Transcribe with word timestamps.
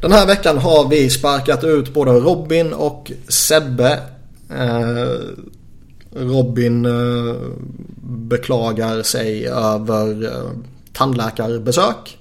Den 0.00 0.12
här 0.12 0.26
veckan 0.26 0.58
har 0.58 0.88
vi 0.88 1.10
sparkat 1.10 1.64
ut 1.64 1.94
både 1.94 2.10
Robin 2.10 2.72
och 2.72 3.12
Sebbe. 3.28 4.00
Eh, 4.50 5.18
Robin 6.12 6.86
eh, 6.86 7.36
beklagar 8.02 9.02
sig 9.02 9.46
över 9.46 10.24
eh, 10.24 10.50
tandläkarbesök. 10.92 12.18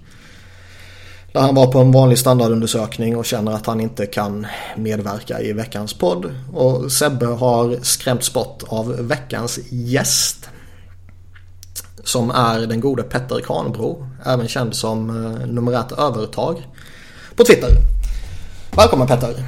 Där 1.31 1.41
han 1.41 1.55
var 1.55 1.71
på 1.71 1.79
en 1.79 1.91
vanlig 1.91 2.19
standardundersökning 2.19 3.17
och 3.17 3.25
känner 3.25 3.51
att 3.51 3.65
han 3.65 3.81
inte 3.81 4.05
kan 4.05 4.47
medverka 4.75 5.41
i 5.41 5.53
veckans 5.53 5.93
podd. 5.93 6.35
Och 6.53 6.91
Sebbe 6.91 7.25
har 7.25 7.77
skrämts 7.81 8.33
bort 8.33 8.63
av 8.67 9.07
veckans 9.07 9.59
gäst. 9.69 10.49
Som 12.03 12.31
är 12.31 12.59
den 12.59 12.79
gode 12.79 13.03
Petter 13.03 13.39
Kanbro, 13.39 14.07
Även 14.25 14.47
känd 14.47 14.75
som 14.75 15.09
eh, 15.09 15.47
nummer 15.47 16.01
övertag 16.01 16.63
på 17.37 17.43
Twitter. 17.43 17.69
Välkommen 18.71 19.07
Petter. 19.07 19.43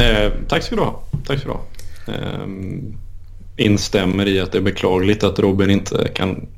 Eh, 0.00 0.32
tack 0.48 0.62
ska 0.62 0.76
du 0.76 0.82
ha. 0.82 1.02
Tack 1.26 1.38
ska 1.38 1.48
du 1.48 1.54
ha. 1.54 1.64
Eh, 2.14 2.46
instämmer 3.56 4.28
i 4.28 4.40
att 4.40 4.52
det 4.52 4.58
är 4.58 4.62
beklagligt 4.62 5.24
att 5.24 5.38
Robin 5.38 5.70
inte 5.70 6.08
kan 6.14 6.48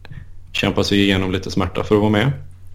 kämpa 0.53 0.85
sig 0.85 1.03
igenom 1.03 1.33
lite 1.33 1.51
smärta 1.51 1.85
för 1.85 1.95
att 1.95 2.01
vara 2.01 2.11
med. 2.11 2.33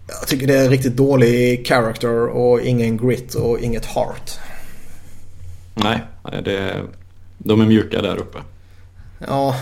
Jag 0.08 0.28
tycker 0.28 0.46
det 0.46 0.58
är 0.58 0.68
riktigt 0.68 0.96
dålig 0.96 1.66
character 1.66 2.28
och 2.28 2.60
ingen 2.60 2.96
grit 2.96 3.34
och 3.34 3.60
inget 3.60 3.86
heart. 3.86 4.30
Nej, 5.74 6.00
det, 6.44 6.82
de 7.38 7.60
är 7.60 7.66
mjuka 7.66 8.02
där 8.02 8.16
uppe. 8.16 8.38
Ja, 9.26 9.56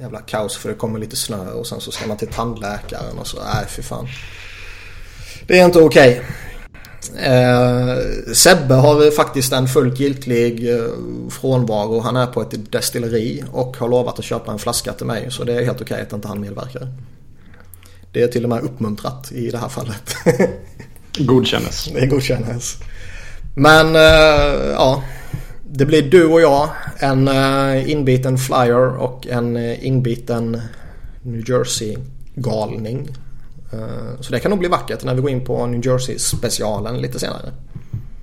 jävla 0.00 0.20
kaos 0.20 0.56
för 0.56 0.68
det 0.68 0.74
kommer 0.74 0.98
lite 0.98 1.16
snö 1.16 1.50
och 1.50 1.66
sen 1.66 1.80
så 1.80 1.92
ska 1.92 2.06
man 2.06 2.16
till 2.16 2.28
tandläkaren 2.28 3.18
och 3.18 3.26
så. 3.26 3.36
Nej, 3.54 3.66
fy 3.68 3.82
fan. 3.82 4.08
Det 5.46 5.58
är 5.58 5.64
inte 5.64 5.78
okej. 5.78 6.12
Okay. 6.12 6.24
Eh, 7.16 7.96
Sebbe 8.32 8.74
har 8.74 9.10
faktiskt 9.10 9.52
en 9.52 9.68
fullt 9.68 10.00
giltig 10.00 10.74
eh, 10.74 10.84
frånvaro. 11.30 12.00
Han 12.00 12.16
är 12.16 12.26
på 12.26 12.42
ett 12.42 12.72
destilleri 12.72 13.44
och 13.52 13.76
har 13.76 13.88
lovat 13.88 14.18
att 14.18 14.24
köpa 14.24 14.52
en 14.52 14.58
flaska 14.58 14.92
till 14.92 15.06
mig. 15.06 15.26
Så 15.30 15.44
det 15.44 15.54
är 15.54 15.64
helt 15.64 15.80
okej 15.80 16.02
att 16.02 16.12
inte 16.12 16.28
han 16.28 16.40
medverkar. 16.40 16.88
Det 18.12 18.22
är 18.22 18.28
till 18.28 18.44
och 18.44 18.50
med 18.50 18.62
uppmuntrat 18.62 19.32
i 19.32 19.50
det 19.50 19.58
här 19.58 19.68
fallet. 19.68 20.16
Godkännes. 21.18 21.84
Det 21.94 22.06
godkännes. 22.06 22.76
Men 23.54 23.96
eh, 23.96 24.70
ja, 24.72 25.02
det 25.70 25.86
blir 25.86 26.02
du 26.02 26.26
och 26.26 26.40
jag. 26.40 26.68
En 26.98 27.28
eh, 27.28 27.90
inbiten 27.90 28.38
flyer 28.38 28.96
och 28.96 29.26
en 29.26 29.56
eh, 29.56 29.86
inbiten 29.86 30.60
New 31.22 31.50
Jersey-galning. 31.50 33.08
Eh, 33.72 34.20
så 34.20 34.32
det 34.32 34.40
kan 34.40 34.50
nog 34.50 34.58
bli 34.58 34.68
vackert 34.68 35.04
när 35.04 35.14
vi 35.14 35.20
går 35.20 35.30
in 35.30 35.44
på 35.44 35.66
New 35.66 35.86
Jersey-specialen 35.86 37.00
lite 37.00 37.18
senare. 37.18 37.52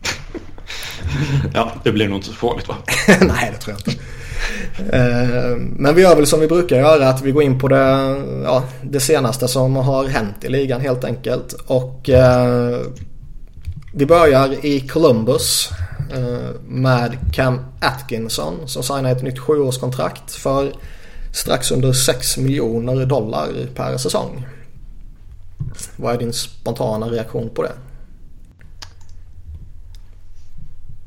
ja, 1.53 1.71
det 1.83 1.91
blir 1.91 2.07
nog 2.07 2.17
inte 2.17 2.27
så 2.27 2.33
farligt 2.33 2.67
va? 2.67 2.75
Nej, 3.21 3.51
det 3.53 3.57
tror 3.57 3.75
jag 3.77 3.79
inte. 3.79 4.03
Eh, 4.77 5.57
men 5.57 5.95
vi 5.95 6.01
gör 6.01 6.15
väl 6.15 6.27
som 6.27 6.39
vi 6.39 6.47
brukar 6.47 6.75
göra 6.75 7.09
att 7.09 7.21
vi 7.21 7.31
går 7.31 7.43
in 7.43 7.59
på 7.59 7.67
det, 7.67 8.15
ja, 8.43 8.63
det 8.83 8.99
senaste 8.99 9.47
som 9.47 9.75
har 9.75 10.05
hänt 10.05 10.43
i 10.43 10.49
ligan 10.49 10.81
helt 10.81 11.03
enkelt. 11.03 11.53
Och 11.53 12.09
eh, 12.09 12.79
vi 13.93 14.05
börjar 14.05 14.65
i 14.65 14.87
Columbus 14.87 15.69
eh, 16.13 16.61
med 16.67 17.17
Cam 17.33 17.59
Atkinson 17.79 18.53
som 18.65 18.83
signar 18.83 19.11
ett 19.11 19.23
nytt 19.23 19.39
sjuårskontrakt 19.39 20.31
för 20.31 20.71
strax 21.31 21.71
under 21.71 21.93
6 21.93 22.37
miljoner 22.37 23.05
dollar 23.05 23.49
per 23.75 23.97
säsong. 23.97 24.45
Vad 25.95 26.13
är 26.13 26.19
din 26.19 26.33
spontana 26.33 27.05
reaktion 27.05 27.49
på 27.49 27.63
det? 27.63 27.73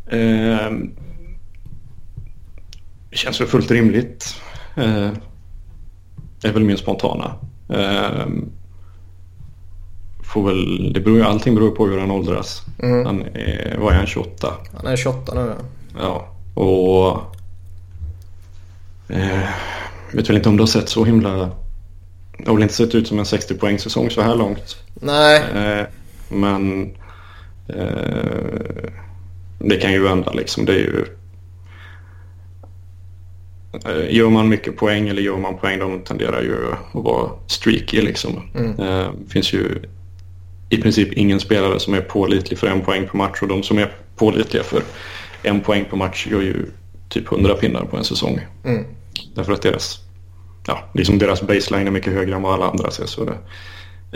Eh, 0.06 0.70
det 3.10 3.16
känns 3.16 3.40
väl 3.40 3.48
fullt 3.48 3.70
rimligt. 3.70 4.36
Eh, 4.76 5.10
det 6.40 6.48
är 6.48 6.52
väl 6.52 6.64
min 6.64 6.78
spontana. 6.78 7.34
Eh, 7.68 8.26
får 10.24 10.42
väl, 10.42 10.92
det 10.92 11.00
beror, 11.00 11.22
allting 11.22 11.54
beror 11.54 11.70
på 11.70 11.86
hur 11.86 11.98
han 11.98 12.10
åldras. 12.10 12.62
Mm. 12.78 13.06
Han 13.06 13.22
är, 13.22 13.76
vad 13.78 13.92
är 13.92 13.96
han, 13.96 14.06
28? 14.06 14.54
Han 14.76 14.86
är 14.86 14.96
28 14.96 15.34
nu 15.34 15.54
ja. 15.98 16.28
och 16.54 17.16
eh, 19.08 19.48
vet 20.12 20.28
väl 20.28 20.36
inte 20.36 20.48
om 20.48 20.56
det 20.56 20.62
har 20.62 20.66
sett 20.66 20.88
så 20.88 21.04
himla 21.04 21.50
det 22.38 22.46
har 22.46 22.54
väl 22.54 22.62
inte 22.62 22.74
sett 22.74 22.94
ut 22.94 23.08
som 23.08 23.18
en 23.18 23.26
60 23.26 23.54
poäng 23.54 23.78
säsong 23.78 24.10
så 24.10 24.22
här 24.22 24.36
långt. 24.36 24.76
Nej. 24.94 25.42
Eh, 25.54 25.86
men 26.28 26.90
eh, 27.68 28.90
det 29.58 29.76
kan 29.76 29.92
ju 29.92 30.02
vända 30.02 30.32
liksom. 30.32 30.64
Det 30.64 30.72
är 30.72 30.78
ju... 30.78 31.04
Eh, 33.84 34.14
gör 34.16 34.30
man 34.30 34.48
mycket 34.48 34.76
poäng 34.76 35.08
eller 35.08 35.22
gör 35.22 35.36
man 35.36 35.56
poäng 35.56 35.78
de 35.78 36.00
tenderar 36.00 36.42
ju 36.42 36.72
att 36.72 37.04
vara 37.04 37.30
streaky 37.46 38.02
liksom. 38.02 38.42
Mm. 38.54 38.80
Eh, 38.80 39.10
finns 39.28 39.52
ju 39.52 39.82
i 40.68 40.76
princip 40.76 41.12
ingen 41.12 41.40
spelare 41.40 41.80
som 41.80 41.94
är 41.94 42.00
pålitlig 42.00 42.58
för 42.58 42.66
en 42.66 42.80
poäng 42.80 43.08
per 43.08 43.18
match 43.18 43.42
och 43.42 43.48
de 43.48 43.62
som 43.62 43.78
är 43.78 43.92
pålitliga 44.16 44.62
för 44.62 44.82
en 45.42 45.60
poäng 45.60 45.84
per 45.90 45.96
match 45.96 46.26
gör 46.26 46.40
ju 46.40 46.66
typ 47.08 47.32
100 47.32 47.54
pinnar 47.54 47.84
på 47.84 47.96
en 47.96 48.04
säsong. 48.04 48.40
Mm. 48.64 48.84
Därför 49.34 49.52
att 49.52 49.62
deras 49.62 50.05
ja, 50.66 50.78
liksom 50.94 51.18
deras 51.18 51.42
baseline 51.42 51.86
är 51.86 51.90
mycket 51.90 52.12
högre 52.12 52.34
än 52.34 52.42
vad 52.42 52.54
alla 52.54 52.70
andra 52.70 52.90
ser. 52.90 53.06
Så 53.06 53.24
det 53.24 53.38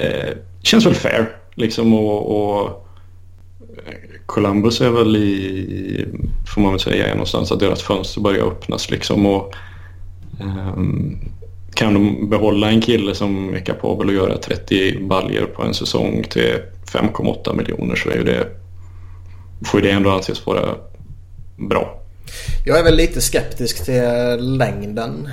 eh, 0.03 0.37
känns 0.63 0.87
väl 0.87 0.95
fair. 0.95 1.37
Liksom 1.55 1.95
och, 1.95 2.61
och, 2.61 2.87
eh, 3.87 3.95
Columbus 4.27 4.81
är 4.81 4.91
väl 4.91 5.17
i, 5.17 6.07
får 6.55 6.61
man 6.61 6.73
väl 6.73 6.81
säga, 6.81 7.15
någonstans 7.15 7.53
att 7.53 7.61
deras 7.61 7.83
fönster 7.83 8.21
börjar 8.21 8.47
öppnas. 8.47 8.91
Liksom 8.91 9.27
och, 9.27 9.55
eh, 10.41 10.75
kan 11.75 11.95
de 11.95 12.31
behålla 12.31 12.71
en 12.71 12.81
kille 12.81 13.15
som 13.15 13.55
är 13.55 13.59
kapabel 13.59 14.09
att 14.09 14.15
göra 14.15 14.39
30 14.39 15.07
baljer 15.07 15.47
på 15.47 15.63
en 15.63 15.75
säsong 15.75 16.25
till 16.31 16.59
5,8 16.93 17.55
miljoner 17.55 17.97
så 17.97 18.11
är 18.11 18.17
ju 18.17 18.25
det, 18.25 18.47
får 19.65 19.81
ju 19.81 19.87
det 19.87 19.93
ändå 19.93 20.11
anses 20.11 20.47
vara 20.47 20.75
bra. 21.57 22.01
Jag 22.65 22.79
är 22.79 22.85
väl 22.85 22.97
lite 22.97 23.21
skeptisk 23.21 23.85
till 23.85 24.57
längden. 24.57 25.29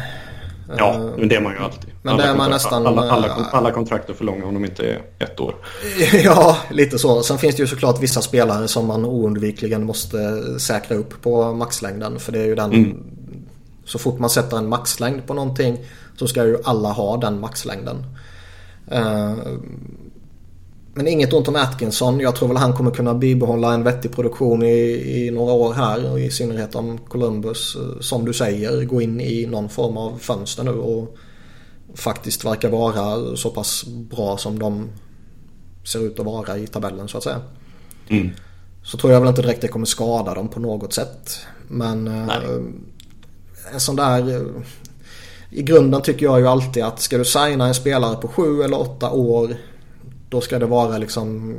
Ja, 0.78 0.94
eh, 0.94 1.02
men 1.18 1.28
det 1.28 1.36
är 1.36 1.42
man 1.42 1.54
ju 1.54 1.60
alltid. 1.60 1.90
Men 2.02 2.14
alla, 2.14 2.24
det 2.24 2.30
är 2.30 2.36
man 2.36 2.52
nästan, 2.52 2.88
alla, 2.88 3.12
alla, 3.12 3.34
alla 3.52 3.72
kontrakt 3.72 4.10
är 4.10 4.14
för 4.14 4.26
långa 4.26 4.46
om 4.46 4.54
de 4.54 4.66
inte 4.66 4.86
är 4.86 5.02
ett 5.20 5.40
år. 5.40 5.56
Ja, 6.24 6.58
lite 6.70 7.00
så. 7.00 7.24
Sen 7.24 7.38
finns 7.38 7.56
det 7.56 7.62
ju 7.62 7.68
såklart 7.68 8.02
vissa 8.02 8.22
spelare 8.22 8.68
som 8.68 8.88
man 8.88 9.06
oundvikligen 9.06 9.86
måste 9.86 10.42
säkra 10.60 10.98
upp 10.98 11.22
på 11.22 11.54
maxlängden. 11.54 12.20
För 12.20 12.32
det 12.32 12.40
är 12.40 12.46
ju 12.46 12.56
den... 12.56 12.74
Mm. 12.74 13.04
Så 13.86 14.00
fort 14.00 14.20
man 14.20 14.30
sätter 14.30 14.58
en 14.58 14.70
maxlängd 14.70 15.28
på 15.28 15.34
någonting 15.34 15.78
så 16.18 16.28
ska 16.28 16.46
ju 16.46 16.58
alla 16.64 16.90
ha 16.90 17.18
den 17.18 17.40
maxlängden. 17.40 18.06
Men 20.98 21.08
inget 21.08 21.34
ont 21.34 21.48
om 21.48 21.56
Atkinson. 21.56 22.20
Jag 22.20 22.36
tror 22.36 22.48
väl 22.48 22.58
han 22.58 22.74
kommer 22.74 22.92
kunna 22.92 23.14
bibehålla 23.14 23.74
en 23.74 23.84
vettig 23.84 24.12
produktion 24.16 24.64
i, 24.64 25.26
i 25.26 25.32
några 25.32 25.54
år 25.54 25.74
här. 25.74 26.18
I 26.18 26.32
synnerhet 26.32 26.76
om 26.76 26.98
Columbus, 26.98 27.76
eh, 27.76 28.00
som 28.00 28.26
du 28.26 28.34
säger, 28.34 28.86
går 28.86 29.02
in 29.02 29.22
i 29.22 29.46
någon 29.46 29.70
form 29.70 29.98
av 29.98 30.18
fönster 30.18 30.64
nu. 30.64 30.72
Och 30.72 31.18
faktiskt 31.96 32.46
verkar 32.46 32.70
vara 32.70 33.36
så 33.36 33.50
pass 33.50 33.86
bra 33.86 34.38
som 34.38 34.60
de 34.60 34.90
ser 35.84 36.06
ut 36.06 36.20
att 36.20 36.26
vara 36.26 36.58
i 36.58 36.68
tabellen 36.68 37.08
så 37.08 37.18
att 37.18 37.24
säga. 37.24 37.42
Mm. 38.10 38.30
Så 38.84 38.98
tror 38.98 39.14
jag 39.14 39.20
väl 39.20 39.30
inte 39.30 39.42
direkt 39.42 39.62
det 39.62 39.68
kommer 39.68 39.86
skada 39.86 40.34
dem 40.34 40.48
på 40.48 40.60
något 40.60 40.94
sätt. 40.94 41.40
Men 41.68 42.08
eh, 42.08 42.26
Nej. 42.26 42.40
en 43.74 43.80
sån 43.80 43.96
där... 43.96 44.36
Eh, 44.36 44.42
I 45.50 45.64
grunden 45.64 46.02
tycker 46.02 46.26
jag 46.26 46.40
ju 46.40 46.48
alltid 46.48 46.84
att 46.84 47.00
ska 47.02 47.18
du 47.18 47.26
signa 47.26 47.68
en 47.68 47.74
spelare 47.74 48.16
på 48.16 48.28
sju 48.28 48.62
eller 48.64 48.80
åtta 48.80 49.12
år 49.12 49.58
då 50.30 50.42
ska 50.42 50.60
det 50.60 50.66
vara 50.66 50.98
liksom 50.98 51.56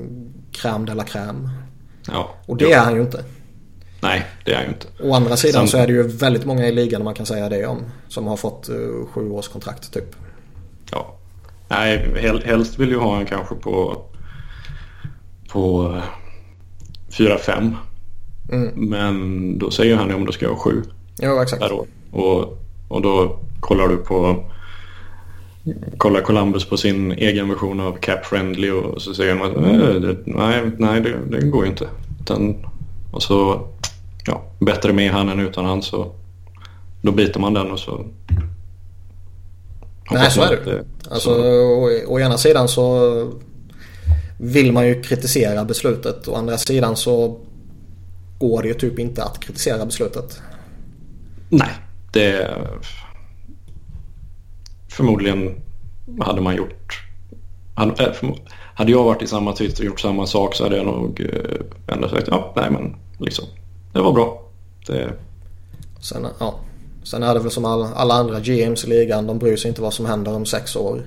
crème 0.53 0.87
de 0.87 0.95
la 0.95 1.05
crème. 1.05 1.49
Ja, 2.07 2.35
och 2.47 2.57
det 2.57 2.65
jo. 2.65 2.71
är 2.71 2.79
han 2.79 2.95
ju 2.95 3.01
inte. 3.01 3.25
Nej, 4.01 4.27
det 4.45 4.53
är 4.53 4.57
han 4.57 4.65
ju 4.65 4.71
inte. 4.71 4.87
Å 5.03 5.15
andra 5.15 5.37
sidan 5.37 5.61
Sen... 5.61 5.69
så 5.69 5.79
är 5.79 5.87
det 5.87 5.93
ju 5.93 6.03
väldigt 6.03 6.45
många 6.45 6.67
i 6.67 6.73
ligan 6.73 7.05
man 7.05 7.15
kan 7.15 7.27
säga 7.27 7.49
det 7.49 7.67
om. 7.67 7.79
Som 8.09 8.27
har 8.27 8.37
fått 8.37 8.69
uh, 8.69 9.07
sju 9.07 9.31
års 9.31 9.49
kontrakt 9.49 9.93
typ. 9.93 10.17
Ja. 10.93 11.15
Nej, 11.69 12.15
helst 12.45 12.79
vill 12.79 12.89
ju 12.89 12.99
ha 12.99 13.21
en 13.21 13.27
kanske 13.27 13.55
på 13.55 14.03
på 15.49 15.95
4-5. 17.11 17.77
Mm. 18.53 18.69
Men 18.75 19.59
då 19.59 19.71
säger 19.71 19.97
han 19.97 20.09
ju 20.09 20.15
om 20.15 20.27
du 20.27 20.33
ska 20.33 20.49
ha 20.49 20.57
sju. 20.57 20.83
Ja, 21.19 21.43
exakt. 21.43 21.63
Och, 22.11 22.59
och 22.89 23.03
då 23.03 23.39
kollar 23.61 23.89
du 23.89 23.97
på 23.97 24.45
kollar 25.97 26.21
Columbus 26.21 26.65
på 26.65 26.77
sin 26.77 27.13
egen 27.13 27.49
version 27.49 27.81
av 27.81 27.97
Cap 28.01 28.27
Friendly 28.27 28.71
och 28.71 29.03
så 29.03 29.15
säger 29.15 29.35
de 29.35 29.43
att 29.43 30.27
nej, 30.27 30.71
nej 30.79 31.01
det, 31.01 31.19
det 31.31 31.47
går 31.47 31.65
ju 31.65 31.71
inte. 31.71 31.89
Utan, 32.21 32.67
och 33.13 33.23
så, 33.23 33.69
ja, 34.27 34.43
bättre 34.59 34.93
med 34.93 35.11
han 35.13 35.29
än 35.29 35.41
utan 35.41 35.65
han 35.65 35.83
så 35.83 36.13
då 37.03 37.13
biter 37.13 37.41
man 37.41 37.55
den 37.55 37.71
och 37.71 37.79
så 37.79 38.05
Nej 40.11 40.31
så 40.31 40.43
är 40.43 40.51
det. 40.51 40.73
det 40.73 40.85
alltså, 41.11 41.31
å, 41.31 41.91
å 42.07 42.21
ena 42.21 42.39
sidan 42.39 42.69
så 42.69 43.33
vill 44.39 44.73
man 44.73 44.87
ju 44.87 45.03
kritisera 45.03 45.65
beslutet. 45.65 46.29
Å 46.29 46.35
andra 46.35 46.59
sidan 46.59 46.97
så 46.97 47.41
går 48.39 48.63
det 48.63 48.69
ju 48.69 48.75
typ 48.75 48.99
inte 48.99 49.25
att 49.25 49.41
kritisera 49.41 49.87
beslutet. 49.87 50.43
Nej, 51.49 51.71
det... 52.13 52.57
Förmodligen 54.99 55.55
hade 56.21 56.41
man 56.41 56.57
gjort... 56.57 57.03
Hade, 57.75 58.15
hade 58.75 58.93
jag 58.93 59.05
varit 59.05 59.23
i 59.23 59.27
samma 59.27 59.57
sits 59.57 59.81
och 59.81 59.87
gjort 59.87 60.01
samma 60.01 60.27
sak 60.27 60.55
så 60.55 60.65
hade 60.65 60.77
jag 60.77 60.87
nog 60.87 61.21
eh, 61.21 61.95
ändå 61.95 62.09
sagt 62.09 62.29
ja, 62.31 62.53
nej 62.57 62.71
men 62.71 62.97
liksom. 63.19 63.45
Det 63.93 64.01
var 64.01 64.13
bra. 64.13 64.43
Det... 64.87 65.13
Sen, 66.01 66.27
ja. 66.41 66.55
Sen 67.03 67.23
är 67.23 67.35
det 67.35 67.41
väl 67.41 67.51
som 67.51 67.65
alla, 67.65 67.89
alla 67.95 68.15
andra 68.15 68.41
GMs 68.41 68.85
i 68.85 68.89
ligan. 68.89 69.27
De 69.27 69.39
bryr 69.39 69.57
sig 69.57 69.69
inte 69.69 69.83
vad 69.83 69.95
som 69.95 70.07
händer 70.07 70.35
om 70.35 70.47
sex 70.47 70.77
år. 70.77 71.03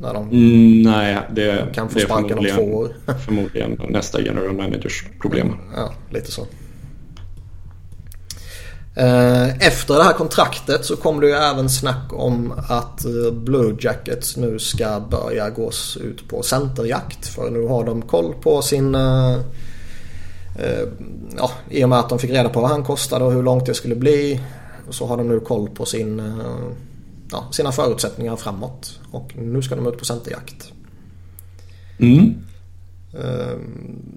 När 0.00 0.14
de 0.14 0.30
mm, 0.30 0.82
nej, 0.82 1.18
det, 1.34 1.74
kan 1.74 1.88
få 1.88 1.98
det 1.98 2.04
sparken 2.04 2.38
om 2.38 2.44
två 2.44 2.62
år. 2.62 2.96
förmodligen 3.26 3.80
nästa 3.88 4.20
general 4.20 4.52
managers 4.52 5.04
problem. 5.20 5.56
Ja, 5.76 5.92
lite 6.10 6.32
så. 6.32 6.46
Eh, 8.94 9.66
efter 9.66 9.94
det 9.94 10.02
här 10.02 10.12
kontraktet 10.12 10.84
så 10.84 10.96
kom 10.96 11.20
det 11.20 11.26
ju 11.26 11.32
även 11.32 11.70
snack 11.70 12.12
om 12.12 12.52
att 12.68 13.04
eh, 13.04 13.32
Blue 13.32 13.76
Jackets 13.80 14.36
nu 14.36 14.58
ska 14.58 15.00
börja 15.00 15.50
gås 15.50 15.96
ut 15.96 16.28
på 16.28 16.42
centerjakt. 16.42 17.26
För 17.26 17.50
nu 17.50 17.66
har 17.66 17.84
de 17.84 18.02
koll 18.02 18.34
på 18.34 18.62
sin... 18.62 18.94
Eh, 18.94 19.38
ja, 21.36 21.50
I 21.70 21.84
och 21.84 21.88
med 21.88 21.98
att 21.98 22.08
de 22.08 22.18
fick 22.18 22.30
reda 22.30 22.48
på 22.48 22.60
vad 22.60 22.70
han 22.70 22.84
kostade 22.84 23.24
och 23.24 23.32
hur 23.32 23.42
långt 23.42 23.66
det 23.66 23.74
skulle 23.74 23.94
bli. 23.94 24.40
Så 24.90 25.06
har 25.06 25.16
de 25.16 25.28
nu 25.28 25.40
koll 25.40 25.68
på 25.68 25.86
sin, 25.86 26.22
ja, 27.30 27.44
sina 27.50 27.72
förutsättningar 27.72 28.36
framåt. 28.36 29.00
Och 29.10 29.36
nu 29.36 29.62
ska 29.62 29.76
de 29.76 29.86
ut 29.86 29.98
på 29.98 30.04
centerjakt. 30.04 30.72
Mm. 31.98 32.34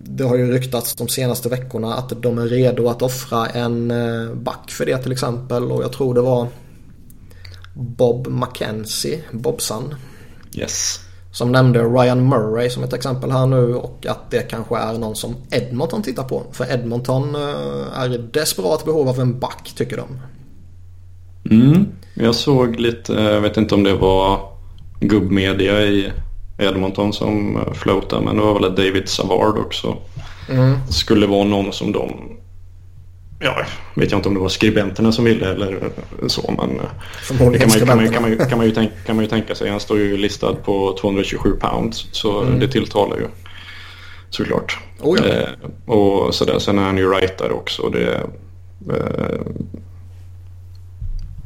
Det 0.04 0.24
har 0.24 0.36
ju 0.36 0.52
ryktats 0.52 0.96
de 0.96 1.08
senaste 1.08 1.50
veckorna 1.50 1.94
att 1.94 2.22
de 2.22 2.38
är 2.38 2.46
redo 2.46 2.88
att 2.88 3.02
offra 3.02 3.46
en 3.46 3.92
eh, 3.92 4.34
back 4.34 4.72
för 4.72 4.86
det 4.86 4.98
till 4.98 5.12
exempel. 5.12 5.72
Och 5.72 5.84
jag 5.84 5.92
tror 5.92 6.14
det 6.14 6.22
var 6.22 6.48
Bob 7.74 8.28
McKenzie, 8.28 9.24
Bobsan. 9.32 9.96
Yes. 10.54 11.00
Som 11.32 11.52
nämnde 11.52 11.84
Ryan 11.84 12.30
Murray 12.30 12.70
som 12.70 12.84
ett 12.84 12.94
exempel 12.94 13.32
här 13.32 13.46
nu 13.46 13.76
och 13.76 14.06
att 14.10 14.32
det 14.32 14.42
kanske 14.42 14.78
är 14.78 14.94
någon 14.94 15.16
som 15.16 15.36
Edmonton 15.52 16.04
tittar 16.04 16.24
på. 16.24 16.44
För 16.52 16.72
Edmonton 16.74 17.36
eh, 17.36 18.00
är 18.00 18.14
i 18.14 18.18
desperat 18.18 18.86
behov 18.86 19.10
av 19.10 19.20
en 19.20 19.40
back 19.40 19.74
tycker 19.76 19.98
de. 19.98 20.20
Mm. 21.56 21.86
Jag 22.14 22.36
såg 22.36 22.80
lite, 22.80 23.14
jag 23.14 23.42
vet 23.42 23.58
inte 23.58 23.76
om 23.76 23.84
det 23.84 23.94
var 23.94 24.40
gubbmedia 25.00 25.82
i 25.82 26.12
Edmonton 26.58 27.14
som 27.14 27.56
eh, 27.56 27.74
floatade 27.74 28.26
men 28.26 28.36
det 28.36 28.42
var 28.42 28.60
väl 28.60 28.76
David 28.76 29.10
Savard 29.10 29.58
också. 29.58 29.98
Mm. 30.50 30.76
Skulle 30.90 31.28
vara 31.28 31.44
någon 31.44 31.74
som 31.74 31.92
de 31.92 32.12
Ja, 33.40 33.66
vet 33.96 34.12
jag 34.12 34.18
inte 34.18 34.30
om 34.30 34.36
det 34.36 34.42
var 34.42 34.50
skribenterna 34.50 35.12
som 35.12 35.26
ville 35.26 35.52
eller 35.52 35.90
så 36.28 36.56
men 36.58 36.80
eh, 36.80 36.86
Förmodligen 37.22 37.70
kan 37.70 37.88
man, 37.88 37.88
kan, 37.88 37.98
man, 37.98 38.14
kan, 38.14 38.38
man, 38.38 38.48
kan, 38.48 38.58
man 38.58 38.68
ju 38.68 38.74
tänka, 38.74 38.94
kan 39.06 39.16
man 39.16 39.26
ju 39.26 39.30
tänka 39.30 39.56
sig. 39.56 39.70
Han 39.70 39.80
står 39.80 39.98
ju 39.98 40.18
listad 40.18 40.54
på 40.54 40.98
227 41.02 41.52
pounds 41.60 42.08
så 42.12 42.42
mm. 42.42 42.60
det 42.60 42.68
tilltalar 42.68 43.18
ju 43.18 43.28
såklart. 44.30 44.80
Oh 45.02 45.20
ja. 45.20 45.26
eh, 45.26 45.94
och 45.96 46.36
sådär. 46.36 46.60
Sen 46.60 46.80
är 46.80 46.84
han 46.84 46.98
ju 46.98 47.12
rightare 47.12 47.52
också. 47.52 47.90
Det 47.90 48.14
eh, 48.94 49.40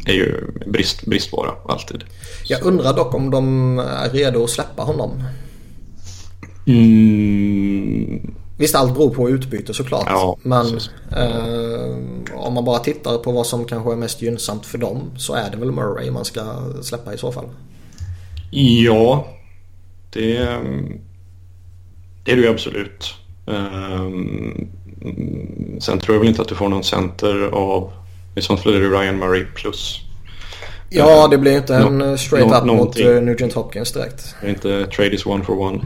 är 0.06 0.14
ju 0.14 0.52
brist, 0.66 1.06
bristvara 1.06 1.52
alltid. 1.66 2.04
Jag 2.48 2.64
undrar 2.64 2.94
dock 2.94 3.14
om 3.14 3.32
de 3.32 3.80
är 3.80 4.10
redo 4.10 4.44
att 4.44 4.50
släppa 4.50 4.84
honom. 4.84 5.24
Mm. 6.68 8.34
Visst 8.58 8.76
allt 8.76 8.94
beror 8.94 9.10
på 9.10 9.30
utbyte 9.30 9.74
såklart. 9.74 10.08
Ja, 10.08 10.38
men 10.42 10.66
eh, 11.12 12.36
om 12.36 12.54
man 12.54 12.66
bara 12.66 12.80
tittar 12.80 13.18
på 13.18 13.32
vad 13.32 13.48
som 13.48 13.66
kanske 13.66 13.92
är 13.92 13.96
mest 13.96 14.22
gynnsamt 14.22 14.66
för 14.66 14.78
dem 14.78 15.12
så 15.18 15.34
är 15.34 15.52
det 15.52 15.58
väl 15.58 15.72
Murray 15.72 16.12
man 16.12 16.26
ska 16.26 16.42
släppa 16.82 17.14
i 17.14 17.18
så 17.18 17.32
fall. 17.32 17.46
Ja, 18.52 19.28
det, 20.10 20.38
det 22.24 22.32
är 22.32 22.36
det 22.36 22.42
ju 22.42 22.48
absolut. 22.48 23.14
Um, 23.46 24.68
sen 25.80 26.00
tror 26.00 26.16
jag 26.16 26.20
väl 26.20 26.30
inte 26.30 26.42
att 26.42 26.48
du 26.48 26.56
får 26.56 26.70
någon 26.70 26.84
center 26.84 27.42
av 27.42 27.92
i 28.40 28.42
sånt 28.42 28.64
fall 28.64 28.76
är 28.76 28.80
det 28.80 28.88
Ryan 28.88 29.20
Murray 29.20 29.46
plus. 29.56 30.02
Ja, 30.90 31.28
det 31.28 31.38
blir 31.38 31.58
inte 31.58 31.76
en 31.76 31.98
no, 31.98 32.18
straight 32.18 32.48
no, 32.48 32.56
up 32.56 32.64
någonting. 32.66 33.06
mot 33.06 33.16
uh, 33.16 33.22
Nugent 33.22 33.54
Hopkins 33.54 33.92
direkt. 33.92 34.36
Det 34.42 34.48
är 34.48 34.50
inte 34.50 34.88
trade 34.88 35.16
is 35.16 35.26
one 35.26 35.44
for 35.44 35.60
one. 35.60 35.80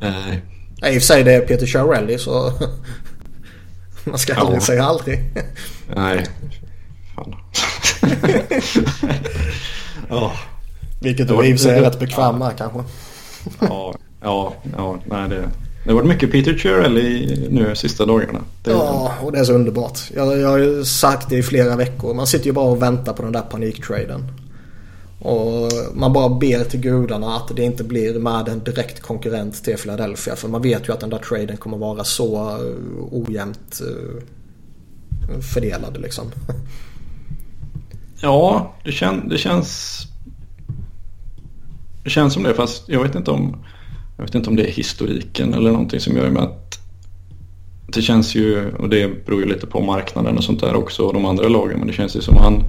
Mm. 0.00 0.14
Uh, 0.14 0.34
Nej, 0.82 0.94
i 0.94 0.98
och 0.98 1.02
för 1.02 1.06
sig 1.06 1.24
det 1.24 1.32
är 1.32 1.40
Peter 1.40 1.66
Chiarelli 1.66 2.18
så 2.18 2.52
man 4.04 4.18
ska 4.18 4.34
aldrig 4.34 4.56
ja. 4.56 4.60
säga 4.60 4.84
aldrig. 4.84 5.24
Nej, 5.96 6.26
fan. 7.14 7.34
oh. 10.10 10.32
Vilket 11.00 11.28
du 11.28 11.34
i 11.34 11.54
och 11.54 11.58
för 11.58 11.64
sig 11.64 11.78
är 11.78 11.82
rätt 11.82 11.98
bekväm 11.98 12.38
med 12.38 12.58
kanske. 12.58 12.78
ja, 13.60 13.94
ja, 14.22 14.54
ja, 14.76 14.98
nej 15.04 15.28
det... 15.28 15.50
Det 15.84 15.90
har 15.90 15.94
varit 15.94 16.08
mycket 16.08 16.32
Peter 16.32 16.58
Chiarelli 16.58 17.46
nu 17.50 17.74
sista 17.74 18.06
dagarna. 18.06 18.40
Det... 18.62 18.70
Ja, 18.70 19.14
och 19.22 19.32
det 19.32 19.38
är 19.38 19.44
så 19.44 19.52
underbart. 19.52 19.98
Jag, 20.14 20.38
jag 20.38 20.48
har 20.48 20.58
ju 20.58 20.84
sagt 20.84 21.28
det 21.28 21.36
i 21.36 21.42
flera 21.42 21.76
veckor. 21.76 22.14
Man 22.14 22.26
sitter 22.26 22.46
ju 22.46 22.52
bara 22.52 22.70
och 22.70 22.82
väntar 22.82 23.12
på 23.12 23.22
den 23.22 23.32
där 23.32 23.42
paniktraden. 23.42 24.32
Och 25.18 25.72
man 25.94 26.12
bara 26.12 26.28
ber 26.28 26.64
till 26.64 26.80
gudarna 26.80 27.36
att 27.36 27.56
det 27.56 27.62
inte 27.62 27.84
blir 27.84 28.18
med 28.18 28.48
en 28.48 28.64
direkt 28.64 29.00
konkurrent 29.00 29.64
till 29.64 29.76
Philadelphia. 29.76 30.36
För 30.36 30.48
man 30.48 30.62
vet 30.62 30.88
ju 30.88 30.92
att 30.92 31.00
den 31.00 31.10
där 31.10 31.18
traden 31.18 31.56
kommer 31.56 31.78
vara 31.78 32.04
så 32.04 32.48
eh, 32.48 32.64
ojämnt 33.10 33.80
eh, 33.80 35.40
fördelad 35.54 35.98
liksom. 36.00 36.24
Ja, 38.22 38.74
det, 38.84 38.92
kän, 38.92 39.28
det 39.28 39.38
känns... 39.38 40.00
Det 42.04 42.10
känns 42.10 42.34
som 42.34 42.42
det 42.42 42.54
fast 42.54 42.88
jag 42.88 43.02
vet 43.02 43.14
inte 43.14 43.30
om... 43.30 43.56
Jag 44.20 44.26
vet 44.26 44.34
inte 44.34 44.50
om 44.50 44.56
det 44.56 44.62
är 44.62 44.72
historiken 44.72 45.54
eller 45.54 45.70
någonting 45.70 46.00
som 46.00 46.16
gör 46.16 46.30
med 46.30 46.42
att 46.42 46.78
det 47.86 48.02
känns 48.02 48.34
ju, 48.34 48.72
och 48.72 48.88
det 48.88 49.26
beror 49.26 49.40
ju 49.40 49.48
lite 49.48 49.66
på 49.66 49.80
marknaden 49.80 50.36
och 50.36 50.44
sånt 50.44 50.60
där 50.60 50.74
också 50.74 51.02
och 51.02 51.14
de 51.14 51.24
andra 51.24 51.48
lagen, 51.48 51.78
men 51.78 51.86
det 51.86 51.92
känns 51.92 52.16
ju 52.16 52.20
som 52.20 52.36
han 52.36 52.64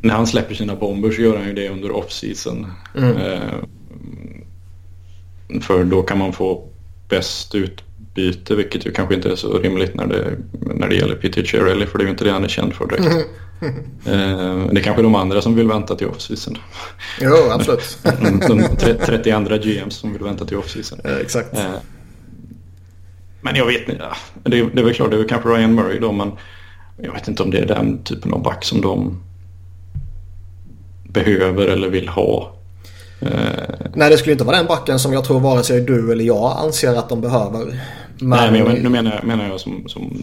när 0.00 0.14
han 0.14 0.26
släpper 0.26 0.54
sina 0.54 0.76
bomber 0.76 1.10
så 1.10 1.22
gör 1.22 1.36
han 1.36 1.46
ju 1.46 1.54
det 1.54 1.68
under 1.68 1.90
off-season. 1.90 2.66
Mm. 2.96 3.16
Eh, 3.16 3.40
för 5.60 5.84
då 5.84 6.02
kan 6.02 6.18
man 6.18 6.32
få 6.32 6.68
bäst 7.08 7.54
utbyte 7.54 8.54
vilket 8.54 8.86
ju 8.86 8.92
kanske 8.92 9.14
inte 9.14 9.30
är 9.30 9.36
så 9.36 9.58
rimligt 9.58 9.94
när 9.94 10.06
det, 10.06 10.36
när 10.74 10.88
det 10.88 10.94
gäller 10.94 11.14
Peter 11.14 11.44
Chiarelli 11.44 11.86
för 11.86 11.98
det 11.98 12.04
är 12.04 12.06
ju 12.06 12.10
inte 12.10 12.24
det 12.24 12.30
han 12.32 12.44
är 12.44 12.48
känd 12.48 12.74
för 12.74 12.86
direkt. 12.86 13.06
Mm. 13.06 13.22
Eh, 14.06 14.66
det 14.72 14.80
är 14.80 14.82
kanske 14.82 15.02
de 15.02 15.14
andra 15.14 15.42
som 15.42 15.54
vill 15.54 15.68
vänta 15.68 15.96
till 15.96 16.06
off-season. 16.06 16.58
Jo, 17.20 17.36
absolut. 17.50 17.98
de 18.48 18.62
30 19.06 19.30
andra 19.30 19.58
GMs 19.58 19.94
som 19.94 20.12
vill 20.12 20.22
vänta 20.22 20.44
till 20.44 20.56
off-season. 20.56 21.00
Ja, 21.04 21.10
exakt. 21.10 21.58
Eh, 21.58 21.64
men 23.40 23.56
jag 23.56 23.66
vet 23.66 23.88
inte. 23.88 24.04
Det, 24.44 24.58
är, 24.58 24.70
det 24.74 24.80
är 24.80 24.84
väl 24.84 24.94
klart, 24.94 25.10
det 25.10 25.16
är 25.16 25.18
väl 25.18 25.28
kanske 25.28 25.48
Ryan 25.48 25.74
Murray 25.74 25.98
då 25.98 26.12
men 26.12 26.32
jag 26.96 27.12
vet 27.12 27.28
inte 27.28 27.42
om 27.42 27.50
det 27.50 27.58
är 27.58 27.66
den 27.66 28.02
typen 28.02 28.32
av 28.32 28.42
back 28.42 28.64
som 28.64 28.80
de 28.80 29.22
behöver 31.08 31.66
eller 31.66 31.88
vill 31.88 32.08
ha. 32.08 32.54
Eh, 33.20 33.28
Nej, 33.94 34.10
det 34.10 34.18
skulle 34.18 34.32
inte 34.32 34.44
vara 34.44 34.56
den 34.56 34.66
backen 34.66 34.98
som 34.98 35.12
jag 35.12 35.24
tror 35.24 35.40
vare 35.40 35.62
sig 35.62 35.80
du 35.80 36.12
eller 36.12 36.24
jag 36.24 36.58
anser 36.58 36.94
att 36.94 37.08
de 37.08 37.20
behöver. 37.20 37.80
Men... 38.18 38.52
Nej, 38.52 38.64
men 38.64 38.76
nu 38.76 38.88
menar 38.88 39.14
jag, 39.14 39.24
menar 39.24 39.48
jag 39.48 39.60
som, 39.60 39.84
som 39.88 40.22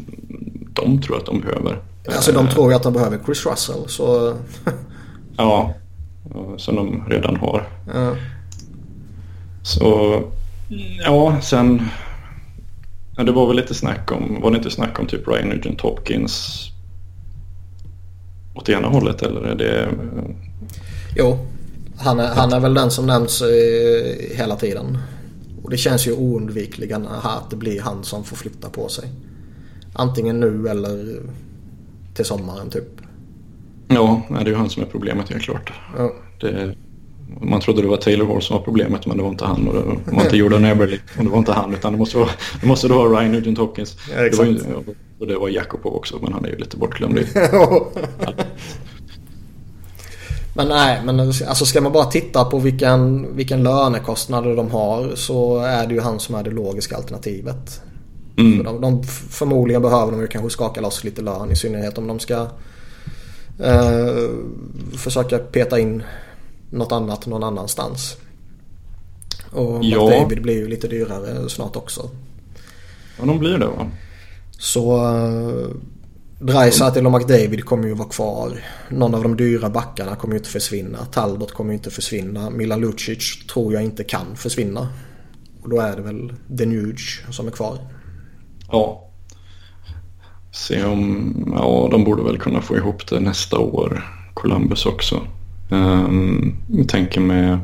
de 0.73 1.01
tror 1.01 1.17
att 1.17 1.25
de 1.25 1.41
behöver. 1.41 1.77
Alltså 2.07 2.31
de 2.31 2.47
tror 2.47 2.71
ju 2.71 2.75
att 2.75 2.83
de 2.83 2.93
behöver 2.93 3.19
Chris 3.25 3.45
Russell. 3.45 3.87
Så... 3.87 4.37
ja, 5.37 5.73
som 6.57 6.75
de 6.75 7.03
redan 7.09 7.35
har. 7.35 7.67
Ja. 7.93 8.15
Så 9.63 10.21
ja, 11.05 11.41
sen... 11.41 11.81
Ja, 13.17 13.23
det 13.23 13.31
var 13.31 13.47
väl 13.47 13.55
lite 13.55 13.73
snack 13.73 14.11
om, 14.11 14.41
var 14.41 14.51
det 14.51 14.57
inte 14.57 14.71
snack 14.71 14.99
om 14.99 15.07
typ 15.07 15.27
Ryan 15.27 15.49
Nugent 15.49 15.81
Hopkins 15.81 16.65
åt 18.55 18.69
ena 18.69 18.87
hållet 18.87 19.21
eller 19.21 19.41
är 19.41 19.55
det 19.55 19.89
Jo, 21.15 21.39
han 21.97 22.19
är, 22.19 22.27
han 22.27 22.53
är 22.53 22.59
väl 22.59 22.73
den 22.73 22.91
som 22.91 23.05
nämns 23.05 23.41
eh, 23.41 24.37
hela 24.37 24.55
tiden. 24.55 24.97
Och 25.63 25.69
det 25.69 25.77
känns 25.77 26.07
ju 26.07 26.13
oundvikligen 26.13 27.07
att 27.07 27.49
det 27.49 27.55
blir 27.55 27.81
han 27.81 28.03
som 28.03 28.23
får 28.23 28.35
flytta 28.35 28.69
på 28.69 28.89
sig. 28.89 29.09
Antingen 29.93 30.39
nu 30.39 30.67
eller 30.67 31.19
till 32.19 32.25
sommaren 32.25 32.69
typ. 32.69 33.01
Ja, 33.87 34.21
det 34.29 34.35
är 34.35 34.45
ju 34.45 34.55
han 34.55 34.69
som 34.69 34.83
är 34.83 34.87
problemet 34.87 35.29
helt 35.29 35.43
klart. 35.43 35.73
Ja. 35.97 36.13
Det, 36.41 36.75
man 37.41 37.61
trodde 37.61 37.81
det 37.81 37.87
var 37.87 37.97
Taylor 37.97 38.25
Hall 38.25 38.41
som 38.41 38.57
var 38.57 38.63
problemet 38.63 39.05
men 39.05 39.17
det 39.17 39.23
var 39.23 39.29
inte 39.29 39.45
han 39.45 39.67
och 39.67 39.73
det 39.73 40.15
var 40.15 40.23
inte 40.23 40.37
Jordan 40.37 40.65
Eberle 40.65 40.97
och 41.17 41.23
det 41.23 41.29
var 41.29 41.37
inte 41.37 41.51
han 41.51 41.73
utan 41.73 41.91
det 41.91 41.97
måste 41.97 42.17
vara, 42.17 42.29
det 42.61 42.67
måste 42.67 42.87
vara 42.87 43.19
Ryan 43.19 43.31
Nugent 43.31 43.57
Hopkins. 43.57 43.97
Ja, 44.15 44.21
det 44.21 44.37
var 44.37 44.45
ju, 44.45 44.59
och 45.19 45.27
det 45.27 45.37
var 45.37 45.49
Jakob 45.49 45.85
också 45.85 46.19
men 46.21 46.33
han 46.33 46.45
är 46.45 46.49
ju 46.49 46.55
lite 46.55 46.77
bortglömd. 46.77 47.19
Men 50.53 50.67
nej, 50.67 51.01
men 51.05 51.19
alltså 51.19 51.65
ska 51.65 51.81
man 51.81 51.91
bara 51.91 52.05
titta 52.05 52.45
på 52.45 52.59
vilken, 52.59 53.35
vilken 53.35 53.63
lönekostnader 53.63 54.55
de 54.55 54.71
har 54.71 55.15
så 55.15 55.57
är 55.59 55.87
det 55.87 55.93
ju 55.93 55.99
han 56.01 56.19
som 56.19 56.35
är 56.35 56.43
det 56.43 56.51
logiska 56.51 56.95
alternativet. 56.95 57.81
Mm. 58.39 58.63
De, 58.63 58.81
de, 58.81 59.03
förmodligen 59.29 59.81
behöver 59.81 60.11
de 60.11 60.21
ju 60.21 60.27
kanske 60.27 60.49
skaka 60.49 60.81
loss 60.81 61.03
lite 61.03 61.21
lön 61.21 61.51
i 61.51 61.55
synnerhet 61.55 61.97
om 61.97 62.07
de 62.07 62.19
ska 62.19 62.47
eh, 63.59 64.29
försöka 64.97 65.37
peta 65.37 65.79
in 65.79 66.03
något 66.69 66.91
annat 66.91 67.25
någon 67.25 67.43
annanstans. 67.43 68.17
Och 69.51 69.83
ja. 69.83 70.09
David 70.09 70.41
blir 70.41 70.57
ju 70.57 70.67
lite 70.67 70.87
dyrare 70.87 71.49
snart 71.49 71.75
också. 71.75 72.09
Ja, 73.19 73.25
de 73.25 73.39
blir 73.39 73.57
det 73.57 73.67
va? 73.67 73.91
Så 74.51 75.07
uh, 75.07 75.67
Dreisaitl 76.39 77.05
och 77.05 77.11
McDavid 77.11 77.65
kommer 77.65 77.87
ju 77.87 77.93
vara 77.93 78.09
kvar. 78.09 78.63
Någon 78.89 79.15
av 79.15 79.23
de 79.23 79.37
dyra 79.37 79.69
backarna 79.69 80.15
kommer 80.15 80.33
ju 80.33 80.37
inte 80.37 80.49
försvinna. 80.49 81.05
Talbot 81.05 81.51
kommer 81.51 81.71
ju 81.71 81.77
inte 81.77 81.89
försvinna. 81.89 82.49
Milan 82.49 82.81
Lucic 82.81 83.45
tror 83.53 83.73
jag 83.73 83.83
inte 83.83 84.03
kan 84.03 84.35
försvinna. 84.35 84.87
Och 85.61 85.69
då 85.69 85.79
är 85.79 85.95
det 85.95 86.01
väl 86.01 86.33
Denuge 86.47 87.25
som 87.31 87.47
är 87.47 87.51
kvar. 87.51 87.77
Ja. 88.71 89.05
Se 90.51 90.83
om, 90.83 91.33
ja 91.55 91.87
de 91.91 92.03
borde 92.03 92.23
väl 92.23 92.37
kunna 92.37 92.61
få 92.61 92.77
ihop 92.77 93.07
det 93.07 93.19
nästa 93.19 93.59
år. 93.59 94.03
Columbus 94.33 94.85
också. 94.85 95.21
Um, 95.69 96.55
jag 96.67 96.89
tänker 96.89 97.21
med, 97.21 97.59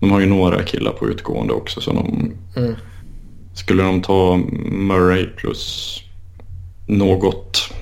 de 0.00 0.10
har 0.10 0.20
ju 0.20 0.26
några 0.26 0.62
killar 0.62 0.92
på 0.92 1.08
utgående 1.08 1.52
också 1.52 1.80
så 1.80 1.92
de 1.92 2.32
mm. 2.56 2.74
Skulle 3.54 3.82
de 3.82 4.02
ta 4.02 4.36
Murray 4.70 5.26
plus 5.26 5.96
något, 6.86 7.72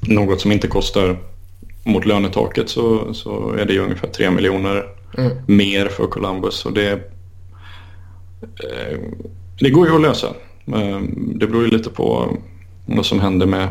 något 0.00 0.40
som 0.40 0.52
inte 0.52 0.68
kostar 0.68 1.18
mot 1.84 2.06
lönetaket 2.06 2.68
så, 2.68 3.14
så 3.14 3.52
är 3.52 3.64
det 3.64 3.72
ju 3.72 3.80
ungefär 3.80 4.08
3 4.08 4.30
miljoner 4.30 4.84
mm. 5.18 5.36
mer 5.46 5.86
för 5.88 6.06
Columbus. 6.06 6.66
Och 6.66 6.72
det, 6.72 6.92
eh, 8.42 8.98
det 9.58 9.70
går 9.70 9.88
ju 9.88 9.94
att 9.94 10.00
lösa. 10.00 10.34
Eh, 10.66 11.00
det 11.34 11.46
beror 11.46 11.64
ju 11.64 11.70
lite 11.70 11.90
på 11.90 12.36
vad 12.86 13.06
som 13.06 13.20
händer 13.20 13.46
med, 13.46 13.68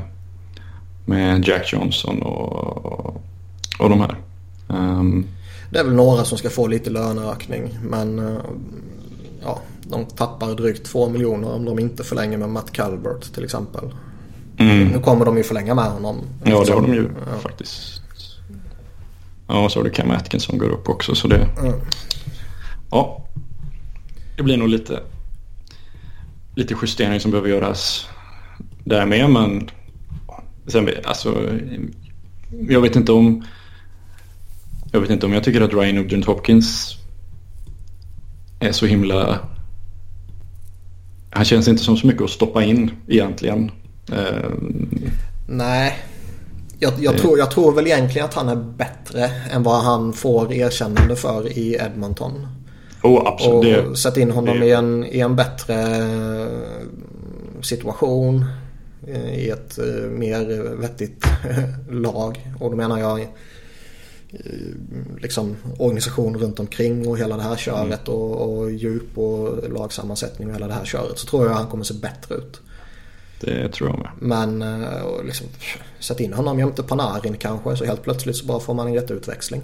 med 1.06 1.48
Jack 1.48 1.74
Johnson 1.74 2.22
och, 2.22 3.16
och 3.80 3.90
de 3.90 4.02
här. 4.02 4.16
Um, 4.68 5.26
det 5.70 5.80
är 5.80 5.84
väl 5.84 5.94
några 5.94 6.24
som 6.24 6.38
ska 6.38 6.50
få 6.50 6.68
lite 6.68 6.90
löneökning 6.90 7.78
men 7.84 8.20
eh, 8.20 8.42
ja, 9.44 9.62
de 9.84 10.06
tappar 10.06 10.56
drygt 10.56 10.86
2 10.86 11.10
miljoner 11.10 11.54
om 11.54 11.66
de 11.66 11.80
inte 11.80 12.04
förlänger 12.04 12.38
med 12.38 12.50
Matt 12.50 12.72
Calvert 12.72 13.34
till 13.34 13.44
exempel. 13.44 13.84
Mm. 14.58 14.88
Nu 14.88 15.00
kommer 15.00 15.26
de 15.26 15.38
ju 15.38 15.44
förlänga 15.44 15.76
med 15.76 15.92
honom. 15.92 16.18
Ja 16.44 16.64
det 16.66 16.74
har 16.74 16.82
de 16.82 16.94
ju 16.94 17.10
ja. 17.34 17.40
faktiskt. 17.40 18.02
Ja 19.48 19.66
och 19.66 19.72
så 19.72 19.80
har 19.80 19.84
du 19.84 19.90
Cam 19.90 20.12
Atkins 20.12 20.44
som 20.44 20.58
går 20.58 20.70
upp 20.70 20.90
också 20.90 21.16
så 21.16 21.28
det. 21.28 21.48
Mm. 21.60 21.74
Ja. 22.92 23.26
Det 24.38 24.44
blir 24.44 24.58
nog 24.58 24.68
lite. 24.68 25.00
Lite 26.56 26.76
justering 26.82 27.20
som 27.20 27.32
behöver 27.32 27.50
göras 27.50 28.08
där 28.84 29.06
med 29.06 29.30
men. 29.30 29.70
Sen 30.68 30.90
alltså. 31.04 31.50
Jag 32.70 32.82
vet 32.82 32.96
inte 32.96 33.12
om. 33.12 33.46
Jag 34.92 35.02
vet 35.02 35.10
inte 35.10 35.26
om 35.26 35.34
jag 35.34 35.44
tycker 35.44 35.62
att 35.62 35.74
Ryan 35.74 35.96
Nugent 35.96 36.26
Hopkins 36.26 36.96
är 38.60 38.72
så 38.72 38.86
himla... 38.86 39.40
Han 41.30 41.46
känns 41.46 41.68
inte 41.68 41.84
som 41.84 41.98
så 41.98 42.08
mycket 42.08 42.22
att 42.22 42.30
stoppa 42.30 42.64
in 42.64 42.92
egentligen. 43.08 43.72
Uh, 44.12 44.52
Nej. 45.48 45.98
Jag, 46.80 46.94
jag, 47.00 47.18
tror, 47.18 47.38
jag 47.40 47.52
tror 47.52 47.72
väl 47.72 47.88
egentligen 47.88 48.26
att 48.26 48.34
han 48.34 48.50
är 48.50 48.56
bättre 48.56 49.32
än 49.52 49.64
vad 49.64 49.84
han 49.84 50.14
får 50.14 50.54
erkännande 50.54 51.16
för 51.16 51.58
i 51.58 51.76
Edmonton. 51.76 52.48
Oh, 53.04 53.28
absolut. 53.28 53.88
Och 53.88 53.98
sätta 53.98 54.20
in 54.20 54.32
honom 54.32 54.60
det... 54.60 54.66
i, 54.66 54.72
en, 54.72 55.06
i 55.06 55.20
en 55.20 55.36
bättre 55.36 55.78
situation. 57.62 58.46
I 59.34 59.50
ett 59.50 59.78
eh, 59.78 60.10
mer 60.10 60.76
vettigt 60.76 61.26
lag. 61.90 62.48
Och 62.60 62.72
då 62.72 62.78
menar 62.78 63.00
jag 63.00 63.28
Eh, 64.40 65.22
liksom, 65.22 65.56
organisation 65.78 66.38
runt 66.38 66.60
omkring 66.60 67.08
och 67.08 67.18
hela 67.18 67.38
det 67.38 67.44
här 67.44 67.56
köret 67.56 68.08
mm. 68.08 68.20
och, 68.20 68.60
och 68.60 68.72
djup 68.72 69.18
och 69.18 69.70
lagsammansättning 69.70 70.48
och 70.48 70.56
hela 70.56 70.68
det 70.68 70.74
här 70.74 70.86
köret 70.86 71.18
så 71.18 71.28
tror 71.28 71.46
jag 71.46 71.54
han 71.54 71.68
kommer 71.68 71.84
se 71.84 71.94
bättre 71.94 72.36
ut. 72.36 72.62
Det 73.40 73.70
tror 73.70 73.90
jag 73.90 74.00
med. 74.00 74.10
Men 74.20 74.62
eh, 74.62 75.24
liksom, 75.26 75.48
sätt 76.00 76.20
in 76.20 76.34
honom 76.34 76.60
jämte 76.60 76.84
Panarin 76.84 77.38
kanske 77.38 77.76
så 77.76 77.86
helt 77.86 78.04
plötsligt 78.04 78.36
så 78.36 78.46
bara 78.46 78.60
får 78.60 78.74
man 78.74 78.88
en 78.88 78.94
jätteutväxling. 78.94 79.62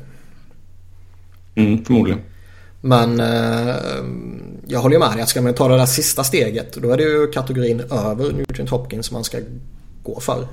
Mm, 1.56 1.86
förmodligen. 1.86 2.22
Men 2.82 3.20
eh, 3.20 3.76
jag 4.68 4.80
håller 4.80 4.96
ju 4.96 5.00
med 5.00 5.12
dig 5.12 5.22
att 5.22 5.30
ska 5.30 5.42
man 5.42 5.54
ta 5.54 5.68
det 5.68 5.78
där 5.78 5.86
sista 5.86 6.24
steget 6.24 6.74
då 6.74 6.92
är 6.92 6.98
det 6.98 7.04
ju 7.04 7.28
kategorin 7.28 7.80
över 7.80 8.32
Nugent 8.32 8.70
Hopkins 8.70 9.06
som 9.06 9.14
man 9.14 9.24
ska 9.24 9.38
gå 10.04 10.20
för. 10.20 10.48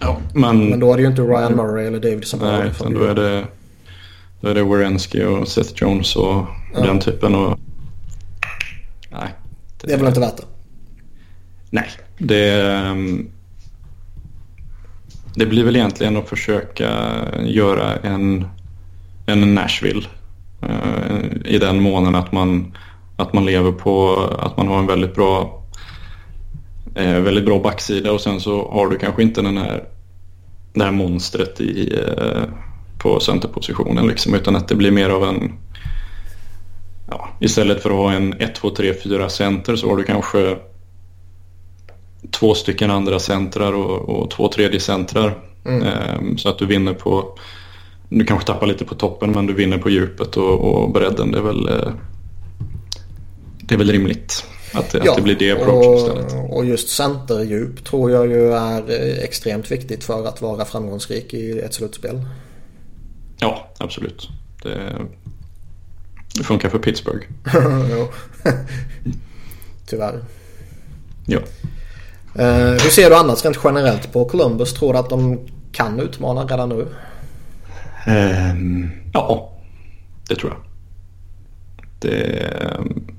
Ja, 0.00 0.20
men, 0.34 0.68
men 0.68 0.80
då 0.80 0.92
är 0.92 0.96
det 0.96 1.02
ju 1.02 1.08
inte 1.08 1.22
Ryan 1.22 1.56
Murray 1.56 1.86
eller 1.86 2.00
David 2.00 2.24
som 2.24 2.40
Nej, 2.40 2.72
då 2.90 3.04
är 3.04 3.14
det, 3.14 3.44
då 4.40 4.48
är 4.48 4.54
det 4.54 4.62
Wierenski 4.62 5.24
och 5.24 5.48
Seth 5.48 5.72
Jones 5.74 6.16
och 6.16 6.46
ja. 6.74 6.80
den 6.80 7.00
typen. 7.00 7.34
Och, 7.34 7.58
nej. 9.10 9.28
Det, 9.80 9.86
det 9.86 9.92
är 9.92 9.98
väl 9.98 10.06
inte 10.06 10.20
värt 10.20 10.36
det? 10.36 10.44
Nej, 11.70 11.90
det, 12.18 12.62
ehm, 12.62 13.30
det 15.34 15.46
blir 15.46 15.64
väl 15.64 15.76
egentligen 15.76 16.16
att 16.16 16.28
försöka 16.28 17.14
göra 17.42 17.96
en, 17.96 18.46
en 19.26 19.54
Nashville. 19.54 20.06
Uh, 20.70 21.52
I 21.54 21.58
den 21.58 21.82
månen 21.82 22.14
att 22.14 22.32
man, 22.32 22.76
att 23.16 23.32
man 23.32 23.44
lever 23.44 23.72
på 23.72 24.16
att 24.38 24.56
man 24.56 24.68
har 24.68 24.78
en 24.78 24.86
väldigt 24.86 25.14
bra 25.14 25.64
Eh, 26.94 27.20
väldigt 27.20 27.44
bra 27.44 27.58
backsida 27.58 28.12
och 28.12 28.20
sen 28.20 28.40
så 28.40 28.70
har 28.70 28.88
du 28.88 28.98
kanske 28.98 29.22
inte 29.22 29.42
den 29.42 29.56
här, 29.56 29.84
det 30.72 30.84
här 30.84 30.92
monstret 30.92 31.60
i, 31.60 31.98
eh, 31.98 32.42
på 32.98 33.20
centerpositionen 33.20 34.06
liksom, 34.06 34.34
utan 34.34 34.56
att 34.56 34.68
det 34.68 34.74
blir 34.74 34.90
mer 34.90 35.10
av 35.10 35.24
en 35.24 35.52
ja, 37.10 37.28
istället 37.40 37.82
för 37.82 37.90
att 37.90 37.96
ha 37.96 38.12
en 38.12 38.32
1, 38.32 38.54
2, 38.54 38.70
3, 38.70 38.94
4 38.94 39.28
center 39.28 39.76
så 39.76 39.88
har 39.88 39.96
du 39.96 40.04
kanske 40.04 40.56
två 42.30 42.54
stycken 42.54 42.90
andra 42.90 43.18
centrar 43.18 43.72
och, 43.72 44.08
och 44.08 44.30
två 44.30 44.48
tredje 44.48 44.80
centrar. 44.80 45.38
Mm. 45.64 45.82
Eh, 45.82 46.36
så 46.36 46.48
att 46.48 46.58
du 46.58 46.66
vinner 46.66 46.94
på, 46.94 47.38
du 48.08 48.24
kanske 48.24 48.46
tappar 48.46 48.66
lite 48.66 48.84
på 48.84 48.94
toppen 48.94 49.30
men 49.30 49.46
du 49.46 49.52
vinner 49.52 49.78
på 49.78 49.90
djupet 49.90 50.36
och, 50.36 50.60
och 50.60 50.90
bredden. 50.90 51.32
Det 51.32 51.38
är 51.38 51.42
väl, 51.42 51.68
eh, 51.68 51.92
det 53.60 53.74
är 53.74 53.78
väl 53.78 53.92
rimligt. 53.92 54.44
Att, 54.74 54.94
ja, 54.94 55.10
att 55.10 55.16
det 55.16 55.22
blir 55.22 55.36
det 55.38 55.52
approach 55.52 56.00
istället. 56.00 56.50
Och 56.50 56.64
just 56.64 56.88
centerdjup 56.88 57.84
tror 57.84 58.10
jag 58.10 58.26
ju 58.26 58.52
är 58.52 58.90
eh, 58.90 59.24
extremt 59.24 59.70
viktigt 59.70 60.04
för 60.04 60.26
att 60.26 60.42
vara 60.42 60.64
framgångsrik 60.64 61.34
i 61.34 61.60
ett 61.60 61.74
slutspel. 61.74 62.20
Ja, 63.38 63.68
absolut. 63.78 64.28
Det, 64.62 64.96
det 66.34 66.44
funkar 66.44 66.68
för 66.68 66.78
Pittsburgh. 66.78 67.26
Tyvärr. 69.86 70.20
Ja. 71.26 71.38
Uh, 72.38 72.70
hur 72.70 72.90
ser 72.90 73.10
du 73.10 73.16
annars 73.16 73.44
rent 73.44 73.58
generellt 73.64 74.12
på 74.12 74.24
Columbus? 74.24 74.74
Tror 74.74 74.92
du 74.92 74.98
att 74.98 75.10
de 75.10 75.38
kan 75.72 76.00
utmana 76.00 76.44
redan 76.44 76.68
nu? 76.68 76.86
Um, 78.06 78.90
ja, 79.12 79.52
det 80.28 80.34
tror 80.36 80.52
jag. 80.52 80.60
Det, 81.98 82.50
um, 82.78 83.14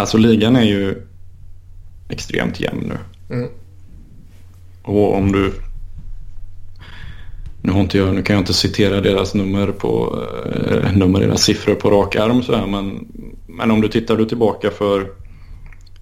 Alltså 0.00 0.18
ligan 0.18 0.56
är 0.56 0.62
ju 0.62 1.02
extremt 2.08 2.60
jämn 2.60 2.92
nu. 3.28 3.36
Mm. 3.36 3.50
Och 4.82 5.14
om 5.14 5.32
du... 5.32 5.52
Nu, 7.62 7.72
har 7.72 7.80
inte 7.80 7.98
jag, 7.98 8.14
nu 8.14 8.22
kan 8.22 8.36
jag 8.36 8.42
inte 8.42 8.52
citera 8.52 9.00
deras 9.00 9.34
nummer 9.34 9.66
på 9.66 10.22
eh, 10.54 10.92
nummer, 10.92 11.20
deras 11.20 11.42
siffror 11.42 11.74
på 11.74 11.90
rak 11.90 12.16
arm 12.16 12.42
så 12.42 12.54
här, 12.56 12.66
men, 12.66 13.08
men 13.46 13.70
om 13.70 13.80
du 13.80 13.88
tittar 13.88 14.16
du 14.16 14.24
tillbaka 14.24 14.70
för 14.70 15.06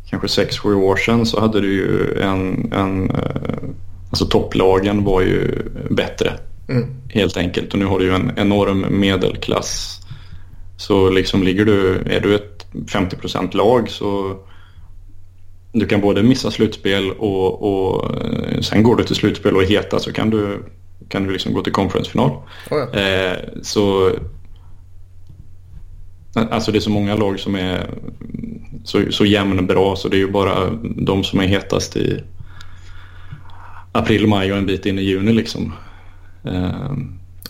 kanske 0.06 0.42
6-7 0.44 0.74
år 0.74 0.96
sedan 0.96 1.26
så 1.26 1.40
hade 1.40 1.60
du 1.60 1.72
ju 1.72 2.20
en, 2.20 2.72
en 2.72 3.10
eh, 3.10 3.68
alltså 4.10 4.26
topplagen 4.26 5.04
var 5.04 5.20
ju 5.20 5.62
bättre. 5.90 6.32
Mm. 6.68 6.88
Helt 7.08 7.36
enkelt 7.36 7.72
och 7.72 7.78
nu 7.78 7.84
har 7.84 7.98
du 7.98 8.04
ju 8.04 8.14
en 8.14 8.32
enorm 8.36 9.00
medelklass. 9.00 10.00
Så 10.76 11.10
liksom 11.10 11.42
ligger 11.42 11.64
du, 11.64 11.94
är 11.94 12.20
du 12.20 12.34
ett 12.34 12.66
50% 12.72 13.56
lag 13.56 13.90
så 13.90 14.38
du 15.72 15.86
kan 15.86 16.00
både 16.00 16.22
missa 16.22 16.50
slutspel 16.50 17.10
och, 17.10 17.62
och 17.62 18.16
eh, 18.24 18.60
sen 18.60 18.82
går 18.82 18.96
du 18.96 19.04
till 19.04 19.16
slutspel 19.16 19.56
och 19.56 19.62
är 19.62 19.66
heta 19.66 19.98
så 19.98 20.12
kan 20.12 20.30
du, 20.30 20.64
kan 21.08 21.24
du 21.24 21.32
liksom 21.32 21.52
gå 21.52 21.62
till 21.62 21.72
conferencefinal. 21.72 22.30
Oh 22.70 22.78
ja. 22.92 23.00
eh, 23.00 23.38
så 23.62 24.12
Alltså 26.34 26.72
det 26.72 26.78
är 26.78 26.80
så 26.80 26.90
många 26.90 27.16
lag 27.16 27.40
som 27.40 27.54
är 27.54 27.90
så, 28.84 29.02
så 29.10 29.24
jämn 29.24 29.66
bra 29.66 29.96
så 29.96 30.08
det 30.08 30.16
är 30.16 30.18
ju 30.18 30.30
bara 30.30 30.70
de 30.96 31.24
som 31.24 31.40
är 31.40 31.46
hetast 31.46 31.96
i 31.96 32.20
april, 33.92 34.26
maj 34.26 34.52
och 34.52 34.58
en 34.58 34.66
bit 34.66 34.86
in 34.86 34.98
i 34.98 35.02
juni 35.02 35.32
liksom. 35.32 35.72
Eh, 36.48 36.92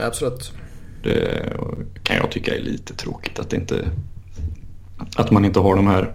Absolut. 0.07 0.52
Det 1.02 1.52
kan 2.02 2.17
jag 2.17 2.31
tycka 2.31 2.57
är 2.57 2.61
lite 2.61 2.95
tråkigt 2.95 3.38
att 3.38 3.50
det 3.50 3.57
inte 3.57 3.88
att 5.17 5.31
man 5.31 5.45
inte 5.45 5.61
har 5.61 5.76
de 5.76 5.87
här 5.87 6.12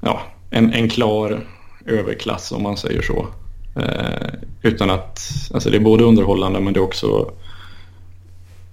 ja, 0.00 0.22
en, 0.50 0.72
en 0.72 0.88
klar 0.88 1.46
överklass 1.86 2.52
om 2.52 2.62
man 2.62 2.76
säger 2.76 3.02
så. 3.02 3.26
Eh, 3.76 4.28
utan 4.62 4.90
att, 4.90 5.20
alltså 5.54 5.70
det 5.70 5.76
är 5.76 5.80
både 5.80 6.04
underhållande 6.04 6.60
men 6.60 6.72
det 6.72 6.80
är 6.80 6.84
också 6.84 7.32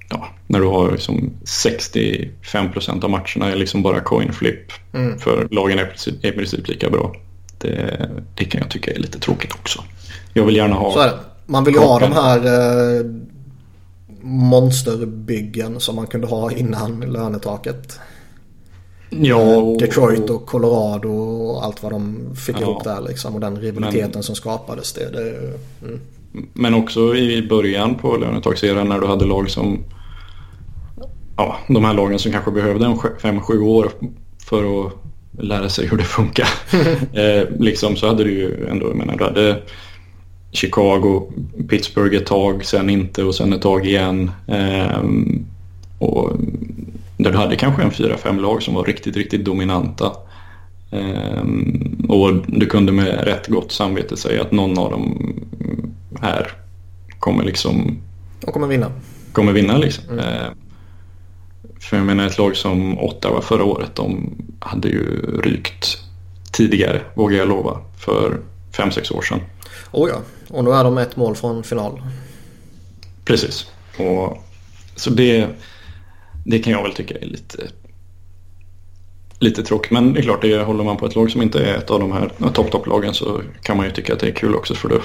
ja, 0.09 0.27
när 0.47 0.59
du 0.59 0.65
har 0.65 0.91
liksom 0.91 1.33
65 1.43 2.71
procent 2.71 3.03
av 3.03 3.09
matcherna 3.09 3.51
är 3.51 3.55
liksom 3.55 3.81
bara 3.81 3.99
coin 3.99 4.33
flip. 4.33 4.71
Mm. 4.93 5.19
För 5.19 5.47
lagen 5.51 5.79
är 5.79 5.83
i 5.83 5.87
princip, 5.87 6.25
är 6.25 6.29
i 6.29 6.31
princip 6.31 6.67
lika 6.67 6.89
bra. 6.89 7.15
Det, 7.57 8.09
det, 8.35 8.45
kan 8.45 8.61
jag 8.61 8.69
tycka 8.69 8.91
är 8.91 8.99
lite 8.99 9.19
tråkigt 9.19 9.53
också. 9.53 9.83
Jag 10.33 10.45
vill 10.45 10.55
gärna 10.55 10.75
ha... 10.75 10.93
Man 11.45 11.63
vill 11.63 11.73
ju 11.73 11.79
ha 11.79 11.99
de 11.99 12.11
här 12.11 12.37
eh, 12.37 13.05
monsterbyggen 14.21 15.79
som 15.79 15.95
man 15.95 16.07
kunde 16.07 16.27
ha 16.27 16.51
innan 16.51 16.99
lönetaket. 17.01 17.99
Ja, 19.09 19.57
och, 19.57 19.79
Detroit 19.79 20.29
och 20.29 20.45
Colorado 20.45 21.09
och 21.09 21.65
allt 21.65 21.83
vad 21.83 21.91
de 21.91 22.35
fick 22.35 22.55
ja, 22.55 22.61
ihop 22.61 22.83
där 22.83 23.01
liksom. 23.01 23.35
Och 23.35 23.41
den 23.41 23.57
rivaliteten 23.57 24.11
men, 24.13 24.23
som 24.23 24.35
skapades. 24.35 24.93
Det, 24.93 25.09
det, 25.11 25.29
mm. 25.85 25.99
Men 26.53 26.73
också 26.73 27.15
i 27.15 27.47
början 27.47 27.95
på 27.95 28.17
lönetaksserien 28.17 28.89
när 28.89 28.99
du 28.99 29.07
hade 29.07 29.25
lag 29.25 29.49
som 29.49 29.83
ja, 31.37 31.57
de 31.67 31.85
här 31.85 31.93
lagen 31.93 32.19
som 32.19 32.31
kanske 32.31 32.51
behövde 32.51 32.85
en 32.85 32.95
5-7 32.95 33.59
år 33.61 33.91
för 34.45 34.85
att 34.85 34.93
lära 35.39 35.69
sig 35.69 35.87
hur 35.87 35.97
det 35.97 36.03
funkar. 36.03 36.47
eh, 37.13 37.47
liksom 37.59 37.95
så 37.95 38.07
hade 38.07 38.23
du 38.23 38.31
ju 38.31 38.67
ändå, 38.67 38.87
jag 38.87 38.97
menar, 38.97 39.17
du 39.17 39.23
hade 39.23 39.61
Chicago, 40.53 41.31
Pittsburgh 41.69 42.15
ett 42.15 42.25
tag, 42.25 42.65
sen 42.65 42.89
inte 42.89 43.23
och 43.23 43.35
sen 43.35 43.53
ett 43.53 43.61
tag 43.61 43.85
igen. 43.85 44.31
Eh, 44.47 45.03
och 45.99 46.31
där 47.17 47.31
du 47.31 47.37
hade 47.37 47.55
kanske 47.55 47.83
en 47.83 47.91
4-5 47.91 48.39
lag 48.39 48.63
som 48.63 48.73
var 48.73 48.83
riktigt, 48.83 49.17
riktigt 49.17 49.45
dominanta. 49.45 50.11
Eh, 50.91 51.43
och 52.09 52.33
du 52.47 52.65
kunde 52.65 52.91
med 52.91 53.23
rätt 53.23 53.47
gott 53.47 53.71
samvete 53.71 54.17
säga 54.17 54.41
att 54.41 54.51
någon 54.51 54.77
av 54.77 54.91
dem 54.91 55.33
här 56.21 56.51
kommer 57.19 57.43
liksom... 57.43 57.97
De 58.39 58.51
kommer 58.51 58.67
vinna. 58.67 58.91
Kommer 59.31 59.51
vinna 59.51 59.77
liksom. 59.77 60.03
Mm. 60.09 60.19
Eh, 60.19 60.51
för 61.79 61.97
jag 61.97 62.05
menar 62.05 62.27
ett 62.27 62.37
lag 62.37 62.55
som 62.55 62.99
Ottawa 62.99 63.41
förra 63.41 63.63
året, 63.63 63.95
de 63.95 64.35
hade 64.59 64.87
ju 64.87 65.21
rykt 65.43 65.97
tidigare, 66.51 67.01
vågar 67.13 67.37
jag 67.37 67.47
lova, 67.47 67.79
för 67.97 68.39
5-6 68.71 69.17
år 69.17 69.21
sedan. 69.21 69.39
Oh 69.91 70.09
ja, 70.09 70.21
och 70.53 70.63
nu 70.63 70.71
är 70.71 70.83
de 70.83 70.97
ett 70.97 71.15
mål 71.15 71.35
från 71.35 71.63
final. 71.63 72.01
Precis. 73.25 73.67
Och, 73.97 74.37
så 74.95 75.09
det, 75.09 75.47
det 76.45 76.59
kan 76.59 76.73
jag 76.73 76.83
väl 76.83 76.93
tycka 76.93 77.15
är 77.15 77.25
lite, 77.25 77.57
lite 79.39 79.63
tråkigt. 79.63 79.91
Men 79.91 80.13
det 80.13 80.19
är 80.19 80.23
klart, 80.23 80.41
det, 80.41 80.63
håller 80.63 80.83
man 80.83 80.97
på 80.97 81.05
ett 81.05 81.15
lag 81.15 81.31
som 81.31 81.41
inte 81.41 81.59
är 81.59 81.77
ett 81.77 81.89
av 81.89 81.99
de 81.99 82.11
här 82.11 82.31
topp-topp-lagen 82.53 83.13
så 83.13 83.41
kan 83.61 83.77
man 83.77 83.85
ju 83.85 83.91
tycka 83.91 84.13
att 84.13 84.19
det 84.19 84.27
är 84.27 84.31
kul 84.35 84.55
också 84.55 84.75
för 84.75 84.89
då, 84.89 85.01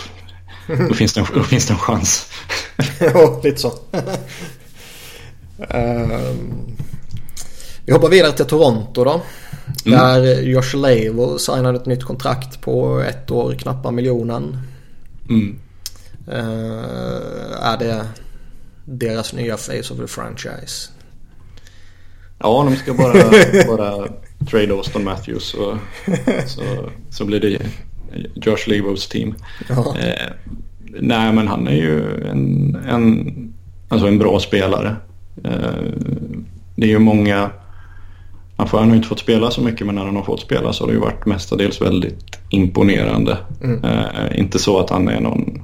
då, 0.89 0.95
finns, 0.95 1.15
det 1.15 1.21
en, 1.21 1.27
då 1.35 1.43
finns 1.43 1.67
det 1.67 1.73
en 1.73 1.79
chans. 1.79 2.31
ja, 3.01 3.41
lite 3.45 3.61
så. 3.61 3.73
Ehm, 5.69 6.77
vi 7.85 7.93
hoppar 7.93 8.09
vidare 8.09 8.33
till 8.33 8.45
Toronto 8.45 9.05
då. 9.05 9.21
Mm. 9.87 9.99
Där 9.99 10.43
Josh 10.43 10.77
Levo 10.77 11.39
signade 11.39 11.79
ett 11.79 11.87
nytt 11.87 12.05
kontrakt 12.05 12.61
på 12.61 13.01
ett 13.01 13.31
år, 13.31 13.55
knappa 13.55 13.91
miljonen. 13.91 14.57
Mm. 15.29 15.59
Uh, 16.29 17.63
är 17.63 17.79
det 17.79 18.07
deras 18.85 19.33
nya 19.33 19.57
face 19.57 19.93
of 19.93 19.99
the 19.99 20.07
franchise? 20.07 20.91
Ja, 22.39 22.65
de 22.71 22.77
ska 22.77 22.95
bara, 22.95 23.13
bara 23.77 24.09
trade 24.51 24.73
Austin 24.73 25.05
Matthews 25.05 25.55
och 25.55 25.77
så, 26.47 26.63
så 27.11 27.25
blir 27.25 27.41
det 27.41 27.59
Josh 28.35 28.69
Levos 28.69 29.09
team. 29.09 29.35
Uh, 29.71 29.85
nej, 31.01 31.33
men 31.33 31.49
han 31.49 31.69
är 31.69 31.77
ju 31.77 32.25
en, 32.25 32.75
en, 32.89 33.55
alltså 33.89 34.07
en 34.07 34.19
bra 34.19 34.41
spelare. 34.41 34.97
Eh, 35.45 35.85
det 36.77 36.87
är 36.87 36.91
ju 36.91 36.99
många, 36.99 37.51
han 38.67 38.89
har 38.89 38.97
inte 38.97 39.09
fått 39.09 39.19
spela 39.19 39.51
så 39.51 39.61
mycket 39.61 39.87
men 39.87 39.95
när 39.95 40.05
han 40.05 40.17
har 40.17 40.23
fått 40.23 40.41
spela 40.41 40.73
så 40.73 40.85
har 40.85 40.89
det 40.89 40.95
ju 40.95 41.01
varit 41.01 41.27
mestadels 41.27 41.81
väldigt 41.81 42.39
imponerande. 42.51 43.37
Mm. 43.63 43.85
Eh, 43.85 44.39
inte 44.39 44.59
så 44.59 44.81
att 44.81 44.91
han 44.91 45.09
är 45.09 45.21
någon 45.21 45.63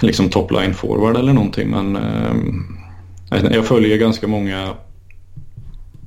liksom 0.00 0.28
topline 0.28 0.74
forward 0.74 1.16
eller 1.16 1.32
någonting 1.32 1.70
men 1.70 1.96
eh, 1.96 3.54
jag 3.54 3.66
följer 3.66 3.96
ganska 3.96 4.26
många 4.26 4.74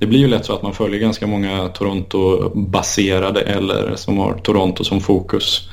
det 0.02 0.06
blir 0.06 0.18
ju 0.18 0.28
lätt 0.28 0.44
så 0.44 0.54
att 0.54 0.62
man 0.62 0.74
följer 0.74 1.00
ganska 1.00 1.26
många 1.26 1.68
Toronto-baserade 1.68 3.40
eller 3.40 3.96
som 3.96 4.18
har 4.18 4.34
Toronto 4.34 4.84
som 4.84 5.00
fokus. 5.00 5.68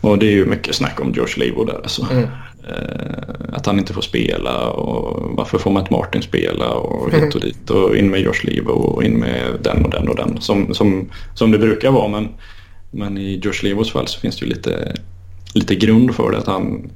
Och 0.00 0.18
det 0.18 0.26
är 0.26 0.30
ju 0.30 0.46
mycket 0.46 0.74
snack 0.74 1.00
om 1.00 1.12
Josh 1.12 1.38
Levo 1.38 1.64
där 1.64 1.74
alltså. 1.74 2.06
Mm. 2.10 2.28
Eh, 2.66 3.34
att 3.52 3.66
han 3.66 3.78
inte 3.78 3.92
får 3.92 4.02
spela 4.02 4.70
och 4.70 5.36
varför 5.36 5.58
får 5.58 5.70
Matt 5.70 5.90
Martin 5.90 6.22
spela 6.22 6.70
och 6.70 7.12
hit 7.12 7.34
och 7.34 7.40
dit 7.40 7.70
och 7.70 7.96
in 7.96 8.10
med 8.10 8.20
Josh 8.20 8.44
Levo 8.44 8.70
och 8.70 9.04
in 9.04 9.12
med 9.12 9.42
den 9.62 9.84
och 9.84 9.90
den 9.90 10.08
och 10.08 10.16
den 10.16 10.40
som, 10.40 10.74
som, 10.74 11.10
som 11.34 11.50
det 11.50 11.58
brukar 11.58 11.90
vara. 11.90 12.08
Men, 12.08 12.28
men 12.90 13.18
i 13.18 13.40
Josh 13.42 13.62
Levos 13.62 13.92
fall 13.92 14.06
så 14.06 14.20
finns 14.20 14.38
det 14.38 14.46
ju 14.46 14.52
lite, 14.52 14.94
lite 15.54 15.74
grund 15.74 16.14
för 16.14 16.30
det 16.30 16.38
att 16.38 16.46
han 16.46 16.90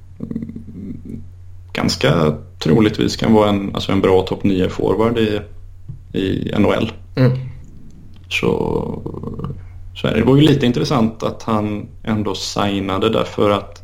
ganska 1.72 2.34
troligtvis 2.58 3.16
kan 3.16 3.32
vara 3.32 3.48
en, 3.48 3.74
alltså 3.74 3.92
en 3.92 4.00
bra 4.00 4.22
topp 4.22 4.44
9 4.44 4.68
forward 4.68 5.18
i, 5.18 5.40
i 6.18 6.52
NHL. 6.58 6.92
Mm. 7.16 7.32
Så, 8.28 8.48
så 9.96 10.06
är 10.06 10.12
det. 10.12 10.18
det 10.18 10.24
var 10.24 10.36
ju 10.36 10.42
lite 10.42 10.66
intressant 10.66 11.22
att 11.22 11.42
han 11.42 11.88
ändå 12.02 12.34
signade 12.34 13.08
därför 13.08 13.50
att 13.50 13.79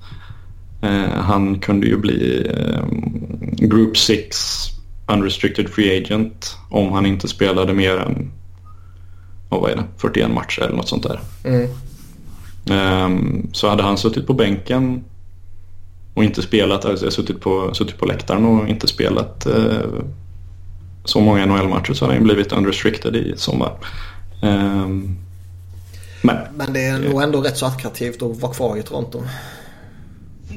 han 1.10 1.58
kunde 1.58 1.86
ju 1.86 1.96
bli 1.96 2.46
eh, 2.54 2.84
Group 3.66 3.98
6 3.98 4.36
Unrestricted 5.06 5.68
Free 5.68 5.98
Agent 5.98 6.56
om 6.70 6.92
han 6.92 7.06
inte 7.06 7.28
spelade 7.28 7.72
mer 7.72 7.96
än 7.96 8.32
vad 9.48 9.70
är 9.70 9.76
det, 9.76 9.84
41 9.96 10.30
matcher 10.30 10.62
eller 10.62 10.76
något 10.76 10.88
sånt 10.88 11.02
där. 11.02 11.20
Mm. 11.44 11.68
Um, 12.70 13.48
så 13.52 13.68
hade 13.68 13.82
han 13.82 13.98
suttit 13.98 14.26
på 14.26 14.34
bänken 14.34 15.04
och 16.14 16.24
inte 16.24 16.42
spelat, 16.42 16.84
alltså 16.84 17.10
suttit 17.10 17.40
på, 17.40 17.74
suttit 17.74 17.98
på 17.98 18.06
läktaren 18.06 18.44
och 18.44 18.68
inte 18.68 18.86
spelat 18.86 19.46
uh, 19.46 20.02
så 21.04 21.20
många 21.20 21.46
NHL-matcher 21.46 21.94
så 21.94 22.04
hade 22.04 22.16
han 22.16 22.24
blivit 22.24 22.52
unrestricted 22.52 23.16
i 23.16 23.34
sommar. 23.36 23.72
Um, 24.42 25.18
men, 26.22 26.36
men 26.54 26.72
det 26.72 26.84
är 26.84 26.98
nog 26.98 27.22
ändå 27.22 27.40
rätt 27.40 27.56
så 27.56 27.66
attraktivt 27.66 28.22
att 28.22 28.40
vara 28.40 28.52
kvar 28.52 28.76
i 28.76 28.82
Toronto. 28.82 29.22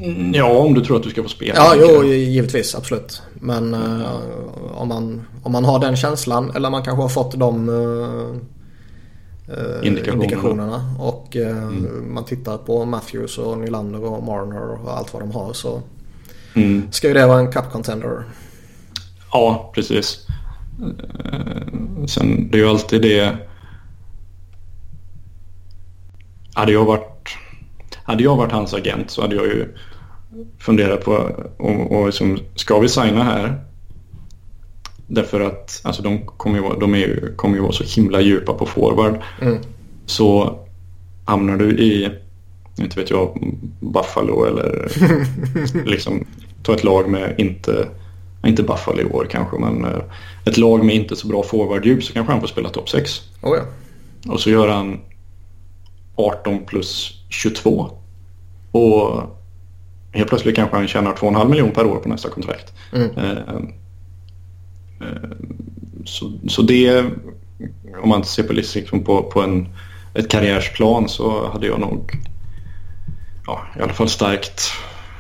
Mm, 0.01 0.33
ja, 0.33 0.49
om 0.49 0.73
du 0.73 0.85
tror 0.85 0.97
att 0.97 1.03
du 1.03 1.09
ska 1.09 1.23
få 1.23 1.29
spela. 1.29 1.55
Ja, 1.55 1.75
jo, 1.77 2.03
givetvis. 2.03 2.75
Absolut. 2.75 3.21
Men 3.33 3.73
uh, 3.73 4.05
om, 4.71 4.88
man, 4.88 5.21
om 5.43 5.51
man 5.51 5.65
har 5.65 5.79
den 5.79 5.95
känslan 5.95 6.51
eller 6.55 6.69
man 6.69 6.83
kanske 6.83 7.01
har 7.01 7.09
fått 7.09 7.39
de 7.39 7.69
uh, 7.69 8.35
indikationerna. 9.83 10.23
indikationerna. 10.23 10.95
Och 10.99 11.35
uh, 11.35 11.47
mm. 11.47 12.13
man 12.13 12.25
tittar 12.25 12.57
på 12.57 12.85
Matthews 12.85 13.38
och 13.38 13.57
Nylander 13.57 14.03
och 14.03 14.23
Marner 14.23 14.83
och 14.83 14.97
allt 14.97 15.13
vad 15.13 15.21
de 15.21 15.31
har 15.31 15.53
så 15.53 15.81
mm. 16.53 16.83
ska 16.91 17.07
ju 17.07 17.13
det 17.13 17.27
vara 17.27 17.39
en 17.39 17.51
cup 17.51 17.71
contender. 17.71 18.23
Ja, 19.31 19.71
precis. 19.75 20.25
Sen 22.07 22.49
det 22.51 22.57
är 22.57 22.62
ju 22.62 22.69
alltid 22.69 23.01
det. 23.01 23.38
Hade 26.53 26.71
jag 26.71 26.85
varit 26.85 27.18
hade 28.09 28.23
jag 28.23 28.35
varit 28.35 28.51
hans 28.51 28.73
agent 28.73 29.11
så 29.11 29.21
hade 29.21 29.35
jag 29.35 29.45
ju 29.45 29.67
funderat 30.59 31.05
på 31.05 31.11
och, 31.57 31.91
och 31.91 32.05
liksom, 32.05 32.39
ska 32.55 32.79
vi 32.79 32.89
signa 32.89 33.23
här? 33.23 33.63
Därför 35.07 35.39
att 35.39 35.81
alltså, 35.83 36.01
de 36.01 36.25
kommer 36.25 36.57
ju, 36.57 36.79
de 36.79 36.93
är 36.93 36.97
ju, 36.97 37.35
kommer 37.35 37.55
ju 37.55 37.61
vara 37.61 37.71
så 37.71 37.83
himla 37.83 38.21
djupa 38.21 38.53
på 38.53 38.65
forward. 38.65 39.19
Mm. 39.41 39.57
Så 40.05 40.59
hamnar 41.25 41.57
du 41.57 41.79
i, 41.79 42.09
inte 42.79 42.99
vet 42.99 43.09
jag, 43.09 43.53
Buffalo 43.79 44.45
eller 44.45 44.91
liksom 45.85 46.25
ta 46.63 46.73
ett 46.73 46.83
lag 46.83 47.09
med 47.09 47.35
inte, 47.37 47.87
inte 48.45 48.63
Buffalo 48.63 49.01
i 49.01 49.05
år 49.05 49.27
kanske, 49.31 49.57
men 49.57 49.85
eh, 49.85 50.01
ett 50.45 50.57
lag 50.57 50.85
med 50.85 50.95
inte 50.95 51.15
så 51.15 51.27
bra 51.27 51.43
forwarddjup 51.43 52.03
så 52.03 52.13
kanske 52.13 52.33
han 52.33 52.41
får 52.41 52.47
spela 52.47 52.69
topp 52.69 52.89
6. 52.89 53.21
Oh 53.41 53.57
ja. 53.57 53.63
Och 54.31 54.39
så 54.39 54.49
gör 54.49 54.67
han 54.67 54.99
18 56.15 56.65
plus 56.65 57.18
22. 57.29 57.91
Och 58.71 59.21
helt 60.11 60.29
plötsligt 60.29 60.55
kanske 60.55 60.77
han 60.77 60.87
tjänar 60.87 61.13
2,5 61.13 61.49
miljoner 61.49 61.71
per 61.71 61.85
år 61.85 61.95
på 61.95 62.09
nästa 62.09 62.29
kontrakt. 62.29 62.73
Mm. 62.93 63.09
Eh, 63.17 63.55
eh, 65.01 65.29
så, 66.05 66.31
så 66.47 66.61
det, 66.61 67.05
om 68.03 68.09
man 68.09 68.23
ser 68.23 68.43
på, 68.43 68.53
liksom 68.53 69.03
på, 69.03 69.23
på 69.23 69.41
en, 69.41 69.67
ett 70.13 70.29
karriärsplan 70.29 71.09
så 71.09 71.49
hade 71.49 71.67
jag 71.67 71.79
nog 71.79 72.11
ja, 73.45 73.61
i 73.79 73.81
alla 73.81 73.93
fall 73.93 74.09
starkt 74.09 74.61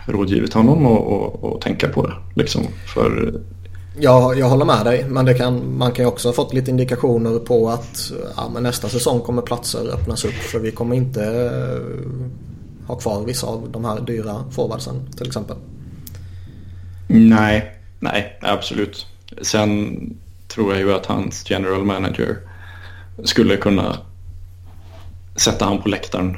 rådgivit 0.05 0.53
honom 0.53 0.85
och, 0.85 1.13
och, 1.13 1.43
och 1.43 1.61
tänka 1.61 1.87
på 1.87 2.07
det. 2.07 2.13
Liksom. 2.33 2.67
För 2.85 3.41
Ja, 3.97 4.33
jag 4.33 4.49
håller 4.49 4.65
med 4.65 4.85
dig. 4.85 5.05
Men 5.09 5.37
kan, 5.37 5.77
man 5.77 5.91
kan 5.91 6.05
ju 6.05 6.09
också 6.09 6.27
ha 6.27 6.33
fått 6.33 6.53
lite 6.53 6.71
indikationer 6.71 7.39
på 7.39 7.69
att 7.69 8.11
ja, 8.35 8.59
nästa 8.59 8.89
säsong 8.89 9.21
kommer 9.21 9.41
platser 9.41 9.93
öppnas 9.93 10.25
upp. 10.25 10.33
För 10.33 10.59
vi 10.59 10.71
kommer 10.71 10.95
inte 10.95 11.19
uh, 11.19 12.87
ha 12.87 12.95
kvar 12.95 13.23
vissa 13.25 13.47
av 13.47 13.69
de 13.71 13.85
här 13.85 13.99
dyra 13.99 14.43
forwardsen 14.51 15.11
till 15.17 15.27
exempel. 15.27 15.57
Nej, 17.07 17.75
nej, 17.99 18.39
absolut. 18.41 19.07
Sen 19.41 19.99
tror 20.47 20.73
jag 20.73 20.81
ju 20.81 20.93
att 20.93 21.05
hans 21.05 21.49
general 21.49 21.83
manager 21.83 22.37
skulle 23.23 23.57
kunna 23.57 23.97
sätta 25.35 25.65
han 25.65 25.81
på 25.81 25.89
läktaren 25.89 26.37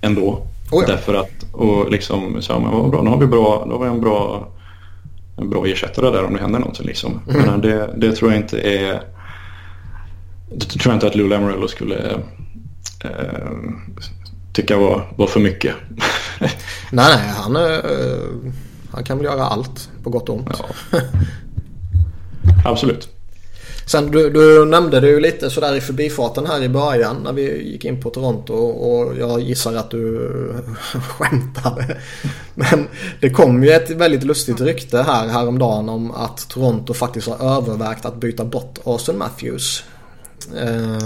ändå. 0.00 0.46
Oh 0.70 0.84
ja. 0.86 0.86
Därför 0.86 1.14
att, 1.14 1.52
och 1.52 1.90
liksom, 1.90 2.42
så, 2.42 2.60
men 2.60 2.70
vad 2.70 2.90
bra, 2.90 3.02
nu 3.02 3.10
har 3.10 3.18
vi 3.18 3.26
bra, 3.26 3.66
då 3.68 3.76
har 3.76 3.84
vi 3.84 3.90
en 3.90 4.00
bra, 4.00 4.48
en 5.36 5.50
bra 5.50 5.66
ersättare 5.66 6.10
där 6.10 6.24
om 6.24 6.32
det 6.34 6.40
händer 6.40 6.58
någonting 6.58 6.86
liksom. 6.86 7.20
Mm. 7.28 7.46
Men 7.46 7.60
det, 7.60 7.94
det 7.96 8.12
tror 8.12 8.32
jag 8.32 8.40
inte 8.40 8.60
är, 8.60 9.02
det 10.50 10.64
tror 10.64 10.92
jag 10.92 10.96
inte 10.96 11.06
att 11.06 11.14
Lou 11.14 11.28
Lamorello 11.28 11.68
skulle 11.68 12.10
eh, 13.04 13.48
tycka 14.52 14.76
var, 14.76 15.12
var 15.16 15.26
för 15.26 15.40
mycket. 15.40 15.74
nej, 16.40 16.50
nej, 16.90 17.32
han, 17.36 17.56
eh, 17.56 17.62
han 18.90 19.04
kan 19.04 19.18
väl 19.18 19.24
göra 19.24 19.44
allt 19.44 19.90
på 20.02 20.10
gott 20.10 20.28
och 20.28 20.36
ont. 20.36 20.50
Ja. 20.92 21.00
Absolut. 22.64 23.13
Sen 23.86 24.10
du, 24.10 24.30
du 24.30 24.64
nämnde 24.64 25.00
det 25.00 25.08
ju 25.08 25.20
lite 25.20 25.50
sådär 25.50 25.76
i 25.76 25.80
förbifarten 25.80 26.46
här 26.46 26.62
i 26.62 26.68
början 26.68 27.16
när 27.24 27.32
vi 27.32 27.62
gick 27.62 27.84
in 27.84 28.00
på 28.00 28.10
Toronto 28.10 28.54
och 28.54 29.16
jag 29.18 29.40
gissar 29.40 29.74
att 29.74 29.90
du 29.90 30.30
skämtade. 31.08 31.96
Men 32.54 32.88
det 33.20 33.30
kom 33.30 33.64
ju 33.64 33.70
ett 33.70 33.90
väldigt 33.90 34.24
lustigt 34.24 34.60
rykte 34.60 35.02
här 35.02 35.28
häromdagen 35.28 35.88
om 35.88 36.10
att 36.10 36.48
Toronto 36.48 36.94
faktiskt 36.94 37.28
har 37.28 37.56
övervägt 37.56 38.04
att 38.04 38.16
byta 38.16 38.44
bort 38.44 38.78
Austin 38.84 39.18
Matthews. 39.18 39.84
Eh, 40.56 40.98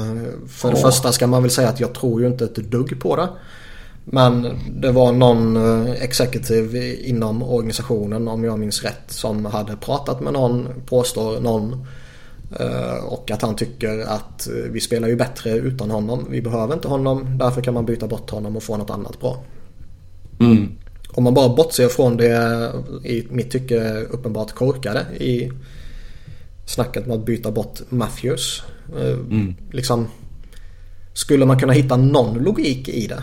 för 0.48 0.68
det 0.68 0.76
oh. 0.76 0.82
första 0.82 1.12
ska 1.12 1.26
man 1.26 1.42
väl 1.42 1.50
säga 1.50 1.68
att 1.68 1.80
jag 1.80 1.92
tror 1.92 2.20
ju 2.20 2.26
inte 2.26 2.44
ett 2.44 2.56
dugg 2.56 3.00
på 3.00 3.16
det. 3.16 3.28
Men 4.04 4.58
det 4.70 4.92
var 4.92 5.12
någon 5.12 5.56
eh, 5.56 5.92
executive 6.02 6.94
inom 6.94 7.42
organisationen 7.42 8.28
om 8.28 8.44
jag 8.44 8.58
minns 8.58 8.82
rätt 8.82 9.04
som 9.06 9.44
hade 9.44 9.76
pratat 9.76 10.20
med 10.20 10.32
någon, 10.32 10.68
påstår 10.86 11.40
någon 11.40 11.86
och 13.04 13.30
att 13.30 13.42
han 13.42 13.56
tycker 13.56 13.98
att 13.98 14.48
eh, 14.48 14.54
vi 14.54 14.80
spelar 14.80 15.08
ju 15.08 15.16
bättre 15.16 15.50
utan 15.50 15.90
honom. 15.90 16.26
Vi 16.30 16.42
behöver 16.42 16.74
inte 16.74 16.88
honom. 16.88 17.38
Därför 17.38 17.62
kan 17.62 17.74
man 17.74 17.87
byta 17.87 18.06
bort 18.06 18.30
honom 18.30 18.56
och 18.56 18.62
få 18.62 18.76
något 18.76 18.90
annat 18.90 19.20
bra. 19.20 19.44
Mm. 20.40 20.72
Om 21.08 21.24
man 21.24 21.34
bara 21.34 21.48
bortser 21.48 21.88
från 21.88 22.16
det 22.16 22.72
i 23.04 23.26
mitt 23.30 23.50
tycke 23.50 24.00
uppenbart 24.11 24.52
korkade 24.52 25.00
i 25.20 25.52
snacket 26.66 27.06
med 27.06 27.16
att 27.16 27.26
byta 27.26 27.50
bort 27.50 27.80
Matthews. 27.88 28.62
Eh, 28.98 29.12
mm. 29.12 29.54
Liksom, 29.70 30.08
skulle 31.12 31.46
man 31.46 31.58
kunna 31.58 31.72
hitta 31.72 31.96
någon 31.96 32.38
logik 32.38 32.88
i 32.88 33.06
det? 33.06 33.22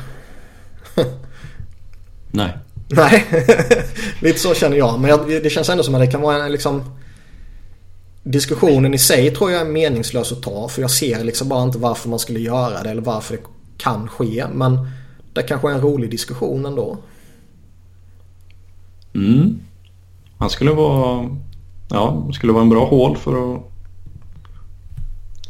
Nej. 2.32 2.58
Nej, 2.88 3.26
lite 4.22 4.40
så 4.40 4.54
känner 4.54 4.78
jag. 4.78 5.00
Men 5.00 5.28
det 5.28 5.50
känns 5.50 5.70
ändå 5.70 5.84
som 5.84 5.96
att 5.96 6.02
det 6.02 6.08
kan 6.08 6.22
vara 6.22 6.46
en 6.46 6.52
liksom 6.52 6.84
diskussionen 8.26 8.94
i 8.94 8.98
sig 8.98 9.32
tror 9.32 9.52
jag 9.52 9.62
är 9.62 9.66
meningslös 9.66 10.32
att 10.32 10.42
ta. 10.42 10.68
För 10.68 10.82
jag 10.82 10.92
ser 10.92 11.24
liksom 11.24 11.50
bara 11.50 11.64
inte 11.64 11.78
varför 11.78 12.10
man 12.10 12.20
skulle 12.20 12.40
göra 12.40 12.84
det 12.84 12.90
eller 12.90 13.02
varför 13.02 13.38
det 13.38 13.44
kan 13.78 14.08
ske. 14.08 14.46
Men 14.54 14.90
det 15.34 15.44
kanske 15.44 15.70
är 15.70 15.74
en 15.74 15.82
rolig 15.82 16.12
diskussion 16.12 16.66
ändå. 16.66 16.98
Mm. 19.16 19.60
Han 20.38 20.50
skulle 20.50 20.72
vara, 20.72 21.30
ja, 21.90 22.30
skulle 22.34 22.54
vara 22.54 22.64
en 22.64 22.70
bra 22.70 22.86
hål 22.86 23.18
för 23.18 23.56
att 23.56 23.72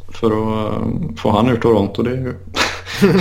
för 0.08 0.26
att 0.26 0.82
um, 0.82 1.16
få 1.16 1.30
han 1.30 1.48
ur 1.48 1.56
Toronto. 1.56 2.02
Det 2.02 2.10
är 2.10 2.16
ju... 2.16 2.34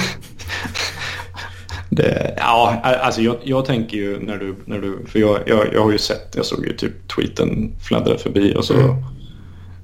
det, 1.89 2.35
ja, 2.37 2.79
alltså 2.83 3.21
jag, 3.21 3.37
jag, 3.43 3.65
tänker 3.65 3.97
ju 3.97 4.19
när 4.19 4.37
du, 4.37 4.55
när 4.65 4.79
du 4.79 5.05
för 5.07 5.19
jag, 5.19 5.39
jag, 5.45 5.73
jag 5.73 5.83
har 5.83 5.91
ju 5.91 5.97
sett, 5.97 6.33
jag 6.35 6.45
såg 6.45 6.65
ju 6.65 6.77
typ 6.77 7.07
tweeten 7.07 7.71
fladdra 7.81 8.17
förbi 8.17 8.55
och 8.55 8.65
så 8.65 8.73
mm 8.73 9.03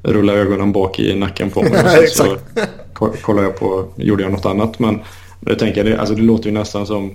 rulla 0.03 0.33
ögonen 0.33 0.71
bak 0.71 0.99
i 0.99 1.15
nacken 1.15 1.49
på 1.49 1.61
mig. 1.61 1.71
Och 2.03 2.07
sen 2.07 2.07
så 2.07 2.37
kollade 3.21 3.47
jag 3.47 3.59
på, 3.59 3.85
gjorde 3.95 4.23
jag 4.23 4.31
något 4.31 4.45
annat. 4.45 4.79
Men 4.79 4.99
jag 5.39 5.59
tänker, 5.59 5.83
det, 5.83 5.99
alltså 5.99 6.15
det 6.15 6.21
låter 6.21 6.45
ju 6.45 6.51
nästan 6.51 6.87
som 6.87 7.11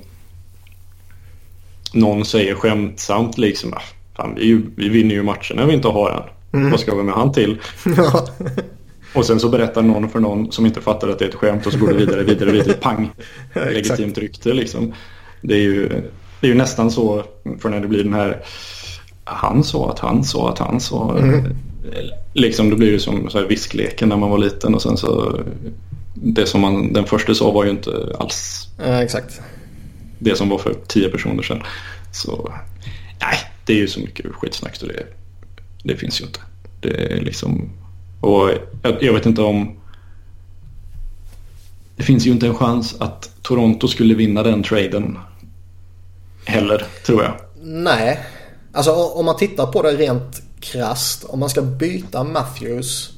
någon 1.92 2.24
säger 2.24 2.54
skämtsamt 2.54 3.38
liksom. 3.38 3.72
Ah, 3.72 3.82
fan, 4.16 4.34
vi, 4.36 4.62
vi 4.76 4.88
vinner 4.88 5.14
ju 5.14 5.22
matchen 5.22 5.56
när 5.56 5.66
vi 5.66 5.74
inte 5.74 5.88
har 5.88 6.10
en. 6.10 6.22
Mm. 6.60 6.70
Vad 6.70 6.80
ska 6.80 6.94
vi 6.94 7.02
med 7.02 7.14
han 7.14 7.32
till? 7.32 7.60
och 9.14 9.24
sen 9.24 9.40
så 9.40 9.48
berättar 9.48 9.82
någon 9.82 10.08
för 10.08 10.20
någon 10.20 10.52
som 10.52 10.66
inte 10.66 10.80
fattar 10.80 11.08
att 11.08 11.18
det 11.18 11.24
är 11.24 11.28
ett 11.28 11.34
skämt 11.34 11.66
och 11.66 11.72
så 11.72 11.78
går 11.78 11.88
det 11.88 11.94
vidare, 11.94 12.22
vidare, 12.22 12.50
vidare. 12.50 12.72
Pang! 12.80 13.10
Legitimt 13.52 14.18
rykte 14.18 14.52
liksom. 14.52 14.92
Det 15.40 15.54
är 15.54 15.62
ju, 15.62 15.88
det 16.40 16.46
är 16.46 16.48
ju 16.48 16.54
nästan 16.54 16.90
så 16.90 17.24
för 17.58 17.68
när 17.68 17.80
det 17.80 17.88
blir 17.88 18.04
den 18.04 18.14
här 18.14 18.42
han 19.24 19.64
sa 19.64 19.90
att 19.90 19.98
han 19.98 20.24
sa 20.24 20.50
att 20.50 20.58
han 20.58 20.80
sa. 20.80 21.18
Mm. 21.18 21.44
Liksom 22.32 22.70
det 22.70 22.76
blir 22.76 22.90
ju 22.90 23.00
som 23.00 23.30
så 23.30 23.38
här 23.38 23.46
viskleken 23.46 24.08
när 24.08 24.16
man 24.16 24.30
var 24.30 24.38
liten 24.38 24.74
och 24.74 24.82
sen 24.82 24.96
så 24.96 25.40
det 26.14 26.46
som 26.46 26.60
man, 26.60 26.92
den 26.92 27.04
första 27.04 27.34
sa 27.34 27.50
var 27.50 27.64
ju 27.64 27.70
inte 27.70 28.16
alls 28.18 28.68
ja, 28.78 29.02
exakt. 29.02 29.40
det 30.18 30.36
som 30.36 30.48
var 30.48 30.58
för 30.58 30.74
tio 30.86 31.08
personer 31.08 31.42
sedan. 31.42 31.62
Så 32.12 32.52
nej, 33.20 33.38
det 33.66 33.72
är 33.72 33.76
ju 33.76 33.88
så 33.88 34.00
mycket 34.00 34.26
skitsnack 34.32 34.76
så 34.76 34.86
det, 34.86 35.06
det 35.82 35.96
finns 35.96 36.20
ju 36.20 36.24
inte. 36.24 36.40
Det 36.80 37.12
är 37.12 37.20
liksom, 37.20 37.70
och 38.20 38.50
jag, 38.82 39.02
jag 39.02 39.12
vet 39.12 39.26
inte 39.26 39.42
om 39.42 39.76
det 41.96 42.02
finns 42.02 42.26
ju 42.26 42.30
inte 42.30 42.46
en 42.46 42.54
chans 42.54 42.96
att 43.00 43.30
Toronto 43.42 43.88
skulle 43.88 44.14
vinna 44.14 44.42
den 44.42 44.62
traden 44.62 45.18
heller, 46.44 46.86
tror 47.06 47.22
jag. 47.22 47.32
Nej, 47.62 48.20
alltså 48.72 48.92
om 48.92 49.24
man 49.24 49.36
tittar 49.36 49.66
på 49.66 49.82
det 49.82 49.92
rent 49.92 50.42
krast. 50.60 51.24
Om 51.24 51.40
man 51.40 51.50
ska 51.50 51.62
byta 51.62 52.24
Matthews 52.24 53.12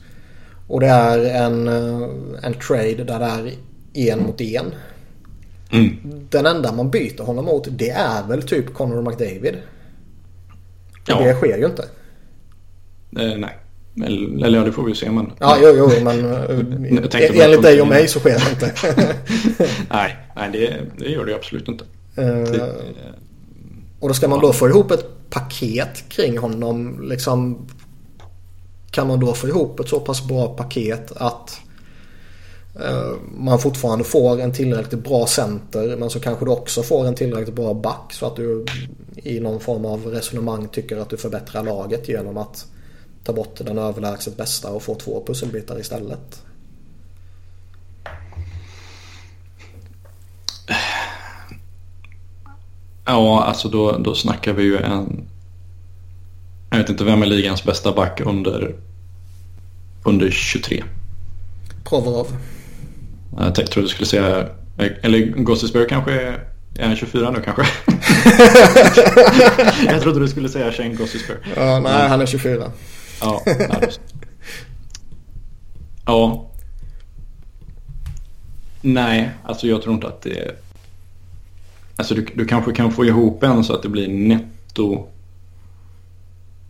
och 0.68 0.80
det 0.80 0.86
är 0.86 1.44
en, 1.44 1.68
eh, 1.68 2.08
en 2.42 2.54
trade 2.54 3.04
där 3.04 3.18
det 3.18 4.00
är 4.00 4.12
en 4.12 4.22
mot 4.22 4.40
en. 4.40 4.74
Mm. 5.72 5.96
Den 6.30 6.46
enda 6.46 6.72
man 6.72 6.90
byter 6.90 7.22
honom 7.22 7.44
mot 7.44 7.68
det 7.70 7.90
är 7.90 8.28
väl 8.28 8.42
typ 8.42 8.74
Conor 8.74 9.02
McDavid. 9.02 9.56
Ja. 11.06 11.20
Det 11.20 11.34
sker 11.34 11.58
ju 11.58 11.66
inte. 11.66 11.82
Eh, 13.18 13.38
nej. 13.38 13.58
Eller, 14.04 14.46
eller 14.46 14.58
ja, 14.58 14.64
det 14.64 14.72
får 14.72 14.82
vi 14.82 14.88
ju 14.88 14.94
se. 14.94 15.10
Men... 15.10 15.32
Ja, 15.38 15.58
jo, 15.62 15.74
jo, 15.76 15.90
men 16.04 16.24
eh, 16.24 17.40
enligt 17.44 17.62
dig 17.62 17.80
och 17.80 17.88
mig 17.88 18.08
så 18.08 18.20
sker 18.20 18.38
det 18.38 18.50
inte. 18.50 18.72
nej, 19.90 20.16
nej 20.36 20.50
det, 20.52 20.80
det 20.98 21.10
gör 21.10 21.24
det 21.24 21.34
absolut 21.34 21.68
inte. 21.68 21.84
Uh, 22.18 22.24
det, 22.24 22.74
och 24.00 24.08
då 24.08 24.14
ska 24.14 24.28
man 24.28 24.40
då 24.40 24.52
få 24.52 24.68
ihop 24.68 24.90
ett 24.90 25.17
paket 25.30 26.08
kring 26.08 26.38
honom. 26.38 27.02
Liksom, 27.08 27.66
kan 28.90 29.08
man 29.08 29.20
då 29.20 29.34
få 29.34 29.48
ihop 29.48 29.80
ett 29.80 29.88
så 29.88 30.00
pass 30.00 30.26
bra 30.26 30.48
paket 30.48 31.12
att 31.16 31.60
eh, 32.80 33.12
man 33.38 33.58
fortfarande 33.58 34.04
får 34.04 34.40
en 34.40 34.52
tillräckligt 34.52 35.04
bra 35.04 35.26
center 35.26 35.96
men 35.96 36.10
så 36.10 36.20
kanske 36.20 36.44
du 36.44 36.50
också 36.50 36.82
får 36.82 37.06
en 37.06 37.14
tillräckligt 37.14 37.54
bra 37.56 37.74
back 37.74 38.12
så 38.12 38.26
att 38.26 38.36
du 38.36 38.64
i 39.16 39.40
någon 39.40 39.60
form 39.60 39.84
av 39.84 40.06
resonemang 40.06 40.68
tycker 40.68 40.96
att 40.96 41.10
du 41.10 41.16
förbättrar 41.16 41.62
laget 41.62 42.08
genom 42.08 42.36
att 42.36 42.66
ta 43.24 43.32
bort 43.32 43.58
den 43.58 43.78
överlägset 43.78 44.36
bästa 44.36 44.70
och 44.70 44.82
få 44.82 44.94
två 44.94 45.24
pusselbitar 45.26 45.80
istället. 45.80 46.42
Ja, 53.08 53.44
alltså 53.44 53.68
då, 53.68 53.98
då 53.98 54.14
snackar 54.14 54.52
vi 54.52 54.62
ju 54.62 54.76
en... 54.76 55.28
Jag 56.70 56.78
vet 56.78 56.88
inte 56.88 57.04
vem 57.04 57.22
är 57.22 57.26
ligans 57.26 57.64
bästa 57.64 57.92
back 57.92 58.20
under, 58.20 58.74
under 60.04 60.30
23. 60.30 60.84
Provorov. 61.84 62.36
Jag 63.36 63.54
trodde 63.54 63.82
du 63.82 63.88
skulle 63.88 64.06
säga... 64.06 64.48
Eller 65.02 65.26
Gossesberg 65.26 65.88
kanske 65.88 66.12
är... 66.12 66.44
Är 66.78 66.86
han 66.86 66.96
24 66.96 67.30
nu 67.30 67.42
kanske? 67.42 67.62
jag 69.92 70.02
trodde 70.02 70.20
du 70.20 70.28
skulle 70.28 70.48
säga 70.48 70.72
Shane 70.72 70.94
Gossesberg. 70.94 71.38
Ja, 71.56 71.80
nej, 71.80 72.08
han 72.08 72.20
är 72.20 72.26
24. 72.26 72.72
ja, 73.20 73.42
ja. 76.06 76.50
Nej, 78.80 79.30
alltså 79.44 79.66
jag 79.66 79.82
tror 79.82 79.94
inte 79.94 80.06
att 80.06 80.22
det 80.22 80.38
är 80.38 80.54
Alltså 81.98 82.14
du, 82.14 82.26
du 82.34 82.44
kanske 82.44 82.72
kan 82.72 82.92
få 82.92 83.04
ihop 83.04 83.42
en 83.42 83.64
så 83.64 83.74
att 83.74 83.82
det 83.82 83.88
blir 83.88 84.08
netto 84.08 85.06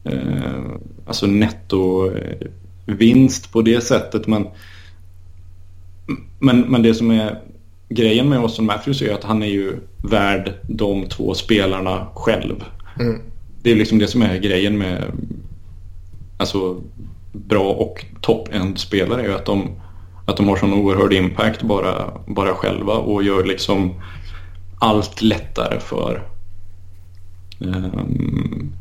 eh, 0.04 0.72
alltså 1.06 1.26
netto 1.26 2.10
eh, 2.16 2.46
vinst 2.86 3.52
på 3.52 3.62
det 3.62 3.80
sättet 3.80 4.26
men, 4.26 4.46
men, 6.38 6.60
men 6.60 6.82
det 6.82 6.94
som 6.94 7.10
är 7.10 7.40
grejen 7.88 8.28
med 8.28 8.38
Austin 8.38 8.66
Matthews 8.66 9.02
är 9.02 9.14
att 9.14 9.24
han 9.24 9.42
är 9.42 9.46
ju 9.46 9.76
värd 10.10 10.52
de 10.62 11.06
två 11.06 11.34
spelarna 11.34 12.06
själv. 12.14 12.64
Mm. 13.00 13.20
Det 13.62 13.72
är 13.72 13.76
liksom 13.76 13.98
det 13.98 14.08
som 14.08 14.22
är 14.22 14.38
grejen 14.38 14.78
med 14.78 15.04
alltså, 16.36 16.80
bra 17.32 17.72
och 17.72 18.04
top-end-spelare 18.20 19.26
är 19.26 19.34
att 19.34 19.46
de, 19.46 19.68
att 20.26 20.36
de 20.36 20.48
har 20.48 20.56
sån 20.56 20.72
oerhörd 20.72 21.12
impact 21.12 21.62
bara, 21.62 22.12
bara 22.26 22.54
själva 22.54 22.92
och 22.92 23.22
gör 23.22 23.44
liksom 23.44 23.94
allt 24.80 25.22
lättare 25.22 25.80
för 25.80 26.22
um, 27.58 28.72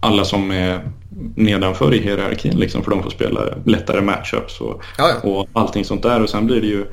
alla 0.00 0.24
som 0.24 0.50
är 0.50 0.90
nedanför 1.34 1.94
i 1.94 2.02
hierarkin 2.02 2.58
liksom 2.58 2.82
för 2.82 2.90
de 2.90 3.02
får 3.02 3.10
spela 3.10 3.40
lättare 3.64 4.00
matchups 4.00 4.60
och, 4.60 4.82
ja, 4.98 5.10
ja. 5.22 5.30
och 5.30 5.48
allting 5.52 5.84
sånt 5.84 6.02
där 6.02 6.22
och 6.22 6.30
sen 6.30 6.46
blir 6.46 6.60
det 6.60 6.66
ju 6.66 6.86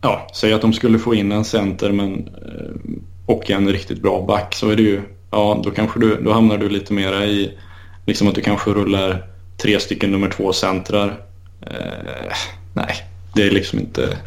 ja, 0.00 0.26
säg 0.34 0.52
att 0.52 0.60
de 0.60 0.72
skulle 0.72 0.98
få 0.98 1.14
in 1.14 1.32
en 1.32 1.44
center 1.44 1.92
men, 1.92 2.14
eh, 2.14 3.00
och 3.26 3.50
en 3.50 3.68
riktigt 3.68 4.02
bra 4.02 4.24
back 4.26 4.54
så 4.54 4.68
är 4.68 4.76
det 4.76 4.82
ju, 4.82 5.02
ja 5.30 5.60
då 5.64 5.70
kanske 5.70 6.00
du, 6.00 6.22
då 6.22 6.32
hamnar 6.32 6.58
du 6.58 6.68
lite 6.68 6.92
mera 6.92 7.24
i 7.24 7.58
liksom 8.06 8.28
att 8.28 8.34
du 8.34 8.40
kanske 8.40 8.70
rullar 8.70 9.26
tre 9.56 9.80
stycken 9.80 10.10
nummer 10.10 10.30
två 10.30 10.52
centrar. 10.52 11.20
Eh, 11.60 12.32
nej, 12.74 12.94
det 13.34 13.42
är 13.42 13.50
liksom 13.50 13.78
inte... 13.78 14.18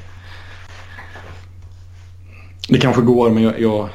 Det 2.68 2.80
kanske 2.80 3.02
går 3.02 3.30
men 3.30 3.44
jag, 3.44 3.62
jag, 3.62 3.90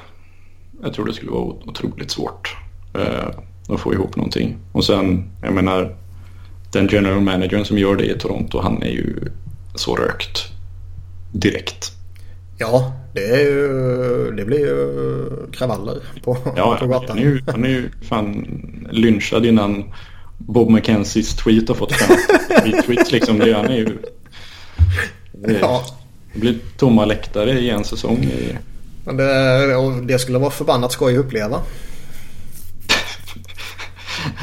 jag 0.83 0.95
tror 0.95 1.07
det 1.07 1.13
skulle 1.13 1.31
vara 1.31 1.43
otroligt 1.45 2.11
svårt 2.11 2.57
eh, 2.95 3.29
att 3.69 3.81
få 3.81 3.95
ihop 3.95 4.17
någonting. 4.17 4.57
Och 4.73 4.85
sen, 4.85 5.31
jag 5.43 5.55
menar, 5.55 5.97
den 6.73 6.89
general 6.93 7.21
managern 7.21 7.65
som 7.65 7.79
gör 7.79 7.97
det 7.97 8.05
i 8.05 8.19
Toronto, 8.19 8.61
han 8.61 8.83
är 8.83 8.91
ju 8.91 9.17
så 9.75 9.97
rökt 9.97 10.53
direkt. 11.33 11.93
Ja, 12.59 12.93
det, 13.15 13.25
är 13.25 13.41
ju, 13.41 13.69
det 14.37 14.45
blir 14.45 14.59
ju 14.59 15.27
kravaller 15.53 15.99
på, 16.25 16.37
ja, 16.57 16.77
på 16.81 16.87
gatan. 16.87 17.09
Han 17.09 17.19
är, 17.19 17.23
ju, 17.23 17.43
han 17.47 17.65
är 17.65 17.69
ju 17.69 17.91
fan 18.03 18.47
lynchad 18.91 19.47
innan 19.47 19.85
Bob 20.39 20.71
McKenzies 20.71 21.37
tweet 21.37 21.69
har 21.69 21.75
fått 21.75 21.93
fem 21.93 22.17
retweets. 22.65 23.13
Liksom. 23.13 23.39
Det, 23.39 23.53
han 23.53 23.65
är 23.67 23.77
ju, 23.77 23.99
det, 25.33 25.59
ja. 25.61 25.85
Det 26.33 26.41
blir 26.41 26.59
tomma 26.77 27.05
läktare 27.05 27.51
i 27.51 27.71
en 27.71 27.85
säsong. 27.85 28.29
Det, 29.05 30.03
det 30.03 30.19
skulle 30.19 30.39
vara 30.39 30.51
förbannat 30.51 30.93
skoj 30.93 31.19
att 31.19 31.25
uppleva. 31.25 31.63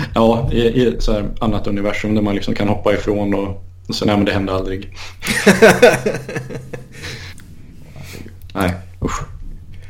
ja, 0.14 0.50
i, 0.52 0.62
i 0.62 0.96
så 1.00 1.14
här 1.14 1.30
annat 1.40 1.68
universum 1.68 2.16
där 2.16 2.22
man 2.22 2.36
liksom 2.36 2.56
kan 2.56 2.68
hoppa 2.68 2.94
ifrån 2.94 3.34
och, 3.34 3.64
och 3.88 3.96
så 3.96 4.06
nej 4.06 4.16
men 4.16 4.26
det 4.26 4.32
händer 4.32 4.54
aldrig. 4.54 4.98
nej, 8.54 8.74
usch. 9.02 9.22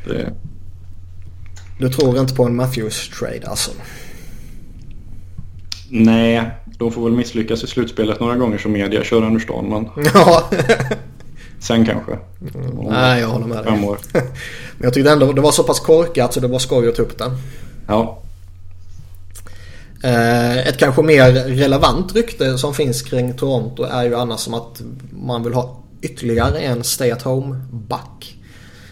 Det... 0.05 0.33
Du 1.79 1.89
tror 1.89 2.19
inte 2.19 2.35
på 2.35 2.43
en 2.43 2.55
Matthews-trade 2.55 3.47
alltså? 3.47 3.71
Nej, 5.89 6.49
de 6.77 6.91
får 6.91 7.03
väl 7.03 7.17
misslyckas 7.17 7.63
i 7.63 7.67
slutspelet 7.67 8.19
några 8.19 8.35
gånger 8.35 8.57
som 8.57 8.71
media 8.71 9.03
kör 9.03 9.23
under 9.23 9.39
stan. 9.39 9.69
Men... 9.69 10.05
Ja. 10.13 10.49
Sen 11.59 11.85
kanske. 11.85 12.11
Mm. 12.11 12.85
Nej, 12.89 13.21
jag 13.21 13.27
håller 13.27 13.47
med 13.47 13.57
dig. 13.57 13.65
Fem 13.65 13.83
år. 13.83 13.99
men 14.13 14.83
jag 14.83 14.93
tyckte 14.93 15.11
ändå 15.11 15.33
det 15.33 15.41
var 15.41 15.51
så 15.51 15.63
pass 15.63 15.79
korkat 15.79 16.33
så 16.33 16.39
det 16.39 16.47
var 16.47 16.59
skoj 16.59 16.89
att 16.89 16.95
ta 16.95 17.01
upp 17.01 17.17
det. 17.17 17.31
Ja. 17.87 18.21
Eh, 20.03 20.57
ett 20.57 20.77
kanske 20.77 21.01
mer 21.01 21.31
relevant 21.31 22.15
rykte 22.15 22.57
som 22.57 22.73
finns 22.73 23.01
kring 23.01 23.33
Toronto 23.33 23.83
är 23.83 24.03
ju 24.03 24.15
annars 24.15 24.39
som 24.39 24.53
att 24.53 24.81
man 25.11 25.43
vill 25.43 25.53
ha 25.53 25.83
ytterligare 26.01 26.59
en 26.59 26.83
stay 26.83 27.11
at 27.11 27.21
home-back. 27.21 28.37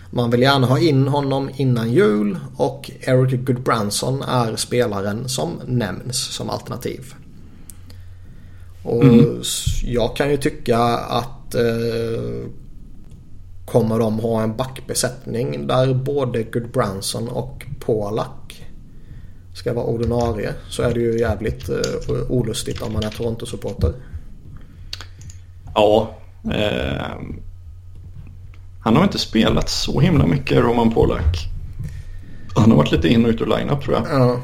Man 0.10 0.32
vill 0.32 0.42
gärna 0.42 0.68
ha 0.68 0.80
in 0.80 1.08
honom 1.08 1.50
innan 1.56 1.92
jul 1.92 2.40
och 2.56 2.92
Eric 3.02 3.46
Goodbranson 3.46 4.22
är 4.22 4.56
spelaren 4.56 5.30
som 5.30 5.62
nämns 5.66 6.18
som 6.18 6.50
alternativ. 6.50 7.14
Och 8.84 9.04
mm. 9.04 9.42
jag 9.84 10.16
kan 10.16 10.30
ju 10.30 10.38
tycka 10.38 10.80
att 10.80 11.35
eh, 11.54 12.50
kommer 13.66 14.00
de 14.00 14.20
ha 14.20 14.42
en 14.42 14.58
backbesättning 14.58 15.68
där 15.68 15.94
både 15.94 16.44
Goodbranson 16.44 17.28
och 17.28 17.66
Polak 17.80 18.66
ska 19.54 19.74
vara 19.74 19.86
ordinarie 19.86 20.54
så 20.70 20.84
är 20.84 20.94
det 20.94 21.00
ju 21.00 21.20
jävligt 21.20 21.70
eh, 21.70 21.78
olustigt 22.30 22.82
om 22.82 22.94
man 22.94 23.04
är 23.04 23.10
Toronto-supporter. 23.10 23.94
Ja. 25.76 26.16
Eh, 26.54 27.16
han 28.80 28.96
har 28.96 29.04
inte 29.04 29.18
spelat 29.18 29.70
så 29.70 30.00
himla 30.00 30.26
mycket, 30.26 30.58
Roman 30.58 30.92
Polak. 30.92 31.38
Han 32.56 32.72
har 32.72 32.78
varit 32.78 32.92
lite 32.92 33.08
in 33.08 33.26
och 33.26 33.30
ut 33.30 33.42
ur 33.42 33.46
line-up 33.46 33.84
tror 33.84 33.96
jag. 33.96 34.08
Ja. 34.10 34.40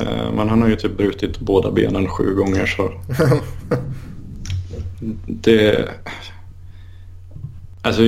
Eh, 0.00 0.32
men 0.36 0.48
han 0.48 0.62
har 0.62 0.68
ju 0.68 0.76
typ 0.76 0.96
brutit 0.96 1.40
båda 1.40 1.70
benen 1.70 2.08
sju 2.08 2.34
gånger 2.34 2.66
så. 2.66 2.92
det... 5.26 5.88
Alltså 7.82 8.02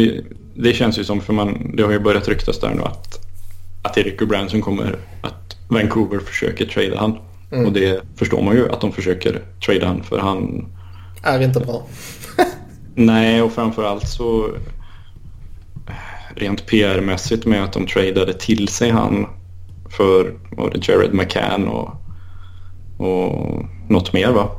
det 0.54 0.72
känns 0.72 0.98
ju 0.98 1.04
som 1.04 1.20
för 1.20 1.32
man, 1.32 1.72
det 1.76 1.82
har 1.82 1.92
ju 1.92 1.98
börjat 1.98 2.28
ryktas 2.28 2.61
där 2.61 2.74
nu 2.74 2.82
att, 2.82 3.26
att 3.82 3.98
Erik 3.98 4.18
Branson 4.18 4.62
kommer, 4.62 4.96
att 5.20 5.56
Vancouver 5.68 6.18
försöker 6.18 6.66
trada 6.66 6.98
han. 6.98 7.18
Mm. 7.52 7.66
Och 7.66 7.72
det 7.72 8.02
förstår 8.16 8.42
man 8.42 8.56
ju 8.56 8.72
att 8.72 8.80
de 8.80 8.92
försöker 8.92 9.42
trada 9.66 9.87
han 9.87 10.02
för 10.02 10.18
han... 10.18 10.66
Är 11.22 11.40
inte 11.40 11.61
bra. 11.61 11.87
nej 12.94 13.42
och 13.42 13.52
framförallt 13.52 14.09
så 14.09 14.50
rent 16.35 16.66
PR-mässigt 16.66 17.46
med 17.46 17.64
att 17.64 17.72
de 17.72 17.87
tradade 17.87 18.32
till 18.32 18.68
sig 18.68 18.90
han 18.90 19.26
för 19.90 20.35
var 20.50 20.70
det 20.70 20.88
Jared 20.88 21.14
McCann 21.14 21.68
och, 21.68 21.90
och 22.98 23.64
något 23.88 24.12
mer 24.12 24.32
va. 24.32 24.50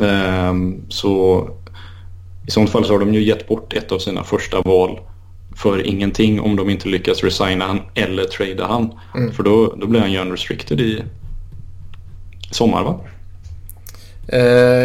Um, 0.00 0.82
så 0.88 1.48
i 2.46 2.50
sånt 2.50 2.70
fall 2.70 2.84
så 2.84 2.92
har 2.92 2.98
de 2.98 3.14
ju 3.14 3.22
gett 3.22 3.48
bort 3.48 3.72
ett 3.72 3.92
av 3.92 3.98
sina 3.98 4.24
första 4.24 4.60
val 4.60 5.00
för 5.56 5.86
ingenting 5.86 6.40
om 6.40 6.56
de 6.56 6.70
inte 6.70 6.88
lyckas 6.88 7.24
resigna 7.24 7.64
han 7.64 7.80
eller 7.94 8.24
trada 8.24 8.66
han. 8.66 8.94
Mm. 9.14 9.32
För 9.32 9.42
då, 9.42 9.74
då 9.76 9.86
blir 9.86 10.00
han 10.00 10.12
ju 10.12 10.18
unrestricted 10.18 10.80
i 10.80 11.02
sommar 12.50 12.84
va? 12.84 13.00
Uh, 14.32 14.40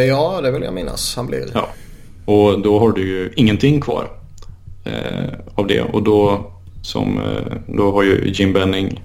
ja, 0.06 0.42
det 0.42 0.52
vill 0.52 0.64
jag 0.64 0.74
minnas 0.74 1.16
han 1.16 1.28
blir. 1.28 1.46
Ja. 1.54 1.70
Och 2.26 2.62
då 2.62 2.80
har 2.80 2.92
du 2.92 3.08
ju 3.08 3.34
ingenting 3.36 3.82
kvar 3.82 4.12
eh, 4.84 5.34
av 5.56 5.68
det. 5.68 5.82
Och 5.82 6.04
då, 6.04 6.52
som, 6.82 7.18
eh, 7.18 7.58
då 7.68 7.92
har 7.92 8.04
ju 8.04 8.32
Jim 8.34 8.54
Benning 8.54 9.04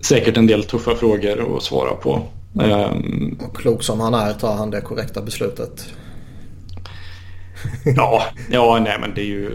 säkert 0.00 0.36
en 0.36 0.46
del 0.46 0.64
tuffa 0.64 0.94
frågor 0.94 1.56
att 1.56 1.62
svara 1.62 1.94
på. 1.94 2.22
Um, 2.54 3.38
och 3.46 3.56
klok 3.56 3.82
som 3.82 4.00
han 4.00 4.14
är 4.14 4.32
tar 4.32 4.54
han 4.54 4.70
det 4.70 4.80
korrekta 4.80 5.22
beslutet. 5.22 5.86
ja, 7.96 8.24
ja 8.50 8.80
nej 8.84 8.98
men 9.00 9.14
det 9.14 9.20
är 9.20 9.26
ju 9.26 9.50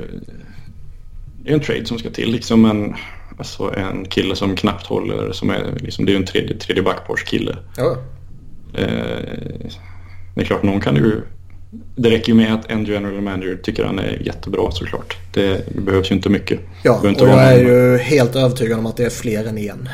det 1.43 1.50
är 1.50 1.54
en 1.54 1.60
trade 1.60 1.86
som 1.86 2.00
ska 2.00 2.10
till. 2.10 2.32
Liksom 2.32 2.65
en, 2.65 2.95
alltså 3.38 3.74
en 3.78 4.06
kille 4.06 4.36
som 4.36 4.56
knappt 4.56 4.86
håller, 4.86 5.32
som 5.32 5.50
är, 5.50 5.78
liksom, 5.80 6.06
det 6.06 6.12
är 6.12 6.13
ju 6.13 6.19
en 6.19 6.26
tredje, 6.26 6.58
tredje 6.58 6.84
backpars-kille. 6.84 7.58
Ja. 7.78 7.98
Eh, 8.74 8.88
det 10.36 10.41
är 10.41 10.45
klart, 10.45 10.63
någon 10.63 10.82
kan 10.82 10.95
ju 10.95 11.22
det 11.95 12.10
räcker 12.10 12.28
ju 12.28 12.34
med 12.34 12.54
att 12.54 12.72
en 12.72 12.86
general 12.86 13.22
manager 13.22 13.60
tycker 13.63 13.86
han 13.86 14.00
är 14.00 14.22
jättebra 14.26 14.72
såklart. 14.72 15.17
Det 15.34 15.76
behövs 15.76 16.12
ju 16.12 16.15
inte 16.15 16.30
mycket. 16.30 16.60
Ja, 16.84 17.00
och 17.00 17.28
jag 17.28 17.43
är 17.43 17.60
ju 17.60 17.98
helt 17.98 18.36
övertygad 18.36 18.80
om 18.80 18.86
att 18.86 18.98
det 18.98 19.06
är 19.06 19.10
fler 19.10 19.45
än 19.45 19.58
en. 19.58 19.89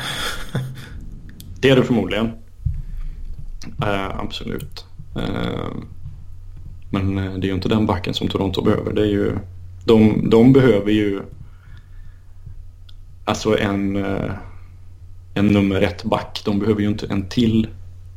det 1.60 1.70
är 1.70 1.76
det 1.76 1.84
förmodligen. 1.84 2.26
Uh, 3.82 4.20
absolut. 4.20 4.84
Uh, 5.16 5.82
men 6.90 7.18
uh, 7.18 7.38
det 7.38 7.46
är 7.46 7.48
ju 7.48 7.54
inte 7.54 7.68
den 7.68 7.86
backen 7.86 8.14
som 8.14 8.28
Toronto 8.28 8.62
behöver. 8.62 8.92
Det 8.92 9.00
är 9.00 9.10
ju, 9.10 9.32
de, 9.84 10.30
de 10.30 10.52
behöver 10.52 10.92
ju 10.92 11.20
alltså 13.24 13.58
en, 13.58 13.96
en 15.34 15.46
nummer 15.46 15.82
ett 15.82 16.04
back. 16.04 16.42
De 16.44 16.58
behöver 16.58 16.80
ju 16.80 16.88
inte 16.88 17.06
en 17.06 17.28
till 17.28 17.68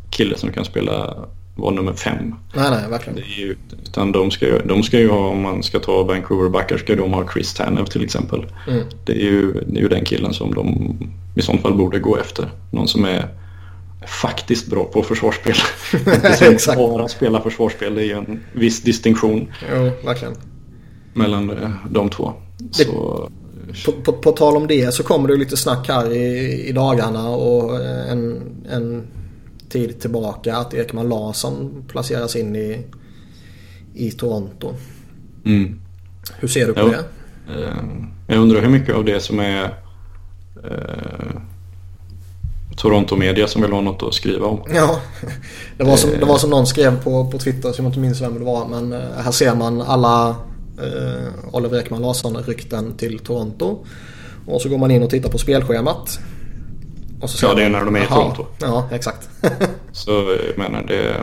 kille 0.09 0.37
som 0.37 0.51
kan 0.51 0.65
spela 0.65 1.15
vara 1.55 1.75
nummer 1.75 1.93
fem. 1.93 2.35
Nej, 2.55 2.71
nej, 2.71 2.89
verkligen. 2.89 3.15
Det 3.15 3.21
är 3.21 3.39
ju, 3.39 3.55
utan 3.83 4.11
de 4.11 4.31
ska, 4.31 4.45
ju, 4.45 4.59
de 4.65 4.83
ska 4.83 4.99
ju 4.99 5.09
ha, 5.09 5.27
om 5.27 5.41
man 5.41 5.63
ska 5.63 5.79
ta 5.79 6.03
Vancouver-backar, 6.03 6.77
ska 6.77 6.95
de 6.95 7.13
ha 7.13 7.31
Chris 7.33 7.53
Tanev 7.53 7.85
till 7.85 8.03
exempel. 8.03 8.45
Mm. 8.67 8.83
Det, 9.05 9.11
är 9.11 9.25
ju, 9.25 9.53
det 9.53 9.79
är 9.79 9.81
ju 9.81 9.87
den 9.87 10.05
killen 10.05 10.33
som 10.33 10.53
de 10.53 10.97
i 11.35 11.41
sånt 11.41 11.61
fall 11.61 11.77
borde 11.77 11.99
gå 11.99 12.17
efter. 12.17 12.49
Någon 12.71 12.87
som 12.87 13.05
är 13.05 13.27
faktiskt 14.07 14.67
bra 14.67 14.83
på 14.83 15.03
försvarsspel. 15.03 15.55
Inte 16.51 16.59
som 16.59 16.75
bara 16.75 17.07
spelar 17.07 17.41
försvarsspel, 17.41 17.95
det 17.95 18.01
är 18.01 18.05
ju 18.05 18.13
en 18.13 18.43
viss 18.53 18.81
distinktion. 18.81 19.51
Jo, 19.71 19.91
verkligen. 20.05 20.35
Mellan 21.13 21.49
eh, 21.49 21.69
de 21.89 22.09
två. 22.09 22.33
Det, 22.57 22.83
så... 22.85 23.29
på, 23.85 23.91
på, 23.91 24.13
på, 24.13 24.31
tal 24.31 24.57
om 24.57 24.67
det 24.67 24.93
så 24.93 25.03
kommer 25.03 25.27
det 25.27 25.35
lite 25.35 25.57
snack 25.57 25.87
här 25.87 26.11
i, 26.11 26.67
i 26.67 26.71
dagarna 26.71 27.29
och 27.29 27.85
en, 27.85 28.41
en 28.69 29.07
tid 29.69 29.99
tillbaka 29.99 30.57
att 30.57 30.73
Ekman 30.73 31.09
Larsson 31.09 31.83
placeras 31.87 32.35
in 32.35 32.55
i, 32.55 32.85
i 33.93 34.11
Toronto. 34.11 34.73
Mm. 35.45 35.81
Hur 36.39 36.47
ser 36.47 36.67
du 36.67 36.73
på 36.73 36.79
jo. 36.79 36.87
det? 36.87 37.03
Jag 38.27 38.37
undrar 38.37 38.61
hur 38.61 38.69
mycket 38.69 38.95
av 38.95 39.05
det 39.05 39.19
som 39.19 39.39
är 39.39 39.63
uh, 40.63 41.41
Toronto 42.79 43.15
Media 43.15 43.47
som 43.47 43.61
vill 43.61 43.71
ha 43.71 43.81
något 43.81 44.03
att 44.03 44.13
skriva 44.13 44.47
om. 44.47 44.63
Ja, 44.73 44.99
det 45.77 45.83
var 45.83 45.97
som, 45.97 46.09
det 46.19 46.25
var 46.25 46.37
som 46.37 46.49
någon 46.49 46.67
skrev 46.67 47.03
på, 47.03 47.31
på 47.31 47.37
Twitter 47.37 47.71
som 47.71 47.85
jag 47.85 47.89
inte 47.89 47.99
minns 47.99 48.21
vem 48.21 48.39
det 48.39 48.45
var. 48.45 48.67
Men 48.67 48.93
eh, 48.93 49.21
här 49.23 49.31
ser 49.31 49.55
man 49.55 49.81
alla 49.81 50.29
eh, 50.77 51.55
Oliver 51.55 51.79
Ekman 51.79 52.01
Larsson-rykten 52.01 52.97
till 52.97 53.19
Toronto. 53.19 53.85
Och 54.47 54.61
så 54.61 54.69
går 54.69 54.77
man 54.77 54.91
in 54.91 55.03
och 55.03 55.09
tittar 55.09 55.29
på 55.29 55.37
spelschemat. 55.37 56.19
Och 57.21 57.29
så 57.29 57.45
ja, 57.45 57.53
det 57.53 57.63
är 57.63 57.69
när 57.69 57.85
de 57.85 57.95
är 57.95 58.03
i 58.03 58.07
Toronto. 58.07 58.45
Ja, 58.59 58.89
exakt. 58.91 59.29
så 59.91 60.11
jag 60.47 60.57
menar 60.57 60.83
det... 60.87 61.15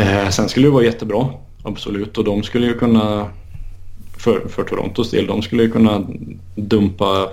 Eh, 0.00 0.28
sen 0.28 0.48
skulle 0.48 0.66
det 0.66 0.72
vara 0.72 0.84
jättebra, 0.84 1.28
absolut. 1.62 2.18
Och 2.18 2.24
de 2.24 2.42
skulle 2.42 2.66
ju 2.66 2.78
kunna, 2.78 3.28
för, 4.18 4.48
för 4.48 4.64
Torontos 4.64 5.10
del, 5.10 5.26
de 5.26 5.42
skulle 5.42 5.62
ju 5.62 5.70
kunna 5.70 6.06
dumpa 6.54 7.28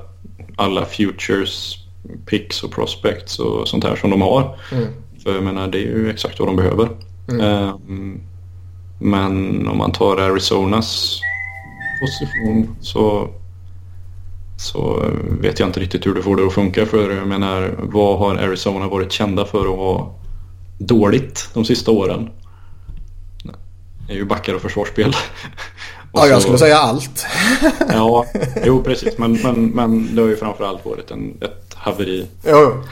alla 0.56 0.86
futures 0.86 1.82
picks 2.26 2.64
och 2.64 2.72
prospects 2.72 3.40
och 3.40 3.68
sånt 3.68 3.84
här 3.84 3.96
som 3.96 4.10
de 4.10 4.22
har. 4.22 4.60
Mm. 4.72 4.88
För 5.24 5.34
jag 5.36 5.44
menar 5.44 5.68
det 5.68 5.78
är 5.78 5.82
ju 5.82 6.10
exakt 6.10 6.40
vad 6.40 6.48
de 6.48 6.56
behöver. 6.56 6.90
Mm. 7.30 7.70
Um, 7.70 8.22
men 9.00 9.68
om 9.68 9.78
man 9.78 9.92
tar 9.92 10.18
Arizonas 10.18 11.22
position 12.02 12.76
så, 12.82 13.30
så 14.58 15.06
vet 15.42 15.60
jag 15.60 15.70
inte 15.70 15.80
riktigt 15.80 16.06
hur 16.06 16.14
du 16.14 16.22
får 16.22 16.36
det 16.36 16.46
att 16.46 16.54
funka. 16.54 16.86
För 16.86 17.12
jag 17.12 17.28
menar 17.28 17.76
vad 17.78 18.20
har 18.20 18.36
Arizona 18.36 18.88
varit 18.88 19.12
kända 19.12 19.46
för 19.46 19.60
att 19.60 19.78
ha 19.78 20.16
dåligt 20.78 21.50
de 21.54 21.66
sista 21.66 21.92
åren? 21.92 22.30
Det 24.08 24.14
är 24.14 24.18
ju 24.18 24.26
backar 24.26 24.54
och 24.54 24.62
försvarsspel. 24.62 25.16
ja, 26.14 26.28
jag 26.28 26.42
skulle 26.42 26.58
säga 26.58 26.78
allt. 26.78 27.26
ja, 27.90 28.26
jo 28.66 28.84
precis. 28.84 29.18
Men, 29.18 29.34
men, 29.34 29.66
men 29.66 30.16
det 30.16 30.22
har 30.22 30.30
ju 30.30 30.36
framförallt 30.36 30.86
varit 30.86 31.12
en, 31.12 31.38
ett 31.42 31.71
haveri 31.82 32.28
jo. 32.46 32.84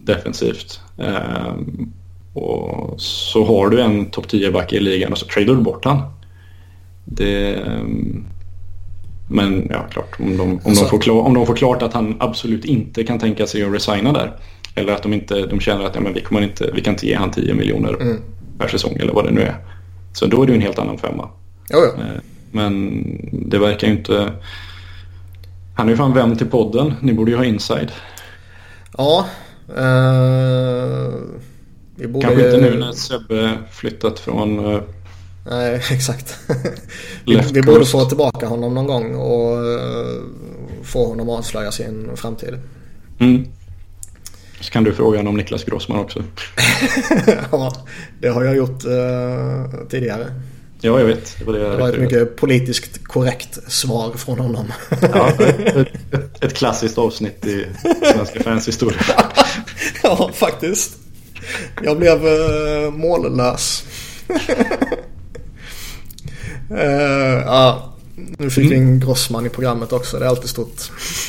defensivt. 0.00 0.80
Um, 0.96 1.92
och 2.34 3.00
så 3.00 3.44
har 3.44 3.68
du 3.68 3.80
en 3.80 4.10
topp 4.10 4.26
10-back 4.26 4.72
i 4.72 4.80
ligan 4.80 5.12
och 5.12 5.18
så 5.18 5.26
tradar 5.26 5.54
du 5.54 5.60
bort 5.60 5.84
han. 5.84 6.02
Det, 7.04 7.56
um, 7.56 8.24
men 9.28 9.68
ja, 9.70 9.86
klart. 9.90 10.16
Om 10.18 10.36
de, 10.36 10.40
om, 10.40 10.60
alltså, 10.64 10.84
de 10.84 10.90
får 10.90 10.98
klar, 10.98 11.20
om 11.20 11.34
de 11.34 11.46
får 11.46 11.56
klart 11.56 11.82
att 11.82 11.92
han 11.92 12.16
absolut 12.20 12.64
inte 12.64 13.04
kan 13.04 13.18
tänka 13.18 13.46
sig 13.46 13.64
att 13.64 13.74
resigna 13.74 14.12
där. 14.12 14.36
Eller 14.74 14.92
att 14.92 15.02
de, 15.02 15.12
inte, 15.12 15.46
de 15.46 15.60
känner 15.60 15.84
att 15.84 15.94
ja, 15.94 16.00
men 16.00 16.14
vi, 16.14 16.20
kommer 16.20 16.40
inte, 16.40 16.70
vi 16.74 16.80
kan 16.80 16.94
inte 16.94 17.06
ge 17.06 17.14
han 17.14 17.30
10 17.30 17.54
miljoner 17.54 17.94
mm. 18.00 18.16
per 18.58 18.68
säsong 18.68 18.96
eller 19.00 19.12
vad 19.12 19.24
det 19.24 19.30
nu 19.30 19.40
är. 19.40 19.56
Så 20.12 20.26
då 20.26 20.42
är 20.42 20.46
det 20.46 20.52
ju 20.52 20.56
en 20.56 20.62
helt 20.62 20.78
annan 20.78 20.98
femma. 20.98 21.28
Jo, 21.70 21.78
ja. 21.78 22.02
Eh, 22.02 22.20
men 22.50 23.04
det 23.32 23.58
verkar 23.58 23.86
ju 23.88 23.92
inte... 23.92 24.32
Han 25.74 25.86
är 25.86 25.90
ju 25.90 25.96
fan 25.96 26.14
vän 26.14 26.36
till 26.36 26.46
podden. 26.46 26.94
Ni 27.00 27.12
borde 27.12 27.30
ju 27.30 27.36
ha 27.36 27.44
inside. 27.44 27.92
Ja. 28.98 29.26
Uh, 29.68 31.20
vi 31.96 32.06
borde... 32.06 32.26
Kanske 32.26 32.46
inte 32.46 32.60
nu 32.60 32.78
när 32.78 32.92
Sebbe 32.92 33.58
flyttat 33.70 34.18
från... 34.20 34.58
Uh, 34.58 34.82
Nej, 35.50 35.74
exakt. 35.90 36.38
vi, 37.26 37.40
vi 37.52 37.62
borde 37.62 37.84
få 37.84 38.04
tillbaka 38.04 38.46
honom 38.46 38.74
någon 38.74 38.86
gång 38.86 39.14
och 39.14 39.62
uh, 39.62 40.22
få 40.82 41.06
honom 41.06 41.28
att 41.28 41.38
avslöja 41.38 41.72
sin 41.72 42.16
framtid. 42.16 42.58
Mm. 43.18 43.46
Så 44.60 44.70
kan 44.70 44.84
du 44.84 44.92
fråga 44.92 45.18
honom 45.18 45.30
om 45.30 45.36
Niklas 45.36 45.64
Grossman 45.64 45.98
också. 45.98 46.24
ja, 47.50 47.72
det 48.20 48.28
har 48.28 48.44
jag 48.44 48.56
gjort 48.56 48.84
uh, 48.84 49.88
tidigare. 49.88 50.26
Ja, 50.84 50.98
jag 50.98 51.06
vet. 51.06 51.36
Det 51.38 51.44
var, 51.44 51.52
det 51.52 51.70
det 51.70 51.76
var 51.76 51.88
ett 51.88 52.00
mycket 52.00 52.36
politiskt 52.36 53.04
korrekt 53.04 53.58
svar 53.72 54.12
från 54.16 54.38
honom. 54.38 54.72
ja, 55.00 55.28
ett, 55.38 56.44
ett, 56.44 56.54
klassiskt 56.54 56.98
avsnitt 56.98 57.46
i 57.46 57.66
svenska 58.12 58.42
fans 58.42 58.68
historia. 58.68 59.00
ja, 60.02 60.30
faktiskt. 60.34 60.98
Jag 61.82 61.98
blev 61.98 62.26
uh, 62.26 62.90
mållös. 62.90 63.84
uh, 66.70 66.78
ja, 67.46 67.94
nu 68.14 68.50
fick 68.50 68.70
vi 68.70 68.76
mm. 68.76 68.88
en 68.88 69.00
Grossman 69.00 69.46
i 69.46 69.48
programmet 69.48 69.92
också. 69.92 70.18
Det 70.18 70.24
är 70.24 70.28
alltid 70.28 70.50
stort. 70.50 70.82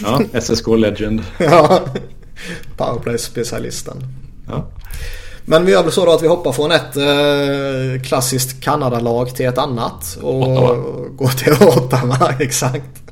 ja, 0.04 0.42
SSK 0.42 0.68
Legend. 0.68 1.24
ja, 1.38 1.86
powerplay-specialisten. 2.78 4.04
Ja. 4.48 4.72
Men 5.45 5.65
vi 5.65 5.71
gör 5.71 5.84
väl 5.84 5.91
så 5.91 6.06
då 6.06 6.12
att 6.12 6.23
vi 6.23 6.27
hoppar 6.27 6.51
från 6.51 6.71
ett 6.71 6.97
eh, 6.97 8.03
klassiskt 8.03 8.63
Kanada-lag 8.63 9.36
till 9.36 9.45
ett 9.45 9.58
annat. 9.58 10.17
Och 10.21 10.41
Ottawa. 10.41 10.75
går 11.10 11.27
till 11.27 11.53
Ottawa, 11.67 12.34
exakt. 12.39 13.03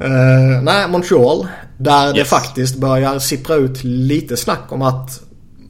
Eh, 0.00 0.62
nej, 0.62 0.88
Montreal. 0.88 1.48
Där 1.78 2.06
yes. 2.06 2.14
det 2.14 2.24
faktiskt 2.24 2.76
börjar 2.76 3.18
sippra 3.18 3.54
ut 3.54 3.84
lite 3.84 4.36
snack 4.36 4.72
om 4.72 4.82
att 4.82 5.20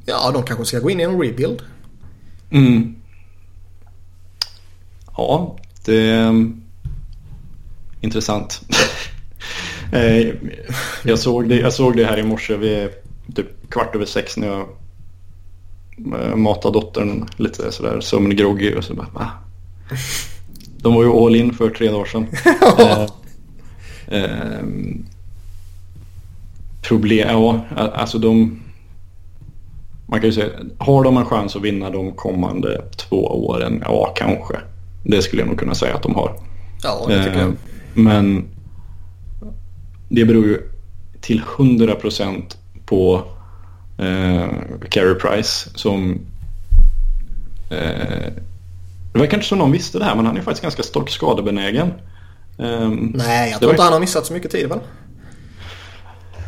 ja, 0.06 0.30
de 0.34 0.42
kanske 0.42 0.64
ska 0.64 0.78
gå 0.78 0.90
in 0.90 1.00
i 1.00 1.02
en 1.02 1.20
rebuild. 1.20 1.62
Mm. 2.50 2.94
Ja, 5.16 5.56
det 5.84 6.10
är 6.10 6.52
intressant. 8.00 8.60
Eh, 9.92 10.34
jag, 11.02 11.18
såg 11.18 11.48
det, 11.48 11.56
jag 11.56 11.72
såg 11.72 11.96
det 11.96 12.04
här 12.04 12.18
i 12.18 12.22
morse 12.22 12.56
vid 12.56 12.88
typ 13.34 13.70
kvart 13.70 13.94
över 13.94 14.04
sex 14.04 14.36
när 14.36 14.48
jag 14.48 14.68
mata 16.34 16.70
dottern 16.70 17.26
lite 17.36 17.72
sådär 17.72 18.00
sömngroggy 18.00 18.74
och 18.74 18.84
så 18.84 18.94
bara 18.94 19.06
va? 19.14 19.30
De 20.82 20.94
var 20.94 21.02
ju 21.02 21.10
all 21.10 21.36
in 21.36 21.54
för 21.54 21.70
tre 21.70 21.90
dagar 21.90 22.04
sedan. 22.04 22.26
eh, 24.06 24.22
eh, 24.22 24.64
problem, 26.82 27.28
ja 27.28 27.60
alltså 27.76 28.18
de 28.18 28.60
man 30.10 30.20
kan 30.20 30.28
ju 30.28 30.32
säga, 30.32 30.50
har 30.78 31.04
de 31.04 31.16
en 31.16 31.24
chans 31.24 31.56
att 31.56 31.62
vinna 31.62 31.90
de 31.90 32.12
kommande 32.12 32.84
två 32.96 33.46
åren? 33.46 33.82
Ja, 33.84 34.14
kanske. 34.16 34.56
Det 35.04 35.22
skulle 35.22 35.42
jag 35.42 35.48
nog 35.48 35.58
kunna 35.58 35.74
säga 35.74 35.94
att 35.94 36.02
de 36.02 36.14
har. 36.14 36.32
Ja, 36.82 37.04
det 37.08 37.24
tycker 37.24 37.38
eh, 37.38 37.42
jag. 37.42 37.54
Men 37.94 38.44
det 40.08 40.24
beror 40.24 40.46
ju 40.46 40.58
till 41.20 41.42
hundra 41.56 41.94
procent 41.94 42.58
på 42.86 43.22
eh, 43.98 44.48
Carey 44.90 45.14
Price 45.14 45.70
som 45.74 46.20
eh, 47.70 48.32
det 49.12 49.18
verkar 49.18 49.36
inte 49.36 49.48
som 49.48 49.58
någon 49.58 49.72
visste 49.72 49.98
det 49.98 50.04
här 50.04 50.14
men 50.14 50.26
han 50.26 50.36
är 50.36 50.42
faktiskt 50.42 50.62
ganska 50.62 50.82
stock 50.82 51.10
skadebenägen. 51.10 51.92
Um, 52.56 53.12
Nej, 53.16 53.50
jag 53.50 53.60
tror 53.60 53.70
inte 53.70 53.82
han 53.82 53.92
har 53.92 54.00
missat 54.00 54.26
så 54.26 54.32
mycket 54.32 54.50
tid 54.50 54.68
väl? 54.68 54.80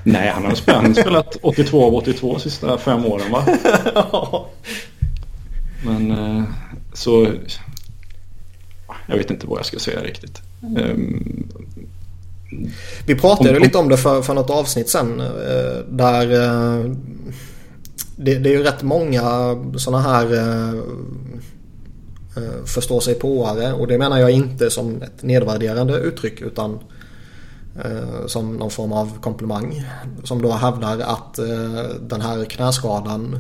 Nej, 0.04 0.30
han 0.30 0.44
har 0.44 0.54
spelat, 0.54 0.96
spelat 0.96 1.36
82 1.42 1.86
av 1.86 1.94
82 1.94 2.32
de 2.32 2.40
sista 2.40 2.78
fem 2.78 3.06
åren 3.06 3.32
va? 3.32 3.46
Men 5.84 6.10
eh, 6.10 6.44
så... 6.92 7.32
Jag 9.06 9.16
vet 9.16 9.30
inte 9.30 9.46
vad 9.46 9.58
jag 9.58 9.66
ska 9.66 9.78
säga 9.78 10.00
riktigt. 10.00 10.42
Um, 10.76 11.48
vi 13.06 13.14
pratade 13.14 13.56
om, 13.56 13.62
lite 13.62 13.78
om 13.78 13.88
det 13.88 13.96
för, 13.96 14.22
för 14.22 14.34
något 14.34 14.50
avsnitt 14.50 14.88
sen. 14.88 15.20
Eh, 15.20 15.78
där 15.88 16.32
eh, 16.32 16.90
det, 18.16 18.38
det, 18.38 18.50
är 18.50 18.58
ju 18.58 18.62
rätt 18.62 18.82
många 18.82 19.56
sådana 19.76 20.02
här 20.02 20.34
eh, 20.34 20.82
förstå 22.64 23.00
sig 23.00 23.14
påare. 23.14 23.72
Och 23.72 23.86
det 23.86 23.98
menar 23.98 24.18
jag 24.18 24.30
inte 24.30 24.70
som 24.70 25.02
ett 25.02 25.22
nedvärderande 25.22 25.98
uttryck 25.98 26.40
utan 26.40 26.78
som 28.26 28.56
någon 28.56 28.70
form 28.70 28.92
av 28.92 29.20
komplimang. 29.20 29.84
Som 30.24 30.42
då 30.42 30.52
hävdar 30.52 30.98
att 30.98 31.34
den 32.00 32.20
här 32.20 32.44
knäskadan 32.44 33.38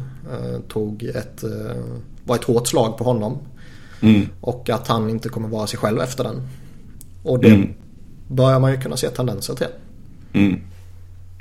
tog 0.68 1.02
ett, 1.02 1.44
var 2.24 2.36
ett 2.36 2.44
hårt 2.44 2.68
slag 2.68 2.98
på 2.98 3.04
honom. 3.04 3.38
Mm. 4.00 4.28
Och 4.40 4.70
att 4.70 4.88
han 4.88 5.10
inte 5.10 5.28
kommer 5.28 5.48
vara 5.48 5.66
sig 5.66 5.78
själv 5.78 6.00
efter 6.00 6.24
den. 6.24 6.48
Och 7.22 7.38
det 7.38 7.48
mm 7.48 7.74
börjar 8.30 8.60
man 8.60 8.70
ju 8.70 8.80
kunna 8.80 8.96
se 8.96 9.08
tendenser 9.08 9.54
till. 9.54 9.66
Mm. 10.32 10.60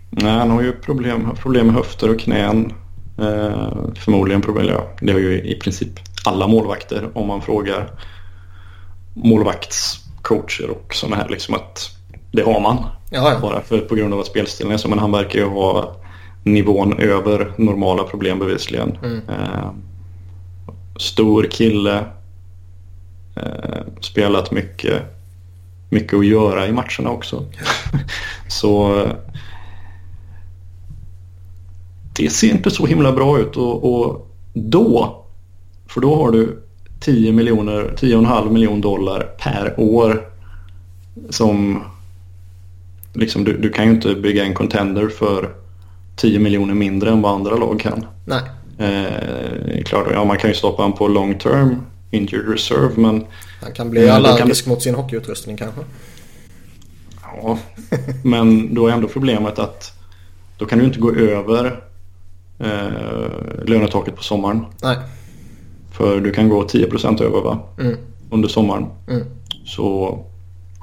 Nej, 0.09 0.37
han 0.37 0.49
har 0.49 0.61
ju 0.61 0.71
problem, 0.71 1.29
problem 1.35 1.65
med 1.65 1.75
höfter 1.75 2.09
och 2.09 2.19
knän. 2.19 2.73
Eh, 3.17 3.71
förmodligen 3.95 4.41
problem, 4.41 4.67
ja, 4.67 4.87
det 5.01 5.11
har 5.11 5.19
ju 5.19 5.41
i 5.41 5.55
princip 5.55 5.89
alla 6.25 6.47
målvakter 6.47 7.09
om 7.13 7.27
man 7.27 7.41
frågar 7.41 7.91
målvaktscoacher 9.13 10.69
och 10.69 10.93
sådana 10.93 11.15
här. 11.15 11.29
Liksom 11.29 11.55
att 11.55 11.89
det 12.31 12.41
har 12.41 12.59
man. 12.59 12.77
Jaja. 13.11 13.39
Bara 13.39 13.61
för, 13.61 13.79
på 13.79 13.95
grund 13.95 14.13
av 14.13 14.19
att 14.19 14.27
spelstilen 14.27 14.73
är 14.73 14.77
så. 14.77 14.89
Men 14.89 14.99
han 14.99 15.11
verkar 15.11 15.39
ju 15.39 15.45
ha 15.45 15.95
nivån 16.43 16.99
över 16.99 17.53
normala 17.57 18.03
problem 18.03 18.39
bevisligen. 18.39 18.97
Mm. 19.03 19.21
Eh, 19.29 19.71
stor 20.99 21.43
kille. 21.43 22.05
Eh, 23.35 23.81
spelat 24.01 24.51
mycket 24.51 25.18
mycket 25.89 26.19
att 26.19 26.25
göra 26.25 26.67
i 26.67 26.71
matcherna 26.71 27.09
också. 27.09 27.45
så 28.47 29.03
det 32.17 32.29
ser 32.29 32.51
inte 32.51 32.71
så 32.71 32.85
himla 32.85 33.11
bra 33.11 33.39
ut 33.39 33.57
och, 33.57 33.93
och 33.93 34.27
då, 34.53 35.23
för 35.87 36.01
då 36.01 36.15
har 36.15 36.31
du 36.31 36.63
10 36.99 37.31
miljoner, 37.31 37.93
10,5 37.97 38.51
miljoner 38.51 38.81
dollar 38.81 39.19
per 39.43 39.79
år 39.79 40.29
som 41.29 41.83
liksom 43.13 43.43
du, 43.43 43.57
du 43.57 43.69
kan 43.69 43.85
ju 43.85 43.91
inte 43.91 44.15
bygga 44.15 44.45
en 44.45 44.53
contender 44.53 45.07
för 45.07 45.49
10 46.15 46.39
miljoner 46.39 46.73
mindre 46.73 47.09
än 47.09 47.21
vad 47.21 47.33
andra 47.33 47.55
lag 47.55 47.79
kan. 47.79 48.05
Nej. 48.25 48.41
Eh, 48.77 49.83
klart, 49.83 50.07
ja, 50.13 50.25
man 50.25 50.37
kan 50.37 50.49
ju 50.49 50.55
stoppa 50.55 50.83
honom 50.83 50.97
på 50.97 51.07
long 51.07 51.37
term 51.37 51.75
injured 52.11 52.49
reserve 52.49 52.91
men... 52.95 53.25
Han 53.61 53.73
kan 53.73 53.89
bli 53.89 54.09
allergisk 54.09 54.63
kan... 54.63 54.73
mot 54.73 54.81
sin 54.81 54.95
hockeyutrustning 54.95 55.57
kanske. 55.57 55.81
Ja, 57.21 57.57
men 58.23 58.73
då 58.73 58.87
är 58.87 58.91
ändå 58.91 59.07
problemet 59.07 59.59
att 59.59 59.93
då 60.57 60.65
kan 60.65 60.79
du 60.79 60.85
inte 60.85 60.99
gå 60.99 61.11
över 61.11 61.83
eh, 62.59 63.65
lönetaket 63.65 64.15
på 64.15 64.23
sommaren. 64.23 64.65
Nej. 64.81 64.97
För 65.91 66.19
du 66.19 66.31
kan 66.31 66.49
gå 66.49 66.63
10% 66.63 67.23
över 67.23 67.41
va? 67.41 67.59
Mm. 67.79 67.97
Under 68.29 68.47
sommaren. 68.47 68.85
Mm. 69.07 69.23
Så 69.65 70.19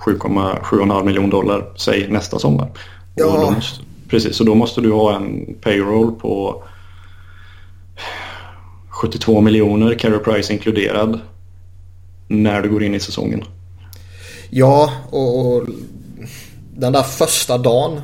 7,5 0.06 1.04
miljoner 1.04 1.30
dollar, 1.30 1.72
säg 1.76 2.08
nästa 2.08 2.38
sommar. 2.38 2.68
Ja. 3.14 3.50
Måste, 3.54 3.84
precis, 4.08 4.36
så 4.36 4.44
då 4.44 4.54
måste 4.54 4.80
du 4.80 4.92
ha 4.92 5.16
en 5.16 5.54
payroll 5.60 6.12
på 6.12 6.62
72 8.96 9.40
miljoner, 9.40 9.94
carry 9.94 10.18
price 10.18 10.52
inkluderad, 10.52 11.20
när 12.28 12.62
du 12.62 12.70
går 12.70 12.82
in 12.82 12.94
i 12.94 13.00
säsongen. 13.00 13.44
Ja, 14.50 14.92
och, 15.10 15.46
och 15.46 15.68
den 16.74 16.92
där 16.92 17.02
första 17.02 17.58
dagen 17.58 18.00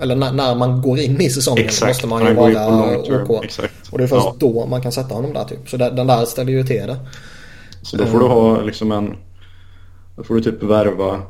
eller 0.00 0.16
när, 0.16 0.32
när, 0.32 0.54
man 0.54 0.82
går 0.82 0.98
in 0.98 1.20
i 1.20 1.30
säsongen 1.30 1.64
Exakt, 1.64 1.90
måste 1.90 2.06
man 2.06 2.26
ju 2.26 2.34
vara 2.34 2.98
OK. 2.98 3.44
Exakt. 3.44 3.74
Och 3.90 3.98
det 3.98 4.04
är 4.04 4.08
först 4.08 4.26
ja. 4.26 4.34
då 4.38 4.66
man 4.66 4.82
kan 4.82 4.92
sätta 4.92 5.14
honom 5.14 5.32
där 5.32 5.44
typ. 5.44 5.68
Så 5.68 5.76
den 5.76 6.06
där 6.06 6.24
ställer 6.24 6.52
ju 6.52 6.62
till 6.62 6.86
det. 6.86 6.96
Så 7.82 7.96
då 7.96 8.06
får 8.06 8.18
du 8.20 8.26
ha 8.26 8.62
liksom 8.62 8.92
en... 8.92 9.16
Då 10.16 10.24
får 10.24 10.34
du 10.34 10.40
typ 10.40 10.62
värva... 10.62 11.22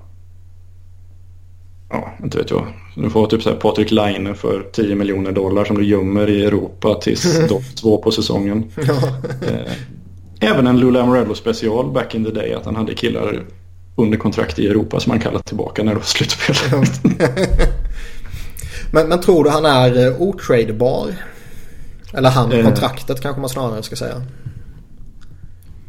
Ja, 1.90 2.12
inte 2.22 2.38
vet 2.38 2.50
jag. 2.50 2.66
Du 2.94 3.10
får 3.10 3.26
typ 3.26 3.42
så 3.42 3.50
här 3.50 3.56
Patrik 3.56 3.90
Laine 3.90 4.34
för 4.34 4.66
10 4.72 4.94
miljoner 4.94 5.32
dollar 5.32 5.64
som 5.64 5.78
du 5.78 5.84
gömmer 5.84 6.30
i 6.30 6.44
Europa 6.44 6.94
tills 6.94 7.48
dag 7.48 7.62
två 7.80 7.98
på 7.98 8.10
säsongen. 8.10 8.70
Eh, 9.42 9.72
även 10.40 10.66
en 10.66 10.80
Lula 10.80 11.02
Amorello 11.02 11.34
special 11.34 11.90
back 11.92 12.14
in 12.14 12.24
the 12.24 12.30
day 12.30 12.54
att 12.54 12.64
han 12.64 12.76
hade 12.76 12.94
killar 12.94 13.44
under 13.96 14.18
kontrakt 14.18 14.58
i 14.58 14.66
Europa 14.66 15.00
som 15.00 15.10
han 15.10 15.20
kallade 15.20 15.44
tillbaka 15.44 15.82
när 15.82 15.92
det 15.92 15.98
var 15.98 16.04
slutspel. 16.04 16.54
men, 18.90 19.08
men 19.08 19.20
tror 19.20 19.44
du 19.44 19.50
han 19.50 19.64
är 19.64 20.06
eh, 20.06 20.22
otradebar? 20.22 21.14
Eller 22.12 22.30
han, 22.30 22.52
eh. 22.52 22.64
kontraktet 22.64 23.20
kanske 23.20 23.40
man 23.40 23.50
snarare 23.50 23.82
ska 23.82 23.96
säga. 23.96 24.22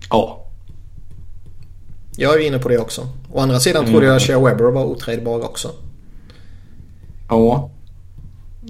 Ja. 0.10 0.46
Jag 2.18 2.34
är 2.34 2.48
inne 2.48 2.60
på 2.60 2.70
det 2.70 2.78
också. 2.78 3.08
Å 3.32 3.40
andra 3.40 3.60
sidan 3.60 3.82
mm. 3.82 3.94
trodde 3.94 4.08
jag 4.08 4.22
Shea 4.22 4.40
Webber 4.40 4.72
var 4.72 4.84
otradebar 4.86 5.46
också. 5.46 5.72
Ja. 7.30 7.70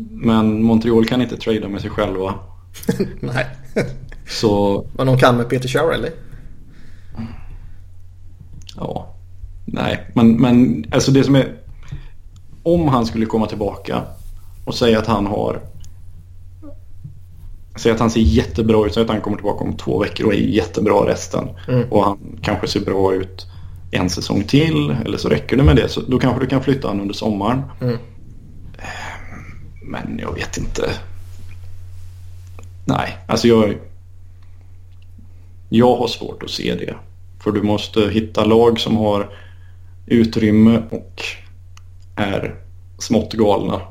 Men 0.09 0.63
Montreal 0.63 1.05
kan 1.05 1.21
inte 1.21 1.37
trada 1.37 1.67
med 1.67 1.81
sig 1.81 1.89
själva. 1.89 2.33
Nej. 3.19 3.45
Så... 4.27 4.85
Men 4.93 5.07
de 5.07 5.17
kan 5.17 5.37
med 5.37 5.49
Peter 5.49 5.67
Chiarelli. 5.67 6.09
Ja. 8.77 9.15
Nej, 9.65 10.11
men, 10.13 10.41
men 10.41 10.85
alltså 10.91 11.11
det 11.11 11.23
som 11.23 11.35
är... 11.35 11.55
Om 12.63 12.87
han 12.87 13.05
skulle 13.05 13.25
komma 13.25 13.47
tillbaka 13.47 14.01
och 14.65 14.75
säga 14.75 14.99
att 14.99 15.07
han 15.07 15.25
har... 15.25 15.61
Säg 17.75 17.91
att 17.91 17.99
han 17.99 18.09
ser 18.09 18.21
jättebra 18.21 18.85
ut, 18.85 18.93
säg 18.93 19.03
att 19.03 19.09
han 19.09 19.21
kommer 19.21 19.37
tillbaka 19.37 19.63
om 19.63 19.77
två 19.77 19.99
veckor 19.99 20.25
och 20.27 20.33
är 20.33 20.37
jättebra 20.37 21.07
resten. 21.07 21.49
Mm. 21.67 21.89
Och 21.89 22.03
han 22.03 22.17
kanske 22.41 22.67
ser 22.67 22.79
bra 22.79 23.13
ut 23.13 23.47
en 23.91 24.09
säsong 24.09 24.43
till 24.43 24.95
eller 25.05 25.17
så 25.17 25.29
räcker 25.29 25.57
det 25.57 25.63
med 25.63 25.75
det. 25.75 25.89
Så 25.89 26.01
då 26.01 26.19
kanske 26.19 26.39
du 26.39 26.47
kan 26.47 26.63
flytta 26.63 26.87
honom 26.87 27.01
under 27.01 27.13
sommaren. 27.13 27.61
Mm. 27.81 27.97
Men 29.87 30.19
jag 30.21 30.33
vet 30.33 30.57
inte. 30.57 30.89
Nej, 32.85 33.17
alltså 33.27 33.47
jag... 33.47 33.77
Jag 35.69 35.95
har 35.95 36.07
svårt 36.07 36.43
att 36.43 36.49
se 36.49 36.75
det. 36.75 36.95
För 37.39 37.51
du 37.51 37.63
måste 37.63 37.99
hitta 37.99 38.45
lag 38.45 38.79
som 38.79 38.97
har 38.97 39.29
utrymme 40.05 40.83
och 40.91 41.23
är 42.15 42.55
smått 42.97 43.33
galna. 43.33 43.81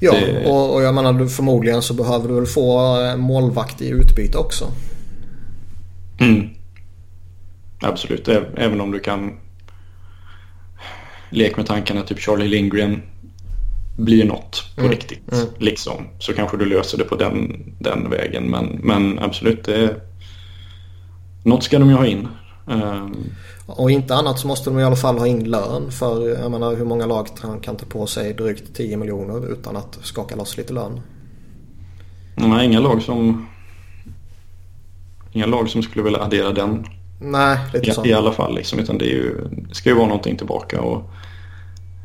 Ja, 0.00 0.12
det... 0.12 0.46
och, 0.46 0.74
och 0.74 0.82
jag 0.82 0.94
menar 0.94 1.26
förmodligen 1.26 1.82
så 1.82 1.94
behöver 1.94 2.28
du 2.28 2.34
väl 2.34 2.46
få 2.46 3.16
målvakt 3.16 3.82
i 3.82 3.88
utbyte 3.88 4.38
också. 4.38 4.72
Mm. 6.20 6.48
Absolut, 7.80 8.28
även 8.56 8.80
om 8.80 8.90
du 8.90 9.00
kan 9.00 9.38
leka 11.30 11.56
med 11.56 11.66
tanken 11.66 11.98
att 11.98 12.06
typ 12.06 12.20
Charlie 12.20 12.48
Lindgren 12.48 13.02
blir 13.96 14.24
något 14.24 14.64
på 14.74 14.80
mm. 14.80 14.92
riktigt. 14.92 15.32
Mm. 15.32 15.46
Liksom. 15.58 16.06
Så 16.18 16.32
kanske 16.32 16.56
du 16.56 16.64
löser 16.64 16.98
det 16.98 17.04
på 17.04 17.16
den, 17.16 17.64
den 17.78 18.10
vägen. 18.10 18.50
Men, 18.50 18.80
men 18.82 19.18
absolut, 19.18 19.64
det, 19.64 20.00
något 21.42 21.62
ska 21.62 21.78
de 21.78 21.90
ju 21.90 21.96
ha 21.96 22.06
in. 22.06 22.28
Um, 22.66 23.30
och 23.66 23.90
inte 23.90 24.14
annat 24.14 24.38
så 24.38 24.46
måste 24.46 24.70
de 24.70 24.78
i 24.78 24.84
alla 24.84 24.96
fall 24.96 25.18
ha 25.18 25.26
in 25.26 25.50
lön. 25.50 25.90
För 25.90 26.28
jag 26.28 26.50
menar 26.50 26.76
hur 26.76 26.84
många 26.84 27.06
lag 27.06 27.28
kan 27.62 27.76
ta 27.76 27.86
på 27.86 28.06
sig 28.06 28.34
drygt 28.34 28.74
10 28.76 28.96
miljoner 28.96 29.52
utan 29.52 29.76
att 29.76 29.98
skaka 30.02 30.36
loss 30.36 30.56
lite 30.56 30.72
lön? 30.72 31.00
Nej, 32.34 32.66
inga 32.66 32.80
lag 32.80 33.02
som... 33.02 33.46
Inga 35.32 35.46
lag 35.46 35.68
som 35.68 35.82
skulle 35.82 36.04
vilja 36.04 36.20
addera 36.20 36.52
den. 36.52 36.86
Nej, 37.20 37.58
lite 37.72 37.90
I, 37.90 37.92
så. 37.92 38.06
I 38.06 38.12
alla 38.12 38.32
fall 38.32 38.54
liksom. 38.54 38.78
Utan 38.78 38.98
det, 38.98 39.04
ju, 39.04 39.48
det 39.50 39.74
ska 39.74 39.88
ju 39.88 39.94
vara 39.94 40.06
någonting 40.06 40.36
tillbaka. 40.36 40.80
Och, 40.80 41.10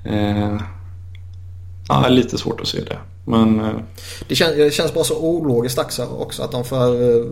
eh, 0.06 0.62
ja, 1.90 2.08
lite 2.08 2.38
svårt 2.38 2.62
att 2.62 2.68
se 2.68 2.84
det. 2.84 2.98
Men... 3.26 3.60
Eh, 3.60 3.76
det, 4.28 4.36
känns, 4.36 4.56
det 4.56 4.74
känns 4.74 4.94
bara 4.94 5.04
så 5.04 5.20
ologiskt 5.20 5.80
också 6.00 6.44
att 6.44 6.52
de 6.52 6.66
för... 6.66 7.18
Eh, 7.20 7.26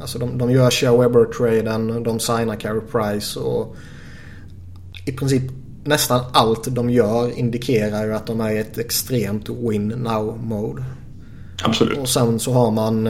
Alltså 0.00 0.18
de, 0.18 0.38
de 0.38 0.50
gör 0.50 0.70
Shea 0.70 0.96
Weber-traden, 0.96 2.02
de 2.02 2.20
signar 2.20 2.60
Carey 2.60 2.80
Price 2.80 3.40
och 3.40 3.76
i 5.06 5.12
princip 5.12 5.42
nästan 5.84 6.20
allt 6.32 6.74
de 6.74 6.90
gör 6.90 7.38
indikerar 7.38 8.04
ju 8.04 8.14
att 8.14 8.26
de 8.26 8.40
är 8.40 8.50
i 8.50 8.58
ett 8.58 8.78
extremt 8.78 9.48
win 9.48 9.92
now-mode. 9.92 10.84
Absolut. 11.64 11.98
Och 11.98 12.08
sen 12.08 12.40
så 12.40 12.52
har 12.52 12.70
man 12.70 13.08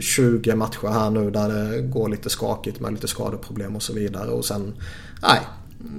20 0.00 0.50
eh, 0.50 0.56
matcher 0.56 0.88
här 0.88 1.10
nu 1.10 1.30
där 1.30 1.48
det 1.48 1.82
går 1.82 2.08
lite 2.08 2.30
skakigt 2.30 2.80
med 2.80 2.92
lite 2.92 3.08
skadeproblem 3.08 3.76
och 3.76 3.82
så 3.82 3.92
vidare. 3.92 4.30
Och 4.30 4.44
sen, 4.44 4.74
nej, 5.22 5.40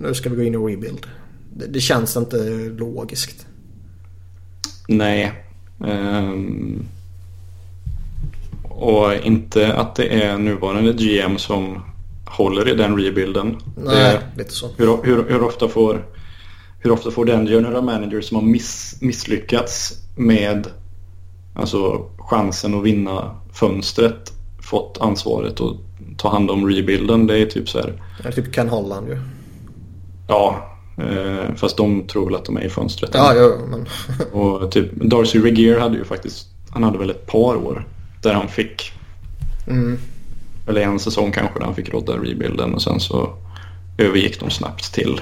nu 0.02 0.14
ska 0.14 0.30
vi 0.30 0.36
gå 0.36 0.44
in 0.44 0.54
i 0.54 0.58
rebuild. 0.58 1.08
Det, 1.54 1.68
det 1.68 1.80
känns 1.80 2.18
inte 2.18 2.38
logiskt. 2.78 3.46
Nej. 4.88 5.34
Um, 5.78 6.86
och 8.64 9.14
inte 9.14 9.74
att 9.74 9.96
det 9.96 10.24
är 10.24 10.38
nuvarande 10.38 10.94
GM 10.94 11.38
som 11.38 11.84
håller 12.26 12.70
i 12.70 12.76
den 12.76 12.98
rebuilden. 12.98 13.58
Nej, 13.76 14.20
det, 14.36 14.38
lite 14.38 14.54
så. 14.54 14.70
Hur, 14.78 15.04
hur, 15.04 15.30
hur, 15.30 15.44
ofta 15.44 15.68
får, 15.68 16.06
hur 16.80 16.92
ofta 16.92 17.12
får 17.12 17.26
den 17.26 17.46
general 17.46 17.84
manager 17.84 18.22
som 18.22 18.36
har 18.36 18.44
miss, 18.44 18.98
misslyckats 19.02 19.94
med 20.16 20.68
alltså, 21.56 22.06
chansen 22.18 22.74
att 22.74 22.84
vinna 22.84 23.36
fönstret 23.54 24.34
fått 24.62 24.98
ansvaret 25.02 25.62
att 25.62 25.76
ta 26.18 26.30
hand 26.30 26.52
om 26.52 26.70
rebuilden? 26.70 27.28
Det 27.28 27.38
är 27.38 27.46
typ 27.46 27.70
så 27.70 27.80
här. 27.80 28.02
Det 28.22 28.28
är 28.28 28.32
typ 28.32 28.56
Ken 28.56 28.70
Holland 28.70 29.08
ju. 29.08 29.18
Ja, 30.28 30.73
eh, 30.98 31.56
fast 31.56 31.78
de 31.78 32.08
tror 32.08 32.26
väl 32.26 32.36
att 32.36 32.46
de 32.46 32.58
är 32.58 32.62
i 32.62 32.70
fönstret. 32.70 33.12
Ja, 33.14 33.34
ja, 33.34 33.52
men... 33.70 33.88
och 34.42 34.72
typ 34.72 34.92
Darcy 34.96 35.40
Regier 35.40 35.80
hade 35.80 35.98
ju 35.98 36.04
faktiskt, 36.04 36.48
han 36.70 36.84
hade 36.84 36.98
väl 36.98 37.10
ett 37.10 37.28
par 37.28 37.56
år 37.56 37.88
där 38.22 38.34
han 38.34 38.48
fick. 38.48 38.92
Mm. 39.68 39.98
Eller 40.68 40.82
en 40.82 41.00
säsong 41.00 41.32
kanske 41.32 41.60
där 41.60 41.66
han 41.66 41.76
fick 41.76 41.94
rodda 41.94 42.14
rebuilden 42.14 42.74
och 42.74 42.82
sen 42.82 43.00
så 43.00 43.30
övergick 43.98 44.40
de 44.40 44.50
snabbt 44.50 44.94
till, 44.94 45.22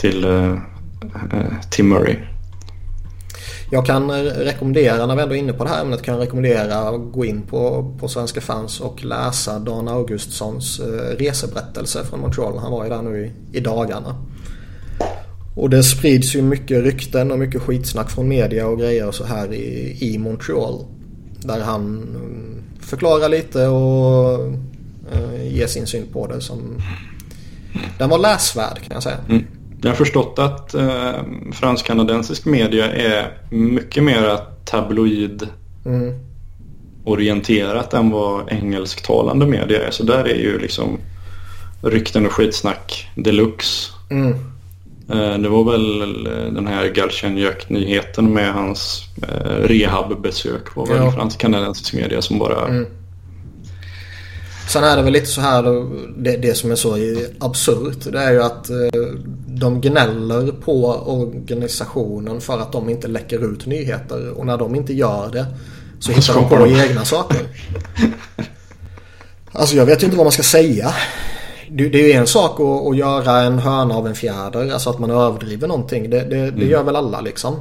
till 0.00 0.24
uh, 0.24 0.52
uh, 1.34 1.60
Tim 1.70 1.88
Murray. 1.88 2.16
Jag 3.70 3.86
kan 3.86 4.10
rekommendera, 4.22 5.06
när 5.06 5.16
vi 5.16 5.22
ändå 5.22 5.34
är 5.34 5.38
inne 5.38 5.52
på 5.52 5.64
det 5.64 5.70
här 5.70 5.82
ämnet, 5.82 6.02
kan 6.02 6.14
jag 6.14 6.22
rekommendera 6.22 6.78
att 6.78 7.12
gå 7.12 7.24
in 7.24 7.42
på, 7.42 7.92
på 8.00 8.08
Svenska 8.08 8.40
fans 8.40 8.80
och 8.80 9.04
läsa 9.04 9.58
Dan 9.58 9.88
Augustsons 9.88 10.80
uh, 10.80 10.86
reseberättelse 11.18 12.04
från 12.04 12.20
Montreal. 12.20 12.58
Han 12.58 12.72
var 12.72 12.84
ju 12.84 12.90
där 12.90 13.02
nu 13.02 13.26
i, 13.26 13.58
i 13.58 13.60
dagarna. 13.60 14.16
Och 15.54 15.70
det 15.70 15.82
sprids 15.82 16.34
ju 16.34 16.42
mycket 16.42 16.84
rykten 16.84 17.30
och 17.30 17.38
mycket 17.38 17.62
skitsnack 17.62 18.10
från 18.10 18.28
media 18.28 18.66
och 18.66 18.78
grejer 18.78 19.08
och 19.08 19.14
så 19.14 19.24
här 19.24 19.52
i, 19.52 19.96
i 20.00 20.18
Montreal. 20.18 20.84
Där 21.40 21.60
han 21.60 21.98
eh, 22.14 22.84
förklarar 22.84 23.28
lite 23.28 23.66
och 23.66 24.40
uh, 25.14 25.52
ger 25.52 25.66
sin 25.66 25.86
syn 25.86 26.06
på 26.12 26.26
det. 26.26 26.40
Som... 26.40 26.82
Den 27.98 28.10
var 28.10 28.18
läsvärd 28.18 28.74
kan 28.74 28.94
jag 28.94 29.02
säga. 29.02 29.18
Mm. 29.28 29.44
Jag 29.82 29.90
har 29.90 29.96
förstått 29.96 30.38
att 30.38 30.74
eh, 30.74 31.12
fransk-kanadensisk 31.52 32.44
media 32.44 32.92
är 32.92 33.38
mycket 33.50 34.04
mer 34.04 34.38
tabloid 34.64 35.48
mm. 35.84 36.14
orienterat 37.04 37.94
än 37.94 38.10
vad 38.10 38.52
engelsktalande 38.52 39.46
media 39.46 39.86
är. 39.86 39.90
Så 39.90 40.02
där 40.02 40.24
är 40.24 40.38
ju 40.38 40.58
liksom 40.58 40.98
rykten 41.82 42.26
och 42.26 42.32
skitsnack 42.32 43.08
deluxe. 43.16 43.92
Mm. 44.10 44.51
Eh, 45.12 45.38
det 45.38 45.48
var 45.48 45.72
väl 45.72 46.24
den 46.54 46.66
här 46.66 46.88
Galchenyak-nyheten 46.88 48.32
med 48.32 48.52
hans 48.52 49.02
eh, 49.22 49.68
rehabbesök 49.68 50.76
var 50.76 50.86
väl 50.86 50.96
ja. 50.96 51.12
fransk-kanadensisk 51.12 51.94
media 51.94 52.22
som 52.22 52.38
bara... 52.38 52.68
Mm. 52.68 52.86
Sen 54.68 54.84
är 54.84 54.96
det 54.96 55.02
väl 55.02 55.12
lite 55.12 55.26
så 55.26 55.40
här, 55.40 55.62
det, 56.16 56.36
det 56.36 56.54
som 56.54 56.70
är 56.70 56.74
så 56.74 56.96
absurt 57.38 58.12
det 58.12 58.18
är 58.18 58.32
ju 58.32 58.42
att 58.42 58.70
de 59.46 59.80
gnäller 59.80 60.52
på 60.52 60.86
organisationen 61.06 62.40
för 62.40 62.58
att 62.58 62.72
de 62.72 62.88
inte 62.88 63.08
läcker 63.08 63.52
ut 63.52 63.66
nyheter 63.66 64.30
och 64.30 64.46
när 64.46 64.58
de 64.58 64.74
inte 64.74 64.92
gör 64.94 65.30
det 65.32 65.46
så 66.00 66.12
hittar 66.12 66.34
de 66.34 66.48
på 66.48 66.66
egna 66.66 67.04
saker. 67.04 67.40
Alltså 69.52 69.76
jag 69.76 69.86
vet 69.86 70.02
ju 70.02 70.04
inte 70.04 70.16
vad 70.16 70.26
man 70.26 70.32
ska 70.32 70.42
säga. 70.42 70.94
Det, 71.74 71.84
är 71.84 72.06
ju 72.06 72.12
en 72.12 72.26
sak 72.26 72.60
att, 72.60 72.86
att, 72.86 72.96
göra 72.96 73.40
en 73.40 73.58
hörna 73.58 73.94
av 73.94 74.06
en 74.06 74.14
fjäder. 74.14 74.72
Alltså 74.72 74.90
att 74.90 74.98
man 74.98 75.10
överdriver 75.10 75.68
någonting. 75.68 76.10
Det, 76.10 76.20
det, 76.20 76.36
det 76.36 76.48
mm. 76.48 76.68
gör 76.68 76.82
väl 76.82 76.96
alla 76.96 77.20
liksom. 77.20 77.56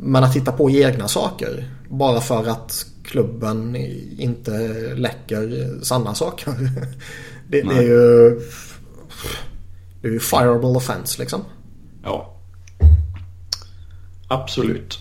Men 0.00 0.24
att 0.24 0.36
hitta 0.36 0.52
på 0.52 0.70
egna 0.70 1.08
saker. 1.08 1.68
Bara 1.88 2.20
för 2.20 2.48
att 2.48 2.86
klubben 3.04 3.76
inte 4.18 4.50
läcker 4.94 5.70
sanna 5.82 6.14
saker. 6.14 6.52
Det, 7.48 7.62
det 7.62 7.74
är 7.74 7.82
ju... 7.82 8.40
Det 10.02 10.08
är 10.08 10.12
ju 10.12 10.20
fireable 10.20 10.68
offense 10.68 11.20
liksom. 11.20 11.40
Ja. 12.02 12.36
Absolut. 14.28 14.98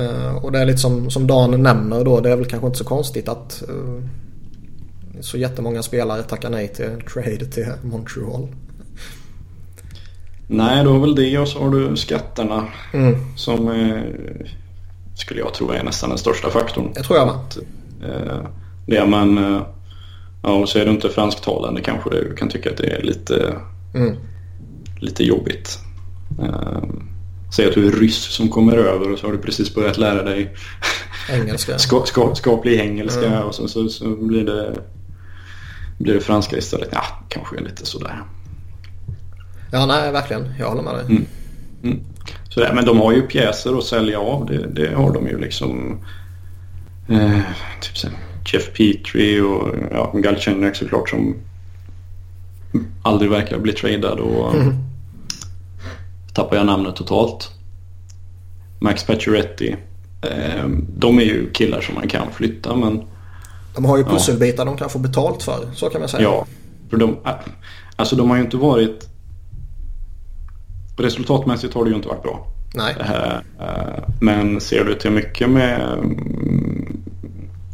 Uh, 0.00 0.34
och 0.44 0.52
det 0.52 0.58
är 0.58 0.66
lite 0.66 0.78
som, 0.78 1.10
som 1.10 1.26
Dan 1.26 1.62
nämner 1.62 2.04
då. 2.04 2.20
Det 2.20 2.30
är 2.30 2.36
väl 2.36 2.46
kanske 2.46 2.66
inte 2.66 2.78
så 2.78 2.84
konstigt 2.84 3.28
att 3.28 3.62
uh, 3.68 4.02
så 5.20 5.38
jättemånga 5.38 5.82
spelare 5.82 6.22
tackar 6.22 6.50
nej 6.50 6.68
till 6.68 7.02
trade 7.12 7.46
till 7.46 7.66
Montreal. 7.82 8.48
Nej, 10.46 10.84
då 10.84 10.96
är 10.96 11.00
väl 11.00 11.14
det 11.14 11.38
och 11.38 11.48
så 11.48 11.58
har 11.58 11.70
du 11.70 11.96
skatterna 11.96 12.68
mm. 12.92 13.16
som 13.36 13.68
eh, 13.68 14.02
skulle 15.14 15.40
jag 15.40 15.54
tro 15.54 15.70
är 15.70 15.82
nästan 15.82 16.08
den 16.08 16.18
största 16.18 16.50
faktorn. 16.50 16.92
Jag 16.94 17.04
tror 17.04 17.18
jag 17.18 17.26
med. 17.26 17.56
Eh, 18.10 18.46
det 18.86 19.06
men 19.06 19.38
eh, 19.38 19.62
ja, 20.42 20.50
och 20.50 20.68
så 20.68 20.78
är 20.78 20.84
du 20.84 20.90
inte 20.90 21.08
fransktalande 21.08 21.80
kanske 21.80 22.10
du 22.10 22.34
kan 22.36 22.48
tycka 22.48 22.70
att 22.70 22.76
det 22.76 22.86
är 22.86 23.02
lite, 23.02 23.56
mm. 23.94 24.16
lite 25.00 25.24
jobbigt. 25.24 25.78
Eh, 26.42 26.82
säg 27.56 27.68
att 27.68 27.74
du 27.74 27.86
är 27.86 27.92
ryss 27.92 28.22
som 28.22 28.48
kommer 28.48 28.76
över 28.76 29.12
och 29.12 29.18
så 29.18 29.26
har 29.26 29.32
du 29.32 29.38
precis 29.38 29.74
börjat 29.74 29.98
lära 29.98 30.22
dig 30.22 30.54
engelska. 31.30 31.78
ska, 31.78 32.04
ska, 32.04 32.34
skaplig 32.34 32.80
engelska 32.80 33.26
mm. 33.26 33.42
och 33.42 33.54
så, 33.54 33.68
så, 33.68 33.88
så 33.88 34.16
blir 34.16 34.44
det 34.44 34.74
blir 36.02 36.14
det 36.14 36.20
franska 36.20 36.56
istället? 36.56 36.88
Ja, 36.92 37.02
kanske 37.28 37.60
lite 37.60 37.86
sådär. 37.86 38.22
Ja, 39.72 39.86
nej, 39.86 40.12
verkligen. 40.12 40.54
Jag 40.58 40.68
håller 40.68 40.82
med 40.82 40.94
dig. 40.94 41.04
Mm. 41.04 41.26
Mm. 41.82 42.00
Sådär, 42.48 42.72
men 42.74 42.84
de 42.84 42.98
har 42.98 43.12
ju 43.12 43.22
pjäser 43.22 43.78
att 43.78 43.84
sälja 43.84 44.20
av. 44.20 44.46
Det, 44.46 44.66
det 44.66 44.94
har 44.94 45.12
de 45.12 45.26
ju 45.26 45.38
liksom. 45.38 46.00
Eh, 47.08 47.40
typ 47.80 47.98
sen 47.98 48.12
Jeff 48.52 48.72
Petrie 48.72 49.42
och 49.42 49.74
ja, 49.90 50.12
Galchenyuk 50.14 50.76
såklart 50.76 51.08
som 51.08 51.36
aldrig 53.02 53.30
verkar 53.30 53.58
bli 53.58 53.72
tradad 53.72 54.18
och 54.20 54.54
mm. 54.54 54.74
tappar 56.34 56.56
jag 56.56 56.66
namnet 56.66 56.96
totalt. 56.96 57.50
Max 58.80 59.04
Pacioretty. 59.04 59.74
Eh, 60.22 60.68
de 60.96 61.18
är 61.18 61.22
ju 61.22 61.50
killar 61.50 61.80
som 61.80 61.94
man 61.94 62.08
kan 62.08 62.32
flytta 62.32 62.76
men 62.76 63.04
de 63.74 63.84
har 63.84 63.98
ju 63.98 64.04
pusselbitar 64.04 64.64
ja. 64.64 64.70
de 64.70 64.76
kan 64.76 64.90
få 64.90 64.98
betalt 64.98 65.42
för. 65.42 65.68
Så 65.74 65.88
kan 65.88 66.00
man 66.00 66.08
säga. 66.08 66.22
Ja, 66.22 66.46
för 66.90 66.96
de, 66.96 67.16
alltså 67.96 68.16
de 68.16 68.30
har 68.30 68.36
ju 68.36 68.42
inte 68.42 68.56
varit... 68.56 69.08
Resultatmässigt 70.96 71.74
har 71.74 71.84
det 71.84 71.90
ju 71.90 71.96
inte 71.96 72.08
varit 72.08 72.22
bra. 72.22 72.46
Nej. 72.74 72.94
Eh, 73.00 74.04
men 74.20 74.60
ser 74.60 74.84
du 74.84 74.94
till 74.94 75.10
mycket 75.10 75.50
med 75.50 75.80
mm, 75.82 76.96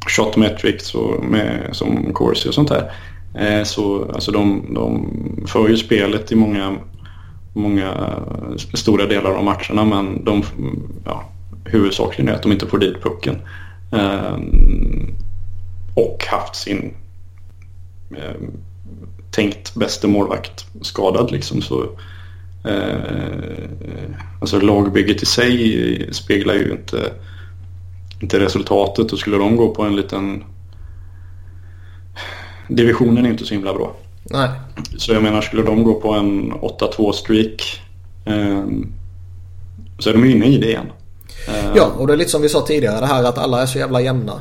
shot 0.09 0.37
metrics 0.37 0.95
och 0.95 1.25
med, 1.25 1.69
som 1.73 2.13
Corsi 2.13 2.49
och 2.49 2.55
sånt 2.55 2.69
där. 2.69 2.93
Eh, 3.35 3.65
så 3.65 4.11
alltså 4.15 4.33
de, 4.33 4.75
de 4.75 5.07
för 5.47 5.69
ju 5.69 5.77
spelet 5.77 6.33
i 6.33 6.35
många, 6.35 6.77
många 7.53 8.15
stora 8.75 9.07
delar 9.07 9.31
av 9.31 9.45
matcherna 9.45 9.85
men 9.85 10.25
de, 10.25 10.43
ja, 11.05 11.29
huvudsakligen 11.65 12.29
är 12.29 12.35
att 12.35 12.43
de 12.43 12.53
inte 12.53 12.67
får 12.67 12.79
dit 12.79 13.03
pucken. 13.03 13.37
Och 15.99 16.25
haft 16.29 16.57
sin 16.57 16.95
eh, 18.17 18.35
tänkt 19.31 19.75
bästa 19.75 20.09
målvakt 20.09 20.67
skadad 20.83 21.31
liksom 21.31 21.63
så 21.63 21.83
eh, 22.65 23.59
alltså 24.41 24.61
lagbygget 24.61 25.23
i 25.23 25.27
sig 25.27 26.09
speglar 26.13 26.55
ju 26.55 26.73
inte 26.73 27.13
inte 28.21 28.41
resultatet 28.41 29.13
och 29.13 29.19
skulle 29.19 29.37
de 29.37 29.57
gå 29.57 29.75
på 29.75 29.83
en 29.83 29.97
liten 29.97 30.45
divisionen 32.69 33.27
är 33.27 33.31
inte 33.31 33.45
så 33.45 33.55
himla 33.55 33.75
bra. 33.75 33.97
Nej. 34.23 34.51
Så 34.97 35.13
jag 35.13 35.23
menar 35.23 35.41
skulle 35.41 35.63
de 35.63 35.85
gå 35.85 35.95
på 35.95 36.13
en 36.13 36.53
8-2 36.53 37.13
streak 37.13 37.81
eh, 38.25 38.67
så 39.99 40.11
är 40.11 40.15
de 40.15 40.25
inne 40.25 40.47
i 40.47 40.59
det 40.59 40.69
igen. 40.69 40.93
Ja 41.75 41.93
och 41.99 42.07
det 42.07 42.13
är 42.13 42.17
lite 42.17 42.31
som 42.31 42.43
vi 42.43 42.49
sa 42.49 42.67
tidigare 42.67 43.01
det 43.01 43.07
här 43.07 43.25
att 43.25 43.39
alla 43.39 43.63
är 43.63 43.67
så 43.67 43.79
jävla 43.79 44.01
jämna. 44.01 44.41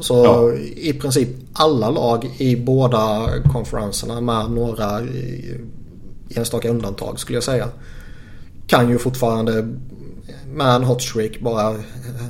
Så 0.00 0.24
ja. 0.24 0.54
i 0.76 0.92
princip 0.92 1.28
alla 1.52 1.90
lag 1.90 2.30
i 2.38 2.56
båda 2.56 3.28
konferenserna 3.52 4.20
med 4.20 4.50
några 4.50 5.00
enstaka 6.36 6.68
undantag 6.68 7.18
skulle 7.18 7.36
jag 7.36 7.44
säga. 7.44 7.68
Kan 8.66 8.88
ju 8.88 8.98
fortfarande 8.98 9.68
med 10.54 10.74
en 10.74 10.84
hot 10.84 11.02
streak 11.02 11.40
bara 11.40 11.74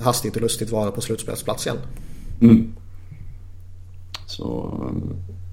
hastigt 0.02 0.36
och 0.36 0.42
lustigt 0.42 0.70
vara 0.70 0.90
på 0.90 1.00
slutspelsplats 1.00 1.66
igen. 1.66 1.78
Mm. 2.40 2.72
Så 4.26 4.72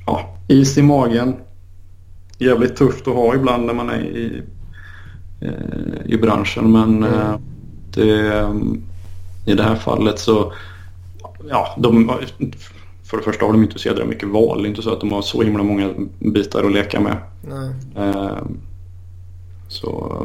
ja, 0.05 0.38
is 0.47 0.78
i 0.78 0.82
magen. 0.82 1.36
Jävligt 2.38 2.76
tufft 2.76 3.07
att 3.07 3.16
ha 3.16 3.36
ibland 3.36 3.66
när 3.66 3.74
man 3.74 3.89
är 3.89 4.01
i, 4.01 4.43
eh, 5.41 6.05
i 6.05 6.18
branschen 6.18 6.72
men 6.72 7.03
mm. 7.03 7.14
Eh, 7.14 7.39
det, 7.93 8.49
i 9.45 9.53
det 9.53 9.64
här 9.64 9.76
fallet 9.76 10.20
så 10.20 10.53
ja, 11.50 11.76
de, 11.78 12.12
för 13.04 13.18
det 13.18 13.24
första 13.24 13.46
har 13.46 13.54
de 13.54 13.64
inte 13.64 13.80
så 13.80 13.88
jädra 13.88 14.06
mycket 14.06 14.30
val. 14.30 14.62
Det 14.62 14.68
är 14.68 14.70
inte 14.70 14.82
så 14.82 14.94
att 14.94 15.00
de 15.00 15.12
har 15.12 15.22
så 15.22 15.42
himla 15.42 15.64
många 15.64 15.94
bitar 16.20 16.64
att 16.64 16.72
leka 16.72 17.00
med. 17.00 17.18
Eh, 17.96 18.38
så... 19.68 20.18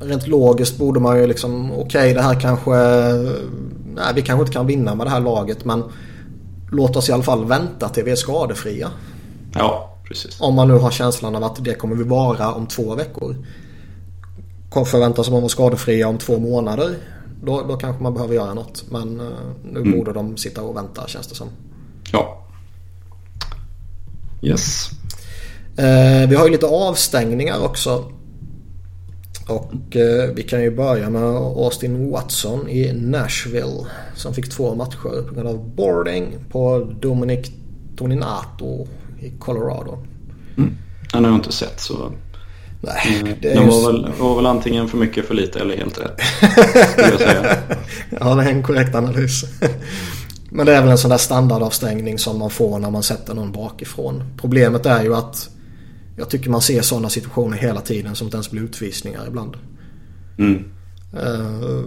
Rent 0.00 0.26
logiskt 0.26 0.78
borde 0.78 1.00
man 1.00 1.18
ju 1.18 1.26
liksom, 1.26 1.72
okej 1.72 1.84
okay, 1.84 2.14
det 2.14 2.22
här 2.22 2.40
kanske, 2.40 2.70
nej 3.94 4.14
vi 4.14 4.22
kanske 4.22 4.42
inte 4.42 4.52
kan 4.52 4.66
vinna 4.66 4.94
med 4.94 5.06
det 5.06 5.10
här 5.10 5.20
laget 5.20 5.64
men 5.64 5.84
låt 6.70 6.96
oss 6.96 7.08
i 7.08 7.12
alla 7.12 7.22
fall 7.22 7.44
vänta 7.44 7.88
till 7.88 8.04
vi 8.04 8.10
är 8.10 8.16
skadefria. 8.16 8.90
Ja, 9.54 9.96
precis. 10.04 10.40
Om 10.40 10.54
man 10.54 10.68
nu 10.68 10.74
har 10.74 10.90
känslan 10.90 11.36
av 11.36 11.44
att 11.44 11.64
det 11.64 11.74
kommer 11.74 11.96
vi 11.96 12.04
vara 12.04 12.52
om 12.52 12.66
två 12.66 12.94
veckor. 12.94 13.36
Förväntas 14.86 15.30
man 15.30 15.40
vara 15.40 15.48
skadefria 15.48 16.08
om 16.08 16.18
två 16.18 16.38
månader. 16.38 16.96
Då, 17.42 17.62
då 17.62 17.76
kanske 17.76 18.02
man 18.02 18.14
behöver 18.14 18.34
göra 18.34 18.54
något. 18.54 18.84
Men 18.90 19.20
uh, 19.20 19.28
nu 19.62 19.80
mm. 19.80 19.98
borde 19.98 20.12
de 20.12 20.36
sitta 20.36 20.62
och 20.62 20.76
vänta 20.76 21.08
känns 21.08 21.26
det 21.26 21.34
som. 21.34 21.48
Ja. 22.12 22.44
Yes. 24.42 24.90
Uh, 25.78 26.28
vi 26.28 26.34
har 26.34 26.44
ju 26.46 26.52
lite 26.52 26.66
avstängningar 26.66 27.64
också. 27.64 28.12
Och 29.48 29.96
uh, 29.96 30.34
vi 30.34 30.42
kan 30.42 30.62
ju 30.62 30.76
börja 30.76 31.10
med 31.10 31.22
Austin 31.36 32.10
Watson 32.10 32.68
i 32.68 32.92
Nashville. 32.92 33.86
Som 34.14 34.34
fick 34.34 34.50
två 34.50 34.74
matcher 34.74 35.28
på 35.28 35.34
grund 35.34 35.48
av 35.48 35.74
boarding 35.74 36.34
på 36.50 36.92
Dominic 37.00 37.50
Toninato 37.96 38.86
i 39.20 39.30
Colorado. 39.38 39.98
Mm. 40.56 40.76
Han 41.12 41.24
har 41.24 41.30
jag 41.30 41.38
inte 41.38 41.52
sett 41.52 41.80
så 41.80 42.12
Nej, 42.80 43.20
mm. 43.20 43.36
det, 43.40 43.54
det 43.54 43.60
var, 43.60 43.92
väl, 43.92 44.12
var 44.18 44.36
väl 44.36 44.46
antingen 44.46 44.88
för 44.88 44.98
mycket, 44.98 45.26
för 45.26 45.34
lite 45.34 45.60
eller 45.60 45.76
helt 45.76 45.98
rätt. 45.98 46.20
jag 46.96 47.18
säga. 47.18 47.56
ja, 48.20 48.34
det 48.34 48.42
är 48.42 48.48
en 48.48 48.62
korrekt 48.62 48.94
analys. 48.94 49.44
Men 50.50 50.66
det 50.66 50.74
är 50.74 50.80
väl 50.80 50.90
en 50.90 50.98
sån 50.98 51.10
där 51.10 51.18
standardavstängning 51.18 52.18
som 52.18 52.38
man 52.38 52.50
får 52.50 52.78
när 52.78 52.90
man 52.90 53.02
sätter 53.02 53.34
någon 53.34 53.52
bakifrån. 53.52 54.24
Problemet 54.36 54.86
är 54.86 55.02
ju 55.02 55.14
att 55.14 55.50
jag 56.16 56.30
tycker 56.30 56.50
man 56.50 56.62
ser 56.62 56.82
sådana 56.82 57.08
situationer 57.08 57.56
hela 57.56 57.80
tiden 57.80 58.14
som 58.14 58.26
inte 58.26 58.36
ens 58.36 58.50
blir 58.50 58.62
utvisningar 58.62 59.26
ibland. 59.26 59.56
Mm. 60.38 60.64
Uh, 61.14 61.84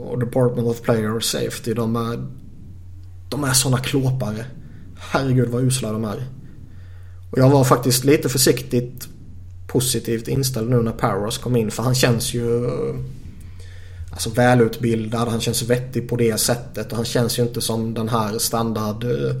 och 0.00 0.18
Department 0.20 0.68
of 0.68 0.82
Player 0.82 1.20
Safety 1.20 1.74
de 1.74 1.96
är, 1.96 2.28
de 3.28 3.44
är 3.44 3.52
sådana 3.52 3.78
klåpare. 3.78 4.44
Herregud 4.98 5.48
vad 5.48 5.62
usla 5.62 5.92
de 5.92 6.04
är. 6.04 6.24
Och 7.30 7.38
jag 7.38 7.50
var 7.50 7.64
faktiskt 7.64 8.04
lite 8.04 8.28
försiktigt 8.28 9.08
positivt 9.72 10.28
inställd 10.28 10.70
nu 10.70 10.82
när 10.82 10.92
Paros 10.92 11.38
kom 11.38 11.56
in. 11.56 11.70
För 11.70 11.82
han 11.82 11.94
känns 11.94 12.34
ju 12.34 12.70
alltså, 14.10 14.30
välutbildad. 14.30 15.28
Han 15.28 15.40
känns 15.40 15.62
vettig 15.62 16.08
på 16.08 16.16
det 16.16 16.40
sättet. 16.40 16.90
Och 16.90 16.96
han 16.96 17.04
känns 17.04 17.38
ju 17.38 17.42
inte 17.42 17.60
som 17.60 17.94
den 17.94 18.08
här 18.08 18.38
standard 18.38 19.04
eh, 19.04 19.36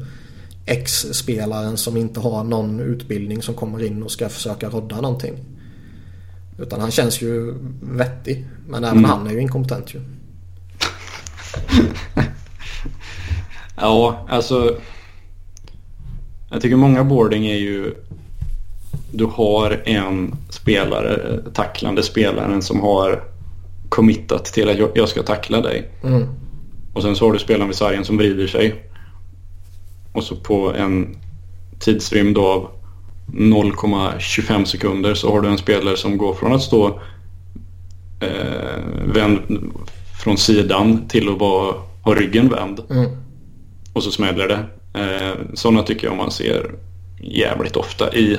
ex-spelaren 0.66 1.76
som 1.76 1.96
inte 1.96 2.20
har 2.20 2.44
någon 2.44 2.80
utbildning 2.80 3.42
som 3.42 3.54
kommer 3.54 3.82
in 3.82 4.02
och 4.02 4.10
ska 4.10 4.28
försöka 4.28 4.68
rodda 4.68 5.00
någonting. 5.00 5.38
Utan 6.58 6.80
han 6.80 6.90
känns 6.90 7.22
ju 7.22 7.54
vettig. 7.82 8.46
Men 8.68 8.84
även 8.84 8.98
mm. 8.98 9.10
han 9.10 9.26
är 9.26 9.30
ju 9.30 9.40
inkompetent 9.40 9.94
ju. 9.94 10.00
ja, 13.76 14.26
alltså. 14.28 14.76
Jag 16.50 16.62
tycker 16.62 16.76
många 16.76 17.04
boarding 17.04 17.46
är 17.46 17.56
ju. 17.56 17.94
Du 19.12 19.24
har 19.24 19.82
en 19.84 20.34
spelare, 20.50 21.38
tacklande 21.54 22.02
spelaren 22.02 22.62
som 22.62 22.80
har 22.80 23.22
committat 23.88 24.44
till 24.44 24.68
att 24.68 24.78
jag 24.94 25.08
ska 25.08 25.22
tackla 25.22 25.60
dig. 25.60 25.90
Mm. 26.02 26.26
Och 26.94 27.02
sen 27.02 27.16
så 27.16 27.26
har 27.26 27.32
du 27.32 27.38
spelaren 27.38 27.68
vid 27.68 27.76
sargen 27.76 28.04
som 28.04 28.16
vrider 28.16 28.46
sig. 28.46 28.74
Och 30.12 30.24
så 30.24 30.36
på 30.36 30.74
en 30.74 31.16
tidsrymd 31.78 32.38
av 32.38 32.68
0,25 33.26 34.64
sekunder 34.64 35.14
så 35.14 35.32
har 35.32 35.40
du 35.40 35.48
en 35.48 35.58
spelare 35.58 35.96
som 35.96 36.18
går 36.18 36.34
från 36.34 36.52
att 36.52 36.62
stå 36.62 37.00
eh, 38.20 38.82
vänd 39.14 39.40
från 40.22 40.36
sidan 40.36 41.08
till 41.08 41.28
att 41.28 41.38
bara 41.38 41.74
ha 42.02 42.14
ryggen 42.14 42.48
vänd. 42.48 42.80
Mm. 42.90 43.10
Och 43.92 44.02
så 44.02 44.10
smäller 44.10 44.48
det. 44.48 44.64
Eh, 45.00 45.36
sådana 45.54 45.82
tycker 45.82 46.06
jag 46.06 46.16
man 46.16 46.30
ser 46.30 46.74
jävligt 47.22 47.76
ofta 47.76 48.14
i 48.14 48.38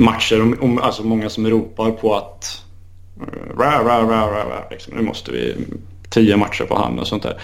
matcher. 0.00 0.42
Om, 0.42 0.56
om, 0.60 0.78
alltså 0.78 1.02
många 1.02 1.28
som 1.28 1.46
ropar 1.50 1.90
på 1.90 2.16
att 2.16 2.62
ra, 3.56 3.84
ra, 3.84 4.02
ra, 4.02 4.30
ra, 4.30 4.44
ra, 4.44 4.64
liksom, 4.70 4.94
nu 4.96 5.02
måste 5.02 5.32
vi 5.32 5.56
tio 6.10 6.36
matcher 6.36 6.64
på 6.64 6.78
hand 6.78 7.00
och 7.00 7.06
sånt 7.06 7.22
där. 7.22 7.40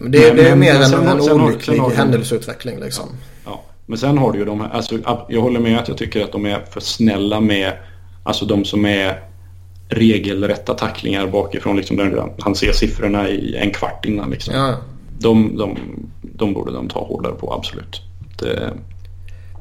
Men 0.00 0.10
det, 0.10 0.18
men, 0.18 0.36
det 0.36 0.48
är 0.48 0.56
mer 0.56 0.74
en, 0.74 1.08
en 1.08 1.20
olycklig 1.20 1.78
händelseutveckling 1.78 2.80
liksom. 2.80 3.08
Ja, 3.44 3.62
Men 3.86 3.98
sen 3.98 4.18
har 4.18 4.32
du 4.32 4.38
ju 4.38 4.44
de 4.44 4.60
här, 4.60 4.68
alltså, 4.68 4.98
jag 5.28 5.40
håller 5.40 5.60
med 5.60 5.78
att 5.78 5.88
jag 5.88 5.96
tycker 5.96 6.24
att 6.24 6.32
de 6.32 6.46
är 6.46 6.60
för 6.70 6.80
snälla 6.80 7.40
med, 7.40 7.72
alltså 8.24 8.44
de 8.44 8.64
som 8.64 8.86
är 8.86 9.22
regelrätta 9.88 10.74
tacklingar 10.74 11.26
bakifrån. 11.26 11.76
Liksom, 11.76 11.96
där 11.96 12.32
han 12.38 12.54
ser 12.54 12.72
siffrorna 12.72 13.28
i 13.28 13.56
en 13.56 13.70
kvart 13.70 14.04
innan. 14.04 14.30
Liksom. 14.30 14.54
Ja. 14.54 14.76
De, 15.18 15.56
de, 15.56 15.76
de 16.22 16.52
borde 16.52 16.72
de 16.72 16.88
ta 16.88 17.04
hårdare 17.04 17.32
på, 17.32 17.52
absolut. 17.52 18.00
Det... 18.38 18.72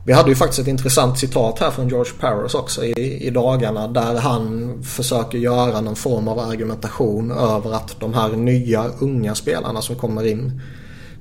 Vi 0.06 0.14
hade 0.14 0.30
ju 0.30 0.36
faktiskt 0.36 0.60
ett 0.60 0.68
intressant 0.68 1.20
citat 1.20 1.60
här 1.60 1.72
från 1.72 1.90
George 1.90 2.14
Paris 2.20 2.54
också 2.54 2.86
i, 2.86 3.28
i 3.28 3.30
dagarna 3.30 3.88
där 3.88 4.20
han 4.20 4.78
försöker 4.84 5.38
göra 5.38 5.82
någon 5.82 5.96
form 5.96 6.28
av 6.28 6.40
argumentation 6.40 7.32
över 7.32 7.74
att 7.74 8.00
de 8.00 8.14
här 8.14 8.30
nya 8.30 8.86
unga 9.00 9.36
spelarna 9.36 9.82
som 9.82 9.96
kommer 9.96 10.28
in 10.28 10.62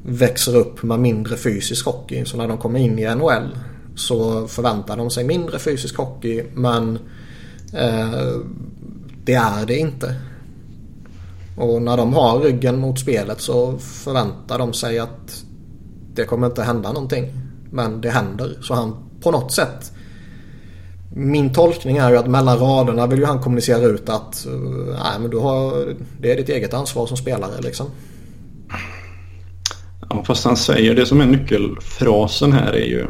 växer 0.03 0.57
upp 0.57 0.83
med 0.83 1.01
mindre 1.01 1.37
fysisk 1.37 1.87
hockey. 1.87 2.25
Så 2.25 2.37
när 2.37 2.49
de 2.49 2.59
kommer 2.59 2.81
in 2.81 2.99
i 2.99 3.15
NHL 3.15 3.57
så 3.97 4.47
förväntar 4.47 4.97
de 4.97 5.11
sig 5.11 5.25
mindre 5.25 5.59
fysisk 5.59 5.97
hockey 5.97 6.45
men 6.55 6.99
eh, 7.73 8.41
det 9.25 9.35
är 9.35 9.67
det 9.67 9.77
inte. 9.77 10.15
Och 11.57 11.83
när 11.83 11.97
de 11.97 12.15
har 12.15 12.41
ryggen 12.41 12.79
mot 12.79 12.99
spelet 12.99 13.41
så 13.41 13.79
förväntar 13.79 14.59
de 14.59 14.73
sig 14.73 14.99
att 14.99 15.45
det 16.15 16.25
kommer 16.25 16.47
inte 16.47 16.63
hända 16.63 16.93
någonting. 16.93 17.50
Men 17.71 18.01
det 18.01 18.11
händer. 18.11 18.59
Så 18.63 18.75
han 18.75 18.97
på 19.23 19.31
något 19.31 19.53
sätt 19.53 19.93
min 21.15 21.53
tolkning 21.53 21.97
är 21.97 22.11
ju 22.11 22.17
att 22.17 22.27
mellan 22.27 22.59
raderna 22.59 23.07
vill 23.07 23.19
ju 23.19 23.25
han 23.25 23.41
kommunicera 23.43 23.85
ut 23.85 24.09
att 24.09 24.47
eh, 24.47 24.53
nej, 25.03 25.21
men 25.21 25.31
du 25.31 25.39
har, 25.39 25.95
det 26.21 26.33
är 26.33 26.37
ditt 26.37 26.49
eget 26.49 26.75
ansvar 26.75 27.07
som 27.07 27.17
spelare 27.17 27.61
liksom. 27.61 27.87
Ja, 30.11 30.25
fast 30.27 30.45
han 30.45 30.57
säger 30.57 30.95
det 30.95 31.07
som 31.07 31.21
är 31.21 31.27
nyckelfrasen 31.27 32.53
här 32.53 32.73
är 32.73 32.87
ju... 32.87 33.07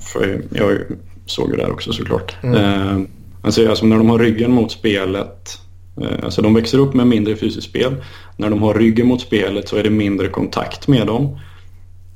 För 0.00 0.42
jag 0.50 0.78
såg 1.26 1.50
ju 1.50 1.56
det 1.56 1.62
här 1.62 1.72
också 1.72 1.92
såklart. 1.92 2.36
Mm. 2.42 2.56
Eh, 2.56 3.08
han 3.42 3.52
säger 3.52 3.68
alltså 3.68 3.86
när 3.86 3.96
de 3.96 4.10
har 4.10 4.18
ryggen 4.18 4.52
mot 4.52 4.72
spelet. 4.72 5.58
Eh, 6.00 6.24
alltså 6.24 6.42
de 6.42 6.54
växer 6.54 6.78
upp 6.78 6.94
med 6.94 7.06
mindre 7.06 7.36
fysiskt 7.36 7.68
spel. 7.68 8.04
När 8.36 8.50
de 8.50 8.62
har 8.62 8.74
ryggen 8.74 9.06
mot 9.06 9.20
spelet 9.20 9.68
så 9.68 9.76
är 9.76 9.82
det 9.82 9.90
mindre 9.90 10.28
kontakt 10.28 10.88
med 10.88 11.06
dem. 11.06 11.38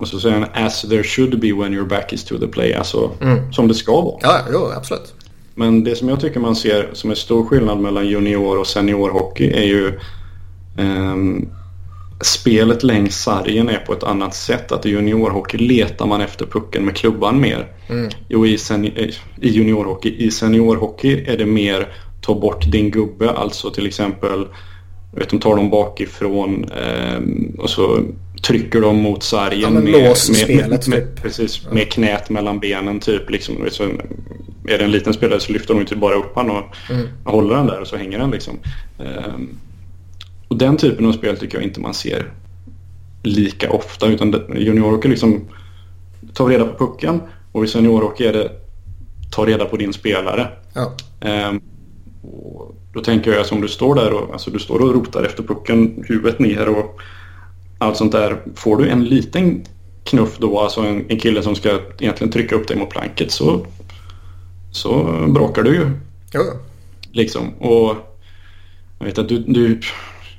Och 0.03 0.09
så 0.09 0.20
säger 0.20 0.38
han 0.38 0.66
as 0.66 0.82
there 0.82 1.03
should 1.03 1.40
be 1.40 1.53
when 1.53 1.74
your 1.74 1.86
back 1.86 2.12
is 2.12 2.24
to 2.24 2.38
the 2.38 2.46
play. 2.46 2.74
Alltså 2.74 3.11
mm. 3.20 3.53
som 3.53 3.68
det 3.68 3.74
ska 3.74 4.00
vara. 4.00 4.18
Ja, 4.22 4.38
jo, 4.53 4.70
absolut. 4.76 5.14
Men 5.55 5.84
det 5.84 5.96
som 5.96 6.09
jag 6.09 6.20
tycker 6.20 6.40
man 6.40 6.57
ser 6.57 6.90
som 6.92 7.11
är 7.11 7.14
stor 7.14 7.46
skillnad 7.46 7.80
mellan 7.80 8.07
junior 8.07 8.59
och 8.59 8.66
seniorhockey 8.66 9.50
är 9.50 9.62
ju 9.62 9.98
um, 10.78 11.48
spelet 12.20 12.82
längs 12.82 13.22
sargen 13.22 13.68
är 13.68 13.78
på 13.78 13.92
ett 13.92 14.03
annat 14.03 14.34
sätt. 14.34 14.72
Att 14.72 14.86
i 14.86 14.90
juniorhockey 14.90 15.59
letar 15.59 16.07
man 16.07 16.20
efter 16.20 16.46
pucken 16.46 16.84
med 16.84 16.96
klubban 16.96 17.40
mer. 17.40 17.72
Mm. 17.88 18.11
Jo, 18.28 18.46
i, 18.46 18.57
seni- 18.57 19.14
i 19.40 19.48
juniorhockey. 19.48 20.14
I 20.18 20.30
seniorhockey 20.30 21.24
är 21.26 21.36
det 21.36 21.46
mer 21.46 21.88
ta 22.20 22.34
bort 22.34 22.70
din 22.72 22.90
gubbe. 22.90 23.30
Alltså 23.30 23.70
till 23.70 23.86
exempel, 23.86 24.46
vet, 25.12 25.30
de 25.30 25.40
tar 25.40 25.57
dem 25.57 25.70
bakifrån 25.70 26.64
eh, 26.64 27.20
och 27.59 27.70
så 27.70 28.00
trycker 28.43 28.80
de 28.80 28.97
mot 28.97 29.22
sargen 29.22 29.61
ja, 29.61 29.70
med, 29.70 29.84
med, 29.84 30.16
spelet, 30.16 30.88
med, 30.88 31.01
typ. 31.01 31.22
precis, 31.22 31.66
med 31.70 31.93
knät 31.93 32.30
mellan 32.30 32.61
benen 32.61 33.01
typ. 33.01 33.30
Liksom, 33.30 33.66
så 33.70 33.84
är 34.68 34.78
det 34.78 34.84
en 34.84 34.90
liten 34.90 35.14
spelare 35.14 35.40
så 35.40 35.53
lyfter 35.53 35.74
de 35.74 35.80
inte 35.80 35.97
bara 35.97 36.14
upp 36.14 36.34
honom 36.34 36.57
och 36.57 36.90
mm. 36.90 37.07
håller 37.24 37.57
den 37.57 37.66
där 37.66 37.80
och 37.80 37.86
så 37.86 37.97
hänger 37.97 38.18
den 38.18 38.30
liksom. 38.30 38.59
Um, 38.99 39.59
och 40.49 40.57
den 40.57 40.76
typen 40.76 41.07
av 41.07 41.12
spel 41.12 41.36
tycker 41.36 41.59
jag 41.59 41.64
inte 41.64 41.80
man 41.80 41.95
ser 41.95 42.32
lika 43.22 43.70
ofta. 43.70 44.07
Utan 44.07 44.45
juniorhockey 44.57 45.09
liksom 45.09 45.40
tar 46.34 46.47
reda 46.47 46.64
på 46.64 46.86
pucken 46.86 47.20
och 47.53 47.64
i 47.64 47.68
seniorhockey 47.68 48.24
är 48.24 48.32
det 48.32 48.51
ta 49.32 49.47
reda 49.47 49.64
på 49.64 49.76
din 49.76 49.93
spelare. 49.93 50.49
Ja. 50.72 50.93
Um, 51.49 51.61
och 52.22 52.76
då 52.93 53.01
tänker 53.01 53.32
jag 53.32 53.47
som 53.47 53.61
du 53.61 53.68
står 53.68 53.95
där 53.95 54.12
och 54.12 54.32
alltså, 54.32 54.51
du 54.51 54.59
står 54.59 54.80
och 54.80 54.95
rotar 54.95 55.22
efter 55.22 55.43
pucken, 55.43 56.05
huvudet 56.09 56.38
ner 56.38 56.68
och 56.68 57.01
allt 57.83 57.97
sånt 57.97 58.12
där. 58.12 58.43
Får 58.55 58.76
du 58.76 58.89
en 58.89 59.05
liten 59.05 59.64
knuff 60.05 60.39
då, 60.39 60.61
alltså 60.61 60.80
en, 60.80 61.05
en 61.09 61.18
kille 61.18 61.43
som 61.43 61.55
ska 61.55 61.80
egentligen 61.99 62.33
trycka 62.33 62.55
upp 62.55 62.68
dig 62.68 62.76
mot 62.76 62.91
planket 62.91 63.33
så, 63.33 63.66
så 64.70 65.05
brakar 65.28 65.62
du 65.62 65.74
ju. 65.74 65.91
Ja. 66.33 66.41
Liksom. 67.12 67.55
Och 67.55 67.97
jag 68.99 69.07
vet 69.07 69.18
att 69.18 69.28
du, 69.28 69.39
du 69.39 69.80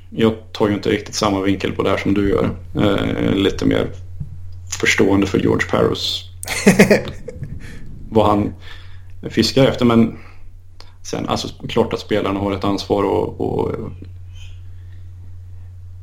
jag 0.10 0.34
tar 0.52 0.68
ju 0.68 0.74
inte 0.74 0.90
riktigt 0.90 1.16
samma 1.16 1.42
vinkel 1.42 1.72
på 1.72 1.84
det 1.84 1.90
här 1.90 1.98
som 1.98 2.14
du 2.14 2.30
gör. 2.30 2.50
Eh, 2.76 3.36
lite 3.36 3.66
mer 3.66 3.90
förstående 4.80 5.28
för 5.28 5.40
George 5.40 5.68
Paros. 5.70 6.30
vad 8.10 8.28
han 8.28 8.54
fiskar 9.30 9.66
efter. 9.66 9.86
Men 9.86 10.18
sen, 11.02 11.30
alltså 11.30 11.48
klart 11.70 11.94
att 11.94 12.00
spelarna 12.00 12.40
har 12.40 12.52
ett 12.52 12.64
ansvar 12.64 13.04
och, 13.04 13.42
och 13.42 13.72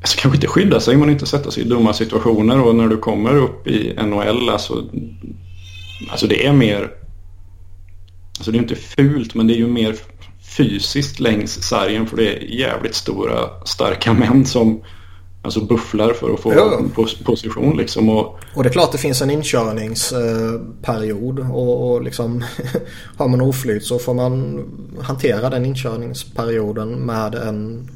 alltså, 0.01 0.18
kanske 0.20 0.36
inte 0.36 0.46
skydda 0.46 0.80
sig 0.80 0.96
men 0.96 1.11
inte 1.11 1.26
sätta 1.26 1.51
sig 1.51 1.62
i 1.62 1.68
dumma 1.68 1.92
situationer. 1.92 2.61
Och 2.61 2.74
när 2.74 2.88
du 2.88 2.96
kommer 2.96 3.36
upp 3.36 3.66
i 3.66 3.94
NHL, 3.94 4.48
alltså, 4.48 4.84
alltså 6.11 6.26
det 6.26 6.46
är 6.46 6.53
mer 6.53 6.90
Alltså 8.40 8.53
det 8.53 8.59
är 8.59 8.62
inte 8.62 8.76
fult 8.76 9.34
men 9.34 9.46
det 9.46 9.55
är 9.55 9.59
ju 9.59 9.66
mer 9.66 9.96
fysiskt 10.57 11.20
längs 11.20 11.62
sargen 11.62 12.07
för 12.07 12.16
det 12.16 12.36
är 12.36 12.42
jävligt 12.42 12.94
stora 12.94 13.64
starka 13.64 14.12
män 14.12 14.46
som 14.46 14.82
alltså 15.42 15.61
bufflar 15.61 16.12
för 16.12 16.34
att 16.34 16.40
få 16.40 16.55
ja. 16.55 16.82
position 17.24 17.76
liksom. 17.76 18.09
Och, 18.09 18.38
och 18.55 18.62
det 18.62 18.68
är 18.68 18.72
klart 18.72 18.92
det 18.92 18.98
finns 18.98 19.22
en 19.22 19.30
inkörningsperiod 19.30 21.40
och, 21.53 21.90
och 21.90 22.03
liksom 22.03 22.44
har 23.16 23.28
man 23.28 23.40
oflyt 23.40 23.84
så 23.84 23.98
får 23.98 24.14
man 24.14 24.64
hantera 25.01 25.51
den 25.51 25.66
inkörningsperioden 25.66 26.90
med 26.90 27.34
en 27.34 27.88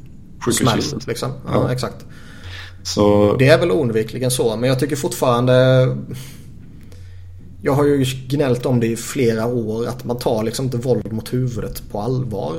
smäll 0.51 0.81
liksom. 1.07 1.31
Ja, 1.45 1.51
ja. 1.53 1.71
exakt. 1.71 2.05
Så... 2.83 3.35
Det 3.39 3.47
är 3.47 3.57
väl 3.57 3.71
oundvikligen 3.71 4.31
så 4.31 4.55
men 4.55 4.69
jag 4.69 4.79
tycker 4.79 4.95
fortfarande 4.95 5.87
jag 7.61 7.73
har 7.73 7.85
ju 7.85 8.05
gnällt 8.27 8.65
om 8.65 8.79
det 8.79 8.87
i 8.87 8.95
flera 8.95 9.45
år 9.45 9.87
att 9.87 10.03
man 10.03 10.17
tar 10.17 10.43
liksom 10.43 10.65
inte 10.65 10.77
våld 10.77 11.13
mot 11.13 11.33
huvudet 11.33 11.83
på 11.91 12.01
allvar. 12.01 12.53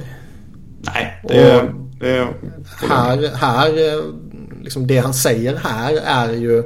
Nej, 0.80 1.22
det, 1.28 1.72
det 2.00 2.28
här, 2.88 3.34
här, 3.34 4.02
liksom 4.62 4.86
det 4.86 4.98
han 4.98 5.14
säger 5.14 5.56
här 5.56 5.94
är 6.04 6.32
ju 6.32 6.62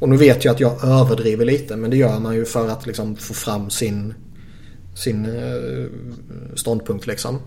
och 0.00 0.08
nu 0.08 0.16
vet 0.16 0.44
jag 0.44 0.54
att 0.54 0.60
jag 0.60 0.84
överdriver 0.84 1.44
lite 1.44 1.76
men 1.76 1.90
det 1.90 1.96
gör 1.96 2.18
man 2.20 2.34
ju 2.34 2.44
för 2.44 2.68
att 2.68 2.86
liksom 2.86 3.16
få 3.16 3.34
fram 3.34 3.70
sin, 3.70 4.14
sin 4.94 5.24
eh, 5.24 5.90
ståndpunkt 6.56 7.06
liksom. 7.06 7.38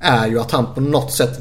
Är 0.00 0.26
ju 0.26 0.40
att 0.40 0.50
han 0.50 0.74
på 0.74 0.80
något 0.80 1.12
sätt 1.12 1.38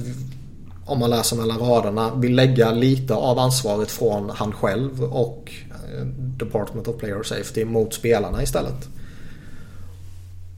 om 0.86 1.00
man 1.00 1.10
läser 1.10 1.36
mellan 1.38 1.60
raderna 1.60 2.16
vill 2.16 2.36
lägga 2.36 2.72
lite 2.72 3.14
av 3.14 3.40
ansvaret 3.40 3.92
från 3.92 4.30
han 4.30 4.52
själv 4.52 5.04
och 5.04 5.52
eh, 5.70 6.06
Department 6.16 6.88
of 6.88 6.98
Player 6.98 7.24
Safety 7.24 7.66
mot 7.66 7.94
spelarna 7.94 8.44
istället. 8.44 8.90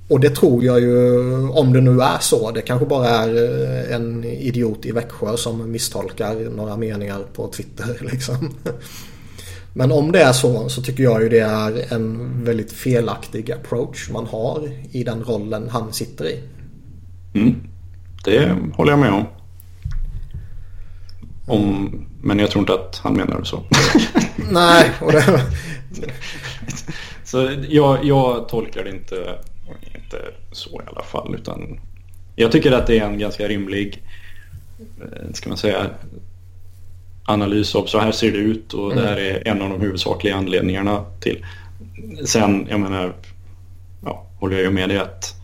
Och 0.08 0.20
det 0.20 0.30
tror 0.30 0.64
jag 0.64 0.80
ju, 0.80 1.50
om 1.50 1.74
det 1.74 1.82
nu 1.82 2.02
är 2.02 2.20
så, 2.20 2.52
det 2.52 2.62
kanske 2.62 2.86
bara 2.86 3.10
är 3.10 3.36
eh, 3.36 3.96
en 3.96 4.24
idiot 4.24 4.86
i 4.86 4.92
Växjö 4.92 5.38
som 5.38 5.72
misstolkar 5.72 6.50
några 6.56 6.78
meningar 6.78 7.20
på 7.34 7.48
Twitter 7.48 7.98
liksom. 8.12 8.54
Men 9.74 9.92
om 9.92 10.12
det 10.12 10.22
är 10.22 10.34
så 10.34 10.70
så 10.70 10.82
tycker 10.82 11.04
jag 11.04 11.24
ju 11.24 11.30
det 11.30 11.40
är 11.40 11.94
en 11.94 12.44
väldigt 12.44 12.72
felaktig 12.72 13.52
approach 13.52 14.10
man 14.10 14.26
har 14.26 14.70
i 14.92 15.04
den 15.04 15.24
rollen 15.24 15.70
han 15.70 15.94
sitter 15.94 16.26
i. 16.26 16.44
Mm. 17.34 17.56
Det 18.26 18.56
håller 18.76 18.92
jag 18.92 19.00
med 19.00 19.14
om 19.14 19.26
om. 21.48 22.06
Men 22.22 22.40
jag 22.40 22.52
tror 22.52 22.62
inte 22.62 22.74
att 22.74 23.00
han 23.04 23.14
menar 23.14 23.44
så. 23.44 23.64
Nej. 24.52 24.92
Det... 25.90 26.12
så 27.24 27.50
jag, 27.70 28.06
jag 28.06 28.50
tolkar 28.50 28.84
det 28.84 28.90
inte, 28.90 29.36
inte 29.96 30.18
så 30.52 30.70
i 30.70 30.90
alla 30.90 31.04
fall. 31.04 31.36
Utan 31.36 31.80
jag 32.36 32.52
tycker 32.52 32.72
att 32.72 32.88
det 32.88 33.00
är 33.00 33.06
en 33.06 33.20
ganska 33.20 33.48
rimlig 33.48 34.04
eh, 34.80 35.34
ska 35.34 35.50
man 35.50 35.58
säga, 35.58 35.90
analys 37.26 37.76
av 37.76 37.86
så 37.86 38.00
här 38.00 38.12
ser 38.12 38.32
det 38.32 38.38
ut 38.38 38.74
och 38.74 38.92
mm. 38.92 39.04
det 39.04 39.10
här 39.10 39.18
är 39.18 39.48
en 39.48 39.62
av 39.62 39.70
de 39.70 39.82
huvudsakliga 39.82 40.36
anledningarna 40.36 41.06
till. 41.20 41.46
Sen, 42.26 42.68
jag 42.70 42.80
menar, 42.80 43.14
ja, 44.04 44.26
håller 44.40 44.56
jag 44.56 44.64
ju 44.64 44.72
med 44.72 44.90
dig 44.90 44.98
att 44.98 45.36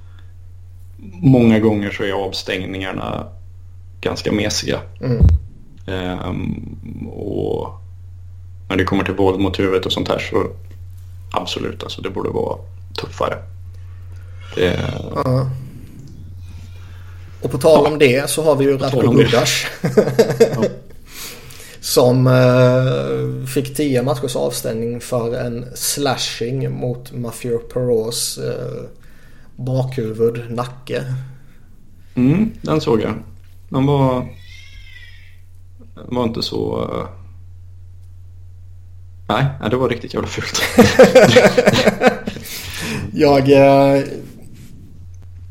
många 1.21 1.59
gånger 1.59 1.91
så 1.91 2.03
är 2.03 2.11
avstängningarna 2.11 3.27
ganska 4.01 4.31
mesiga. 4.31 4.79
Mm. 5.01 5.17
Ehm, 5.85 7.07
och 7.07 7.81
när 8.69 8.77
det 8.77 8.83
kommer 8.83 9.03
till 9.03 9.13
våld 9.13 9.39
mot 9.39 9.59
huvudet 9.59 9.85
och 9.85 9.91
sånt 9.91 10.07
här 10.07 10.19
så 10.19 10.47
absolut, 11.31 11.83
alltså 11.83 12.01
det 12.01 12.09
borde 12.09 12.29
vara 12.29 12.57
tuffare. 13.01 13.37
Det... 14.55 14.79
Ja. 15.15 15.49
Och 17.41 17.51
på 17.51 17.57
tal 17.57 17.85
om 17.85 17.99
det 17.99 18.29
så 18.29 18.43
har 18.43 18.55
vi 18.55 18.65
ju 18.65 18.77
Ratko 18.77 19.11
Gudas. 19.11 19.65
ja. 20.39 20.63
Som 21.79 22.27
eh, 22.27 23.47
fick 23.47 23.75
10 23.75 24.03
matchers 24.03 24.35
avstängning 24.35 25.01
för 25.01 25.35
en 25.35 25.65
slashing 25.75 26.71
mot 26.71 27.11
Mathieu 27.11 27.57
Perraults 27.57 28.37
eh, 28.37 28.83
bakhuvud, 29.55 30.51
nacke. 30.51 31.03
Mm, 32.15 32.51
den 32.61 32.81
såg 32.81 33.01
jag. 33.01 33.13
Den 33.69 33.85
var, 33.85 34.27
var 35.95 36.23
inte 36.23 36.41
så... 36.41 36.81
Eh, 36.81 37.07
nej, 39.27 39.69
det 39.69 39.77
var 39.77 39.89
riktigt 39.89 40.13
jävla 40.13 40.29
fult. 40.29 40.61
jag, 43.13 43.51
eh, 43.51 44.03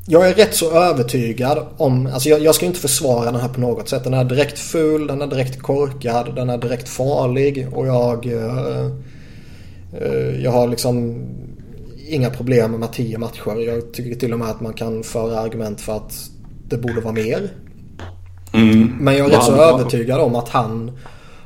jag 0.07 0.29
är 0.29 0.35
rätt 0.35 0.55
så 0.55 0.71
övertygad 0.71 1.67
om, 1.77 2.07
alltså 2.07 2.29
jag, 2.29 2.43
jag, 2.43 2.55
ska 2.55 2.67
inte 2.67 2.81
försvara 2.81 3.31
den 3.31 3.41
här 3.41 3.49
på 3.49 3.61
något 3.61 3.89
sätt. 3.89 4.05
Den 4.05 4.15
är 4.15 4.25
direkt 4.25 4.59
ful, 4.59 5.07
den 5.07 5.23
är 5.23 5.27
direkt 5.27 5.63
korkad, 5.63 6.35
den 6.35 6.51
är 6.51 6.59
direkt 6.59 6.89
farlig 6.89 7.69
och 7.73 7.87
jag... 7.87 8.27
Eh, 8.27 8.91
jag 10.43 10.51
har 10.51 10.69
liksom 10.69 11.27
inga 12.09 12.31
problem 12.31 12.71
med 12.71 12.93
tio 12.93 13.19
matcher. 13.19 13.67
Jag 13.67 13.93
tycker 13.93 14.21
till 14.21 14.33
och 14.33 14.39
med 14.39 14.49
att 14.49 14.61
man 14.61 14.73
kan 14.73 15.03
föra 15.03 15.41
argument 15.41 15.81
för 15.81 15.97
att 15.97 16.31
det 16.69 16.77
borde 16.77 17.01
vara 17.01 17.15
mer. 17.15 17.51
Mm. 18.53 18.97
Men 19.01 19.17
jag 19.17 19.27
är 19.27 19.31
rätt 19.31 19.45
så 19.45 19.55
övertygad 19.55 20.21
om 20.21 20.35
att 20.35 20.49
han 20.49 20.99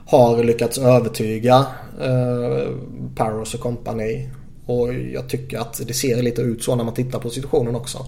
har 0.07 0.45
lyckats 0.45 0.79
övertyga 0.79 1.67
eh, 2.03 2.71
Paros 3.15 3.55
och 3.55 3.61
kompani. 3.61 4.29
Och 4.67 4.95
jag 4.95 5.29
tycker 5.29 5.59
att 5.59 5.81
det 5.87 5.95
ser 5.95 6.23
lite 6.23 6.43
ut 6.43 6.63
så 6.63 6.77
när 6.77 6.85
man 6.85 6.95
tittar 6.95 7.19
på 7.19 7.31
situationen 7.31 7.77
också. 7.77 8.07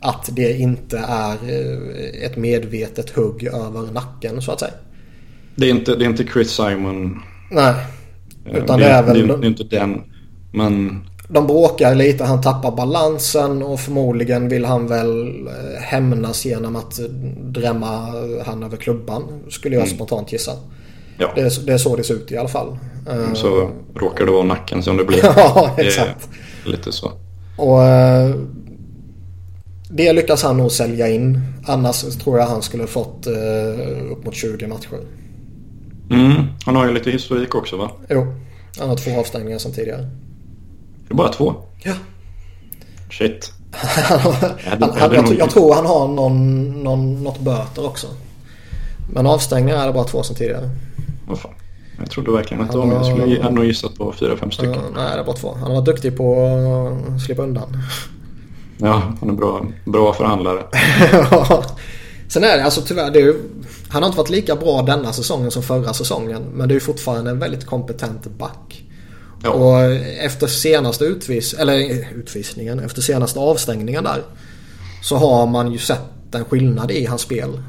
Att 0.00 0.28
det 0.32 0.58
inte 0.58 0.98
är 0.98 1.32
eh, 1.32 2.24
ett 2.26 2.36
medvetet 2.36 3.10
hugg 3.10 3.44
över 3.44 3.92
nacken 3.92 4.42
så 4.42 4.52
att 4.52 4.60
säga. 4.60 4.72
Det 5.56 5.66
är 5.66 5.70
inte, 5.70 5.96
det 5.96 6.04
är 6.04 6.08
inte 6.08 6.26
Chris 6.26 6.50
Simon. 6.50 7.22
Nej. 7.50 7.74
Eh, 8.46 8.56
Utan 8.56 8.78
det, 8.78 8.84
det 8.84 8.90
är 8.90 9.02
väl... 9.02 9.28
Det 9.28 9.34
är, 9.34 9.38
det 9.38 9.46
är 9.46 9.48
inte 9.48 9.64
den. 9.64 10.02
Men 10.52 11.00
de 11.32 11.46
bråkar 11.46 11.94
lite, 11.94 12.24
han 12.24 12.40
tappar 12.40 12.76
balansen 12.76 13.62
och 13.62 13.80
förmodligen 13.80 14.48
vill 14.48 14.64
han 14.64 14.86
väl 14.86 15.46
eh, 15.46 15.82
hämnas 15.82 16.44
genom 16.44 16.76
att 16.76 17.00
drämma 17.36 18.12
han 18.46 18.62
över 18.62 18.76
klubban. 18.76 19.22
Skulle 19.48 19.74
jag 19.74 19.84
mm. 19.84 19.94
spontant 19.94 20.32
gissa. 20.32 20.52
Ja. 21.18 21.32
Det, 21.34 21.40
är, 21.40 21.66
det 21.66 21.72
är 21.72 21.78
så 21.78 21.96
det 21.96 22.04
ser 22.04 22.14
ut 22.14 22.32
i 22.32 22.36
alla 22.36 22.48
fall. 22.48 22.78
Mm, 23.10 23.34
så 23.34 23.62
uh, 23.62 23.68
råkar 23.94 24.26
det 24.26 24.32
vara 24.32 24.44
nacken 24.44 24.82
som 24.82 24.96
det 24.96 25.04
blir. 25.04 25.18
ja, 25.36 25.74
exakt. 25.78 26.28
Lite 26.66 26.92
så. 26.92 27.12
Och 27.56 27.80
det 29.90 30.12
lyckas 30.12 30.42
han 30.42 30.56
nog 30.56 30.72
sälja 30.72 31.08
in. 31.08 31.40
Annars 31.66 32.02
tror 32.02 32.38
jag 32.38 32.46
han 32.46 32.62
skulle 32.62 32.86
fått 32.86 33.26
upp 34.10 34.24
mot 34.24 34.34
20 34.34 34.66
matcher. 34.66 35.00
Mm, 36.10 36.34
han 36.64 36.76
har 36.76 36.86
ju 36.86 36.94
lite 36.94 37.10
historik 37.10 37.54
också 37.54 37.76
va? 37.76 37.90
Jo, 38.08 38.34
han 38.78 38.88
har 38.88 38.96
två 38.96 39.20
avstängningar 39.20 39.58
som 39.58 39.72
tidigare. 39.72 40.06
Det 41.10 41.14
är 41.14 41.16
bara 41.16 41.28
två? 41.28 41.54
Ja. 41.82 41.94
Shit. 43.10 43.52
han, 43.72 44.82
han, 44.82 45.12
jag, 45.12 45.34
jag, 45.34 45.50
tror 45.50 45.74
han 45.74 45.86
har 45.86 46.08
någon, 46.08 46.64
någon, 46.82 47.24
något 47.24 47.40
böter 47.40 47.86
också. 47.86 48.06
Men 49.12 49.26
avstängningar 49.26 49.76
är 49.76 49.86
det 49.86 49.92
bara 49.92 50.04
två 50.04 50.22
som 50.22 50.36
tidigare. 50.36 50.70
Vad 51.28 51.38
fan. 51.38 51.50
Jag 51.98 52.10
trodde 52.10 52.32
verkligen 52.32 52.64
att 52.64 52.72
det 52.72 52.78
var 52.78 52.86
mer. 52.86 52.94
Jag 52.94 53.06
skulle 53.06 53.50
nog 53.50 53.64
gissat 53.64 53.94
på 53.94 54.12
fyra, 54.12 54.36
fem 54.36 54.50
stycken. 54.50 54.74
Uh, 54.74 54.80
nej, 54.94 55.10
det 55.14 55.20
är 55.20 55.24
bara 55.24 55.36
två. 55.36 55.56
Han 55.60 55.72
varit 55.72 55.84
duktig 55.84 56.16
på 56.16 56.46
att 57.16 57.22
slippa 57.22 57.42
undan. 57.42 57.76
Ja, 58.78 59.02
han 59.20 59.30
är 59.30 59.34
bra, 59.34 59.66
bra 59.84 60.12
förhandlare. 60.12 60.62
Sen 62.28 62.44
är 62.44 62.56
det 62.56 62.64
alltså 62.64 62.80
tyvärr, 62.80 63.10
det 63.10 63.18
ju, 63.18 63.34
han 63.88 64.02
har 64.02 64.08
inte 64.08 64.18
varit 64.18 64.30
lika 64.30 64.56
bra 64.56 64.82
denna 64.82 65.12
säsongen 65.12 65.50
som 65.50 65.62
förra 65.62 65.92
säsongen. 65.92 66.42
Men 66.42 66.68
det 66.68 66.72
är 66.72 66.76
ju 66.76 66.80
fortfarande 66.80 67.30
en 67.30 67.38
väldigt 67.38 67.66
kompetent 67.66 68.26
back. 68.38 68.84
Ja. 69.42 69.50
Och 69.50 69.80
efter 70.24 70.46
senaste 70.46 71.04
utvis 71.04 71.54
eller 71.54 72.06
utvisningen, 72.14 72.78
efter 72.78 73.02
senaste 73.02 73.38
avstängningen 73.38 74.04
där. 74.04 74.22
Så 75.02 75.16
har 75.16 75.46
man 75.46 75.72
ju 75.72 75.78
sett 75.78 76.34
en 76.34 76.44
skillnad 76.44 76.90
i 76.90 77.06
hans 77.06 77.22
spel. 77.22 77.62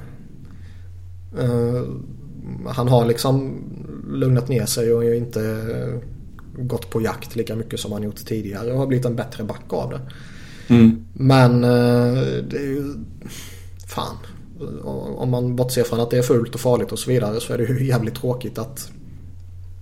Uh, 1.39 1.83
han 2.67 2.87
har 2.87 3.05
liksom 3.05 3.63
lugnat 4.11 4.49
ner 4.49 4.65
sig 4.65 4.93
och 4.93 5.03
inte 5.03 5.69
gått 6.57 6.89
på 6.89 7.01
jakt 7.01 7.35
lika 7.35 7.55
mycket 7.55 7.79
som 7.79 7.91
han 7.91 8.03
gjort 8.03 8.25
tidigare 8.25 8.71
och 8.71 8.79
har 8.79 8.87
blivit 8.87 9.05
en 9.05 9.15
bättre 9.15 9.43
back 9.43 9.73
av 9.73 9.89
det. 9.89 9.99
Mm. 10.73 11.05
Men 11.13 11.61
det 11.61 12.57
är 12.57 12.65
ju... 12.65 12.93
Fan. 13.87 14.15
Om 15.15 15.29
man 15.29 15.55
bortser 15.55 15.83
från 15.83 15.99
att 15.99 16.11
det 16.11 16.17
är 16.17 16.21
fult 16.21 16.55
och 16.55 16.61
farligt 16.61 16.91
och 16.91 16.99
så 16.99 17.09
vidare 17.09 17.39
så 17.39 17.53
är 17.53 17.57
det 17.57 17.63
ju 17.63 17.87
jävligt 17.87 18.15
tråkigt 18.15 18.57
att 18.57 18.91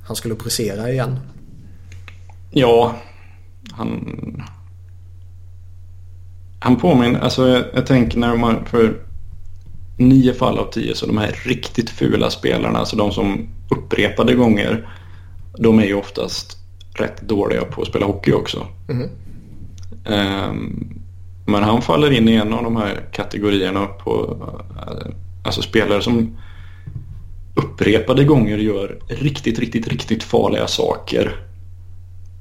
han 0.08 0.16
skulle 0.16 0.36
pressera 0.36 0.92
igen. 0.92 1.20
Ja, 2.52 2.96
han... 3.72 4.44
Han 6.62 6.76
påminner, 6.76 7.20
alltså 7.20 7.48
jag, 7.48 7.64
jag 7.74 7.86
tänker 7.86 8.18
när 8.20 8.36
man 8.36 8.66
för 8.66 9.02
nio 9.98 10.34
fall 10.34 10.58
av 10.58 10.72
tio 10.72 10.96
så 10.96 11.06
de 11.06 11.18
här 11.18 11.36
riktigt 11.46 11.90
fula 11.90 12.30
spelarna, 12.30 12.80
alltså 12.80 12.96
de 12.96 13.12
som 13.12 13.50
upprepade 13.70 14.34
gånger, 14.34 14.90
de 15.58 15.80
är 15.80 15.86
ju 15.86 15.94
oftast 15.94 16.58
rätt 16.94 17.22
dåliga 17.22 17.66
på 17.66 17.82
att 17.82 17.88
spela 17.88 18.06
hockey 18.06 18.32
också. 18.32 18.68
Mm. 18.90 19.10
Um, 20.06 21.02
men 21.46 21.64
han 21.64 21.82
faller 21.82 22.12
in 22.12 22.30
i 22.30 22.34
en 22.34 22.54
av 22.54 22.64
de 22.64 22.76
här 22.76 23.02
kategorierna 23.12 23.86
på 23.86 24.38
alltså 25.44 25.62
spelare 25.62 26.02
som 26.02 26.38
upprepade 27.56 28.24
gånger 28.24 28.58
gör 28.58 29.00
riktigt, 29.08 29.60
riktigt, 29.60 29.88
riktigt 29.88 30.24
farliga 30.24 30.68
saker 30.68 31.49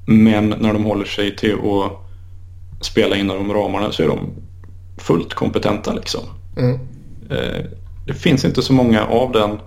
men 0.09 0.49
när 0.49 0.73
de 0.73 0.83
håller 0.83 1.05
sig 1.05 1.35
till 1.35 1.53
att 1.53 2.85
spela 2.85 3.15
inom 3.15 3.37
de 3.37 3.53
ramarna 3.53 3.91
så 3.91 4.03
är 4.03 4.07
de 4.07 4.29
fullt 4.97 5.33
kompetenta 5.33 5.93
liksom. 5.93 6.21
Mm. 6.57 6.79
Eh, 7.29 7.65
det 8.07 8.13
finns 8.13 8.45
inte 8.45 8.61
så 8.61 8.73
många 8.73 9.05
av 9.05 9.31
den 9.31 9.59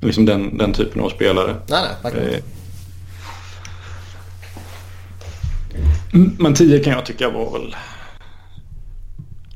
liksom 0.00 0.24
den, 0.24 0.58
den 0.58 0.72
typen 0.72 1.02
av 1.02 1.08
spelare. 1.08 1.56
Nej, 1.68 1.88
nej, 2.02 2.12
eh, 2.12 2.40
Men 6.38 6.54
10 6.54 6.84
kan 6.84 6.92
jag 6.92 7.06
tycka 7.06 7.30
var 7.30 7.52
väl 7.52 7.76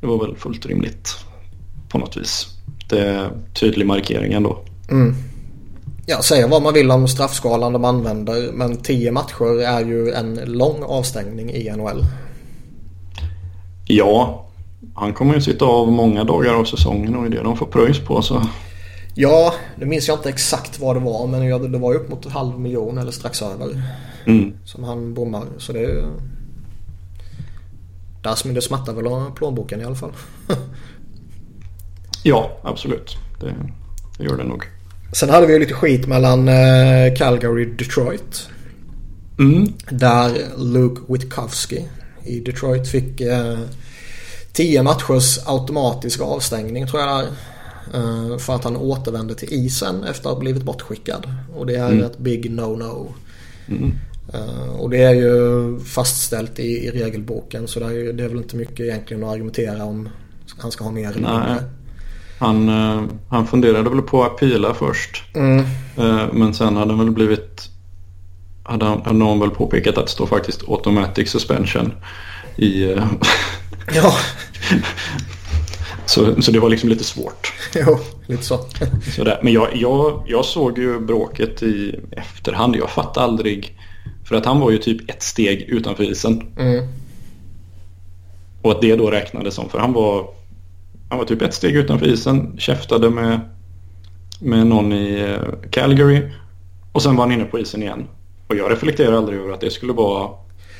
det 0.01 0.07
var 0.07 0.25
väl 0.27 0.35
fullt 0.35 0.65
rimligt 0.65 1.25
på 1.89 1.97
något 1.97 2.17
vis. 2.17 2.47
Det 2.89 2.99
är 2.99 3.31
tydlig 3.53 3.85
markering 3.85 4.33
ändå. 4.33 4.65
Mm. 4.91 5.15
Ja, 6.05 6.21
säga 6.21 6.47
vad 6.47 6.61
man 6.61 6.73
vill 6.73 6.91
om 6.91 7.07
straffskalan 7.07 7.73
de 7.73 7.85
använder. 7.85 8.51
Men 8.51 8.77
10 8.77 9.11
matcher 9.11 9.61
är 9.61 9.85
ju 9.85 10.11
en 10.11 10.35
lång 10.45 10.83
avstängning 10.83 11.51
i 11.51 11.71
NHL. 11.71 12.03
Ja, 13.85 14.45
han 14.95 15.13
kommer 15.13 15.35
ju 15.35 15.41
sitta 15.41 15.65
av 15.65 15.91
många 15.91 16.23
dagar 16.23 16.53
av 16.53 16.65
säsongen 16.65 17.15
och 17.15 17.21
det 17.21 17.27
är 17.27 17.39
det 17.39 17.43
de 17.43 17.57
får 17.57 17.65
pröjs 17.65 17.99
på. 17.99 18.21
Så. 18.21 18.41
Ja, 19.15 19.53
det 19.75 19.85
minns 19.85 20.07
jag 20.07 20.17
inte 20.17 20.29
exakt 20.29 20.79
vad 20.79 20.95
det 20.95 20.99
var. 20.99 21.27
Men 21.27 21.71
det 21.71 21.77
var 21.77 21.93
ju 21.93 21.99
upp 21.99 22.09
mot 22.09 22.25
en 22.25 22.31
halv 22.31 22.59
miljon 22.59 22.97
eller 22.97 23.11
strax 23.11 23.41
över. 23.41 23.83
Mm. 24.25 24.53
Som 24.65 24.83
han 24.83 25.13
bommar. 25.13 25.43
Så 25.57 25.73
det 25.73 25.79
är 25.79 25.83
ju... 25.83 26.03
Där 28.21 28.53
det 28.53 28.61
smattar 28.61 28.93
väl 28.93 29.07
av 29.07 29.31
plånboken 29.35 29.81
i 29.81 29.83
alla 29.83 29.95
fall. 29.95 30.11
ja, 32.23 32.51
absolut. 32.63 33.17
Det, 33.39 33.55
det 34.17 34.23
gör 34.23 34.37
det 34.37 34.43
nog. 34.43 34.63
Sen 35.13 35.29
hade 35.29 35.47
vi 35.47 35.59
lite 35.59 35.73
skit 35.73 36.07
mellan 36.07 36.47
eh, 36.47 37.13
Calgary 37.17 37.65
och 37.65 37.75
Detroit. 37.75 38.49
Mm. 39.39 39.73
Där 39.89 40.31
Luke 40.57 41.01
Witkowski 41.07 41.85
i 42.23 42.39
Detroit 42.39 42.87
fick 42.87 43.21
eh, 43.21 43.59
10 44.53 44.83
matchers 44.83 45.39
automatisk 45.45 46.21
avstängning 46.21 46.87
tror 46.87 47.01
jag 47.01 47.09
det 47.09 47.27
är. 47.97 48.31
Eh, 48.31 48.37
för 48.37 48.55
att 48.55 48.63
han 48.63 48.77
återvände 48.77 49.35
till 49.35 49.53
isen 49.53 50.03
efter 50.03 50.29
att 50.29 50.35
ha 50.35 50.39
blivit 50.39 50.63
bortskickad. 50.63 51.33
Och 51.55 51.65
det 51.65 51.75
är 51.75 51.91
mm. 51.91 52.03
ett 52.03 52.17
big 52.17 52.51
no-no. 52.51 53.13
Mm. 53.67 53.91
Och 54.77 54.89
det 54.89 55.03
är 55.03 55.13
ju 55.13 55.79
fastställt 55.79 56.59
i, 56.59 56.63
i 56.63 56.91
regelboken 56.91 57.67
så 57.67 57.79
det 57.79 57.85
är, 57.85 58.13
det 58.13 58.23
är 58.23 58.27
väl 58.27 58.37
inte 58.37 58.55
mycket 58.55 58.79
egentligen 58.79 59.23
att 59.23 59.29
argumentera 59.29 59.83
om 59.83 60.09
han 60.57 60.71
ska 60.71 60.83
ha 60.83 60.91
mer 60.91 61.09
eller 61.09 61.19
mindre. 61.19 61.63
Han, 62.41 62.69
uh, 62.69 63.03
han 63.29 63.47
funderade 63.47 63.89
väl 63.89 64.01
på 64.01 64.23
att 64.23 64.37
pila 64.37 64.73
först. 64.73 65.23
Mm. 65.35 65.59
Uh, 65.99 66.33
men 66.33 66.53
sen 66.53 66.77
hade 66.77 66.91
han 66.91 66.99
väl 66.99 67.11
blivit 67.11 67.69
hade, 68.63 68.85
han, 68.85 69.01
hade 69.01 69.17
någon 69.17 69.39
väl 69.39 69.49
påpekat 69.49 69.97
att 69.97 70.05
det 70.05 70.11
står 70.11 70.25
faktiskt 70.25 70.63
automatic 70.67 71.29
suspension 71.29 71.93
i... 72.55 72.95
ja. 73.93 74.13
så, 76.05 76.41
så 76.41 76.51
det 76.51 76.59
var 76.59 76.69
liksom 76.69 76.89
lite 76.89 77.03
svårt. 77.03 77.53
jo, 77.75 77.99
lite 78.25 78.43
så. 78.43 78.65
Sådär. 79.15 79.39
Men 79.43 79.53
jag, 79.53 79.75
jag, 79.75 80.23
jag 80.27 80.45
såg 80.45 80.77
ju 80.77 80.99
bråket 80.99 81.63
i 81.63 81.99
efterhand. 82.11 82.75
Jag 82.75 82.89
fattade 82.89 83.25
aldrig 83.25 83.77
för 84.25 84.35
att 84.35 84.45
han 84.45 84.59
var 84.59 84.71
ju 84.71 84.77
typ 84.77 85.09
ett 85.09 85.23
steg 85.23 85.61
utanför 85.61 86.03
isen. 86.03 86.53
Mm. 86.57 86.87
Och 88.61 88.71
att 88.71 88.81
det 88.81 88.95
då 88.95 89.11
räknades 89.11 89.55
som, 89.55 89.69
för 89.69 89.79
han 89.79 89.93
var, 89.93 90.40
han 91.11 91.17
var 91.17 91.25
typ 91.25 91.41
ett 91.41 91.53
steg 91.53 91.75
utanför 91.75 92.07
isen, 92.07 92.55
käftade 92.57 93.09
med, 93.09 93.39
med 94.39 94.67
någon 94.67 94.93
i 94.93 95.19
eh, 95.19 95.69
Calgary 95.69 96.29
och 96.91 97.01
sen 97.01 97.15
var 97.15 97.23
han 97.23 97.31
inne 97.31 97.43
på 97.43 97.59
isen 97.59 97.83
igen. 97.83 98.07
Och 98.47 98.55
jag 98.55 98.71
reflekterar 98.71 99.17
aldrig 99.17 99.39
över 99.39 99.53
att 99.53 99.61
det 99.61 99.71
skulle 99.71 99.93
vara... 99.93 100.29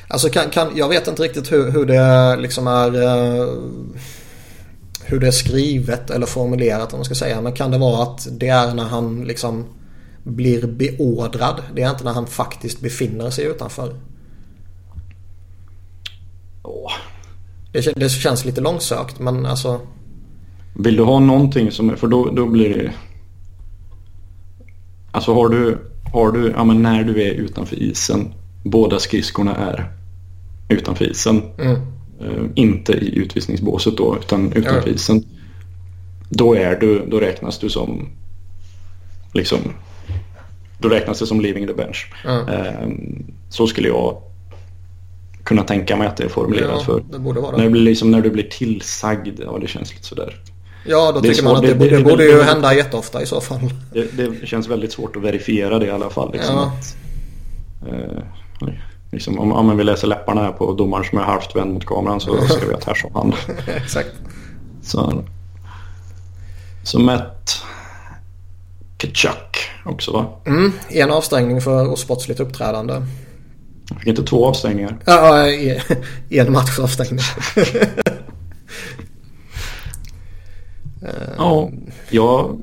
Alltså 0.08 0.28
kan, 0.28 0.50
kan, 0.50 0.72
jag 0.74 0.88
vet 0.88 1.08
inte 1.08 1.22
riktigt 1.22 1.52
hur, 1.52 1.70
hur 1.70 1.86
det 1.86 2.36
liksom 2.36 2.66
är... 2.66 2.96
Uh, 2.96 3.48
hur 5.04 5.20
det 5.20 5.26
är 5.26 5.30
skrivet 5.30 6.10
eller 6.10 6.26
formulerat 6.26 6.92
om 6.92 6.98
man 6.98 7.04
ska 7.04 7.14
säga. 7.14 7.40
Men 7.40 7.52
kan 7.52 7.70
det 7.70 7.78
vara 7.78 8.02
att 8.02 8.28
det 8.30 8.48
är 8.48 8.74
när 8.74 8.84
han 8.84 9.24
liksom 9.24 9.64
blir 10.22 10.66
beordrad. 10.66 11.62
Det 11.74 11.82
är 11.82 11.90
inte 11.90 12.04
när 12.04 12.12
han 12.12 12.26
faktiskt 12.26 12.80
befinner 12.80 13.30
sig 13.30 13.44
utanför. 13.44 13.94
Åh. 16.62 16.92
Det, 17.72 17.92
det 17.96 18.08
känns 18.08 18.44
lite 18.44 18.60
långsökt 18.60 19.18
men 19.18 19.46
alltså. 19.46 19.80
Vill 20.74 20.96
du 20.96 21.02
ha 21.02 21.20
någonting 21.20 21.70
som 21.70 21.90
är, 21.90 21.96
för 21.96 22.06
då, 22.06 22.30
då 22.30 22.46
blir 22.46 22.74
det. 22.74 22.92
Alltså 25.10 25.34
har 25.34 25.48
du, 25.48 25.78
har 26.12 26.32
du, 26.32 26.52
ja 26.56 26.64
men 26.64 26.82
när 26.82 27.04
du 27.04 27.22
är 27.22 27.32
utanför 27.32 27.76
isen. 27.76 28.34
Båda 28.64 28.98
skridskorna 28.98 29.56
är 29.56 29.92
utanför 30.68 31.10
isen. 31.10 31.42
Mm. 31.58 31.76
Uh, 32.22 32.46
inte 32.54 32.92
i 32.92 33.18
utvisningsbåset 33.18 33.96
då 33.96 34.16
utan 34.20 34.52
utanför 34.52 34.88
ja. 34.88 34.94
isen. 34.94 35.24
Då 36.28 36.54
är 36.54 36.80
du, 36.80 37.06
då 37.06 37.20
räknas 37.20 37.58
du 37.58 37.68
som 37.68 38.08
liksom 39.32 39.58
då 40.78 40.88
räknas 40.88 41.18
det 41.18 41.26
som 41.26 41.40
leaving 41.40 41.66
the 41.66 41.74
bench. 41.74 42.12
Mm. 42.24 43.24
Så 43.48 43.66
skulle 43.66 43.88
jag 43.88 44.22
kunna 45.44 45.62
tänka 45.62 45.96
mig 45.96 46.06
att 46.06 46.16
det 46.16 46.24
är 46.24 46.28
formulerat 46.28 46.70
ja, 46.78 46.84
för. 46.84 47.02
Det 47.10 47.18
borde 47.18 47.40
vara. 47.40 47.56
När, 47.56 47.64
det 47.64 47.70
blir 47.70 47.82
liksom, 47.82 48.10
när 48.10 48.20
du 48.20 48.30
blir 48.30 48.48
tillsagd, 48.50 49.40
ja 49.40 49.58
det 49.60 49.66
känns 49.66 49.94
lite 49.94 50.06
sådär. 50.06 50.40
Ja, 50.84 51.12
då 51.12 51.20
det 51.20 51.28
tycker 51.28 51.44
man 51.44 51.56
att 51.56 51.62
det, 51.62 51.74
det, 51.74 51.96
det 51.96 52.04
borde 52.04 52.24
ju 52.24 52.42
hända 52.42 52.74
jätteofta 52.74 53.22
i 53.22 53.26
så 53.26 53.40
fall. 53.40 53.60
Det, 53.92 54.46
känns 54.46 54.68
väldigt 54.68 54.92
svårt 54.92 55.16
att 55.16 55.22
verifiera 55.22 55.78
det 55.78 55.86
i 55.86 55.90
alla 55.90 56.10
fall. 56.10 56.32
Liksom 56.32 56.56
ja. 56.56 56.72
att, 56.78 56.96
eh, 57.88 58.22
liksom, 59.10 59.38
om, 59.38 59.52
om 59.52 59.76
vi 59.76 59.84
läser 59.84 60.08
läpparna 60.08 60.42
här 60.42 60.52
på 60.52 60.72
domaren 60.72 61.04
som 61.04 61.18
är 61.18 61.22
halvt 61.22 61.56
vänd 61.56 61.74
mot 61.74 61.86
kameran 61.86 62.20
så 62.20 62.46
ser 62.46 62.66
vi 62.68 62.74
att 62.74 62.84
här 62.84 62.94
som 62.94 63.10
han. 63.14 63.34
Exakt. 63.76 64.12
Så, 64.82 65.24
så 66.84 66.98
Matt 66.98 67.62
Kachuk 68.96 69.70
också 69.84 70.12
va? 70.12 70.26
Mm, 70.46 70.72
en 70.88 71.10
avstängning 71.10 71.60
för 71.60 71.90
osportsligt 71.90 72.40
uppträdande. 72.40 73.02
Jag 73.88 73.98
fick 73.98 74.08
inte 74.08 74.22
två 74.22 74.46
avstängningar. 74.46 74.98
Ja, 75.04 75.46
en 76.30 76.52
match 76.52 76.78
avstängning. 76.78 77.18
ja, 81.36 81.70
jag 82.10 82.60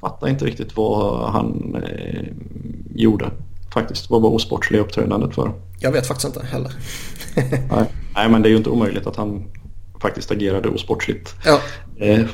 fattar 0.00 0.28
inte 0.28 0.44
riktigt 0.44 0.76
vad 0.76 1.30
han 1.32 1.76
eh, 1.88 2.24
gjorde 2.94 3.30
faktiskt. 3.74 4.10
Vad 4.10 4.22
var 4.22 4.30
osportsliga 4.30 4.82
uppträdandet 4.82 5.34
för? 5.34 5.52
Jag 5.80 5.92
vet 5.92 6.06
faktiskt 6.06 6.26
inte 6.26 6.46
heller. 6.46 6.72
nej, 7.76 7.86
nej, 8.14 8.28
men 8.28 8.42
det 8.42 8.48
är 8.48 8.50
ju 8.50 8.56
inte 8.56 8.70
omöjligt 8.70 9.06
att 9.06 9.16
han 9.16 9.44
faktiskt 10.00 10.30
agerade 10.30 10.68
osportsligt. 10.68 11.34
Ja. 11.44 11.60
Eh, 11.96 12.24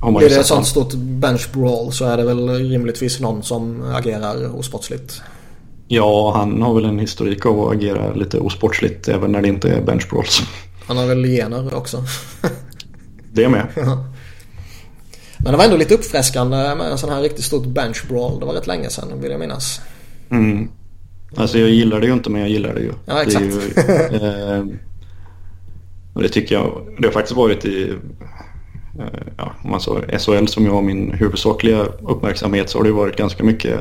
har 0.00 0.22
är 0.22 0.28
det 0.28 0.36
ett 0.36 0.46
sånt 0.46 0.66
stort 0.66 0.94
bench 0.94 1.48
brawl 1.52 1.92
så 1.92 2.04
är 2.04 2.16
det 2.16 2.24
väl 2.24 2.48
rimligtvis 2.48 3.20
någon 3.20 3.42
som 3.42 3.82
agerar 3.94 4.58
osportsligt. 4.58 5.22
Ja, 5.88 6.32
han 6.36 6.62
har 6.62 6.74
väl 6.74 6.84
en 6.84 6.98
historik 6.98 7.46
av 7.46 7.60
att 7.60 7.76
agera 7.76 8.14
lite 8.14 8.38
osportsligt 8.38 9.08
även 9.08 9.32
när 9.32 9.42
det 9.42 9.48
inte 9.48 9.68
är 9.68 9.82
bench 9.82 10.10
brawls. 10.10 10.42
Han 10.86 10.96
har 10.96 11.06
väl 11.06 11.24
gener 11.24 11.74
också. 11.74 12.04
det 13.32 13.48
med. 13.48 13.66
Men 15.38 15.52
det 15.52 15.58
var 15.58 15.64
ändå 15.64 15.76
lite 15.76 15.94
uppfräskande 15.94 16.56
med 16.56 16.90
en 16.90 16.98
sån 16.98 17.10
här 17.10 17.22
riktigt 17.22 17.44
stort 17.44 17.66
bench 17.66 18.04
brawl. 18.08 18.40
Det 18.40 18.46
var 18.46 18.54
rätt 18.54 18.66
länge 18.66 18.90
sedan 18.90 19.20
vill 19.20 19.30
jag 19.30 19.40
minnas. 19.40 19.80
Mm. 20.30 20.68
Alltså 21.36 21.58
jag 21.58 21.70
gillar 21.70 22.00
det 22.00 22.06
ju 22.06 22.12
inte 22.12 22.30
men 22.30 22.40
jag 22.40 22.50
gillar 22.50 22.74
det 22.74 22.80
ju. 22.80 22.92
Ja 23.06 23.22
exakt. 23.22 23.44
Det, 23.74 24.10
ju, 24.12 24.58
eh, 24.58 24.64
och 26.14 26.22
det 26.22 26.28
tycker 26.28 26.54
jag. 26.54 26.86
Det 26.98 27.06
har 27.06 27.12
faktiskt 27.12 27.36
varit 27.36 27.64
i 27.64 27.94
Eh, 28.98 29.32
ja, 29.36 29.52
om 29.64 29.70
man 29.70 29.80
så, 29.80 30.00
SHL 30.18 30.46
som 30.46 30.64
ju 30.64 30.70
har 30.70 30.82
min 30.82 31.12
huvudsakliga 31.12 31.82
uppmärksamhet 31.84 32.70
så 32.70 32.78
har 32.78 32.84
det 32.84 32.92
varit 32.92 33.16
ganska 33.16 33.44
mycket 33.44 33.80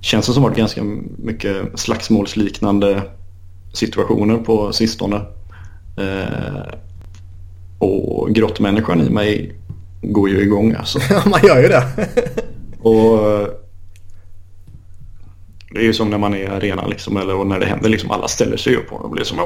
känns 0.00 0.26
det 0.26 0.32
som 0.32 0.42
varit 0.42 0.56
ganska 0.56 0.82
mycket 1.18 1.80
slagsmålsliknande 1.80 3.02
situationer 3.72 4.38
på 4.38 4.72
sistone. 4.72 5.16
Eh, 5.96 6.74
och 7.78 8.34
grottmänniskan 8.34 9.00
i 9.00 9.10
mig 9.10 9.52
går 10.02 10.28
ju 10.28 10.40
igång 10.40 10.74
alltså. 10.74 10.98
Ja, 11.10 11.22
man 11.26 11.40
gör 11.42 11.62
ju 11.62 11.68
det. 11.68 11.84
och 12.80 13.18
det 15.74 15.80
är 15.80 15.84
ju 15.84 15.94
som 15.94 16.10
när 16.10 16.18
man 16.18 16.34
är 16.34 16.38
i 16.38 16.46
arenan 16.46 16.90
liksom, 16.90 17.16
eller 17.16 17.34
och 17.34 17.46
när 17.46 17.60
det 17.60 17.66
händer 17.66 17.88
liksom 17.88 18.10
alla 18.10 18.28
ställer 18.28 18.56
sig 18.56 18.76
upp 18.76 18.92
och 18.92 19.10
blir 19.10 19.24
som 19.24 19.38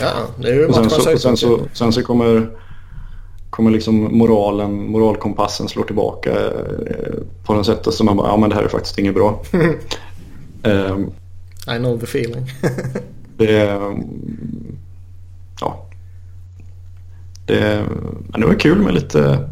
Ja, 0.00 0.10
det 0.38 0.48
är 0.48 0.54
ju 0.54 0.66
och 0.66 0.74
sen, 0.74 0.90
så, 0.90 1.12
och 1.12 1.20
sen, 1.20 1.36
så, 1.36 1.60
sen 1.72 1.92
så 1.92 2.02
kommer 2.02 2.48
kommer 3.56 3.70
liksom 3.70 4.18
moralen, 4.18 4.90
moralkompassen 4.90 5.68
slår 5.68 5.84
tillbaka 5.84 6.30
eh, 6.30 7.14
på 7.44 7.54
något 7.54 7.66
sätt. 7.66 7.94
Så 7.94 8.04
man 8.04 8.16
bara, 8.16 8.28
ja 8.28 8.36
men 8.36 8.50
det 8.50 8.56
här 8.56 8.62
är 8.62 8.68
faktiskt 8.68 8.98
inget 8.98 9.14
bra. 9.14 9.42
um, 10.62 11.12
I 11.76 11.78
know 11.78 11.98
the 11.98 12.04
feeling. 12.04 12.46
det. 13.36 13.80
Det, 17.46 17.84
men 18.28 18.40
det 18.40 18.46
var 18.46 18.54
kul 18.54 18.78
med 18.78 18.94
lite, 18.94 19.48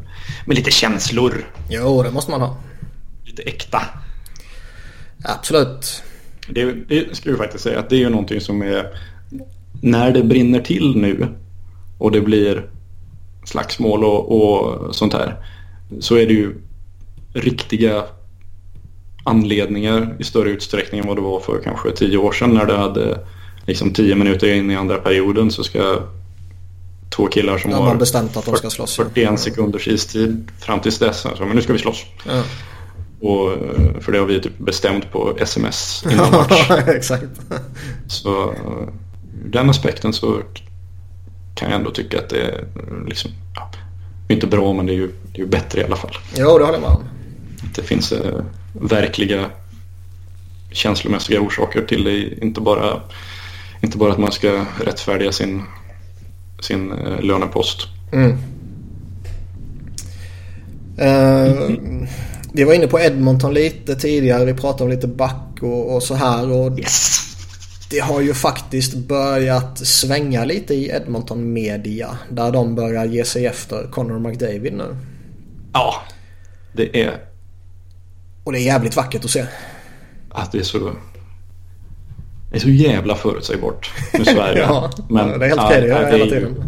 med 0.47 0.57
lite 0.57 0.71
känslor. 0.71 1.45
Jo, 1.71 2.03
det 2.03 2.11
måste 2.11 2.31
man 2.31 2.41
ha. 2.41 2.57
Lite 3.25 3.43
äkta. 3.43 3.83
Absolut. 5.25 6.03
Det, 6.49 6.73
det 6.89 7.17
ska 7.17 7.31
vi 7.31 7.37
faktiskt 7.37 7.65
säga 7.65 7.79
att 7.79 7.91
det 7.91 7.97
är 7.97 8.01
ju 8.01 8.09
någonting 8.09 8.41
som 8.41 8.63
är 8.63 8.87
när 9.83 10.13
det 10.13 10.23
brinner 10.23 10.61
till 10.61 10.97
nu 10.97 11.29
och 11.99 12.13
det 12.13 12.21
blir 12.21 12.71
slagsmål 13.45 14.05
och, 14.05 14.33
och 14.33 14.95
sånt 14.95 15.13
här 15.13 15.37
så 16.01 16.17
är 16.17 16.27
det 16.27 16.33
ju 16.33 16.55
riktiga 17.35 18.05
anledningar 19.25 20.17
i 20.19 20.25
större 20.25 20.51
utsträckning 20.51 21.01
än 21.01 21.07
vad 21.07 21.17
det 21.17 21.23
var 21.23 21.41
för 21.41 21.61
kanske 21.65 21.91
tio 21.91 22.17
år 22.17 22.33
sedan 22.33 22.55
när 22.55 22.67
det 22.67 22.77
hade 22.77 23.19
liksom 23.67 23.93
tio 23.93 24.15
minuter 24.15 24.55
in 24.55 24.71
i 24.71 24.77
andra 24.77 24.99
perioden 24.99 25.51
så 25.51 25.65
ska 25.65 26.01
två 27.17 27.27
killar 27.27 27.59
som 27.59 27.73
har 27.73 27.95
bestämt 27.95 28.37
att 28.37 28.45
de 28.45 28.57
ska 28.57 28.71
slåss. 28.71 28.97
41 28.97 29.41
sekunders 29.41 29.89
istid 29.89 30.51
fram 30.59 30.81
tills 30.81 30.99
dess. 30.99 31.27
Alltså, 31.27 31.45
men 31.45 31.57
nu 31.57 31.63
ska 31.63 31.73
vi 31.73 31.79
slåss. 31.79 32.05
Ja. 32.27 32.43
Och, 33.21 33.53
för 34.01 34.13
det 34.13 34.19
har 34.19 34.27
vi 34.27 34.41
typ 34.41 34.59
bestämt 34.59 35.13
på 35.13 35.37
sms 35.41 36.05
innan 36.11 36.31
match. 36.31 36.71
Exakt. 36.87 37.25
Så 38.07 38.55
den 39.45 39.71
aspekten 39.71 40.13
så 40.13 40.43
kan 41.55 41.71
jag 41.71 41.79
ändå 41.79 41.91
tycka 41.91 42.19
att 42.19 42.29
det 42.29 42.43
är 42.43 42.65
liksom, 43.09 43.31
ja, 43.55 43.71
inte 44.29 44.47
bra 44.47 44.73
men 44.73 44.87
det 44.87 44.93
är 44.93 44.97
ju, 44.97 45.07
det 45.07 45.39
är 45.39 45.45
ju 45.45 45.47
bättre 45.47 45.81
i 45.81 45.85
alla 45.85 45.97
fall. 45.97 46.17
Jo, 46.37 46.59
det 46.59 46.65
håller 46.65 46.85
om. 46.85 47.05
Det 47.75 47.83
finns 47.83 48.13
eh, 48.13 48.45
verkliga 48.73 49.51
känslomässiga 50.73 51.41
orsaker 51.41 51.83
till 51.83 52.05
det. 52.05 52.45
Inte 52.45 52.61
bara, 52.61 53.01
inte 53.81 53.99
bara 53.99 54.13
att 54.13 54.19
man 54.19 54.33
ska 54.33 54.65
rättfärdiga 54.85 55.33
sin, 55.33 55.63
sin 56.61 56.93
eh, 56.93 57.21
lönepost. 57.21 57.89
Mm. 58.13 58.39
Uh, 61.01 62.07
Vi 62.53 62.65
var 62.65 62.75
inne 62.75 62.87
på 62.87 63.01
Edmonton 63.01 63.55
lite 63.55 63.95
tidigare. 63.95 64.45
Vi 64.45 64.55
pratade 64.55 64.85
om 64.85 64.91
lite 64.91 65.07
back 65.07 65.59
och, 65.63 65.95
och 65.95 66.03
så 66.03 66.15
här. 66.15 66.51
Och 66.51 66.79
Yes! 66.79 67.21
Det 67.91 67.99
har 68.01 68.21
ju 68.21 68.35
faktiskt 68.35 68.95
börjat 68.95 69.79
svänga 69.79 70.45
lite 70.45 70.75
i 70.75 70.89
Edmonton 70.91 71.53
media. 71.53 72.19
Där 72.31 72.53
de 72.53 72.75
börjar 72.75 73.05
ge 73.05 73.25
sig 73.25 73.47
efter 73.47 73.91
Connor 73.91 74.19
McDavid 74.19 74.73
nu. 74.73 74.97
Ja, 75.73 75.95
det 76.73 77.03
är, 77.03 77.21
Och 78.45 78.53
det 78.53 78.59
är 78.59 78.65
jävligt 78.65 78.97
vackert 78.97 79.25
att 79.25 79.31
se. 79.31 79.47
att 80.31 80.53
det 80.53 80.59
är 80.59 80.63
så... 80.63 80.93
Det 82.55 82.59
är 82.59 82.61
så 82.61 82.69
jävla 82.69 83.15
förutsägbart 83.15 83.91
med 84.13 84.27
Sverige. 84.27 84.61
ja, 84.61 84.91
det 85.09 85.45
är 85.45 85.49
helt 85.49 85.61
okej. 85.61 85.81
Det 85.81 85.87
gör 85.87 86.03
jag 86.03 86.11
hela 86.11 86.25
tiden. 86.25 86.65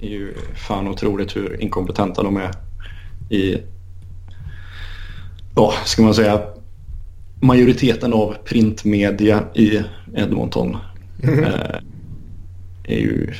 Det 0.00 0.06
är 0.06 0.10
ju 0.10 0.34
fan 0.54 0.88
otroligt 0.88 1.36
hur 1.36 1.62
inkompetenta 1.62 2.22
de 2.22 2.36
är 2.36 2.50
i, 3.30 3.56
ja, 5.56 5.74
ska 5.84 6.02
man 6.02 6.14
säga, 6.14 6.40
majoriteten 7.40 8.12
av 8.12 8.34
printmedia 8.44 9.42
i 9.54 9.82
Edmonton. 10.14 10.76
Mm. 11.22 11.44
Eh, 11.44 11.76
är 12.84 12.98
ju, 12.98 13.32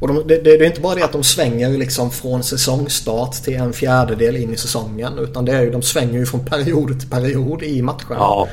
Och 0.00 0.08
de, 0.08 0.22
det, 0.26 0.40
det 0.44 0.50
är 0.50 0.62
inte 0.62 0.80
bara 0.80 0.94
det 0.94 1.04
att 1.04 1.12
de 1.12 1.22
svänger 1.22 1.70
liksom 1.70 2.10
från 2.10 2.42
säsongstart 2.42 3.32
till 3.32 3.54
en 3.54 3.72
fjärdedel 3.72 4.36
in 4.36 4.54
i 4.54 4.56
säsongen. 4.56 5.18
Utan 5.18 5.44
det 5.44 5.52
är 5.52 5.62
ju, 5.62 5.70
de 5.70 5.82
svänger 5.82 6.18
ju 6.18 6.26
från 6.26 6.44
period 6.44 7.00
till 7.00 7.10
period 7.10 7.62
i 7.62 7.82
matcherna. 7.82 8.00
ja. 8.10 8.48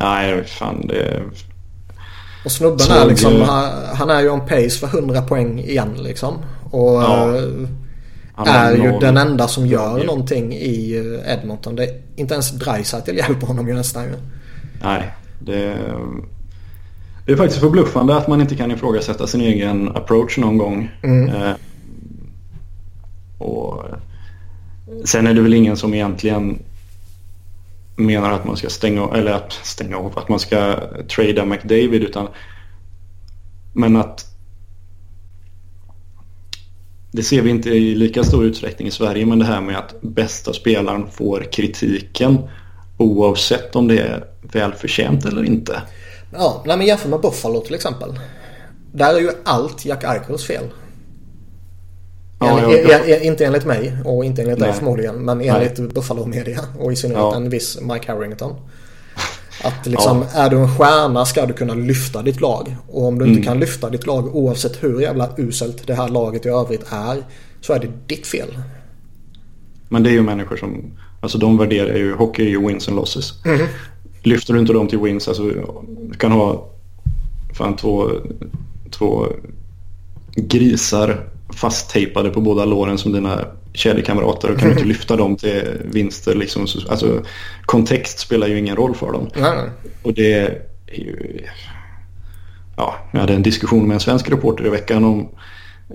Nej, 0.00 0.44
fan 0.44 0.86
det... 0.86 1.22
Och 2.44 2.52
snubben 2.52 2.90
är 2.90 3.06
liksom, 3.06 3.40
han, 3.42 3.70
han 3.94 4.10
är 4.10 4.20
ju 4.20 4.30
on 4.30 4.40
pace 4.40 4.70
för 4.70 4.86
100 4.86 5.22
poäng 5.22 5.58
igen 5.60 5.94
liksom. 5.98 6.34
Och 6.70 7.02
Ja. 7.02 7.36
eh, 7.36 7.42
är 8.54 8.72
ju 8.76 8.82
noll- 8.90 9.00
den 9.00 9.16
enda 9.16 9.48
som 9.48 9.66
gör 9.66 9.90
noll. 9.92 10.06
någonting 10.06 10.52
i 10.52 10.96
eh, 11.26 11.32
Edmonton. 11.32 11.76
Det 11.76 11.84
är 11.84 12.00
inte 12.16 12.34
ens 12.34 12.50
Dreisaitl 12.50 13.16
hjälper 13.16 13.46
honom 13.46 13.68
ju 13.68 13.74
nästan 13.74 14.04
ju. 14.04 14.10
Nej, 14.82 15.14
det, 15.40 15.76
det 17.26 17.32
är 17.32 17.36
faktiskt 17.36 17.60
förbluffande 17.60 18.16
att 18.16 18.28
man 18.28 18.40
inte 18.40 18.54
kan 18.56 18.70
ifrågasätta 18.70 19.26
sin 19.26 19.40
egen 19.40 19.88
approach 19.96 20.38
någon 20.38 20.58
gång. 20.58 20.90
Mm. 21.02 21.28
Eh, 21.28 21.52
och 23.38 23.84
sen 25.04 25.26
är 25.26 25.34
det 25.34 25.40
väl 25.40 25.54
ingen 25.54 25.76
som 25.76 25.94
egentligen 25.94 26.58
menar 27.98 28.32
att 28.32 28.44
man 28.44 28.56
ska 28.56 28.68
stänga 28.68 29.08
eller 29.14 29.32
att 29.32 29.52
stänga 29.52 29.96
av, 29.96 30.18
att 30.18 30.28
man 30.28 30.38
ska 30.38 30.80
trada 31.08 31.44
McDavid 31.44 32.02
utan 32.02 32.28
men 33.72 33.96
att 33.96 34.24
det 37.12 37.22
ser 37.22 37.42
vi 37.42 37.50
inte 37.50 37.70
i 37.70 37.94
lika 37.94 38.24
stor 38.24 38.44
utsträckning 38.44 38.88
i 38.88 38.90
Sverige 38.90 39.26
men 39.26 39.38
det 39.38 39.44
här 39.44 39.60
med 39.60 39.78
att 39.78 39.94
bästa 40.00 40.52
spelaren 40.52 41.10
får 41.10 41.52
kritiken 41.52 42.38
oavsett 42.96 43.76
om 43.76 43.88
det 43.88 43.98
är 43.98 44.24
välförtjänt 44.52 45.24
eller 45.24 45.44
inte. 45.44 45.82
Ja, 46.32 46.62
nej 46.66 46.76
men 46.76 46.86
jämför 46.86 47.08
med 47.08 47.20
Buffalo 47.20 47.60
till 47.60 47.74
exempel. 47.74 48.20
Där 48.92 49.14
är 49.14 49.20
ju 49.20 49.30
allt 49.44 49.84
Jack 49.84 50.04
Eichels 50.04 50.46
fel. 50.46 50.64
Ja, 52.40 52.58
Enligt, 52.60 52.90
jag- 52.90 53.08
e- 53.08 53.12
e- 53.22 53.26
inte 53.26 53.44
enligt 53.46 53.64
mig 53.66 53.96
och 54.04 54.24
inte 54.24 54.42
enligt 54.42 54.58
dig 54.58 54.68
Nej. 54.68 54.78
förmodligen. 54.78 55.14
Men 55.24 55.40
enligt 55.40 55.94
Buffalo 55.94 56.26
Media 56.26 56.60
och 56.78 56.92
i 56.92 56.96
synnerhet 56.96 57.22
Ja. 57.22 57.36
en 57.36 57.50
viss 57.50 57.78
Mike 57.80 58.12
Harrington. 58.12 58.54
Att 59.64 59.86
liksom, 59.86 60.24
är 60.34 60.50
du 60.50 60.56
en 60.58 60.76
stjärna 60.76 61.24
ska 61.24 61.46
du 61.46 61.52
kunna 61.52 61.74
lyfta 61.74 62.22
ditt 62.22 62.40
lag. 62.40 62.76
Och 62.88 63.04
om 63.06 63.18
du 63.18 63.24
Mm. 63.24 63.36
inte 63.36 63.46
kan 63.48 63.60
lyfta 63.60 63.90
ditt 63.90 64.06
lag 64.06 64.36
oavsett 64.36 64.82
hur 64.84 65.00
jävla 65.00 65.30
uselt 65.38 65.86
det 65.86 65.94
här 65.94 66.08
laget 66.08 66.46
i 66.46 66.48
övrigt 66.48 66.84
är. 66.90 67.22
Så 67.60 67.72
är 67.72 67.78
det 67.78 67.88
ditt 68.06 68.26
fel. 68.26 68.58
Men 69.88 70.02
det 70.02 70.10
är 70.10 70.12
ju 70.12 70.22
människor 70.22 70.56
som, 70.56 70.84
alltså 71.20 71.38
de 71.38 71.58
värderar 71.58 71.96
ju, 71.96 72.14
hockey 72.14 72.42
är 72.44 72.48
ju 72.48 72.66
wins 72.66 72.88
and 72.88 72.96
losses. 72.96 73.32
Lyfter 74.22 74.54
du 74.54 74.60
inte 74.60 74.72
dem 74.72 74.88
till 74.88 74.98
wins, 74.98 75.28
alltså 75.28 75.42
du 75.42 75.64
kan 76.18 76.32
ha 76.32 76.68
fan 77.54 77.76
två, 77.76 78.10
två 78.90 79.26
grisar 80.36 81.28
fasttejpade 81.56 82.30
på 82.30 82.40
båda 82.40 82.64
låren 82.64 82.98
som 82.98 83.12
dina 83.12 83.44
kedjekamrater 83.72 84.50
och 84.50 84.58
kan 84.58 84.68
du 84.68 84.72
inte 84.74 84.84
lyfta 84.88 85.16
dem 85.16 85.36
till 85.36 85.62
vinster 85.84 86.34
liksom. 86.34 86.66
så- 86.66 86.90
Alltså 86.90 87.22
kontext 87.66 88.18
spelar 88.18 88.46
ju 88.46 88.58
ingen 88.58 88.76
roll 88.76 88.94
för 88.94 89.12
dem. 89.12 89.28
Nej, 89.36 89.56
nej. 89.56 89.70
Och 90.02 90.14
det 90.14 90.32
är 90.32 90.62
ju... 90.94 91.40
Ja, 92.76 92.94
jag 93.12 93.20
hade 93.20 93.34
en 93.34 93.42
diskussion 93.42 93.86
med 93.88 93.94
en 93.94 94.00
svensk 94.00 94.30
reporter 94.30 94.66
i 94.66 94.70
veckan 94.70 95.04
om 95.04 95.28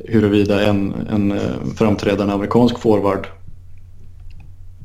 huruvida 0.05 0.65
en, 0.65 0.93
en 1.09 1.31
eh, 1.31 1.37
framträdande 1.77 2.33
amerikansk 2.33 2.79
forward 2.79 3.27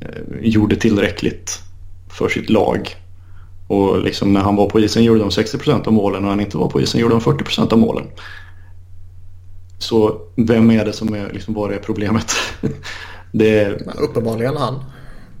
eh, 0.01 0.07
gjorde 0.41 0.75
tillräckligt 0.75 1.59
för 2.09 2.29
sitt 2.29 2.49
lag. 2.49 2.95
Och 3.67 4.03
liksom 4.03 4.33
när 4.33 4.41
han 4.41 4.55
var 4.55 4.69
på 4.69 4.79
isen 4.79 5.03
gjorde 5.03 5.19
de 5.19 5.29
60% 5.29 5.87
av 5.87 5.93
målen 5.93 6.15
och 6.17 6.21
när 6.21 6.29
han 6.29 6.39
inte 6.39 6.57
var 6.57 6.69
på 6.69 6.81
isen 6.81 7.01
gjorde 7.01 7.13
de 7.13 7.21
40% 7.21 7.73
av 7.73 7.79
målen. 7.79 8.05
Så 9.79 10.21
vem 10.35 10.71
är 10.71 10.85
det 10.85 10.93
som 10.93 11.13
är, 11.13 11.33
liksom, 11.33 11.53
vad 11.53 11.71
är 11.73 11.77
problemet? 11.79 12.31
Det 13.31 13.59
är, 13.59 13.81
Men 13.85 13.97
uppenbarligen 13.97 14.57
han. 14.57 14.83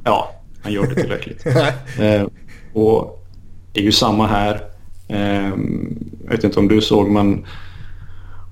ja, 0.03 0.41
han 0.63 0.71
gör 0.73 0.87
det 0.87 0.95
tillräckligt. 0.95 1.45
Eh, 1.99 2.25
och 2.73 3.25
det 3.73 3.79
är 3.79 3.83
ju 3.83 3.91
samma 3.91 4.27
här. 4.27 4.61
Eh, 5.07 5.49
jag 6.23 6.31
vet 6.31 6.43
inte 6.43 6.59
om 6.59 6.67
du 6.67 6.81
såg 6.81 7.09
men 7.09 7.45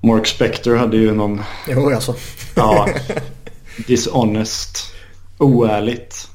Mark 0.02 0.26
Spector 0.26 0.76
hade 0.76 0.96
ju 0.96 1.14
någon 1.14 1.40
Jo, 1.68 1.90
alltså. 1.94 2.14
ja, 2.56 2.88
dishonest, 3.86 4.94
oärligt 5.38 6.30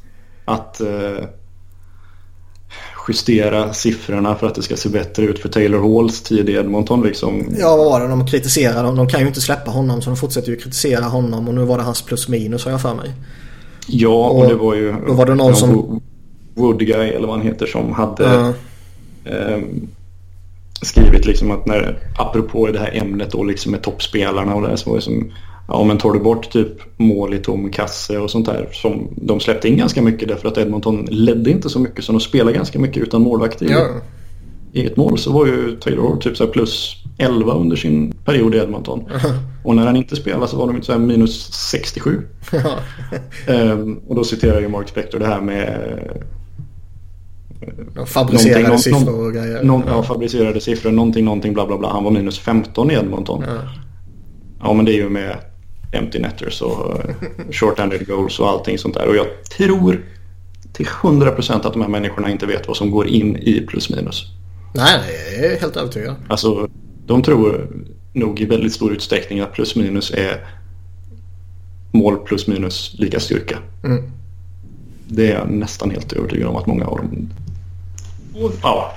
att 0.46 0.82
eh, 0.82 1.26
justera 3.08 3.74
siffrorna 3.74 4.36
för 4.36 4.48
att 4.48 4.56
det 4.56 4.62
ska 4.62 4.76
se 4.78 4.90
bättre 4.90 5.24
ut 5.26 5.40
för 5.40 5.50
Taylor 5.50 5.96
Halls 5.96 6.22
tid 6.22 6.50
i 6.50 6.54
Edmonton. 6.54 7.04
Liksom. 7.04 7.46
Ja, 7.60 7.76
vad 7.78 7.86
var 7.86 8.02
det? 8.02 8.08
De 8.08 8.28
kritiserade 8.28 8.80
honom. 8.80 8.96
De 8.96 9.08
kan 9.08 9.22
ju 9.22 9.28
inte 9.28 9.42
släppa 9.42 9.72
honom 9.72 10.02
så 10.02 10.10
de 10.10 10.18
fortsätter 10.18 10.50
ju 10.50 10.56
kritisera 10.58 11.04
honom. 11.06 11.48
Och 11.48 11.54
nu 11.54 11.66
var 11.66 11.78
det 11.78 11.84
hans 11.84 12.02
plus 12.02 12.28
minus 12.28 12.66
har 12.66 12.72
jag 12.72 12.82
för 12.82 12.94
mig. 12.96 13.12
Ja, 13.88 14.10
och, 14.30 14.40
Och 14.40 14.48
det 14.50 14.56
var 14.56 14.76
ju 14.76 14.96
då 15.08 15.14
var 15.14 15.26
det 15.26 15.36
någon 15.36 15.48
ja, 15.48 15.56
som- 15.56 15.76
Wo- 15.76 16.02
Woodguy 16.56 17.10
eller 17.10 17.28
vad 17.28 17.38
han 17.38 17.46
heter 17.48 17.66
som 17.66 17.94
hade 17.94 18.24
Ja. 18.24 18.54
ehm, 19.32 19.88
skrivit 20.82 21.26
liksom 21.26 21.52
att 21.52 21.66
när, 21.66 21.98
apropå 22.18 22.68
det 22.68 22.80
här 22.80 22.92
ämnet 22.98 23.32
då 23.32 23.44
liksom 23.44 23.72
med 23.72 23.82
toppspelarna 23.82 24.56
och 24.56 24.62
det 24.62 24.68
här 24.68 24.76
så 24.76 24.90
var 24.90 24.98
det 24.98 25.04
som 25.04 25.32
Ja 25.68 25.84
men 25.84 25.98
tar 25.98 26.12
du 26.14 26.20
bort 26.20 26.50
typ 26.52 27.00
mål 27.00 27.34
i 27.34 27.38
tom 27.38 27.70
kasse 27.72 28.18
och 28.18 28.32
sånt 28.32 28.46
där 28.46 28.70
som 28.72 29.08
de 29.16 29.40
släppte 29.40 29.68
in 29.70 29.78
ganska 29.78 30.02
mycket 30.02 30.28
därför 30.28 30.48
att 30.48 30.58
Edmonton 30.58 31.06
ledde 31.12 31.52
inte 31.52 31.70
så 31.70 31.80
mycket 31.80 32.04
så 32.04 32.12
de 32.12 32.22
spelade 32.22 32.54
ganska 32.54 32.80
mycket 32.80 33.04
utan 33.04 33.22
målvakt 33.22 33.62
i 33.62 33.68
Ja. 33.70 33.88
eget 34.74 34.98
mål 34.98 35.18
så 35.18 35.32
var 35.34 35.46
ju 35.46 35.78
Taylor 35.80 36.18
typ 36.18 36.38
så 36.38 36.48
plus 36.48 36.96
11 37.18 37.54
under 37.54 37.76
sin 37.76 38.12
period 38.26 38.56
i 38.56 38.58
Edmonton. 38.58 39.04
Och 39.64 39.76
när 39.76 39.86
han 39.86 39.96
inte 39.96 40.16
spelade 40.16 40.48
så 40.48 40.58
var 40.58 40.68
de 40.74 40.82
så 40.82 41.00
minus 41.00 41.54
67. 41.54 42.22
Ja. 42.52 42.76
Ehm, 43.54 43.98
och 44.08 44.16
då 44.16 44.24
citerar 44.24 44.62
ju 44.62 44.68
Mark 44.68 44.90
Spector 44.90 45.20
det 45.20 45.26
här 45.28 45.42
med 45.42 46.00
De 47.96 48.06
fabricerade 48.08 48.62
Någonting, 48.64 48.94
siffror 48.94 49.12
någon- 49.12 49.26
och 49.26 49.34
grejer. 49.34 49.64
någon, 49.64 49.84
ja, 49.88 50.04
fabricerade 50.04 50.62
siffror, 50.62 50.92
någonting, 50.92 51.26
någonting, 51.26 51.54
bla 51.54 51.66
bla 51.68 51.78
bla. 51.78 51.90
Han 51.90 52.04
var 52.04 52.12
minus 52.12 52.40
15 52.40 52.92
i 52.92 52.94
Edmonton. 52.94 53.44
Ja. 53.48 53.54
Ja 54.60 54.74
men 54.74 54.86
det 54.86 54.92
är 54.92 54.96
ju 54.96 55.10
med 55.10 55.38
empty 55.94 56.20
netters 56.20 56.62
och 56.62 57.00
eh, 57.00 57.16
short-handed 57.52 58.08
goals 58.08 58.40
och 58.40 58.50
allting 58.50 58.78
sånt 58.78 58.94
där. 58.94 59.08
Och 59.08 59.16
jag 59.16 59.28
tror 59.58 60.06
till 60.74 60.86
100% 60.86 61.54
att 61.54 61.74
de 61.74 61.82
här 61.82 61.90
människorna 61.90 62.30
inte 62.30 62.46
vet 62.46 62.68
vad 62.68 62.78
som 62.78 62.92
går 62.92 63.08
in 63.08 63.38
i 63.38 63.62
plus 63.68 63.90
minus. 63.90 64.26
Nej, 64.74 65.00
jag 65.38 65.52
är 65.52 65.60
helt 65.60 65.78
övertygad. 65.78 66.16
Alltså 66.28 66.70
de 67.06 67.24
tror 67.24 67.68
nog 68.14 68.40
i 68.40 68.46
väldigt 68.46 68.74
stor 68.74 68.94
utsträckning 68.94 69.40
att 69.40 69.54
plus 69.54 69.76
minus 69.76 70.12
är 70.12 70.48
mål 71.92 72.18
plus 72.18 72.48
minus 72.48 72.96
lika 72.98 73.20
styrka. 73.20 73.58
Mm. 73.84 74.12
Det 75.08 75.32
är 75.32 75.40
jag 75.40 75.50
nästan 75.50 75.92
helt 75.92 76.14
övertygad 76.14 76.48
om 76.48 76.56
att 76.56 76.66
många 76.66 76.86
av 76.86 76.98
dem... 76.98 77.30
Ja, 78.62 78.94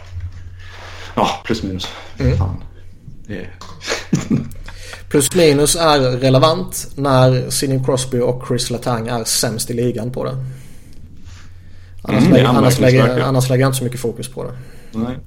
ja 1.14 1.28
plus 1.44 1.62
minus. 1.62 1.88
Mm. 2.18 2.38
Fan. 2.38 2.64
Det 3.26 3.34
är... 3.34 3.50
Plus 5.10 5.34
minus 5.34 5.76
är 5.76 6.00
relevant 6.00 6.88
när 6.94 7.50
Sidney 7.50 7.84
Crosby 7.84 8.20
och 8.20 8.44
Chris 8.48 8.70
Letang 8.70 9.08
är 9.08 9.24
sämst 9.24 9.70
i 9.70 9.74
ligan 9.74 10.10
på 10.10 10.24
det. 10.24 10.36
Annars, 12.02 12.22
Mm, 12.22 12.32
lägger, 12.32 12.48
annars, 12.48 12.80
lägger, 12.80 13.20
annars 13.20 13.48
lägger 13.48 13.62
jag 13.62 13.68
inte 13.68 13.78
så 13.78 13.84
mycket 13.84 14.00
fokus 14.00 14.28
på 14.28 14.44
det. 14.44 14.52
Nej. 14.92 15.18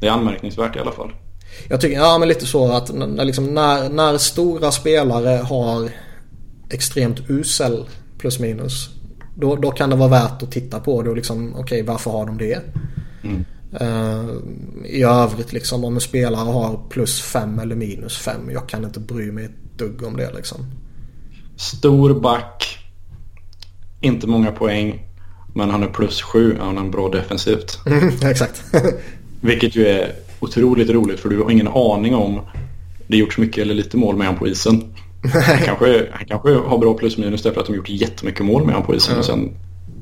Det 0.00 0.06
är 0.06 0.10
anmärkningsvärt 0.10 0.76
i 0.76 0.78
alla 0.78 0.92
fall. 0.92 1.12
Jag 1.68 1.80
tycker, 1.80 1.96
ja 1.96 2.18
men 2.18 2.28
lite 2.28 2.46
så 2.46 2.72
att 2.72 2.94
när, 2.94 3.24
liksom, 3.24 3.54
när, 3.54 3.88
när 3.88 4.18
stora 4.18 4.70
spelare 4.70 5.42
har 5.42 5.90
extremt 6.70 7.30
usel 7.30 7.84
plus 8.18 8.38
minus. 8.38 8.90
Då, 9.36 9.56
då 9.56 9.70
kan 9.70 9.90
det 9.90 9.96
vara 9.96 10.08
värt 10.08 10.42
att 10.42 10.52
titta 10.52 10.80
på 10.80 11.02
det 11.02 11.10
och 11.10 11.16
liksom, 11.16 11.54
okej 11.58 11.82
varför 11.82 12.10
har 12.10 12.26
de 12.26 12.38
det? 12.38 12.58
Mm. 13.24 13.44
Eh, 13.80 14.24
I 14.84 15.02
övrigt 15.02 15.52
liksom 15.52 15.84
om 15.84 15.94
en 15.94 16.00
spelare 16.00 16.50
har 16.50 16.80
plus 16.90 17.20
5 17.20 17.58
eller 17.58 17.76
minus 17.76 18.18
5. 18.18 18.50
Jag 18.50 18.68
kan 18.68 18.84
inte 18.84 19.00
bry 19.00 19.32
mig 19.32 19.44
ett 19.44 19.78
dugg 19.78 20.02
om 20.02 20.16
det 20.16 20.32
liksom. 20.32 20.58
Stor 21.56 22.20
back. 22.20 22.78
inte 24.00 24.26
många 24.26 24.52
poäng. 24.52 25.08
Men 25.54 25.70
han 25.70 25.82
är 25.82 25.86
plus 25.86 26.22
sju. 26.22 26.56
Han 26.60 26.78
är 26.78 26.90
bra 26.90 27.08
defensivt. 27.08 27.80
Mm, 27.86 28.10
exakt. 28.22 28.62
Vilket 29.40 29.76
ju 29.76 29.86
är 29.86 30.12
otroligt 30.40 30.90
roligt 30.90 31.20
för 31.20 31.28
du 31.28 31.42
har 31.42 31.50
ingen 31.50 31.68
aning 31.68 32.14
om 32.14 32.40
det 33.06 33.16
gjorts 33.16 33.38
mycket 33.38 33.58
eller 33.58 33.74
lite 33.74 33.96
mål 33.96 34.16
med 34.16 34.26
honom 34.26 34.38
på 34.38 34.48
isen. 34.48 34.94
Han 35.32 35.58
kanske, 35.64 36.08
han 36.12 36.26
kanske 36.26 36.54
har 36.54 36.78
bra 36.78 36.94
plus 36.94 37.18
minus 37.18 37.42
därför 37.42 37.60
att 37.60 37.66
de 37.66 37.76
gjort 37.76 37.88
jättemycket 37.88 38.46
mål 38.46 38.64
med 38.64 38.74
honom 38.74 38.86
på 38.86 38.94
isen. 38.94 39.10
Mm. 39.10 39.18
Och 39.18 39.24
sen 39.26 39.50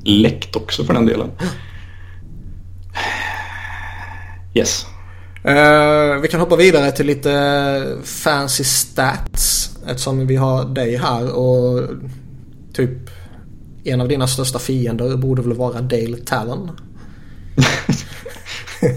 läckt 0.03 0.55
också 0.55 0.83
för 0.83 0.93
den 0.93 1.05
delen. 1.05 1.31
Yes. 4.53 4.85
Uh, 5.47 6.21
vi 6.21 6.27
kan 6.27 6.39
hoppa 6.39 6.55
vidare 6.55 6.91
till 6.91 7.05
lite 7.05 7.97
fancy 8.03 8.63
stats. 8.63 9.69
Eftersom 9.87 10.27
vi 10.27 10.35
har 10.35 10.65
dig 10.65 10.97
här 10.97 11.35
och 11.35 11.89
typ 12.73 12.91
en 13.83 14.01
av 14.01 14.07
dina 14.07 14.27
största 14.27 14.59
fiender 14.59 15.17
borde 15.17 15.41
väl 15.41 15.53
vara 15.53 15.81
Dale 15.81 16.17
Talon. 16.17 16.71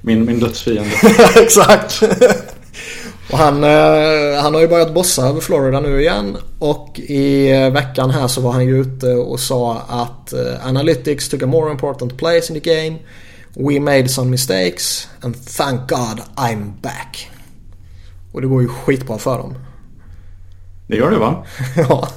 min, 0.00 0.24
min 0.24 0.40
dödsfiende. 0.40 0.90
Exakt. 1.36 2.02
Och 3.30 3.38
han, 3.38 3.64
uh, 3.64 4.40
han 4.40 4.54
har 4.54 4.60
ju 4.60 4.68
börjat 4.68 4.94
bossa 4.94 5.28
över 5.28 5.40
Florida 5.40 5.80
nu 5.80 6.00
igen. 6.00 6.36
Och 6.58 7.00
i 7.00 7.52
veckan 7.72 8.10
här 8.10 8.28
så 8.28 8.40
var 8.40 8.52
han 8.52 8.66
ju 8.66 8.80
ute 8.80 9.06
och 9.06 9.40
sa 9.40 9.82
att 9.88 10.32
uh, 10.32 10.66
Analytics 10.66 11.28
took 11.28 11.42
a 11.42 11.46
more 11.46 11.70
important 11.70 12.18
place 12.18 12.52
in 12.52 12.60
the 12.60 12.74
game. 12.74 12.98
We 13.54 13.80
made 13.80 14.08
some 14.08 14.30
mistakes 14.30 15.08
and 15.20 15.46
thank 15.46 15.88
God 15.88 16.20
I'm 16.36 16.72
back. 16.82 17.30
Och 18.32 18.40
det 18.40 18.46
går 18.46 18.62
ju 18.62 18.68
skitbra 18.68 19.18
för 19.18 19.38
dem. 19.38 19.54
Det 20.86 20.96
gör 20.96 21.10
det 21.10 21.18
va? 21.18 21.44
ja. 21.76 22.08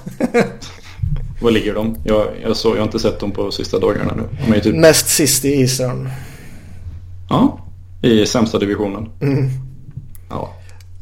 Var 1.42 1.52
ligger 1.52 1.74
de? 1.74 1.98
Jag, 2.04 2.28
jag, 2.42 2.58
så, 2.58 2.70
jag 2.70 2.78
har 2.78 2.84
inte 2.84 3.00
sett 3.00 3.20
dem 3.20 3.32
på 3.32 3.52
sista 3.52 3.80
dagarna 3.80 4.14
nu. 4.16 4.24
De 4.46 4.54
är 4.54 4.60
typ... 4.60 4.76
Näst 4.76 5.08
sist 5.08 5.46
i 5.46 5.62
Eastern. 5.62 6.10
Ja, 7.30 7.68
i 8.02 8.26
sämsta 8.26 8.60
divisionen. 8.60 9.10
Mm. 9.22 9.50
Ja. 10.30 10.54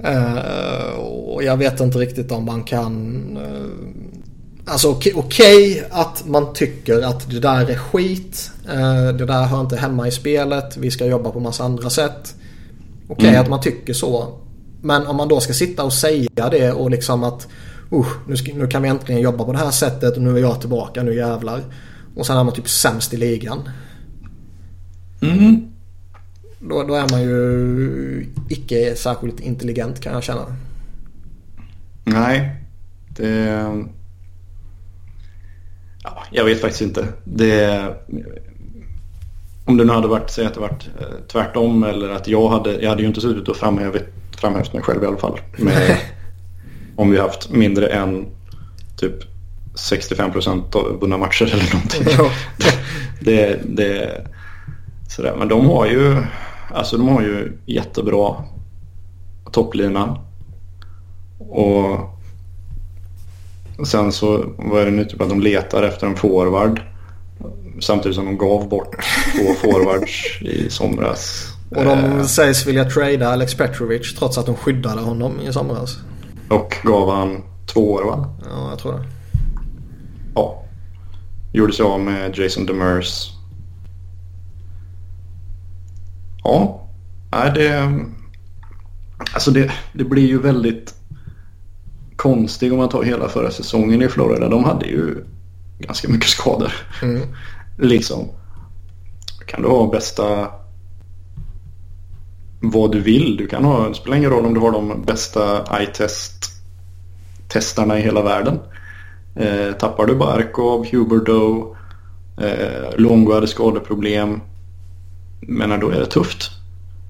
Uh, 0.06 1.00
och 1.00 1.44
jag 1.44 1.58
vet 1.58 1.80
inte 1.80 1.98
riktigt 1.98 2.32
om 2.32 2.46
man 2.46 2.64
kan... 2.64 3.38
Uh, 3.38 4.02
Alltså 4.66 4.90
okej 4.90 5.14
okay, 5.14 5.82
att 5.90 6.28
man 6.28 6.54
tycker 6.54 7.02
att 7.02 7.30
det 7.30 7.40
där 7.40 7.70
är 7.70 7.76
skit. 7.76 8.52
Eh, 8.72 9.13
det 9.13 9.26
där 9.26 9.45
hör 9.45 9.61
inte 9.61 9.76
hemma 9.76 10.07
i 10.07 10.11
spelet. 10.11 10.78
Vi 10.78 10.91
ska 10.91 11.05
jobba 11.05 11.32
på 11.32 11.39
massa 11.39 11.63
andra 11.63 11.89
sätt. 11.89 12.36
Okej 13.03 13.15
okay, 13.15 13.30
mm. 13.30 13.41
att 13.41 13.49
man 13.49 13.61
tycker 13.61 13.93
så. 13.93 14.39
Men 14.82 15.07
om 15.07 15.15
man 15.15 15.28
då 15.28 15.39
ska 15.39 15.53
sitta 15.53 15.84
och 15.84 15.93
säga 15.93 16.49
det 16.51 16.72
och 16.72 16.91
liksom 16.91 17.24
att 17.24 17.47
uh, 17.93 18.07
nu, 18.28 18.38
ska, 18.38 18.53
nu 18.53 18.67
kan 18.67 18.82
vi 18.82 18.89
äntligen 18.89 19.22
jobba 19.22 19.43
på 19.43 19.51
det 19.51 19.57
här 19.57 19.72
sättet 19.72 20.15
och 20.15 20.22
nu 20.22 20.38
är 20.38 20.41
jag 20.41 20.59
tillbaka, 20.59 21.03
nu 21.03 21.15
jävlar. 21.15 21.61
Och 22.15 22.26
sen 22.26 22.38
är 22.38 22.43
man 22.43 22.53
typ 22.53 22.69
sämst 22.69 23.13
i 23.13 23.17
ligan. 23.17 23.69
Mm. 25.22 25.72
Då, 26.59 26.84
då 26.84 26.93
är 26.93 27.09
man 27.11 27.22
ju 27.22 28.28
icke 28.49 28.95
särskilt 28.95 29.39
intelligent 29.39 29.99
kan 29.99 30.13
jag 30.13 30.24
känna. 30.24 30.55
Nej. 32.03 32.55
Det 33.17 33.86
Ja, 36.03 36.24
jag 36.32 36.45
vet 36.45 36.61
faktiskt 36.61 36.82
inte. 36.82 37.07
Det, 37.24 37.95
om 39.72 39.78
det 39.78 39.84
nu 39.84 39.93
hade 39.93 40.07
varit, 40.07 40.30
säg 40.30 40.45
att 40.45 40.53
det 40.53 40.59
varit 40.59 40.89
eh, 40.99 41.07
tvärtom 41.32 41.84
eller 41.84 42.09
att 42.09 42.28
jag 42.28 42.49
hade, 42.49 42.82
jag 42.82 42.89
hade 42.89 43.01
ju 43.01 43.07
inte 43.07 43.22
suttit 43.22 43.47
och 43.47 43.55
framhävt, 43.55 44.03
framhävt 44.38 44.74
mig 44.74 44.84
själv 44.84 45.03
i 45.03 45.05
alla 45.05 45.17
fall. 45.17 45.39
Med, 45.57 45.97
om 46.95 47.11
vi 47.11 47.19
haft 47.19 47.49
mindre 47.49 47.88
än 47.88 48.26
typ 48.97 49.15
65 49.76 50.32
procent 50.32 50.76
vunna 51.01 51.17
matcher 51.17 51.45
eller 51.45 51.74
någonting. 51.74 52.28
Det, 53.24 53.59
det, 53.65 54.22
sådär. 55.07 55.36
Men 55.39 55.47
de 55.47 55.65
har 55.65 55.86
ju, 55.86 56.24
alltså 56.74 56.97
de 56.97 57.07
har 57.07 57.22
ju 57.22 57.57
jättebra 57.65 58.36
topplina. 59.51 60.17
Och 61.39 62.11
Sen 63.86 64.11
så 64.11 64.45
var 64.57 64.86
det 64.86 64.91
nu 64.91 65.05
typ 65.05 65.22
att 65.22 65.30
de 65.30 65.41
letar 65.41 65.84
efter 65.84 66.07
en 66.07 66.15
forward. 66.15 66.82
Samtidigt 67.82 68.16
som 68.16 68.26
de 68.26 68.38
gav 68.38 68.70
bort 68.70 68.96
två 69.36 69.54
forwards 69.62 70.42
i 70.42 70.70
somras. 70.70 71.48
Och 71.70 71.86
de 71.86 72.00
eh, 72.00 72.24
sägs 72.24 72.68
vilja 72.68 72.90
trada 72.90 73.30
Alex 73.30 73.56
Petrovic 73.56 74.16
trots 74.16 74.38
att 74.38 74.46
de 74.46 74.56
skyddade 74.56 75.02
honom 75.02 75.40
i 75.40 75.54
somras. 75.54 75.98
Och 76.50 76.76
gav 76.84 77.16
han 77.16 77.44
två 77.74 77.92
år 77.92 78.04
va? 78.04 78.36
Ja, 78.50 78.70
jag 78.70 78.80
tror 78.80 78.94
det. 78.94 79.06
Ja. 80.36 80.64
Gjorde 81.54 81.74
sig 81.74 81.86
av 81.86 82.00
med 82.00 82.38
Jason 82.38 82.66
Demers. 82.66 83.32
Ja. 86.44 86.88
Nej, 87.32 87.52
det... 87.56 88.00
Alltså 89.34 89.52
det, 89.52 89.72
det 89.94 90.04
blir 90.04 90.28
ju 90.28 90.42
väldigt 90.42 90.94
konstig 92.16 92.72
om 92.72 92.78
man 92.78 92.90
tar 92.90 93.04
hela 93.04 93.30
förra 93.30 93.52
säsongen 93.52 94.02
i 94.02 94.08
Florida. 94.08 94.50
De 94.50 94.64
hade 94.64 94.86
ju 94.86 95.24
ganska 95.80 96.10
mycket 96.10 96.30
skador. 96.30 96.74
Mm. 97.02 97.22
Liksom. 97.78 98.28
Kan 99.47 99.61
du 99.61 99.67
ha 99.67 99.91
bästa 99.91 100.49
vad 102.61 102.91
du 102.91 102.99
vill. 102.99 103.38
Du 103.38 103.47
kan 103.47 103.65
ha, 103.65 103.88
det 103.88 103.95
spelar 103.95 104.17
ingen 104.17 104.30
roll 104.30 104.45
om 104.45 104.53
du 104.53 104.59
har 104.59 104.72
de 104.72 105.03
bästa 105.05 105.63
eye-test 105.80 106.51
testarna 107.47 107.99
i 107.99 108.01
hela 108.01 108.22
världen. 108.22 108.59
Eh, 109.36 109.74
tappar 109.80 110.05
du 110.05 110.15
Barkov, 110.15 110.88
Huberdo, 110.91 111.76
eh, 112.38 112.97
Longo 112.97 113.34
hade 113.34 113.47
skadeproblem. 113.47 114.41
Men 115.41 115.80
då 115.80 115.89
är 115.89 115.99
det 115.99 116.05
tufft. 116.05 116.51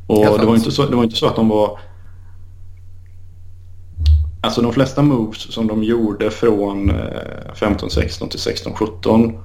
Och 0.07 0.39
det 0.39 0.45
var, 0.45 0.55
inte 0.55 0.71
så, 0.71 0.85
det 0.85 0.95
var 0.95 1.03
inte 1.03 1.15
så 1.15 1.27
att 1.27 1.35
de 1.35 1.49
var 1.49 1.79
Alltså 4.43 4.61
de 4.61 4.73
flesta 4.73 5.01
moves 5.01 5.53
som 5.53 5.67
de 5.67 5.83
gjorde 5.83 6.31
från 6.31 6.91
15-16 6.91 8.23
eh, 8.23 8.29
till 8.29 8.39
16-17 8.39 9.39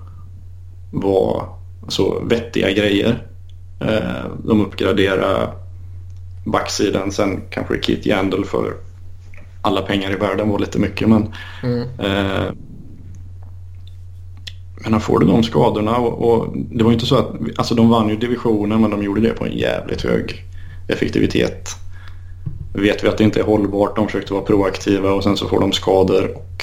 var 0.90 1.48
alltså 1.82 2.24
vettiga 2.24 2.70
grejer. 2.70 3.26
Eh, 3.80 4.24
de 4.44 4.60
uppgraderade 4.60 5.48
backsidan. 6.44 7.12
Sen 7.12 7.42
kanske 7.50 7.78
Kit 7.78 8.06
Yandel 8.06 8.44
för 8.44 8.74
alla 9.62 9.82
pengar 9.82 10.12
i 10.12 10.16
världen 10.16 10.48
var 10.48 10.58
lite 10.58 10.78
mycket. 10.78 11.08
Men, 11.08 11.34
mm. 11.62 11.80
eh, 11.80 12.52
men 14.80 14.92
när 14.92 14.98
får 14.98 15.18
du 15.18 15.26
de 15.26 15.42
skadorna 15.42 15.96
och, 15.96 16.30
och, 16.30 16.56
det 16.56 16.84
var 16.84 16.92
inte 16.92 17.06
så 17.06 17.16
att 17.16 17.30
alltså 17.56 17.74
de 17.74 17.88
vann 17.88 18.08
ju 18.08 18.16
divisionen 18.16 18.80
men 18.80 18.90
de 18.90 19.02
gjorde 19.02 19.20
det 19.20 19.32
på 19.32 19.44
en 19.44 19.56
jävligt 19.56 20.02
hög 20.02 20.44
effektivitet 20.88 21.76
vet 22.76 23.04
vi 23.04 23.08
att 23.08 23.18
det 23.18 23.24
inte 23.24 23.40
är 23.40 23.44
hållbart. 23.44 23.96
De 23.96 24.06
försökte 24.06 24.32
vara 24.32 24.44
proaktiva 24.44 25.10
och 25.10 25.22
sen 25.22 25.36
så 25.36 25.48
får 25.48 25.60
de 25.60 25.72
skador 25.72 26.36
och 26.36 26.62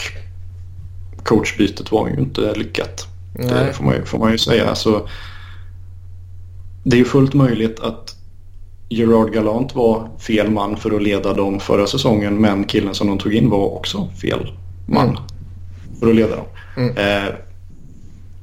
coachbytet 1.23 1.91
var 1.91 2.09
ju 2.09 2.15
inte 2.15 2.53
lyckat. 2.53 3.07
Nej. 3.33 3.65
Det 3.65 3.73
får 3.73 3.83
man, 3.83 3.95
ju, 3.95 4.05
får 4.05 4.19
man 4.19 4.31
ju 4.31 4.37
säga. 4.37 4.69
Alltså, 4.69 5.07
det 6.83 6.95
är 6.95 6.99
ju 6.99 7.05
fullt 7.05 7.33
möjligt 7.33 7.79
att 7.79 8.15
Gerard 8.89 9.33
Galant 9.33 9.75
var 9.75 10.09
fel 10.19 10.51
man 10.51 10.77
för 10.77 10.95
att 10.95 11.03
leda 11.03 11.33
dem 11.33 11.59
förra 11.59 11.87
säsongen 11.87 12.41
men 12.41 12.63
killen 12.63 12.93
som 12.93 13.07
de 13.07 13.17
tog 13.17 13.33
in 13.33 13.49
var 13.49 13.75
också 13.75 14.07
fel 14.21 14.51
man 14.85 15.09
mm. 15.09 15.21
för 15.99 16.09
att 16.09 16.15
leda 16.15 16.35
dem. 16.35 16.45
Mm. 16.77 16.97
Eh, 16.97 17.33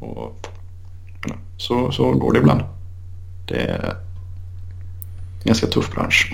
och, 0.01 0.47
så, 1.57 1.93
så 1.93 2.13
går 2.13 2.33
det 2.33 2.39
ibland. 2.39 2.61
Det 3.49 3.55
är 3.55 3.97
en 5.39 5.45
ganska 5.45 5.67
tuff 5.67 5.95
bransch. 5.95 6.33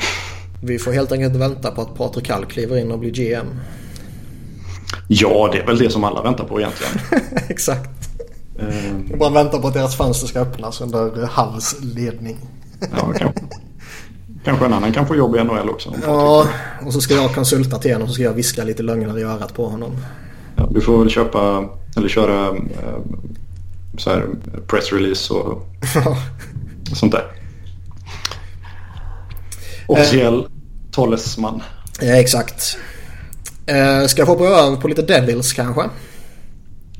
Vi 0.61 0.79
får 0.79 0.93
helt 0.93 1.13
enkelt 1.13 1.37
vänta 1.37 1.71
på 1.71 1.83
att 1.83 1.95
Patrik 1.95 2.31
Hall 2.31 2.45
kliver 2.45 2.79
in 2.79 2.93
och 2.93 2.99
blir 2.99 3.11
GM. 3.11 3.47
Ja, 5.09 5.49
det 5.53 5.59
är 5.59 5.67
väl 5.67 5.79
det 5.79 5.91
som 5.91 6.05
alla 6.05 6.23
väntar 6.23 6.45
på 6.45 6.61
egentligen. 6.61 6.93
Exakt. 7.49 7.96
Um... 8.59 9.09
Vi 9.11 9.17
bara 9.17 9.31
väntar 9.31 9.59
på 9.59 9.69
att 9.69 9.75
deras 9.75 9.97
fönster 9.97 10.27
ska 10.27 10.41
öppnas 10.41 10.81
under 10.81 11.27
Halls 11.27 11.77
ledning. 11.83 12.37
ja, 12.81 13.13
kanske. 13.17 13.45
Kanske 14.45 14.65
en 14.65 14.73
annan 14.73 14.93
kan 14.93 15.07
få 15.07 15.17
jobb 15.17 15.37
i 15.37 15.45
NHL 15.45 15.71
också. 15.71 15.95
Ja, 16.07 16.47
och 16.87 16.93
så 16.93 17.01
ska 17.01 17.15
jag 17.15 17.35
konsulta 17.35 17.79
till 17.79 17.93
honom 17.93 18.03
och 18.03 18.09
så 18.09 18.15
ska 18.15 18.23
jag 18.23 18.33
viska 18.33 18.65
lite 18.65 18.83
lögner 18.83 19.19
i 19.19 19.23
örat 19.23 19.55
på 19.55 19.69
honom. 19.69 19.97
Ja, 20.57 20.69
du 20.71 20.81
får 20.81 20.99
väl 20.99 21.11
köpa 21.11 21.69
eller 21.97 22.09
köra 22.09 22.49
äh, 22.49 22.99
så 23.99 24.11
här 24.11 24.27
pressrelease 24.67 25.35
och 25.35 25.67
sånt 26.93 27.13
där. 27.13 27.25
Officiell 29.87 30.39
eh, 30.39 30.47
talesman. 30.91 31.63
Ja, 32.01 32.17
exakt. 32.17 32.79
Eh, 33.67 34.07
ska 34.07 34.23
jag 34.23 34.27
hoppa 34.27 34.45
över 34.45 34.77
på 34.77 34.89
lite 34.89 35.03
Devils 35.03 35.53
kanske? 35.53 35.83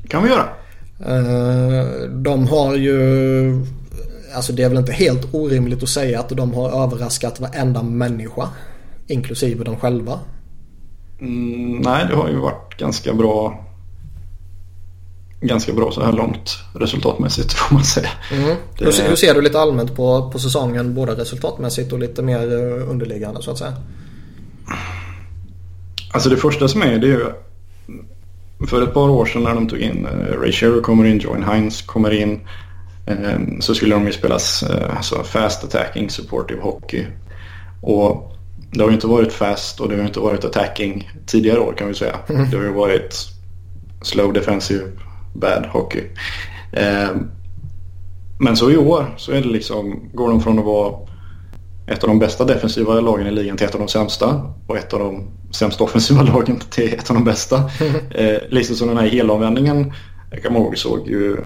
kan 0.09 0.23
vi 0.23 0.29
göra. 0.29 0.49
Eh, 1.05 2.09
de 2.09 2.47
har 2.47 2.75
ju... 2.75 3.65
Alltså 4.35 4.53
det 4.53 4.63
är 4.63 4.69
väl 4.69 4.77
inte 4.77 4.91
helt 4.91 5.33
orimligt 5.33 5.83
att 5.83 5.89
säga 5.89 6.19
att 6.19 6.29
de 6.29 6.53
har 6.53 6.83
överraskat 6.83 7.39
varenda 7.39 7.83
människa. 7.83 8.49
Inklusive 9.07 9.63
de 9.63 9.75
själva. 9.75 10.19
Mm, 11.19 11.81
nej, 11.81 12.05
det 12.09 12.15
har 12.15 12.29
ju 12.29 12.35
varit 12.35 12.77
ganska 12.77 13.13
bra 13.13 13.63
ganska 15.41 15.73
bra 15.73 15.91
så 15.91 16.03
här 16.03 16.11
långt 16.11 16.57
resultatmässigt 16.73 17.53
får 17.57 17.75
man 17.75 17.83
säga. 17.83 18.09
Mm. 18.31 18.55
Det... 18.77 18.85
Hur, 18.85 19.09
hur, 19.09 19.15
ser 19.15 19.33
du 19.33 19.41
lite 19.41 19.59
allmänt 19.59 19.95
på, 19.95 20.29
på 20.31 20.39
säsongen 20.39 20.93
både 20.93 21.15
resultatmässigt 21.15 21.93
och 21.93 21.99
lite 21.99 22.21
mer 22.21 22.39
eh, 22.39 22.89
underliggande 22.89 23.41
så 23.41 23.51
att 23.51 23.57
säga? 23.57 23.73
Alltså 26.11 26.29
det 26.29 26.37
första 26.37 26.67
som 26.67 26.81
är 26.81 26.97
det 26.97 27.07
är 27.07 27.11
ju 27.11 27.31
för 28.65 28.81
ett 28.81 28.93
par 28.93 29.09
år 29.09 29.25
sedan 29.25 29.43
när 29.43 29.55
de 29.55 29.67
tog 29.67 29.79
in 29.79 30.05
uh, 30.05 30.41
Ray 30.41 30.51
Sherry 30.51 30.81
kommer 30.81 31.05
in, 31.05 31.19
Join 31.19 31.43
Hines 31.43 31.81
kommer 31.81 32.11
in 32.11 32.39
um, 33.05 33.61
så 33.61 33.75
skulle 33.75 33.95
de 33.95 34.05
ju 34.05 34.13
spelas 34.13 34.63
uh, 34.63 34.97
alltså 34.97 35.23
fast 35.23 35.63
attacking 35.63 36.09
supportive 36.09 36.61
hockey. 36.61 37.05
Och 37.81 38.33
det 38.71 38.81
har 38.81 38.89
ju 38.89 38.95
inte 38.95 39.07
varit 39.07 39.33
fast 39.33 39.79
och 39.79 39.89
det 39.89 39.95
har 39.95 40.03
inte 40.03 40.19
varit 40.19 40.45
attacking 40.45 41.09
tidigare 41.25 41.59
år 41.59 41.73
kan 41.73 41.87
vi 41.87 41.93
säga. 41.93 42.15
Mm. 42.29 42.49
Det 42.49 42.57
har 42.57 42.63
ju 42.63 42.73
varit 42.73 43.15
slow 44.01 44.33
defensive 44.33 44.83
bad 45.33 45.65
hockey. 45.65 46.03
Um, 46.71 47.31
men 48.39 48.57
så 48.57 48.71
i 48.71 48.77
år 48.77 49.15
så 49.17 49.31
är 49.31 49.41
det 49.41 49.47
liksom, 49.47 50.09
går 50.13 50.29
de 50.29 50.41
från 50.41 50.59
att 50.59 50.65
vara 50.65 50.93
ett 51.87 52.03
av 52.03 52.09
de 52.09 52.19
bästa 52.19 52.45
defensiva 52.45 52.99
lagen 52.99 53.27
i 53.27 53.31
ligan 53.31 53.57
till 53.57 53.67
ett 53.67 53.73
av 53.73 53.79
de 53.79 53.87
sämsta 53.87 54.41
och 54.67 54.77
ett 54.77 54.93
av 54.93 54.99
de 54.99 55.27
sämsta 55.51 55.83
offensiva 55.83 56.21
lagen 56.33 56.59
till 56.69 56.93
ett 56.93 57.09
av 57.09 57.15
de 57.15 57.23
bästa. 57.23 57.57
eh, 58.11 58.37
liksom 58.49 58.75
som 58.75 58.87
den 58.87 58.97
här 58.97 59.07
helomvändningen, 59.07 59.93
jag 60.31 60.43
kommer 60.43 60.59
ihåg 60.59 60.77
såg 60.77 61.07
ju 61.07 61.37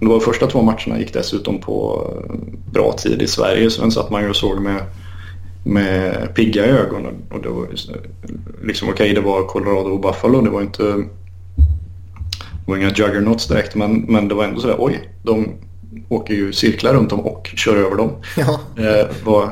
var 0.00 0.20
första 0.20 0.46
två 0.46 0.62
matcherna 0.62 0.98
gick 0.98 1.12
dessutom 1.12 1.60
på 1.60 2.06
bra 2.72 2.92
tid 2.92 3.22
i 3.22 3.26
Sverige 3.26 3.70
så 3.70 3.82
den 3.82 3.90
satt 3.90 4.10
man 4.10 4.22
ju 4.22 4.30
och 4.30 4.36
såg 4.36 4.60
med, 4.60 4.82
med 5.64 6.34
pigga 6.34 6.64
ögon 6.64 7.06
och 7.30 7.42
det 7.42 7.48
var 7.48 7.68
liksom 8.62 8.88
okej 8.88 9.04
okay, 9.04 9.14
det 9.14 9.20
var 9.20 9.46
Colorado 9.46 9.90
och 9.90 10.00
Buffalo 10.00 10.40
det 10.40 10.50
var 10.50 10.62
inte 10.62 10.82
det 10.82 12.70
var 12.70 12.76
inga 12.76 12.88
juggernauts 12.88 13.48
direkt 13.48 13.74
men, 13.74 14.00
men 14.08 14.28
det 14.28 14.34
var 14.34 14.44
ändå 14.44 14.60
sådär 14.60 14.76
oj 14.78 15.10
de 15.22 15.48
åker 16.08 16.34
ju 16.34 16.52
cirklar 16.52 16.94
runt 16.94 17.10
dem 17.10 17.20
och 17.20 17.50
kör 17.56 17.76
över 17.76 17.96
dem. 17.96 18.10
Ja. 18.36 18.60
Eh, 18.76 19.06
vad, 19.24 19.50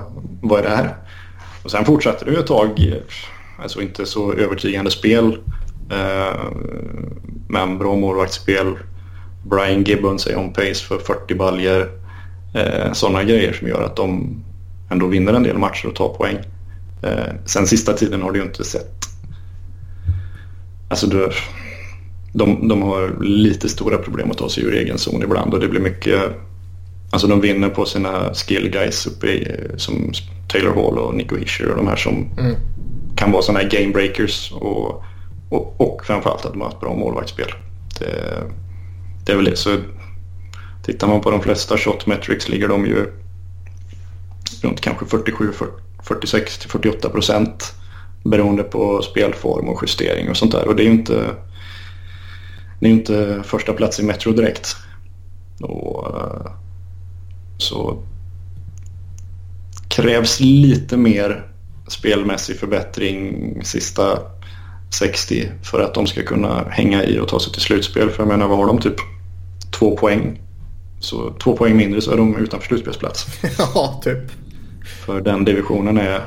vad 0.48 0.58
är 0.58 0.62
det 0.62 0.76
här? 0.76 0.96
Och 1.62 1.70
sen 1.70 1.84
fortsatte 1.84 2.24
det 2.24 2.30
ju 2.30 2.38
ett 2.38 2.46
tag, 2.46 3.00
alltså 3.58 3.82
inte 3.82 4.06
så 4.06 4.32
övertygande 4.32 4.90
spel. 4.90 5.38
Eh, 5.90 6.40
men 7.48 7.78
bra 7.78 7.96
målvaktsspel. 7.96 8.74
Brian 9.44 9.82
Gibbons 9.82 10.26
är 10.26 10.38
on 10.38 10.52
pace 10.52 10.74
för 10.74 10.98
40 10.98 11.34
baljer. 11.34 11.90
Eh, 12.54 12.92
Sådana 12.92 13.24
grejer 13.24 13.52
som 13.52 13.68
gör 13.68 13.82
att 13.82 13.96
de 13.96 14.36
ändå 14.90 15.06
vinner 15.06 15.32
en 15.32 15.42
del 15.42 15.58
matcher 15.58 15.86
och 15.86 15.94
tar 15.94 16.08
poäng. 16.08 16.38
Eh, 17.02 17.34
sen 17.44 17.66
sista 17.66 17.92
tiden 17.92 18.22
har 18.22 18.32
det 18.32 18.38
ju 18.38 18.44
inte 18.44 18.64
sett... 18.64 19.04
Alltså 20.88 21.06
du, 21.06 21.30
de, 22.32 22.68
de 22.68 22.82
har 22.82 23.22
lite 23.24 23.68
stora 23.68 23.98
problem 23.98 24.30
att 24.30 24.38
ta 24.38 24.48
sig 24.48 24.64
ur 24.64 24.74
egen 24.74 24.98
zon 24.98 25.22
ibland 25.22 25.54
och 25.54 25.60
det 25.60 25.68
blir 25.68 25.80
mycket 25.80 26.22
Alltså 27.14 27.26
de 27.28 27.40
vinner 27.40 27.68
på 27.68 27.84
sina 27.84 28.34
skill 28.34 28.70
guys 28.70 29.06
uppe 29.06 29.26
i, 29.26 29.56
som 29.76 30.12
Taylor 30.48 30.74
Hall 30.74 30.98
och 30.98 31.14
Nico 31.14 31.36
Hischer 31.36 31.70
och 31.70 31.76
de 31.76 31.88
här 31.88 31.96
som 31.96 32.28
mm. 32.38 32.56
kan 33.16 33.32
vara 33.32 33.42
sådana 33.42 33.60
här 33.60 33.70
game 33.70 33.92
breakers 33.92 34.52
och, 34.52 35.02
och, 35.48 35.80
och 35.80 36.06
framförallt 36.06 36.44
att 36.44 36.52
de 36.52 36.60
har 36.60 36.68
ett 36.68 36.80
bra 36.80 36.94
målvaktsspel. 36.94 37.52
Det, 37.98 38.42
det 39.26 39.32
är 39.32 39.36
väl 39.36 39.44
det. 39.44 39.56
Så 39.56 39.76
tittar 40.84 41.06
man 41.06 41.20
på 41.20 41.30
de 41.30 41.40
flesta 41.40 41.78
shot 41.78 42.06
metrics 42.06 42.48
ligger 42.48 42.68
de 42.68 42.86
ju 42.86 43.06
runt 44.62 44.80
kanske 44.80 45.06
47, 45.06 45.52
46 46.02 46.58
till 46.58 46.70
48 46.70 47.08
procent 47.08 47.74
beroende 48.24 48.62
på 48.62 49.02
spelform 49.02 49.68
och 49.68 49.82
justering 49.82 50.30
och 50.30 50.36
sånt 50.36 50.52
där. 50.52 50.68
Och 50.68 50.76
det 50.76 50.82
är 50.82 50.86
ju 50.86 50.92
inte, 50.92 51.30
det 52.80 52.86
är 52.86 52.90
inte 52.90 53.42
första 53.44 53.72
plats 53.72 54.00
i 54.00 54.02
Metro 54.02 54.32
direkt. 54.32 54.76
Och, 55.60 56.06
så 57.58 58.02
krävs 59.88 60.40
lite 60.40 60.96
mer 60.96 61.46
spelmässig 61.88 62.58
förbättring 62.58 63.64
sista 63.64 64.18
60 64.90 65.48
för 65.62 65.80
att 65.80 65.94
de 65.94 66.06
ska 66.06 66.22
kunna 66.22 66.64
hänga 66.70 67.04
i 67.04 67.18
och 67.18 67.28
ta 67.28 67.40
sig 67.40 67.52
till 67.52 67.62
slutspel. 67.62 68.10
För 68.10 68.22
jag 68.22 68.28
menar, 68.28 68.48
vad 68.48 68.58
har 68.58 68.66
de? 68.66 68.78
Typ 68.78 68.96
två 69.78 69.96
poäng. 69.96 70.40
Så 71.00 71.32
två 71.42 71.56
poäng 71.56 71.76
mindre 71.76 72.00
så 72.00 72.12
är 72.12 72.16
de 72.16 72.36
utanför 72.36 72.66
slutspelsplats. 72.66 73.26
ja, 73.58 74.00
typ. 74.04 74.30
För 75.06 75.20
den 75.20 75.44
divisionen 75.44 75.98
är 75.98 76.20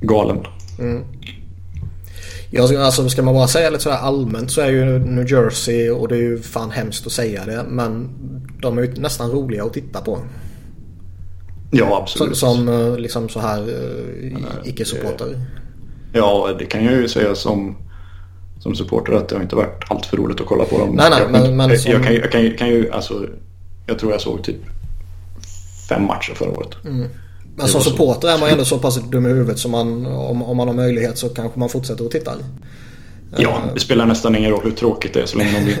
galen. 0.00 0.38
Mm. 0.78 1.04
Ja, 2.50 2.84
alltså 2.84 3.08
ska 3.08 3.22
man 3.22 3.34
bara 3.34 3.48
säga 3.48 3.70
lite 3.70 3.82
sådär 3.82 3.96
allmänt 3.96 4.50
så 4.50 4.60
är 4.60 4.70
ju 4.70 4.98
New 4.98 5.32
Jersey 5.32 5.90
och 5.90 6.08
det 6.08 6.16
är 6.16 6.20
ju 6.20 6.42
fan 6.42 6.70
hemskt 6.70 7.06
att 7.06 7.12
säga 7.12 7.44
det 7.44 7.64
men 7.68 8.10
de 8.62 8.78
är 8.78 8.82
ju 8.82 8.94
nästan 8.94 9.30
roliga 9.30 9.64
att 9.64 9.72
titta 9.72 10.00
på. 10.00 10.18
Ja, 11.70 11.98
absolut. 12.02 12.36
Som 12.36 12.68
eh, 12.68 12.98
liksom 12.98 13.28
så 13.28 13.40
här 13.40 13.60
uh, 13.60 14.38
icke-supporter. 14.64 15.40
Ja, 16.12 16.56
det 16.58 16.66
kan 16.66 16.84
jag 16.84 16.94
ju 16.94 17.08
säga 17.08 17.34
som, 17.34 17.76
som 18.58 18.74
supporter 18.74 19.12
att 19.12 19.28
det 19.28 19.36
har 19.36 19.42
inte 19.42 19.56
varit 19.56 19.84
allt 19.88 20.06
för 20.06 20.16
roligt 20.16 20.40
att 20.40 20.46
kolla 20.46 20.64
på 20.64 20.78
dem. 20.78 20.94
Nej, 20.94 21.10
nej, 21.10 21.20
men, 21.30 21.56
men 21.56 21.70
jag, 21.70 21.80
som... 21.80 21.92
jag, 21.92 22.04
kan, 22.04 22.14
jag 22.14 22.32
kan, 22.32 22.54
kan, 22.54 22.68
ju, 22.68 22.90
alltså, 22.90 23.26
jag 23.86 23.98
tror 23.98 24.12
jag 24.12 24.20
såg 24.20 24.44
typ 24.44 24.60
fem 25.88 26.04
matcher 26.04 26.34
förra 26.34 26.50
året. 26.50 26.84
Mm. 26.84 27.08
Men 27.58 27.68
som 27.68 27.80
supporter 27.80 28.28
är 28.28 28.38
man 28.38 28.48
ändå 28.48 28.64
så 28.64 28.78
pass 28.78 29.00
dum 29.10 29.26
i 29.26 29.28
huvudet 29.28 29.58
så 29.58 29.68
man, 29.68 30.06
om, 30.06 30.42
om 30.42 30.56
man 30.56 30.68
har 30.68 30.74
möjlighet 30.74 31.18
så 31.18 31.28
kanske 31.28 31.58
man 31.58 31.68
fortsätter 31.68 32.04
att 32.04 32.10
titta. 32.10 32.32
Ja, 33.36 33.62
det 33.74 33.80
spelar 33.80 34.06
nästan 34.06 34.36
ingen 34.36 34.50
roll 34.50 34.60
hur 34.64 34.70
tråkigt 34.70 35.14
det 35.14 35.22
är 35.22 35.26
så 35.26 35.38
länge 35.38 35.52
de 35.58 35.64
blir... 35.64 35.78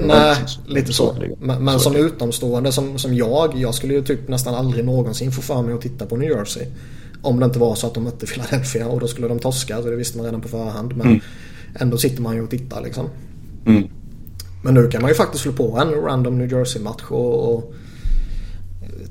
Nej, 0.06 0.36
lite 0.66 0.92
så. 0.92 1.16
Men, 1.40 1.64
men 1.64 1.80
som 1.80 1.96
utomstående 1.96 2.72
som, 2.72 2.98
som 2.98 3.14
jag, 3.14 3.52
jag 3.56 3.74
skulle 3.74 3.94
ju 3.94 4.02
typ 4.02 4.28
nästan 4.28 4.54
aldrig 4.54 4.84
någonsin 4.84 5.32
få 5.32 5.42
för 5.42 5.62
mig 5.62 5.74
att 5.74 5.80
titta 5.80 6.06
på 6.06 6.16
New 6.16 6.30
Jersey. 6.30 6.66
Om 7.22 7.40
det 7.40 7.46
inte 7.46 7.58
var 7.58 7.74
så 7.74 7.86
att 7.86 7.94
de 7.94 8.04
mötte 8.04 8.26
Philadelphia 8.26 8.86
och 8.86 9.00
då 9.00 9.06
skulle 9.06 9.28
de 9.28 9.38
torska, 9.38 9.82
så 9.82 9.90
det 9.90 9.96
visste 9.96 10.18
man 10.18 10.26
redan 10.26 10.40
på 10.40 10.48
förhand. 10.48 10.96
Men 10.96 11.06
mm. 11.06 11.20
ändå 11.74 11.98
sitter 11.98 12.22
man 12.22 12.34
ju 12.34 12.42
och 12.42 12.50
tittar 12.50 12.82
liksom. 12.82 13.08
Mm. 13.66 13.88
Men 14.62 14.74
nu 14.74 14.88
kan 14.88 15.02
man 15.02 15.10
ju 15.10 15.14
faktiskt 15.14 15.42
slå 15.42 15.52
på 15.52 15.78
en 15.78 15.90
random 15.90 16.38
New 16.38 16.52
Jersey-match 16.52 17.02
och, 17.08 17.54
och 17.54 17.74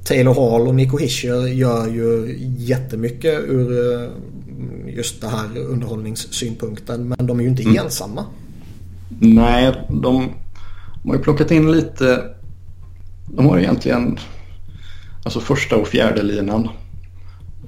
Taylor 0.04 0.34
Hall 0.34 0.68
och 0.68 0.76
Nico 0.76 0.98
Hischer 0.98 1.48
gör 1.48 1.88
ju 1.88 2.36
jättemycket 2.58 3.40
ur 3.48 3.94
eh, 3.94 4.10
just 4.96 5.22
det 5.22 5.28
här 5.28 5.58
underhållningssynpunkten. 5.58 7.08
Men 7.08 7.28
de 7.28 7.40
är 7.40 7.44
ju 7.44 7.50
inte 7.50 7.64
mm. 7.64 7.78
ensamma. 7.86 8.26
Nej, 9.20 9.74
de, 9.90 10.32
de 11.04 11.10
har 11.10 11.16
ju 11.16 11.22
plockat 11.22 11.52
in 11.52 11.72
lite. 11.72 12.24
De 13.26 13.46
har 13.46 13.60
egentligen 13.60 14.20
alltså 15.24 15.40
första 15.40 15.76
och 15.76 15.88
fjärde 15.88 16.24
linan 16.24 16.70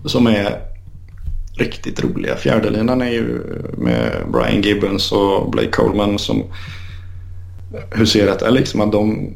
som 0.05 0.27
är 0.27 0.59
riktigt 1.57 2.03
roliga. 2.03 2.35
Fjärde 2.35 2.69
linan 2.69 3.01
är 3.01 3.11
ju 3.11 3.41
med 3.77 4.11
Brian 4.31 4.61
Gibbons 4.61 5.11
och 5.11 5.51
Blake 5.51 5.71
Coleman 5.71 6.19
som 6.19 6.43
hur 7.91 8.05
ser 8.05 8.25
det 8.25 8.45
är 8.45 8.51
liksom 8.51 8.81
att 8.81 8.91
de, 8.91 9.33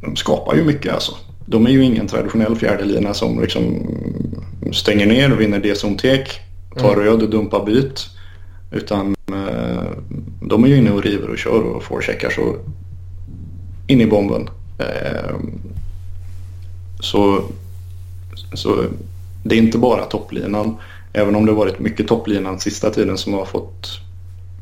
de 0.00 0.16
skapar 0.16 0.54
ju 0.54 0.64
mycket 0.64 0.94
alltså 0.94 1.12
de 1.46 1.66
är 1.66 1.70
ju 1.70 1.84
ingen 1.84 2.06
traditionell 2.06 2.56
fjärdelina 2.56 3.14
som 3.14 3.40
liksom 3.40 3.86
stänger 4.72 5.06
ner 5.06 5.32
och 5.32 5.40
vinner 5.40 5.58
D-zontek, 5.58 6.40
tar 6.76 6.92
mm. 6.92 7.04
röd 7.04 7.22
och 7.22 7.30
dumpar 7.30 7.64
byt. 7.64 8.10
Utan 8.70 9.14
eh, 9.32 9.90
de 10.40 10.64
är 10.64 10.68
ju 10.68 10.76
inne 10.76 10.90
och 10.90 11.02
river 11.02 11.30
och 11.30 11.38
kör 11.38 11.62
och 11.62 11.82
forecheckar 11.82 12.30
så 12.30 12.56
in 13.86 14.00
i 14.00 14.06
bomben. 14.06 14.48
Eh, 14.78 15.36
så, 17.00 17.42
så 18.52 18.84
det 19.44 19.54
är 19.54 19.58
inte 19.58 19.78
bara 19.78 20.04
topplinan. 20.04 20.76
Även 21.12 21.36
om 21.36 21.46
det 21.46 21.52
varit 21.52 21.78
mycket 21.78 22.08
topplinan 22.08 22.60
sista 22.60 22.90
tiden 22.90 23.18
som 23.18 23.32
har 23.32 23.44
fått 23.44 24.00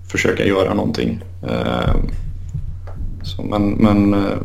försöka 0.08 0.44
göra 0.44 0.74
någonting. 0.74 1.20
Eh, 1.42 1.94
så, 3.22 3.42
men 3.42 3.70
men 3.70 4.14
eh, 4.14 4.38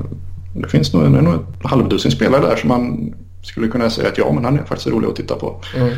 det 0.61 0.69
finns 0.69 0.93
nog, 0.93 1.11
nog 1.11 1.33
ett 1.33 1.41
halvdussin 1.63 2.11
spelare 2.11 2.41
där 2.41 2.55
som 2.55 2.69
man 2.69 3.13
skulle 3.41 3.67
kunna 3.67 3.89
säga 3.89 4.07
att 4.07 4.17
ja, 4.17 4.31
men 4.33 4.45
han 4.45 4.59
är 4.59 4.63
faktiskt 4.63 4.87
rolig 4.87 5.07
att 5.07 5.15
titta 5.15 5.35
på. 5.35 5.61
Mm. 5.75 5.93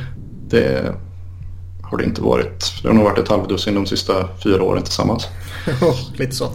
Det 0.50 0.96
har 1.82 1.98
det 1.98 2.04
inte 2.04 2.22
varit. 2.22 2.74
Det 2.82 2.88
har 2.88 2.96
nog 2.96 3.04
varit 3.04 3.20
ett 3.20 3.28
halvdussin 3.28 3.76
de 3.76 3.86
sista 3.86 4.14
fyra 4.44 4.64
åren 4.64 4.84
tillsammans. 4.84 5.28
Lite 6.16 6.36
så. 6.36 6.50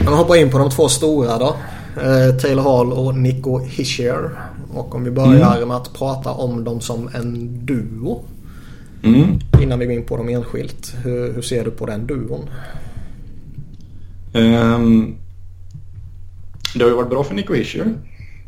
Vi 0.00 0.06
hoppar 0.06 0.36
in 0.36 0.50
på 0.50 0.58
de 0.58 0.70
två 0.70 0.88
stora 0.88 1.38
då. 1.38 1.56
Eh, 1.96 2.36
Taylor 2.36 2.62
Hall 2.62 2.92
och 2.92 3.14
Nico 3.14 3.58
Hischier. 3.58 4.30
Och 4.74 4.94
om 4.94 5.04
vi 5.04 5.10
börjar 5.10 5.56
mm. 5.56 5.68
med 5.68 5.76
att 5.76 5.94
prata 5.94 6.30
om 6.30 6.64
dem 6.64 6.80
som 6.80 7.10
en 7.14 7.48
duo. 7.66 8.24
Mm. 9.02 9.38
Innan 9.62 9.78
vi 9.78 9.86
går 9.86 9.94
in 9.94 10.04
på 10.04 10.16
dem 10.16 10.28
enskilt. 10.28 10.94
Hur, 11.02 11.32
hur 11.32 11.42
ser 11.42 11.64
du 11.64 11.70
på 11.70 11.86
den 11.86 12.06
duon? 12.06 12.48
Um, 14.32 15.16
det 16.74 16.84
har 16.84 16.90
ju 16.90 16.96
varit 16.96 17.10
bra 17.10 17.24
för 17.24 17.34
Nico 17.34 17.54
Hischier. 17.54 17.94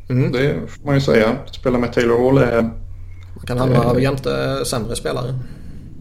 Mm. 0.08 0.32
Det 0.32 0.54
får 0.68 0.86
man 0.86 0.94
ju 0.94 1.00
säga. 1.00 1.36
Spela 1.52 1.78
med 1.78 1.92
Taylor 1.92 2.24
Hall 2.24 2.38
är... 2.38 2.62
Man 2.62 3.46
kan 3.46 3.58
hamna 3.58 3.96
äh, 3.96 4.02
jämte 4.02 4.64
sämre 4.64 4.96
spelare. 4.96 5.38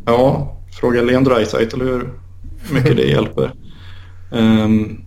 Ja, 0.06 0.56
fråga 0.80 1.02
Leon 1.02 1.24
Draisaitl 1.24 1.82
hur 1.82 2.10
mycket 2.72 2.98
det 2.98 3.08
hjälper. 3.08 3.54
Um, 4.32 5.02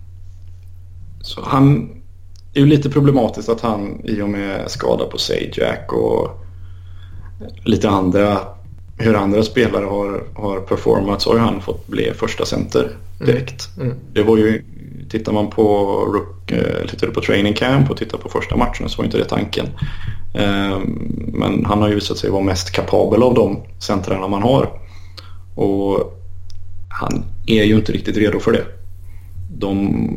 Så 1.21 1.41
han 1.45 1.89
är 2.53 2.59
ju 2.59 2.65
lite 2.65 2.89
problematiskt 2.89 3.49
att 3.49 3.61
han 3.61 4.01
i 4.03 4.21
och 4.21 4.29
med 4.29 4.71
skada 4.71 5.05
på 5.05 5.17
Sajak 5.17 5.93
och 5.93 6.29
lite 7.63 7.89
andra 7.89 8.39
hur 8.97 9.15
andra 9.15 9.43
spelare 9.43 9.85
har, 9.85 10.23
har 10.35 10.59
performat 10.59 11.21
så 11.21 11.31
har 11.31 11.39
han 11.39 11.61
fått 11.61 11.87
bli 11.87 12.11
första 12.13 12.45
center 12.45 12.97
direkt. 13.19 13.69
Mm. 13.77 13.87
Mm. 13.87 13.99
Det 14.13 14.23
var 14.23 14.37
ju, 14.37 14.63
tittar 15.09 15.33
man 15.33 15.49
på, 15.49 16.25
rook, 16.51 17.03
eh, 17.03 17.09
på 17.11 17.21
training 17.21 17.53
camp 17.53 17.89
och 17.89 17.97
tittade 17.97 18.23
på 18.23 18.29
första 18.29 18.55
matchen 18.55 18.89
så 18.89 18.97
var 18.97 19.05
inte 19.05 19.17
det 19.17 19.25
tanken. 19.25 19.65
Eh, 20.33 20.79
men 21.27 21.65
han 21.65 21.81
har 21.81 21.89
ju 21.89 21.95
visat 21.95 22.17
sig 22.17 22.29
vara 22.29 22.43
mest 22.43 22.71
kapabel 22.71 23.23
av 23.23 23.33
de 23.33 23.63
centrarna 23.79 24.27
man 24.27 24.41
har. 24.41 24.69
Och 25.55 26.21
han 26.89 27.25
är 27.47 27.63
ju 27.63 27.75
inte 27.75 27.91
riktigt 27.91 28.17
redo 28.17 28.39
för 28.39 28.51
det. 28.51 28.65
De, 29.57 30.07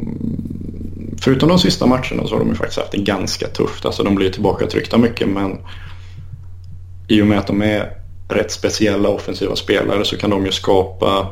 förutom 1.20 1.48
de 1.48 1.58
sista 1.58 1.86
matcherna 1.86 2.26
så 2.26 2.34
har 2.34 2.38
de 2.38 2.48
ju 2.48 2.54
faktiskt 2.54 2.78
haft 2.78 2.92
det 2.92 2.98
ganska 2.98 3.48
tufft. 3.48 3.84
Alltså 3.84 4.02
de 4.02 4.14
blir 4.14 4.30
tillbaka 4.30 4.66
tryckta 4.66 4.98
mycket 4.98 5.28
men 5.28 5.58
i 7.08 7.22
och 7.22 7.26
med 7.26 7.38
att 7.38 7.46
de 7.46 7.62
är 7.62 7.92
rätt 8.28 8.50
speciella 8.50 9.08
offensiva 9.08 9.56
spelare 9.56 10.04
så 10.04 10.16
kan 10.16 10.30
de 10.30 10.46
ju 10.46 10.52
skapa 10.52 11.26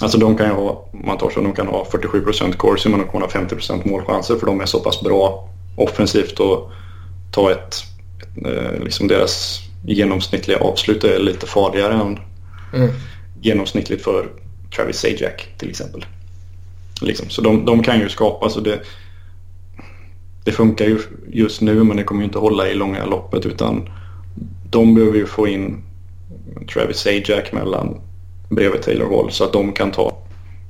Alltså 0.00 0.18
de 0.18 0.36
kan 0.36 0.46
ju 0.46 0.52
ha, 0.52 0.88
man 1.04 1.18
tar 1.18 1.30
så, 1.30 1.40
de 1.40 1.52
kan 1.52 1.66
ha 1.66 1.86
47% 1.92 2.52
corsi 2.52 2.88
men 2.88 3.00
de 3.00 3.08
kan 3.08 3.20
ha 3.20 3.28
50% 3.28 3.88
målchanser 3.88 4.36
för 4.36 4.46
de 4.46 4.60
är 4.60 4.66
så 4.66 4.80
pass 4.80 5.00
bra 5.00 5.48
offensivt 5.76 6.40
och 6.40 6.70
ta 7.30 7.50
ett, 7.50 7.74
ett 8.36 8.46
eh, 8.46 8.84
liksom 8.84 9.08
deras 9.08 9.60
genomsnittliga 9.84 10.58
avslut 10.58 11.04
är 11.04 11.18
lite 11.18 11.46
farligare 11.46 11.94
än 11.94 12.18
mm. 12.74 12.90
genomsnittligt 13.40 14.04
för 14.04 14.28
Travis 14.76 14.96
Sajak 14.96 15.48
till 15.58 15.70
exempel. 15.70 16.04
Liksom. 17.00 17.30
Så 17.30 17.42
de, 17.42 17.64
de 17.64 17.82
kan 17.82 18.00
ju 18.00 18.08
skapa 18.08 18.50
så 18.50 18.60
det, 18.60 18.80
det 20.44 20.52
funkar 20.52 20.84
ju 20.84 20.98
just 21.28 21.60
nu 21.60 21.84
men 21.84 21.96
det 21.96 22.04
kommer 22.04 22.20
ju 22.20 22.24
inte 22.24 22.38
hålla 22.38 22.68
i 22.68 22.74
långa 22.74 23.06
loppet 23.06 23.46
utan 23.46 23.88
de 24.70 24.94
behöver 24.94 25.18
ju 25.18 25.26
få 25.26 25.48
in 25.48 25.82
Travis 26.74 26.96
Sajak 26.96 27.52
mellan 27.52 28.00
bredvid 28.50 28.82
Taylor 28.82 29.16
Hall 29.16 29.32
så 29.32 29.44
att 29.44 29.52
de 29.52 29.72
kan 29.72 29.90
ta 29.90 30.16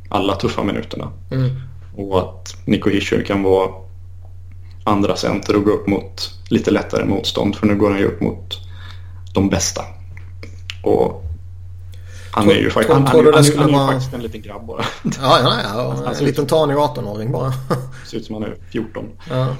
alla 0.08 0.36
tuffa 0.36 0.62
minuterna. 0.62 1.12
Mm. 1.30 1.50
Och 1.96 2.18
att 2.18 2.56
Nico 2.64 2.90
Hischer 2.90 3.24
kan 3.24 3.42
vara 3.42 3.70
andra 4.84 5.16
center 5.16 5.56
och 5.56 5.64
gå 5.64 5.70
upp 5.70 5.86
mot 5.86 6.30
lite 6.48 6.70
lättare 6.70 7.04
motstånd 7.04 7.56
för 7.56 7.66
nu 7.66 7.76
går 7.76 7.90
han 7.90 7.98
ju 7.98 8.04
upp 8.04 8.20
mot 8.20 8.58
de 9.34 9.48
bästa. 9.48 9.82
Och 10.82 11.24
han 12.30 12.50
är 12.50 12.54
ju, 12.54 12.70
faktiskt, 12.70 12.92
han, 12.92 13.06
han, 13.06 13.16
han, 13.16 13.44
han 13.56 13.68
är 13.68 13.72
vara... 13.72 13.86
faktiskt 13.86 14.14
en 14.14 14.22
liten 14.22 14.42
grabb 14.42 14.66
bara. 14.66 14.84
Ja, 15.02 15.38
ja, 15.42 15.54
ja. 16.04 16.14
en 16.18 16.24
liten 16.24 16.46
tanig 16.46 16.76
18-åring 16.76 17.32
bara. 17.32 17.52
Ser 18.06 18.16
ut 18.16 18.24
som 18.24 18.34
han 18.34 18.44
är 18.44 18.56
14. 18.72 19.04
Ja. 19.30 19.56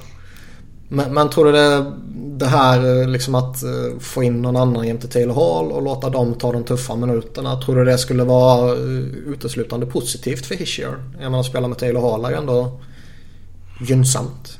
Men, 0.93 1.15
men 1.15 1.31
tror 1.31 1.45
du 1.45 1.53
det, 1.53 1.93
det 2.39 2.47
här 2.47 3.07
liksom 3.07 3.35
att 3.35 3.62
eh, 3.62 3.99
få 4.01 4.23
in 4.23 4.43
någon 4.43 4.57
annan 4.57 4.87
jämte 4.87 5.09
Taylor 5.09 5.35
Hall 5.35 5.73
och 5.73 5.83
låta 5.83 6.11
dem 6.11 6.35
ta 6.35 6.53
de 6.53 6.65
tuffa 6.65 6.97
minuterna. 6.97 7.61
Tror 7.61 7.77
du 7.77 7.85
det 7.85 7.99
skulle 7.99 8.25
vara 8.25 8.73
eh, 8.73 8.99
uteslutande 9.27 9.87
positivt 9.87 10.47
för 10.47 10.55
Hischier? 10.55 10.95
Jag 11.21 11.31
menar 11.31 11.43
spela 11.43 11.69
med 11.69 11.79
Taylor 11.79 12.01
Hall 12.01 12.25
är 12.25 12.31
ju 12.31 12.37
ändå 12.37 12.81
gynnsamt. 13.81 14.59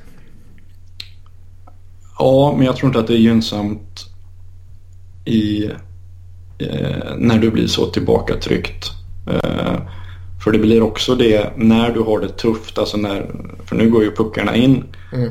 Ja, 2.19 2.55
men 2.57 2.67
jag 2.67 2.77
tror 2.77 2.89
inte 2.89 3.01
att 3.01 3.07
det 3.07 3.15
är 3.15 3.19
gynnsamt 3.19 4.07
i, 5.25 5.65
eh, 6.59 7.17
när 7.17 7.39
du 7.39 7.51
blir 7.51 7.67
så 7.67 7.87
tillbakatryckt. 7.87 8.91
Eh, 9.27 9.77
för 10.45 10.53
det 10.53 10.59
blir 10.59 10.83
också 10.83 11.15
det 11.15 11.53
när 11.57 11.91
du 11.91 12.01
har 12.01 12.21
det 12.21 12.29
tufft, 12.29 12.79
alltså 12.79 12.97
när, 12.97 13.31
för 13.65 13.77
nu 13.77 13.91
går 13.91 14.03
ju 14.03 14.15
puckarna 14.15 14.57
in. 14.57 14.85
Mm. 15.13 15.31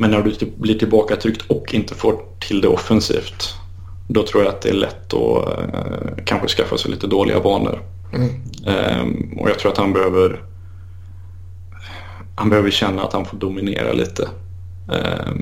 Men 0.00 0.10
när 0.10 0.22
du 0.22 0.46
blir 0.56 0.78
tillbakatryckt 0.78 1.50
och 1.50 1.74
inte 1.74 1.94
får 1.94 2.22
till 2.40 2.60
det 2.60 2.68
offensivt. 2.68 3.54
Då 4.08 4.22
tror 4.22 4.44
jag 4.44 4.54
att 4.54 4.62
det 4.62 4.68
är 4.68 4.74
lätt 4.74 5.14
att 5.14 5.58
eh, 5.58 6.24
kanske 6.24 6.48
skaffa 6.48 6.78
sig 6.78 6.90
lite 6.90 7.06
dåliga 7.06 7.40
vanor. 7.40 7.82
Mm. 8.14 8.30
Eh, 8.66 9.40
och 9.40 9.50
jag 9.50 9.58
tror 9.58 9.72
att 9.72 9.78
han 9.78 9.92
behöver 9.92 10.42
han 12.36 12.50
behöver 12.50 12.70
känna 12.70 13.02
att 13.02 13.12
han 13.12 13.24
får 13.24 13.36
dominera 13.36 13.92
lite. 13.92 14.28
Eh, 14.92 15.32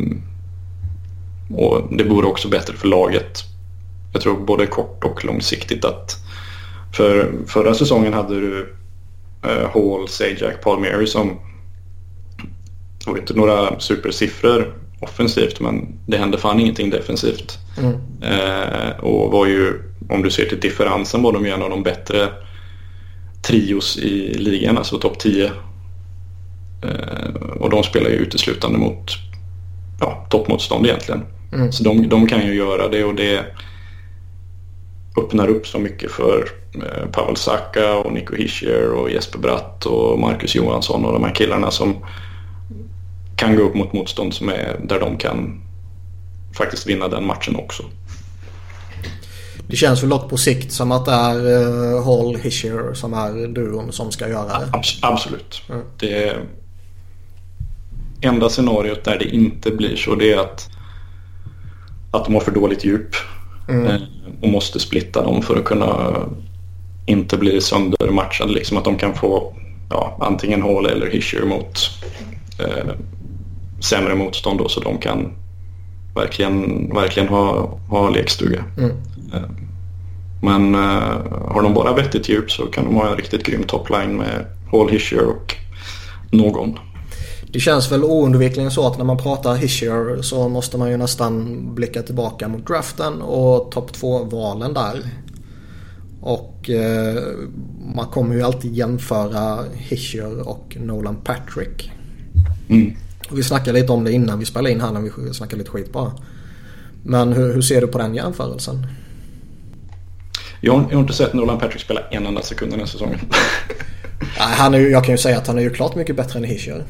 och 1.56 1.96
det 1.96 2.04
vore 2.04 2.26
också 2.26 2.48
bättre 2.48 2.74
för 2.74 2.88
laget. 2.88 3.44
Jag 4.12 4.22
tror 4.22 4.40
både 4.40 4.66
kort 4.66 5.04
och 5.04 5.24
långsiktigt 5.24 5.84
att 5.84 6.16
för 6.92 7.32
förra 7.46 7.74
säsongen 7.74 8.12
hade 8.12 8.40
du 8.40 8.74
eh, 9.42 9.70
Hall, 9.74 10.08
Sajak, 10.08 10.62
Palmieri 10.62 11.06
som 11.06 11.38
det 13.06 13.12
var 13.12 13.18
inte 13.18 13.34
några 13.34 13.80
supersiffror 13.80 14.74
offensivt 15.00 15.60
men 15.60 15.98
det 16.06 16.16
hände 16.16 16.38
fan 16.38 16.60
ingenting 16.60 16.90
defensivt. 16.90 17.58
Mm. 17.78 17.94
Eh, 18.22 18.96
och 19.00 19.32
var 19.32 19.46
ju, 19.46 19.82
om 20.08 20.22
du 20.22 20.30
ser 20.30 20.44
till 20.44 20.60
differensen 20.60 21.22
var 21.22 21.32
de 21.32 21.46
ju 21.46 21.50
en 21.50 21.62
av 21.62 21.70
de 21.70 21.82
bättre 21.82 22.28
trios 23.42 23.98
i 23.98 24.34
ligan, 24.38 24.78
alltså 24.78 24.98
topp 24.98 25.18
10. 25.18 25.44
Eh, 26.82 27.34
och 27.60 27.70
de 27.70 27.82
spelar 27.82 28.10
ju 28.10 28.16
uteslutande 28.16 28.78
mot 28.78 29.12
ja, 30.00 30.26
toppmotstånd 30.30 30.86
egentligen. 30.86 31.22
Mm. 31.52 31.72
Så 31.72 31.84
de, 31.84 32.08
de, 32.08 32.26
kan 32.26 32.46
ju 32.46 32.54
göra 32.54 32.88
det 32.88 33.04
och 33.04 33.14
det 33.14 33.44
öppnar 35.18 35.48
upp 35.48 35.66
så 35.66 35.78
mycket 35.78 36.10
för 36.10 36.48
eh, 36.74 37.10
Pavel 37.12 37.36
Saka 37.36 37.94
och 37.94 38.12
Nico 38.12 38.36
Hischier 38.36 38.92
och 38.92 39.10
Jesper 39.10 39.38
Bratt 39.38 39.86
och 39.86 40.18
Marcus 40.18 40.54
Johansson 40.54 41.04
och 41.04 41.12
de 41.12 41.24
här 41.24 41.34
killarna 41.34 41.70
som 41.70 41.94
kan 43.36 43.56
gå 43.56 43.62
upp 43.62 43.74
mot 43.74 43.92
motstånd 43.92 44.34
som 44.34 44.48
är 44.48 44.80
där 44.84 45.00
de 45.00 45.18
kan 45.18 45.62
faktiskt 46.56 46.86
vinna 46.86 47.08
den 47.08 47.26
matchen 47.26 47.56
också. 47.56 47.82
Det 49.68 49.76
känns 49.76 50.02
väl 50.02 50.10
dock 50.10 50.30
på 50.30 50.36
sikt 50.36 50.72
som 50.72 50.92
att 50.92 51.04
det 51.04 51.12
är 51.12 51.46
uh, 51.46 52.04
Hall 52.04 52.36
Hischer 52.36 52.94
som 52.94 53.14
är 53.14 53.48
duon 53.48 53.92
som 53.92 54.12
ska 54.12 54.28
göra 54.28 54.58
det. 54.58 54.68
Abs 54.72 54.98
absolut. 55.02 55.62
Mm. 55.68 55.82
Det 55.98 56.36
enda 58.20 58.48
scenariot 58.48 59.04
där 59.04 59.18
det 59.18 59.24
inte 59.24 59.70
blir 59.70 59.96
så 59.96 60.14
det 60.14 60.32
är 60.32 60.38
att, 60.38 60.68
att 62.10 62.24
de 62.24 62.34
har 62.34 62.40
för 62.40 62.52
dåligt 62.52 62.84
djup 62.84 63.14
mm. 63.68 63.86
Eh, 63.86 64.00
och 64.42 64.48
måste 64.48 64.80
splitta 64.80 65.22
dem 65.22 65.42
för 65.42 65.56
att 65.56 65.64
kunna 65.64 66.16
inte 67.06 67.36
bli 67.36 67.60
söndermatchade. 67.60 68.52
Liksom 68.52 68.76
att 68.76 68.84
de 68.84 68.98
kan 68.98 69.14
få 69.14 69.56
ja, 69.90 70.18
antingen 70.20 70.62
Hall 70.62 70.86
eller 70.86 71.10
Hischer 71.10 71.44
mot 71.44 71.90
eh, 72.58 72.92
sämre 73.80 74.14
motstånd 74.14 74.58
då 74.58 74.68
så 74.68 74.80
de 74.80 74.98
kan 74.98 75.32
verkligen, 76.14 76.88
verkligen 76.94 77.28
ha, 77.28 77.78
ha 77.88 78.10
lekstuga. 78.10 78.64
Mm. 78.78 78.90
Eh, 79.34 79.50
men 80.42 80.74
uh, 80.74 80.80
har 81.48 81.62
de 81.62 81.74
bara 81.74 81.92
vettigt 81.92 82.28
djup 82.28 82.50
så 82.50 82.66
kan 82.66 82.84
de 82.84 82.94
ha 82.94 83.10
en 83.10 83.16
riktigt 83.16 83.46
grym 83.46 83.62
topline 83.62 84.16
med 84.16 84.46
Hall 84.72 84.88
Hischer 84.88 85.26
och 85.26 85.54
någon. 86.30 86.78
Det 87.52 87.60
känns 87.60 87.92
väl 87.92 88.04
oundvikligen 88.04 88.70
så 88.70 88.86
att 88.86 88.98
när 88.98 89.04
man 89.04 89.18
pratar 89.18 89.54
Hischer 89.54 90.22
så 90.22 90.48
måste 90.48 90.78
man 90.78 90.90
ju 90.90 90.96
nästan 90.96 91.60
blicka 91.74 92.02
tillbaka 92.02 92.48
mot 92.48 92.66
draften 92.66 93.22
och 93.22 93.70
topp 93.70 93.90
2-valen 93.90 94.74
där. 94.74 95.02
Och 96.20 96.70
eh, 96.70 97.22
man 97.94 98.06
kommer 98.06 98.34
ju 98.34 98.42
alltid 98.42 98.74
jämföra 98.74 99.58
Hischer 99.74 100.48
och 100.48 100.76
Nolan 100.80 101.16
Patrick. 101.24 101.90
Mm. 102.68 102.96
Vi 103.32 103.42
snackade 103.42 103.80
lite 103.80 103.92
om 103.92 104.04
det 104.04 104.12
innan 104.12 104.38
vi 104.38 104.44
spelade 104.44 104.70
in 104.70 104.80
här 104.80 104.92
när 104.92 105.00
vi 105.00 105.34
snackade 105.34 105.58
lite 105.58 105.70
skit 105.70 105.92
bara. 105.92 106.12
Men 107.02 107.32
hur, 107.32 107.54
hur 107.54 107.62
ser 107.62 107.80
du 107.80 107.86
på 107.86 107.98
den 107.98 108.14
jämförelsen? 108.14 108.86
Jag 110.60 110.72
har, 110.72 110.80
jag 110.90 110.96
har 110.96 111.00
inte 111.00 111.12
sett 111.12 111.32
Nolan 111.32 111.58
Patrick 111.58 111.80
spela 111.80 112.00
en 112.10 112.26
enda 112.26 112.42
sekund 112.42 112.72
den 112.72 112.80
här 112.80 112.86
säsongen. 112.86 113.18
Nej, 114.20 114.54
han 114.56 114.74
är, 114.74 114.78
jag 114.78 115.04
kan 115.04 115.14
ju 115.14 115.18
säga 115.18 115.38
att 115.38 115.46
han 115.46 115.58
är 115.58 115.62
ju 115.62 115.70
klart 115.70 115.94
mycket 115.94 116.16
bättre 116.16 116.38
än 116.38 116.44
Hischier. 116.44 116.84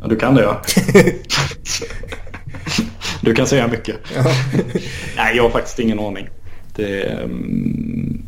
Ja, 0.00 0.06
du 0.06 0.16
kan 0.16 0.34
det 0.34 0.42
ja. 0.42 0.62
du 3.20 3.34
kan 3.34 3.46
säga 3.46 3.68
mycket. 3.68 3.96
Ja. 4.16 4.24
Nej, 5.16 5.36
jag 5.36 5.42
har 5.42 5.50
faktiskt 5.50 5.78
ingen 5.78 5.98
aning. 5.98 6.28
Det, 6.74 7.18
um, 7.24 8.22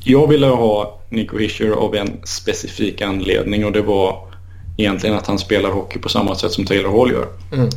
jag 0.00 0.28
ville 0.28 0.46
ha 0.46 1.00
Nico 1.08 1.38
Hischer 1.38 1.70
av 1.70 1.94
en 1.94 2.20
specifik 2.24 3.02
anledning 3.02 3.64
och 3.64 3.72
det 3.72 3.82
var 3.82 4.33
egentligen 4.76 5.16
att 5.16 5.26
han 5.26 5.38
spelar 5.38 5.70
hockey 5.70 5.98
på 5.98 6.08
samma 6.08 6.34
sätt 6.34 6.52
som 6.52 6.64
Taylor 6.64 6.98
Hall 6.98 7.10
gör. 7.10 7.26
Mm. 7.52 7.68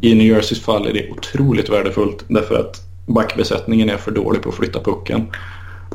I 0.00 0.14
New 0.14 0.26
Jerseys 0.26 0.60
fall 0.60 0.86
är 0.86 0.92
det 0.92 1.10
otroligt 1.10 1.68
värdefullt 1.68 2.24
därför 2.28 2.60
att 2.60 2.82
backbesättningen 3.06 3.90
är 3.90 3.96
för 3.96 4.10
dålig 4.10 4.42
på 4.42 4.48
att 4.48 4.54
flytta 4.54 4.80
pucken. 4.80 5.26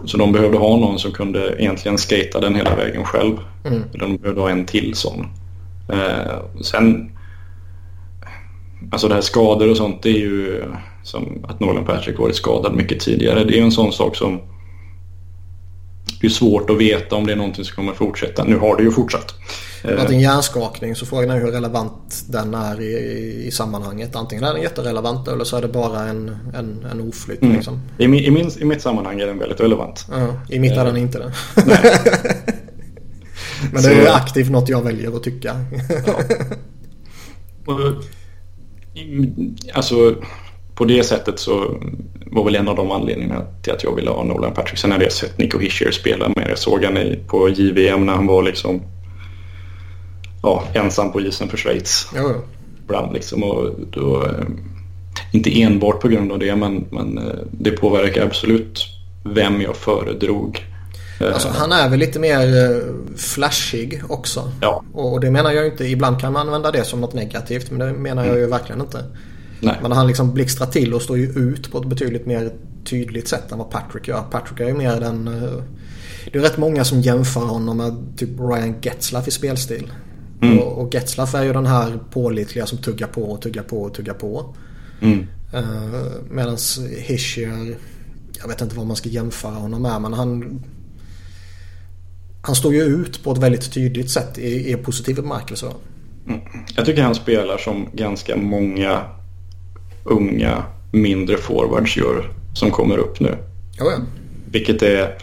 Så 0.05 0.17
de 0.17 0.31
behövde 0.31 0.57
ha 0.57 0.77
någon 0.77 0.99
som 0.99 1.11
kunde 1.11 1.55
egentligen 1.59 1.97
skata 1.97 2.39
den 2.39 2.55
hela 2.55 2.75
vägen 2.75 3.05
själv. 3.05 3.37
Mm. 3.65 3.83
De 3.91 4.17
behövde 4.17 4.41
ha 4.41 4.49
en 4.49 4.65
till 4.65 4.95
sån. 4.95 5.27
Eh, 5.89 6.61
sen, 6.61 7.11
alltså 8.91 9.07
det 9.07 9.13
här 9.13 9.21
skador 9.21 9.69
och 9.69 9.77
sånt, 9.77 10.03
det 10.03 10.09
är 10.09 10.19
ju 10.19 10.63
som 11.03 11.45
att 11.47 11.59
Nolan 11.59 11.85
Patrick 11.85 12.19
varit 12.19 12.35
skadad 12.35 12.75
mycket 12.75 12.99
tidigare. 12.99 13.43
Det 13.43 13.53
är 13.53 13.57
ju 13.57 13.63
en 13.63 13.71
sån 13.71 13.91
sak 13.91 14.15
som 14.15 14.41
det 16.21 16.27
är 16.27 16.31
svårt 16.31 16.69
att 16.69 16.77
veta 16.77 17.15
om 17.15 17.25
det 17.25 17.31
är 17.31 17.37
någonting 17.37 17.65
som 17.65 17.75
kommer 17.75 17.93
fortsätta. 17.93 18.43
Nu 18.43 18.57
har 18.57 18.77
det 18.77 18.83
ju 18.83 18.91
fortsatt. 18.91 19.33
Det 19.83 19.89
har 19.89 19.97
varit 19.97 20.11
en 20.11 20.19
hjärnskakning 20.19 20.95
så 20.95 21.05
frågan 21.05 21.29
är 21.29 21.39
hur 21.39 21.51
relevant 21.51 22.23
den 22.27 22.53
är 22.53 22.81
i, 22.81 23.45
i 23.47 23.51
sammanhanget. 23.51 24.15
Antingen 24.15 24.43
är 24.43 24.53
den 24.53 24.61
jätterelevant 24.61 25.27
eller 25.27 25.43
så 25.43 25.57
är 25.57 25.61
det 25.61 25.67
bara 25.67 25.99
en, 25.99 26.37
en, 26.55 26.85
en 26.91 27.01
oflytt. 27.01 27.41
Mm. 27.41 27.55
Liksom. 27.55 27.81
I, 27.97 28.07
min, 28.07 28.23
i, 28.23 28.31
min, 28.31 28.51
I 28.59 28.65
mitt 28.65 28.81
sammanhang 28.81 29.19
är 29.19 29.27
den 29.27 29.39
väldigt 29.39 29.59
relevant. 29.59 30.07
Ja, 30.11 30.33
I 30.49 30.59
mitt 30.59 30.71
är 30.71 30.85
den 30.85 30.97
inte 30.97 31.19
det. 31.19 31.33
Men 33.73 33.83
det 33.83 33.89
är 33.89 34.05
så... 34.05 34.13
aktivt 34.13 34.51
något 34.51 34.69
jag 34.69 34.81
väljer 34.81 35.15
att 35.15 35.23
tycka. 35.23 35.55
ja. 36.05 36.13
Och, 37.65 37.79
alltså 39.73 40.15
på 40.75 40.85
det 40.85 41.03
sättet 41.03 41.39
så 41.39 41.81
var 42.25 42.43
väl 42.43 42.55
en 42.55 42.67
av 42.67 42.75
de 42.75 42.91
anledningarna 42.91 43.45
till 43.61 43.73
att 43.73 43.83
jag 43.83 43.95
ville 43.95 44.09
ha 44.09 44.23
Nolan 44.23 44.53
Patrick. 44.53 44.79
Sen 44.79 44.91
hade 44.91 45.03
jag 45.03 45.13
sett 45.13 45.37
Nico 45.37 45.59
Hischier 45.59 45.91
spela 45.91 46.29
med. 46.29 46.47
Jag 46.49 46.57
såg 46.57 46.83
han 46.83 46.97
på 47.27 47.49
JVM 47.49 48.05
när 48.05 48.13
han 48.13 48.27
var 48.27 48.43
liksom 48.43 48.81
ja, 50.43 50.63
ensam 50.73 51.11
på 51.11 51.21
isen 51.21 51.49
för 51.49 51.57
Schweiz. 51.57 52.07
Ja. 52.15 52.35
Ibland 52.83 53.13
liksom 53.13 53.43
och 53.43 53.69
då, 53.91 54.25
eh, 54.25 54.45
inte 55.31 55.61
enbart 55.61 55.99
på 55.99 56.07
grund 56.07 56.31
av 56.31 56.39
det 56.39 56.55
men, 56.55 56.85
men 56.91 57.17
eh, 57.17 57.39
det 57.51 57.71
påverkar 57.71 58.25
absolut 58.25 58.85
vem 59.23 59.61
jag 59.61 59.75
föredrog. 59.75 60.65
Eh, 61.19 61.33
alltså, 61.33 61.47
han 61.47 61.71
är 61.71 61.89
väl 61.89 61.99
lite 61.99 62.19
mer 62.19 62.81
flashig 63.17 64.01
också. 64.09 64.51
Ja. 64.61 64.83
Och 64.93 65.19
det 65.19 65.31
menar 65.31 65.51
jag 65.51 65.67
inte. 65.67 65.85
Ibland 65.85 66.19
kan 66.19 66.33
man 66.33 66.47
använda 66.47 66.71
det 66.71 66.83
som 66.83 67.01
något 67.01 67.13
negativt 67.13 67.71
men 67.71 67.79
det 67.79 67.93
menar 67.93 68.25
jag 68.25 68.37
ju 68.37 68.47
verkligen 68.47 68.81
inte. 68.81 69.03
Nej. 69.59 69.75
Men 69.81 69.91
han 69.91 70.07
liksom 70.07 70.33
blixtrar 70.33 70.67
till 70.67 70.93
och 70.93 71.01
står 71.01 71.17
ju 71.17 71.25
ut 71.25 71.71
på 71.71 71.77
ett 71.77 71.85
betydligt 71.85 72.25
mer 72.25 72.51
tydligt 72.85 73.27
sätt 73.27 73.51
än 73.51 73.57
vad 73.57 73.69
Patrick 73.69 74.07
gör. 74.07 74.21
Patrick 74.31 74.59
är 74.59 74.67
ju 74.67 74.73
mer 74.73 74.99
den... 74.99 75.25
Det 76.31 76.39
är 76.39 76.41
rätt 76.41 76.57
många 76.57 76.83
som 76.83 77.01
jämför 77.01 77.41
honom 77.45 77.77
med 77.77 78.17
typ 78.17 78.29
Ryan 78.39 78.75
Getzlaff 78.81 79.27
i 79.27 79.31
spelstil. 79.31 79.91
Mm. 80.43 80.59
Och, 80.59 80.81
och 80.81 80.93
Getzlaff 80.93 81.35
är 81.35 81.43
ju 81.43 81.53
den 81.53 81.65
här 81.65 81.99
pålitliga 82.11 82.65
som 82.65 82.77
tuggar 82.77 83.07
på 83.07 83.23
och 83.23 83.41
tuggar 83.41 83.63
på 83.63 83.81
och 83.81 83.93
tuggar 83.93 84.13
på. 84.13 84.55
Mm. 85.01 85.19
Uh, 85.55 86.11
Medan 86.29 86.57
Hischier, 86.97 87.77
jag 88.41 88.47
vet 88.47 88.61
inte 88.61 88.75
vad 88.75 88.85
man 88.87 88.95
ska 88.95 89.09
jämföra 89.09 89.53
honom 89.53 89.81
med 89.81 90.01
men 90.01 90.13
han 90.13 90.61
han 92.45 92.55
står 92.55 92.73
ju 92.73 92.81
ut 92.81 93.23
på 93.23 93.31
ett 93.31 93.37
väldigt 93.37 93.73
tydligt 93.73 94.09
sätt 94.09 94.37
i, 94.37 94.71
i 94.71 94.75
positiv 94.75 95.15
bemärkelse. 95.15 95.71
Mm. 96.27 96.39
Jag 96.75 96.85
tycker 96.85 97.03
han 97.03 97.15
spelar 97.15 97.57
som 97.57 97.89
ganska 97.93 98.37
många 98.37 99.01
unga 100.03 100.63
mindre 100.91 101.37
forwards 101.37 101.97
gör 101.97 102.31
som 102.53 102.71
kommer 102.71 102.97
upp 102.97 103.19
nu. 103.19 103.29
Oh 103.29 103.37
ja. 103.79 103.97
Vilket 104.51 104.81
är 104.81 105.17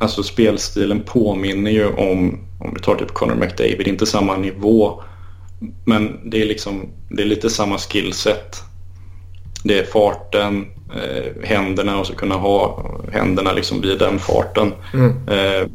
Alltså 0.00 0.22
spelstilen 0.22 1.02
påminner 1.02 1.70
ju 1.70 1.86
om 1.86 2.48
om 2.58 2.74
vi 2.74 2.80
tar 2.80 2.94
typ 2.94 3.14
Conor 3.14 3.34
McDavid, 3.34 3.88
inte 3.88 4.06
samma 4.06 4.36
nivå. 4.36 5.02
Men 5.84 6.30
det 6.30 6.42
är 6.42 6.46
liksom, 6.46 6.88
det 7.10 7.22
är 7.22 7.26
lite 7.26 7.50
samma 7.50 7.78
skillset. 7.78 8.62
Det 9.64 9.78
är 9.78 9.84
farten, 9.84 10.66
eh, 10.94 11.48
händerna 11.48 11.98
och 11.98 12.06
så 12.06 12.14
kunna 12.14 12.34
ha 12.34 12.84
händerna 13.12 13.52
liksom 13.52 13.80
vid 13.80 13.98
den 13.98 14.18
farten. 14.18 14.72
Mm. 14.94 15.12
Eh, 15.28 15.68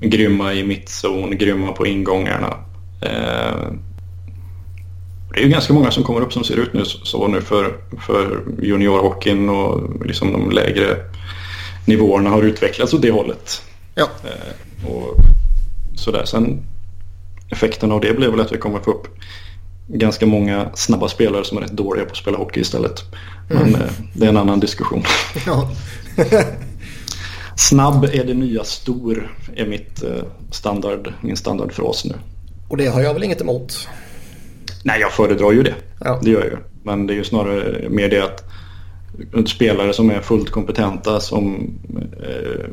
grymma 0.00 0.54
i 0.54 0.64
mittzon, 0.64 1.38
grymma 1.38 1.72
på 1.72 1.86
ingångarna. 1.86 2.56
Eh, 3.02 3.72
det 5.32 5.40
är 5.40 5.44
ju 5.44 5.48
ganska 5.48 5.72
många 5.72 5.90
som 5.90 6.04
kommer 6.04 6.20
upp 6.20 6.32
som 6.32 6.44
ser 6.44 6.56
ut 6.56 6.72
nu 6.72 6.84
så 6.84 7.28
nu 7.28 7.40
för, 7.40 7.76
för 8.06 8.42
juniorhockeyn 8.62 9.48
och 9.48 10.06
liksom 10.06 10.32
de 10.32 10.50
lägre 10.50 10.96
nivåerna 11.90 12.30
har 12.30 12.42
utvecklats 12.42 12.94
åt 12.94 13.02
det 13.02 13.10
hållet. 13.10 13.62
Ja. 13.94 14.08
Eh, 14.24 14.90
och 14.90 15.16
sådär. 15.96 16.24
Sen 16.24 16.62
effekten 17.50 17.92
av 17.92 18.00
det 18.00 18.16
blev 18.16 18.30
väl 18.30 18.40
att 18.40 18.52
vi 18.52 18.58
kommer 18.58 18.78
få 18.78 18.90
upp 18.90 19.06
ganska 19.86 20.26
många 20.26 20.70
snabba 20.74 21.08
spelare 21.08 21.44
som 21.44 21.58
är 21.58 21.62
rätt 21.62 21.72
dåliga 21.72 22.04
på 22.04 22.10
att 22.10 22.16
spela 22.16 22.38
hockey 22.38 22.60
istället. 22.60 23.02
Men 23.48 23.68
mm. 23.68 23.74
Eh, 23.74 23.88
det 24.14 24.24
är 24.24 24.28
en 24.28 24.36
annan 24.36 24.60
diskussion. 24.60 25.02
Ja. 25.46 25.70
Snabb 27.56 28.04
är 28.04 28.24
det 28.24 28.34
nya 28.34 28.64
stor 28.64 29.36
är 29.56 29.66
mitt 29.66 30.02
eh, 30.02 30.24
standard, 30.50 31.12
min 31.20 31.36
standardfras 31.36 32.04
nu. 32.04 32.14
Och 32.68 32.76
det 32.76 32.86
har 32.86 33.00
jag 33.00 33.14
väl 33.14 33.24
inget 33.24 33.40
emot? 33.40 33.88
Nej, 34.82 35.00
jag 35.00 35.12
föredrar 35.12 35.52
ju 35.52 35.62
det. 35.62 35.74
Ja. 36.00 36.20
Det 36.22 36.30
gör 36.30 36.40
jag 36.40 36.50
ju. 36.50 36.56
Men 36.82 37.06
det 37.06 37.12
är 37.12 37.16
ju 37.16 37.24
snarare 37.24 37.88
mer 37.88 38.08
det 38.08 38.24
att 38.24 38.50
spelare 39.46 39.92
som 39.92 40.10
är 40.10 40.20
fullt 40.20 40.50
kompetenta 40.50 41.20
som 41.20 41.70
eh, 42.22 42.66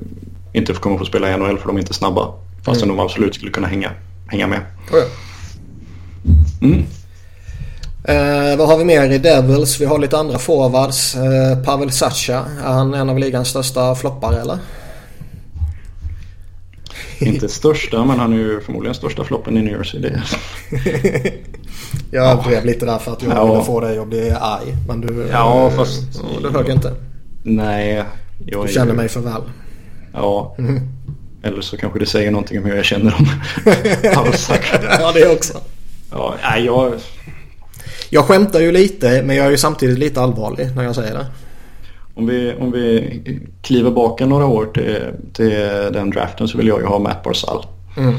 inte 0.54 0.74
kommer 0.74 0.96
att 0.96 1.00
få 1.00 1.06
spela 1.06 1.34
i 1.34 1.38
NHL 1.38 1.58
för 1.58 1.68
de 1.68 1.76
är 1.76 1.80
inte 1.80 1.94
snabba. 1.94 2.34
Fastän 2.66 2.90
mm. 2.90 2.98
de 2.98 3.04
absolut 3.04 3.36
skulle 3.36 3.52
kunna 3.52 3.68
hänga, 3.68 3.92
hänga 4.28 4.48
med. 4.48 4.60
Oh 4.92 5.00
ja. 5.00 5.06
mm. 6.68 6.86
eh, 8.04 8.58
vad 8.58 8.68
har 8.68 8.78
vi 8.78 8.86
mer 8.86 9.12
i 9.12 9.18
Devils? 9.18 9.82
Vi 9.82 9.86
har 9.86 10.00
lite 10.00 10.18
andra 10.18 10.40
forwards. 10.40 11.16
Eh, 11.16 11.64
Pavel 11.64 11.92
Sacha. 11.92 12.46
Är 12.64 12.74
han 12.74 12.94
en 12.94 13.10
av 13.10 13.20
ligans 13.20 13.48
största 13.48 13.96
floppare 13.96 14.42
eller? 14.42 14.58
Inte 17.20 17.50
största 17.50 18.06
men 18.06 18.20
han 18.20 18.34
är 18.34 18.38
ju 18.38 18.62
förmodligen 18.62 18.96
största 18.96 19.24
floppen 19.24 19.58
i 19.58 19.62
New 19.62 19.74
Jersey. 19.74 20.02
Det. 20.02 20.24
jag 22.12 22.32
överdrev 22.32 22.66
lite 22.66 22.86
där 22.86 22.98
för 22.98 23.12
att 23.12 23.24
jag 23.24 23.32
ja. 23.32 23.52
ville 23.52 23.64
få 23.64 23.80
dig 23.80 23.98
att 23.98 24.08
bli 24.08 24.32
arg. 24.32 24.76
Men 24.88 25.02
du, 25.02 25.28
ja, 25.32 25.72
fast, 25.76 26.22
du 26.42 26.50
högg 26.50 26.70
inte. 26.70 26.94
Nej. 27.44 28.04
Jag 28.46 28.68
du 28.68 28.74
känner 28.74 28.92
ju... 28.92 28.98
mig 28.98 29.08
för 29.08 29.20
väl. 29.20 29.42
Ja. 30.14 30.56
Mm. 30.58 30.82
Eller 31.44 31.62
så 31.62 31.78
kanske 31.78 32.00
det 32.00 32.06
säger 32.06 32.32
någonting 32.32 32.60
om 32.60 32.66
hur 32.66 32.76
jag 32.76 32.86
känner 32.86 33.16
om 33.20 33.28
ja, 35.00 35.12
det 35.14 35.30
också. 35.32 35.62
Ja, 36.12 36.36
nej, 36.44 36.66
jag... 36.66 36.94
Jag 38.10 38.26
skämtar 38.26 38.60
ju 38.60 38.72
lite 38.72 39.24
men 39.24 39.36
jag 39.36 39.46
är 39.46 39.52
ju 39.52 39.58
samtidigt 39.58 40.00
lite 40.00 40.22
allvarlig 40.22 40.76
när 40.76 40.84
jag 40.84 40.96
säger 40.96 41.14
det. 41.14 41.26
Om 42.14 42.28
vi, 42.28 42.54
om 42.60 42.72
vi 42.72 43.22
kliver 43.62 43.92
baka 43.92 44.26
några 44.26 44.46
år 44.46 44.66
till, 44.66 45.04
till 45.34 45.50
den 45.94 46.10
draften 46.10 46.48
så 46.48 46.58
vill 46.58 46.68
jag 46.68 46.80
ju 46.80 46.86
ha 46.86 47.00
Matt 47.00 47.24
Barzal. 47.24 47.66
Mm. 47.98 48.14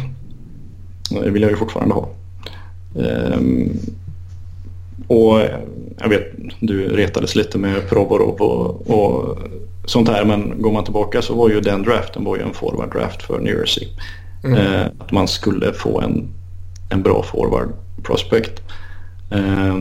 Det 1.11 1.31
vill 1.31 1.43
jag 1.43 1.51
ju 1.51 1.57
fortfarande 1.57 1.95
ha. 1.95 2.09
Um, 2.95 3.79
och 5.07 5.41
jag 5.99 6.09
vet, 6.09 6.33
du 6.61 6.89
retades 6.89 7.35
lite 7.35 7.59
med 7.59 7.89
Provorov 7.89 8.41
och, 8.41 8.91
och 8.91 9.39
sånt 9.85 10.09
här. 10.09 10.25
Men 10.25 10.63
går 10.63 10.73
man 10.73 10.85
tillbaka 10.85 11.23
så 11.23 11.35
var 11.35 11.49
ju 11.49 11.61
den 11.61 11.83
draften 11.83 12.25
var 12.25 12.37
ju 12.37 12.43
en 12.43 12.55
forward 12.55 12.93
draft 12.93 13.23
för 13.23 13.39
New 13.39 13.57
Jersey. 13.57 13.89
Mm. 14.45 14.59
Eh, 14.59 14.87
att 14.99 15.13
man 15.13 15.29
skulle 15.29 15.73
få 15.73 16.01
en, 16.01 16.29
en 16.89 17.03
bra 17.03 17.23
forward 17.23 17.69
prospect. 18.03 18.63
Eh, 19.31 19.77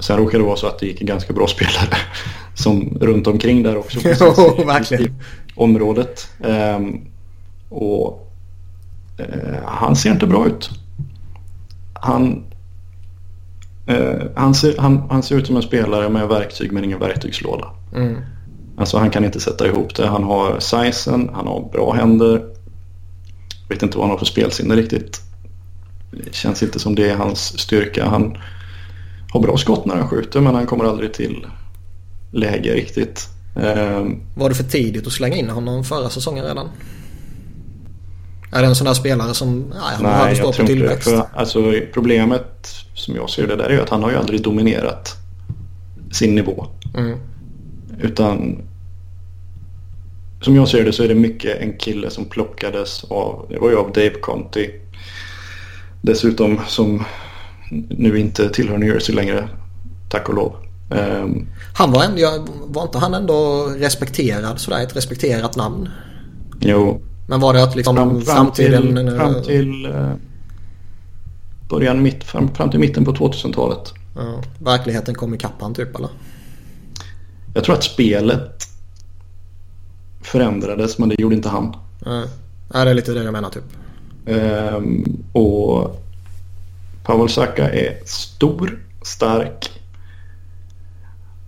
sen 0.00 0.16
råkade 0.16 0.38
det 0.38 0.46
vara 0.46 0.56
så 0.56 0.66
att 0.66 0.78
det 0.78 0.86
gick 0.86 1.00
ganska 1.00 1.32
bra 1.32 1.46
spelare 1.46 1.96
som 2.54 2.98
runt 3.00 3.26
omkring 3.26 3.62
där 3.62 3.76
också. 3.76 3.98
jo, 4.04 4.64
verkligen. 4.66 5.14
Området. 5.54 6.28
Eh, 6.40 6.80
och 7.68 8.32
han 9.64 9.96
ser 9.96 10.10
inte 10.10 10.26
bra 10.26 10.46
ut. 10.46 10.70
Han, 12.06 12.44
eh, 13.86 14.22
han, 14.34 14.54
ser, 14.54 14.78
han, 14.78 15.02
han 15.10 15.22
ser 15.22 15.36
ut 15.36 15.46
som 15.46 15.56
en 15.56 15.62
spelare 15.62 16.08
med 16.08 16.28
verktyg 16.28 16.72
men 16.72 16.84
ingen 16.84 16.98
verktygslåda. 16.98 17.70
Mm. 17.94 18.16
Alltså 18.76 18.98
han 18.98 19.10
kan 19.10 19.24
inte 19.24 19.40
sätta 19.40 19.66
ihop 19.66 19.94
det. 19.94 20.06
Han 20.06 20.24
har 20.24 20.60
sizen, 20.60 21.30
han 21.34 21.46
har 21.46 21.68
bra 21.72 21.92
händer. 21.92 22.42
Vet 23.68 23.82
inte 23.82 23.98
vad 23.98 24.06
han 24.06 24.10
har 24.10 24.18
för 24.18 24.26
spelsinne 24.26 24.76
riktigt. 24.76 25.20
Det 26.10 26.34
känns 26.34 26.62
inte 26.62 26.78
som 26.78 26.94
det 26.94 27.10
är 27.10 27.16
hans 27.16 27.58
styrka. 27.58 28.08
Han 28.08 28.38
har 29.32 29.40
bra 29.40 29.56
skott 29.56 29.86
när 29.86 29.96
han 29.96 30.08
skjuter 30.08 30.40
men 30.40 30.54
han 30.54 30.66
kommer 30.66 30.84
aldrig 30.84 31.12
till 31.12 31.46
läge 32.30 32.74
riktigt. 32.74 33.28
Ehm, 33.56 34.22
var 34.34 34.48
det 34.48 34.54
för 34.54 34.64
tidigt 34.64 35.06
att 35.06 35.12
slänga 35.12 35.36
in 35.36 35.50
honom 35.50 35.84
förra 35.84 36.10
säsongen 36.10 36.44
redan? 36.44 36.68
Är 38.56 38.62
det 38.62 38.68
en 38.68 38.74
sån 38.74 38.84
där 38.84 38.94
spelare 38.94 39.34
som 39.34 39.60
nej, 39.60 39.78
han 39.80 40.02
nej, 40.02 40.12
behöver 40.12 40.34
stå 40.34 40.52
på 40.52 40.66
tillväxt? 40.66 41.10
För, 41.10 41.28
alltså, 41.34 41.72
problemet 41.92 42.68
som 42.94 43.16
jag 43.16 43.30
ser 43.30 43.46
det 43.46 43.56
där 43.56 43.70
är 43.70 43.78
att 43.78 43.88
han 43.88 44.02
har 44.02 44.10
ju 44.10 44.16
aldrig 44.16 44.42
dominerat 44.42 45.16
sin 46.12 46.34
nivå. 46.34 46.66
Mm. 46.96 47.18
Utan 48.00 48.62
som 50.40 50.56
jag 50.56 50.68
ser 50.68 50.84
det 50.84 50.92
så 50.92 51.02
är 51.02 51.08
det 51.08 51.14
mycket 51.14 51.60
en 51.60 51.78
kille 51.78 52.10
som 52.10 52.24
plockades 52.24 53.04
av, 53.04 53.46
det 53.50 53.58
var 53.58 53.70
ju 53.70 53.76
av 53.76 53.92
Dave 53.92 54.14
Conti. 54.20 54.70
Dessutom 56.02 56.60
som 56.66 57.04
nu 57.88 58.18
inte 58.18 58.48
tillhör 58.48 58.78
New 58.78 58.88
Jersey 58.88 59.14
längre, 59.14 59.48
tack 60.08 60.28
och 60.28 60.34
lov. 60.34 60.56
Um, 60.90 61.48
han 61.74 61.92
var 61.92 62.04
ändå, 62.04 62.46
var 62.66 62.82
inte 62.82 62.98
han 62.98 63.14
ändå 63.14 63.66
respekterad 63.76 64.60
sådär, 64.60 64.82
ett 64.82 64.96
respekterat 64.96 65.56
namn? 65.56 65.88
Jo. 66.60 67.00
Men 67.26 67.40
var 67.40 67.54
det 67.54 67.62
att 67.62 67.76
liksom 67.76 67.96
fram, 67.96 68.20
fram 68.20 68.52
till, 68.52 68.72
fram 69.16 69.42
till 69.42 69.86
uh, 69.86 70.12
början, 71.68 72.02
mitt, 72.02 72.24
fram, 72.24 72.54
fram 72.54 72.70
till 72.70 72.80
mitten 72.80 73.04
på 73.04 73.12
2000-talet. 73.12 73.94
Ja, 74.16 74.42
verkligheten 74.58 75.14
kom 75.14 75.34
i 75.34 75.38
kappan 75.38 75.74
typ 75.74 75.96
eller? 75.96 76.10
Jag 77.54 77.64
tror 77.64 77.74
att 77.74 77.84
spelet 77.84 78.68
förändrades 80.22 80.98
men 80.98 81.08
det 81.08 81.20
gjorde 81.20 81.34
inte 81.34 81.48
han. 81.48 81.76
Nej, 82.06 82.28
ja, 82.72 82.84
det 82.84 82.90
är 82.90 82.94
lite 82.94 83.12
det 83.12 83.22
jag 83.22 83.32
menar 83.32 83.50
typ. 83.50 83.64
Um, 84.26 85.22
och 85.32 86.02
Pavel 87.04 87.28
Saka 87.28 87.70
är 87.70 87.98
stor, 88.04 88.78
stark. 89.02 89.70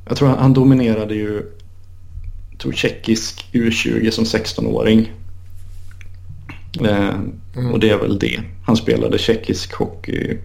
Jag 0.09 0.17
tror 0.17 0.29
han, 0.29 0.39
han 0.39 0.53
dominerade 0.53 1.15
ju 1.15 1.43
tog 2.59 2.75
tjeckisk 2.75 3.49
U20 3.53 4.11
som 4.11 4.25
16-åring. 4.25 5.13
Eh, 6.81 7.15
mm. 7.57 7.73
Och 7.73 7.81
det 7.81 7.91
är 7.91 7.99
väl 7.99 8.19
det. 8.19 8.41
Han 8.67 8.77
spelade 8.77 9.19
tjeckisk 9.19 9.73
hockey. 9.75 10.39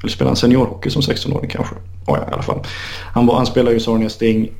Eller 0.00 0.10
spelade 0.10 0.30
han 0.30 0.36
seniorhockey 0.36 0.90
som 0.90 1.02
16-åring 1.02 1.50
kanske? 1.50 1.74
Oh, 2.06 2.18
ja, 2.18 2.28
i 2.30 2.32
alla 2.32 2.42
fall. 2.42 2.60
Han, 3.12 3.26
var, 3.26 3.36
han 3.36 3.46
spelade 3.46 3.74
ju 3.74 3.80
Sarnia 3.80 4.08
Sting. 4.08 4.52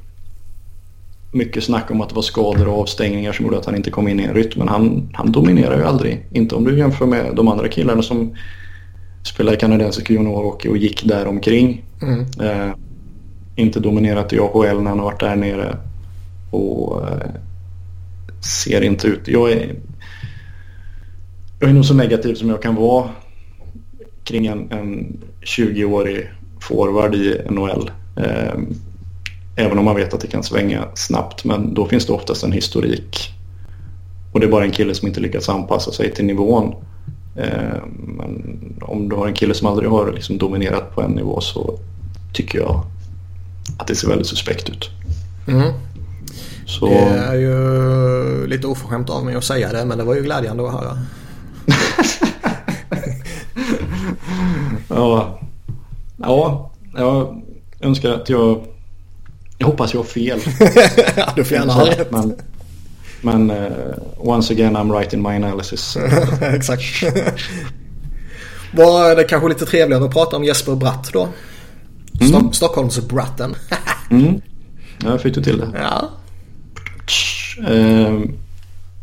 Mycket 1.33 1.65
snack 1.65 1.91
om 1.91 2.01
att 2.01 2.09
det 2.09 2.15
var 2.15 2.23
skador 2.23 2.69
och 2.69 2.81
avstängningar 2.81 3.33
som 3.33 3.45
gjorde 3.45 3.59
att 3.59 3.67
han 3.67 3.77
inte 3.77 3.91
kom 3.91 4.09
in 4.09 4.21
i 4.21 4.23
en 4.23 4.35
rytm. 4.35 4.59
Men 4.59 4.69
han, 4.69 5.11
han 5.13 5.33
dominerar 5.33 5.79
ju 5.79 5.85
aldrig. 5.85 6.27
Inte 6.33 6.55
om 6.55 6.65
du 6.65 6.79
jämför 6.79 7.07
med 7.07 7.37
de 7.37 7.49
andra 7.49 7.69
killarna 7.69 8.03
som 8.03 8.37
spelade 9.23 9.57
kanadensisk 9.57 10.11
juniorhockey 10.11 10.69
och 10.69 10.77
gick 10.77 11.05
där 11.05 11.27
omkring. 11.27 11.85
Mm. 12.03 12.21
Eh, 12.41 12.75
inte 13.57 13.81
dominerat 13.81 14.33
i 14.33 14.39
AHL 14.39 14.83
när 14.83 14.91
han 14.91 14.99
har 14.99 15.05
varit 15.05 15.21
där 15.21 15.37
nere. 15.37 15.77
Och 16.51 17.09
eh, 17.09 17.31
ser 18.41 18.83
inte 18.83 19.07
ut... 19.07 19.29
Jag 19.29 19.53
är, 19.53 19.75
jag 21.63 21.71
är 21.71 21.75
nog 21.75 21.85
så 21.85 21.95
negativ 21.95 22.35
som 22.35 22.49
jag 22.49 22.63
kan 22.63 22.75
vara 22.75 23.11
kring 24.25 24.47
en, 24.47 24.73
en 24.73 25.21
20-årig 25.43 26.31
forward 26.61 27.15
i 27.15 27.41
NHL. 27.51 27.91
Eh, 28.17 28.55
även 29.57 29.79
om 29.79 29.85
man 29.85 29.97
vet 29.97 30.15
att 30.15 30.21
det 30.21 30.27
kan 30.27 30.43
svänga 30.43 30.85
snabbt. 30.95 31.45
Men 31.45 31.75
då 31.75 31.87
finns 31.87 32.07
det 32.07 32.13
oftast 32.13 32.45
en 32.45 32.53
historik. 32.53 33.35
Och 34.33 34.41
det 34.41 34.47
är 34.47 34.51
bara 34.51 34.65
en 34.65 34.71
kille 34.71 34.95
som 34.95 35.09
inte 35.09 35.21
lyckats 35.21 35.49
anpassa 35.49 35.93
sig 35.93 36.15
till 36.15 36.25
nivån. 36.25 36.75
Eh, 37.37 37.83
men 37.97 38.59
om 38.81 39.09
du 39.09 39.17
har 39.17 39.27
en 39.27 39.35
kille 39.35 39.55
som 39.55 39.67
aldrig 39.67 39.91
har 39.91 40.13
liksom 40.13 40.39
dominerat 40.39 40.95
på 40.95 41.03
en 41.03 41.11
nivå 41.11 41.41
så 41.41 41.79
tycker 42.33 42.59
jag 42.59 42.85
att 43.79 43.87
det 43.87 43.95
ser 43.95 44.09
väldigt 44.09 44.27
suspekt 44.27 44.69
ut. 44.69 44.91
Mm. 45.49 45.73
Så... 46.67 46.87
Det 46.87 46.99
är 46.99 47.35
ju 47.35 48.47
lite 48.47 48.67
oförskämt 48.67 49.11
av 49.11 49.25
mig 49.25 49.35
att 49.35 49.45
säga 49.45 49.73
det 49.73 49.85
men 49.85 49.99
det 49.99 50.05
var 50.05 50.15
ju 50.15 50.23
glädjande 50.23 50.67
att 50.67 50.73
höra. 50.73 50.99
Ja. 54.89 55.41
ja, 56.17 56.71
jag 56.97 57.43
önskar 57.81 58.11
att 58.11 58.29
jag... 58.29 58.67
Jag 59.59 59.67
hoppas 59.67 59.95
jag 59.95 60.01
har 60.01 60.05
fel. 60.05 60.41
ja, 61.17 61.33
du 61.37 61.45
får 61.45 61.57
gärna 61.57 61.73
ha 61.73 61.87
rätt. 61.87 62.11
Men, 62.11 62.35
men 63.21 63.51
uh, 63.51 63.69
once 64.17 64.53
again 64.53 64.77
I'm 64.77 64.99
right 64.99 65.13
in 65.13 65.23
my 65.23 65.29
analysis. 65.29 65.97
Exakt. 66.41 66.83
Var 68.73 69.17
det 69.17 69.25
kanske 69.25 69.49
lite 69.49 69.67
trevligare 69.67 70.05
att 70.05 70.13
prata 70.13 70.37
om 70.37 70.45
Jesper 70.45 70.75
Bratt 70.75 71.11
då? 71.13 71.29
Mm. 72.21 72.53
Stockholmsbratten. 72.53 73.55
mm. 74.11 74.41
Ja, 75.05 75.19
fick 75.19 75.35
du 75.35 75.43
till 75.43 75.59
det. 75.59 75.69
Ja. 75.75 76.11
Eh, 77.69 78.21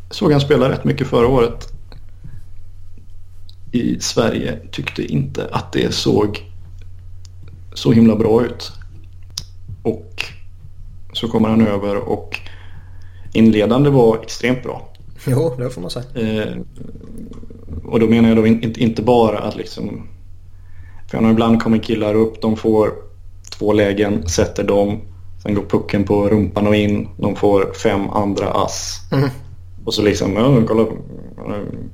såg 0.10 0.32
han 0.32 0.42
spela 0.42 0.70
rätt 0.70 0.84
mycket 0.84 1.08
förra 1.08 1.28
året. 1.28 1.69
I 3.72 4.00
Sverige 4.00 4.60
tyckte 4.72 5.04
inte 5.04 5.48
att 5.52 5.72
det 5.72 5.94
såg 5.94 6.44
så 7.74 7.92
himla 7.92 8.16
bra 8.16 8.46
ut. 8.46 8.72
Och 9.84 10.24
så 11.14 11.28
kommer 11.28 11.50
han 11.50 11.68
över 11.68 11.96
och 11.96 12.40
inledande 13.34 13.90
var 13.90 14.18
extremt 14.24 14.64
bra. 14.64 14.90
Jo, 15.28 15.56
det 15.58 15.70
får 15.70 15.82
man 15.82 15.92
säga. 15.92 16.06
Eh, 16.16 16.58
och 17.84 18.00
då 18.00 18.08
menar 18.08 18.30
jag 18.30 18.38
då 18.38 18.48
inte, 18.48 18.84
inte 18.84 19.02
bara 19.02 19.40
att 19.40 19.56
liksom... 19.56 20.08
För 21.08 21.32
ibland 21.32 21.64
kommer 21.64 21.78
killar 21.78 22.16
upp, 22.16 22.42
de 22.42 22.58
får 22.58 22.92
två 23.50 23.74
lägen, 23.74 24.28
sätter 24.28 24.64
dem. 24.64 25.02
Sen 25.44 25.54
går 25.54 25.64
pucken 25.64 26.04
på 26.04 26.30
rumpan 26.30 26.68
och 26.68 26.76
in. 26.76 27.08
De 27.18 27.36
får 27.36 27.74
fem 27.74 28.10
andra 28.10 28.52
ass. 28.52 29.02
Mm. 29.12 29.30
Och 29.86 29.94
så 29.94 30.02
liksom, 30.02 30.36
ja, 30.36 30.62
kolla 30.68 30.86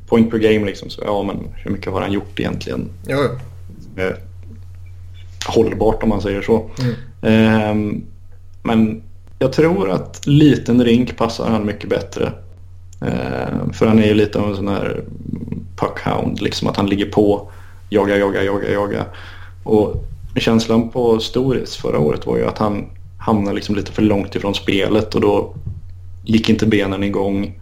point 0.08 0.32
per 0.32 0.38
game 0.38 0.66
liksom. 0.66 0.90
Så, 0.90 1.02
ja, 1.06 1.24
men 1.24 1.38
hur 1.56 1.72
mycket 1.72 1.94
har 1.94 2.02
han 2.02 2.12
gjort 2.12 2.40
egentligen? 2.40 2.90
Jo. 3.08 3.20
Eh, 3.96 4.16
hållbart 5.48 6.04
om 6.04 6.10
man 6.10 6.22
säger 6.22 6.42
så. 6.42 6.70
Mm. 6.80 6.94
Eh, 7.22 8.02
men 8.64 9.04
jag 9.40 9.54
tror 9.54 9.90
att 9.90 10.28
liten 10.28 10.84
rink 10.84 11.18
passar 11.18 11.50
han 11.50 11.66
mycket 11.66 11.90
bättre. 11.90 12.34
Eh, 13.02 13.72
för 13.74 13.88
han 13.88 14.00
är 14.00 14.08
ju 14.08 14.14
lite 14.14 14.40
av 14.40 14.50
en 14.50 14.56
sån 14.56 14.68
här 14.68 15.04
puckhound. 15.76 16.42
Liksom 16.42 16.68
att 16.68 16.78
han 16.78 16.90
ligger 16.90 17.06
på, 17.06 17.52
jaga, 17.90 18.18
jaga, 18.18 18.44
jaga, 18.44 18.72
jaga. 18.72 19.06
Och 19.64 19.96
känslan 20.36 20.90
på 20.90 21.20
Storis 21.20 21.76
förra 21.76 22.00
året 22.00 22.26
var 22.26 22.38
ju 22.38 22.46
att 22.46 22.58
han 22.58 22.86
hamnade 23.18 23.56
liksom 23.56 23.76
lite 23.76 23.92
för 23.92 24.02
långt 24.02 24.36
ifrån 24.36 24.56
spelet 24.56 25.16
och 25.16 25.22
då 25.22 25.54
gick 26.24 26.50
inte 26.50 26.66
benen 26.66 27.04
igång 27.04 27.60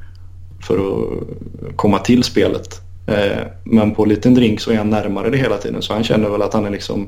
för 0.63 0.77
att 0.77 1.75
komma 1.75 1.99
till 1.99 2.23
spelet. 2.23 2.81
Eh, 3.07 3.47
men 3.63 3.95
på 3.95 4.05
liten 4.05 4.33
drink 4.33 4.59
så 4.59 4.71
är 4.71 4.77
han 4.77 4.89
närmare 4.89 5.29
det 5.29 5.37
hela 5.37 5.57
tiden 5.57 5.81
så 5.81 5.93
han 5.93 6.03
känner 6.03 6.29
väl 6.29 6.41
att 6.41 6.53
han 6.53 6.65
är 6.65 6.69
liksom 6.69 7.07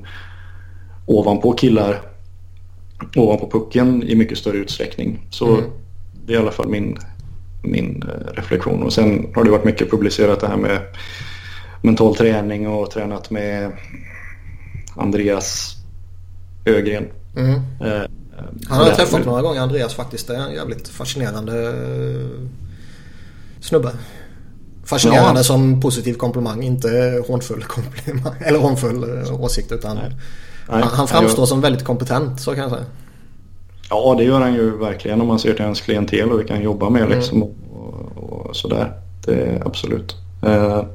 ovanpå 1.06 1.53
killar 1.53 2.02
ovanpå 3.15 3.49
pucken 3.49 4.03
i 4.03 4.15
mycket 4.15 4.38
större 4.38 4.57
utsträckning. 4.57 5.27
Så 5.30 5.53
mm. 5.53 5.69
det 6.26 6.34
är 6.34 6.38
i 6.38 6.40
alla 6.40 6.52
fall 6.52 6.68
min, 6.68 6.98
min 7.61 8.03
eh, 8.03 8.34
reflektion. 8.34 8.84
Och 8.84 8.94
sen 8.94 9.32
har 9.36 9.44
det 9.44 9.52
varit 9.52 9.65
mycket 9.65 9.91
publicerat 9.91 10.40
det 10.40 10.48
här 10.48 10.57
med 10.57 10.82
mental 11.82 12.15
träning 12.15 12.68
och 12.68 12.91
tränat 12.91 13.30
med 13.30 13.72
Andreas 14.95 15.76
Ögren. 16.65 17.07
Mm. 17.38 17.53
Eh, 17.53 18.10
han 18.69 18.80
har 18.80 18.88
jag 18.88 18.95
träffat 18.95 19.26
några 19.26 19.41
gånger, 19.41 19.61
Andreas 19.61 19.94
faktiskt. 19.94 20.27
Det 20.27 20.36
är 20.36 20.40
en 20.40 20.53
jävligt 20.53 20.88
fascinerande 20.88 21.73
snubbe. 23.66 23.92
Fascinerande 24.84 25.40
ja. 25.40 25.44
som 25.44 25.82
positiv 25.82 26.14
komplimang, 26.14 26.64
inte 26.64 27.24
hånfull 27.28 27.64
komplimang. 27.64 28.34
Eller 28.46 28.60
hånfull 28.60 29.04
eh, 29.04 29.42
åsikt 29.42 29.72
utan 29.72 29.96
Nej. 29.96 30.12
Nej. 30.70 30.82
Han, 30.84 30.84
han 30.84 31.08
framstår 31.08 31.42
jag... 31.42 31.48
som 31.48 31.62
väldigt 31.62 31.84
kompetent 31.84 32.42
så 32.42 32.52
kan 32.52 32.64
jag 32.64 32.72
säga. 32.72 32.86
Ja 33.90 34.16
det 34.18 34.24
gör 34.24 34.42
han 34.42 34.54
ju 34.54 34.78
verkligen 34.78 35.22
om 35.22 35.28
man 35.28 35.40
ser 35.40 35.54
till 35.54 35.66
hans 35.66 35.82
klientel 35.82 36.32
och 36.32 36.40
vi 36.40 36.44
kan 36.44 36.62
jobba 36.62 36.90
med 36.90 37.02
mm. 37.02 37.18
liksom 37.18 37.44
och, 37.44 37.56
och, 38.16 38.46
och, 38.46 38.56
sådär. 38.56 38.94
Det 39.26 39.34
är 39.34 39.64
absolut. 39.66 40.16
Eh, 40.42 40.86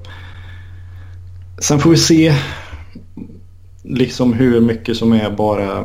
sen 1.58 1.78
får 1.78 1.90
vi 1.90 1.96
se 1.96 2.34
liksom 3.82 4.32
hur 4.32 4.60
mycket 4.60 4.96
som 4.96 5.12
är 5.12 5.30
bara 5.30 5.84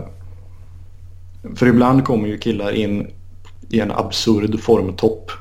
för 1.55 1.67
ibland 1.67 2.05
kommer 2.05 2.27
ju 2.27 2.37
killar 2.37 2.71
in 2.71 3.07
i 3.69 3.79
en 3.79 3.91
absurd 3.91 4.59
formtopp. 4.59 5.31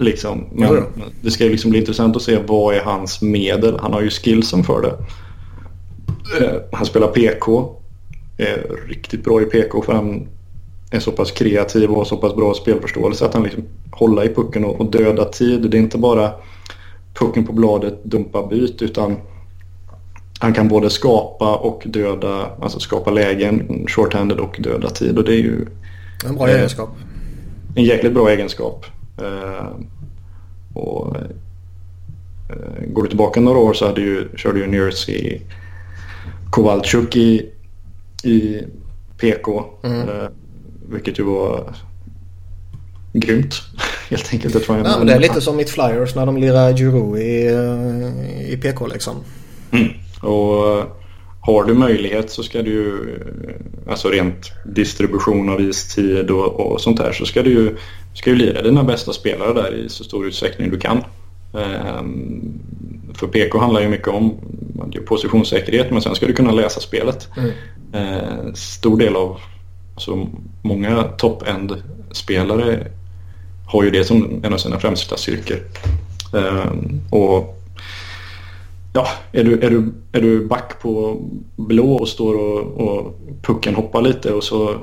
Liksom. 0.00 0.44
Men 0.52 0.74
ja, 0.74 0.82
det 1.22 1.30
ska 1.30 1.44
ju 1.44 1.50
liksom 1.50 1.70
bli 1.70 1.80
intressant 1.80 2.16
att 2.16 2.22
se 2.22 2.38
vad 2.46 2.74
är 2.74 2.80
hans 2.80 3.22
medel. 3.22 3.78
Han 3.80 3.92
har 3.92 4.00
ju 4.00 4.10
skillsen 4.10 4.64
för 4.64 4.82
det. 4.82 4.96
Eh, 6.44 6.52
han 6.72 6.86
spelar 6.86 7.08
PK. 7.08 7.76
Är 8.38 8.76
riktigt 8.88 9.24
bra 9.24 9.42
i 9.42 9.44
PK 9.44 9.82
för 9.82 9.92
han 9.92 10.28
är 10.90 11.00
så 11.00 11.12
pass 11.12 11.30
kreativ 11.30 11.90
och 11.90 11.96
har 11.96 12.04
så 12.04 12.16
pass 12.16 12.36
bra 12.36 12.54
spelförståelse 12.54 13.26
att 13.26 13.34
han 13.34 13.42
liksom 13.42 13.64
håller 13.90 14.24
i 14.24 14.34
pucken 14.34 14.64
och, 14.64 14.90
döda 14.90 15.24
tid. 15.24 15.70
Det 15.70 15.76
är 15.76 15.80
inte 15.80 15.98
bara 15.98 16.30
pucken 17.14 17.46
på 17.46 17.52
bladet, 17.52 18.04
dumpa 18.04 18.46
byt 18.46 18.82
utan 18.82 19.16
han 20.40 20.52
kan 20.52 20.68
både 20.68 20.90
skapa 20.90 21.56
och 21.56 21.82
döda, 21.86 22.50
alltså 22.60 22.80
skapa 22.80 23.10
lägen, 23.10 23.84
shorthanded 23.88 24.38
och 24.38 24.56
döda 24.58 24.90
tid 24.90 25.18
och 25.18 25.24
det 25.24 25.32
är 25.32 25.42
ju 25.42 25.66
en 26.28 26.34
bra 26.36 26.48
eh, 26.48 26.54
egenskap. 26.54 26.90
En 27.76 27.84
jäkligt 27.84 28.12
bra 28.12 28.30
egenskap. 28.30 28.86
Eh, 29.20 29.68
och 30.74 31.16
eh, 31.16 32.84
Går 32.86 33.02
du 33.02 33.08
tillbaka 33.08 33.40
några 33.40 33.58
år 33.58 33.74
så 33.74 33.86
hade 33.86 34.00
ju, 34.00 34.28
körde 34.36 34.60
ju 34.60 34.76
Jersey 34.76 35.40
Kowalczuk 36.50 37.16
i, 37.16 37.50
i 38.24 38.62
PK. 39.18 39.64
Mm. 39.82 40.08
Eh, 40.08 40.28
vilket 40.88 41.18
ju 41.18 41.22
var 41.22 41.74
grymt. 43.12 43.54
Helt 44.10 44.32
enkelt. 44.32 44.54
Jag 44.54 44.62
tror 44.62 44.78
jag 44.78 44.86
ja, 44.86 45.04
det 45.04 45.12
är 45.12 45.20
lite 45.20 45.40
som 45.40 45.56
mitt 45.56 45.70
Flyers 45.70 46.14
när 46.14 46.26
de 46.26 46.36
lirar 46.36 46.72
Giroux 46.72 47.20
i, 47.20 48.52
i 48.52 48.56
PK 48.56 48.86
liksom. 48.86 49.16
Mm. 49.70 49.88
Och 50.20 50.99
har 51.40 51.64
du 51.64 51.74
möjlighet 51.74 52.30
så 52.30 52.42
ska 52.42 52.62
du 52.62 52.70
ju, 52.70 53.18
alltså 53.88 54.08
rent 54.08 54.52
distribution 54.64 55.48
av 55.48 55.60
istid 55.60 56.30
och, 56.30 56.60
och 56.60 56.80
sånt 56.80 56.98
där 56.98 57.12
så 57.12 57.26
ska 57.26 57.42
du 57.42 57.50
ju 57.50 57.76
ska 58.14 58.30
ju 58.30 58.36
lira 58.36 58.62
dina 58.62 58.84
bästa 58.84 59.12
spelare 59.12 59.52
där 59.52 59.74
i 59.74 59.88
så 59.88 60.04
stor 60.04 60.26
utsträckning 60.26 60.70
du 60.70 60.78
kan. 60.78 61.04
Um, 61.52 62.60
för 63.14 63.26
PK 63.26 63.58
handlar 63.58 63.80
ju 63.80 63.88
mycket 63.88 64.08
om 64.08 64.34
positionssäkerhet 65.06 65.90
men 65.90 66.02
sen 66.02 66.14
ska 66.14 66.26
du 66.26 66.32
kunna 66.32 66.52
läsa 66.52 66.80
spelet. 66.80 67.28
Mm. 67.36 67.50
Uh, 67.94 68.52
stor 68.54 68.98
del 68.98 69.16
av, 69.16 69.40
alltså 69.94 70.28
många 70.62 71.02
top-end 71.02 71.82
spelare 72.12 72.86
har 73.66 73.84
ju 73.84 73.90
det 73.90 74.04
som 74.04 74.40
en 74.44 74.52
av 74.52 74.58
sina 74.58 74.78
främsta 74.78 75.16
styrkor. 75.16 75.58
Och 77.10 77.59
ja, 78.92 79.06
är 79.32 79.44
du, 79.44 79.60
är, 79.60 79.70
du, 79.70 79.92
är 80.12 80.20
du 80.20 80.46
back 80.46 80.82
på 80.82 81.20
blå 81.56 81.92
och 81.92 82.08
står 82.08 82.34
och, 82.34 82.60
och 82.60 83.18
pucken 83.42 83.74
hoppar 83.74 84.02
lite 84.02 84.32
och 84.32 84.44
så 84.44 84.74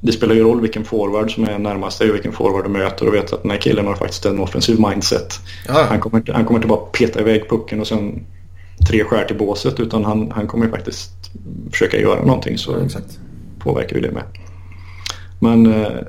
det 0.00 0.12
spelar 0.12 0.34
ju 0.34 0.42
roll 0.42 0.60
vilken 0.60 0.84
forward 0.84 1.34
som 1.34 1.44
är 1.44 1.58
närmast 1.58 1.98
dig 1.98 2.08
och 2.08 2.14
vilken 2.14 2.32
forward 2.32 2.64
du 2.64 2.68
möter 2.68 3.08
och 3.08 3.14
vet 3.14 3.32
att 3.32 3.42
den 3.42 3.50
här 3.50 3.58
killen 3.58 3.86
har 3.86 3.94
faktiskt 3.94 4.26
en 4.26 4.40
offensiv 4.40 4.80
mindset. 4.80 5.40
Ja. 5.68 5.86
Han, 5.88 6.00
kommer, 6.00 6.32
han 6.32 6.44
kommer 6.44 6.58
inte 6.58 6.68
bara 6.68 6.80
peta 6.80 7.20
iväg 7.20 7.48
pucken 7.48 7.80
och 7.80 7.86
sen 7.86 8.26
tre 8.88 9.04
skär 9.04 9.24
till 9.24 9.38
båset 9.38 9.80
utan 9.80 10.04
han, 10.04 10.30
han 10.30 10.46
kommer 10.46 10.68
faktiskt 10.68 11.12
försöka 11.70 12.00
göra 12.00 12.24
någonting 12.24 12.58
så 12.58 12.72
ja, 12.72 13.00
påverkar 13.58 13.96
ju 13.96 14.02
det 14.02 14.10
med. 14.10 14.24
Men 15.38 15.66
eh, 15.66 16.00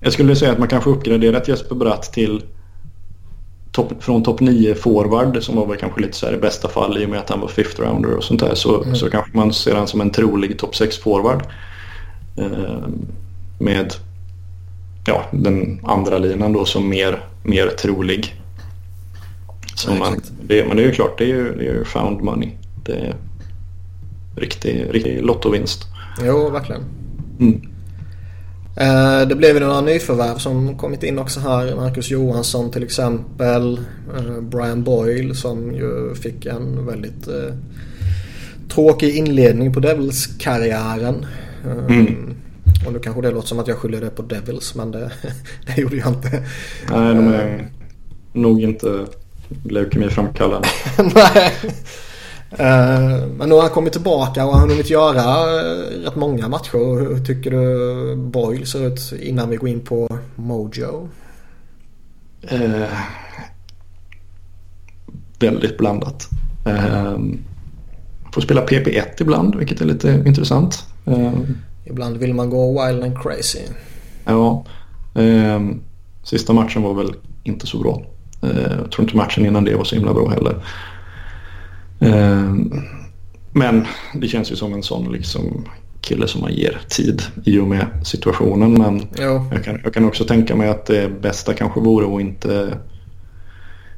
jag 0.00 0.12
skulle 0.12 0.36
säga 0.36 0.52
att 0.52 0.58
man 0.58 0.68
kanske 0.68 0.90
uppgraderat 0.90 1.48
Jesper 1.48 1.74
Bratt 1.74 2.12
till 2.12 2.42
top, 3.74 4.02
från 4.02 4.22
topp 4.22 4.40
9 4.40 4.74
forward 4.74 5.42
som 5.42 5.56
var 5.56 5.66
väl 5.66 5.76
kanske 5.76 6.00
lite 6.00 6.16
så 6.16 6.26
här 6.26 6.34
i 6.34 6.36
bästa 6.36 6.68
fall 6.68 6.98
i 6.98 7.06
och 7.06 7.10
med 7.10 7.18
att 7.18 7.30
han 7.30 7.40
var 7.40 7.48
fifth 7.48 7.80
rounder 7.80 8.14
och 8.14 8.24
sånt 8.24 8.40
där 8.40 8.54
så, 8.54 8.82
mm. 8.82 8.94
så 8.94 9.10
kanske 9.10 9.36
man 9.36 9.52
ser 9.52 9.74
han 9.74 9.86
som 9.86 10.00
en 10.00 10.10
trolig 10.10 10.58
topp 10.58 10.76
6 10.76 10.98
forward. 10.98 11.42
Eh, 12.36 12.88
med 13.58 13.94
ja, 15.06 15.24
den 15.30 15.80
andra 15.84 16.18
linan 16.18 16.52
då 16.52 16.64
som 16.64 16.88
mer, 16.88 17.24
mer 17.42 17.66
trolig. 17.66 18.34
Så 19.74 19.90
ja, 19.90 19.94
man, 19.94 20.20
det, 20.42 20.64
men 20.68 20.76
det 20.76 20.82
är 20.82 20.86
ju 20.86 20.92
klart, 20.92 21.18
det 21.18 21.24
är 21.24 21.28
ju, 21.28 21.54
det 21.54 21.66
är 21.66 21.74
ju 21.74 21.84
found 21.84 22.20
money. 22.20 22.50
Det 22.84 22.92
är 22.92 23.14
riktig, 24.36 24.86
riktig 24.90 25.22
lottovinst. 25.22 25.84
Jo, 26.24 26.50
verkligen. 26.50 26.82
Mm. 27.40 27.73
Eh, 28.76 29.28
det 29.28 29.34
blev 29.34 29.54
ju 29.54 29.60
några 29.60 29.80
nyförvärv 29.80 30.38
som 30.38 30.78
kommit 30.78 31.02
in 31.02 31.18
också 31.18 31.40
här. 31.40 31.76
Marcus 31.76 32.10
Johansson 32.10 32.70
till 32.70 32.82
exempel. 32.82 33.80
Eh, 34.16 34.40
Brian 34.40 34.84
Boyle 34.84 35.34
som 35.34 35.74
ju 35.74 36.14
fick 36.14 36.46
en 36.46 36.86
väldigt 36.86 37.28
eh, 37.28 37.54
tråkig 38.68 39.16
inledning 39.16 39.74
på 39.74 39.80
Devils-karriären. 39.80 41.26
Mm. 41.88 42.34
Och 42.86 42.92
nu 42.92 42.98
kanske 42.98 43.22
det 43.22 43.30
låter 43.30 43.48
som 43.48 43.58
att 43.58 43.68
jag 43.68 43.76
skyller 43.76 44.00
det 44.00 44.10
på 44.10 44.22
Devils 44.22 44.74
men 44.74 44.90
det, 44.90 45.12
det 45.66 45.80
gjorde 45.80 45.96
jag 45.96 46.08
inte. 46.08 46.30
Nej, 46.90 47.14
de 47.14 47.28
är 47.28 47.68
nog 48.32 48.62
inte 48.62 49.06
leukemiframkallande. 49.64 50.68
Nej. 51.14 51.52
Eh, 52.58 53.26
men 53.36 53.48
nu 53.48 53.54
har 53.54 53.62
han 53.62 53.70
kommit 53.70 53.92
tillbaka 53.92 54.46
och 54.46 54.52
har 54.52 54.68
hunnit 54.68 54.90
göra 54.90 55.20
eh, 55.20 56.04
rätt 56.04 56.16
många 56.16 56.48
matcher. 56.48 56.98
Hur 57.00 57.24
tycker 57.24 57.50
du 57.50 58.16
Boyle 58.16 58.66
ser 58.66 58.86
ut 58.86 59.12
innan 59.22 59.50
vi 59.50 59.56
går 59.56 59.68
in 59.68 59.80
på 59.80 60.08
Mojo? 60.34 61.08
Eh, 62.42 62.98
väldigt 65.38 65.78
blandat. 65.78 66.28
Eh, 66.66 67.18
får 68.32 68.40
spela 68.40 68.66
PP1 68.66 69.04
ibland 69.20 69.54
vilket 69.54 69.80
är 69.80 69.84
lite 69.84 70.22
intressant. 70.26 70.84
Eh, 71.06 71.32
ibland 71.84 72.16
vill 72.16 72.34
man 72.34 72.50
gå 72.50 72.86
wild 72.86 73.04
and 73.04 73.22
crazy. 73.22 73.62
Ja. 74.24 74.64
Eh, 75.14 75.60
sista 76.22 76.52
matchen 76.52 76.82
var 76.82 76.94
väl 76.94 77.14
inte 77.42 77.66
så 77.66 77.78
bra. 77.78 78.02
jag 78.80 78.90
tror 78.90 79.00
inte 79.04 79.16
matchen 79.16 79.46
innan 79.46 79.64
det 79.64 79.76
var 79.76 79.84
så 79.84 79.94
himla 79.94 80.14
bra 80.14 80.28
heller. 80.28 80.56
Ehm, 82.00 82.72
men 83.52 83.86
det 84.14 84.28
känns 84.28 84.52
ju 84.52 84.56
som 84.56 84.72
en 84.72 84.82
sån 84.82 85.12
liksom 85.12 85.64
kille 86.00 86.28
som 86.28 86.40
man 86.40 86.52
ger 86.52 86.80
tid 86.88 87.22
i 87.44 87.58
och 87.58 87.66
med 87.66 87.86
situationen. 88.04 88.72
Men 88.72 89.02
jag 89.16 89.64
kan, 89.64 89.80
jag 89.84 89.94
kan, 89.94 90.04
också 90.04 90.24
tänka 90.24 90.56
mig 90.56 90.68
att 90.68 90.86
det 90.86 91.20
bästa 91.22 91.54
kanske 91.54 91.80
vore 91.80 92.16
att 92.16 92.20
inte, 92.20 92.78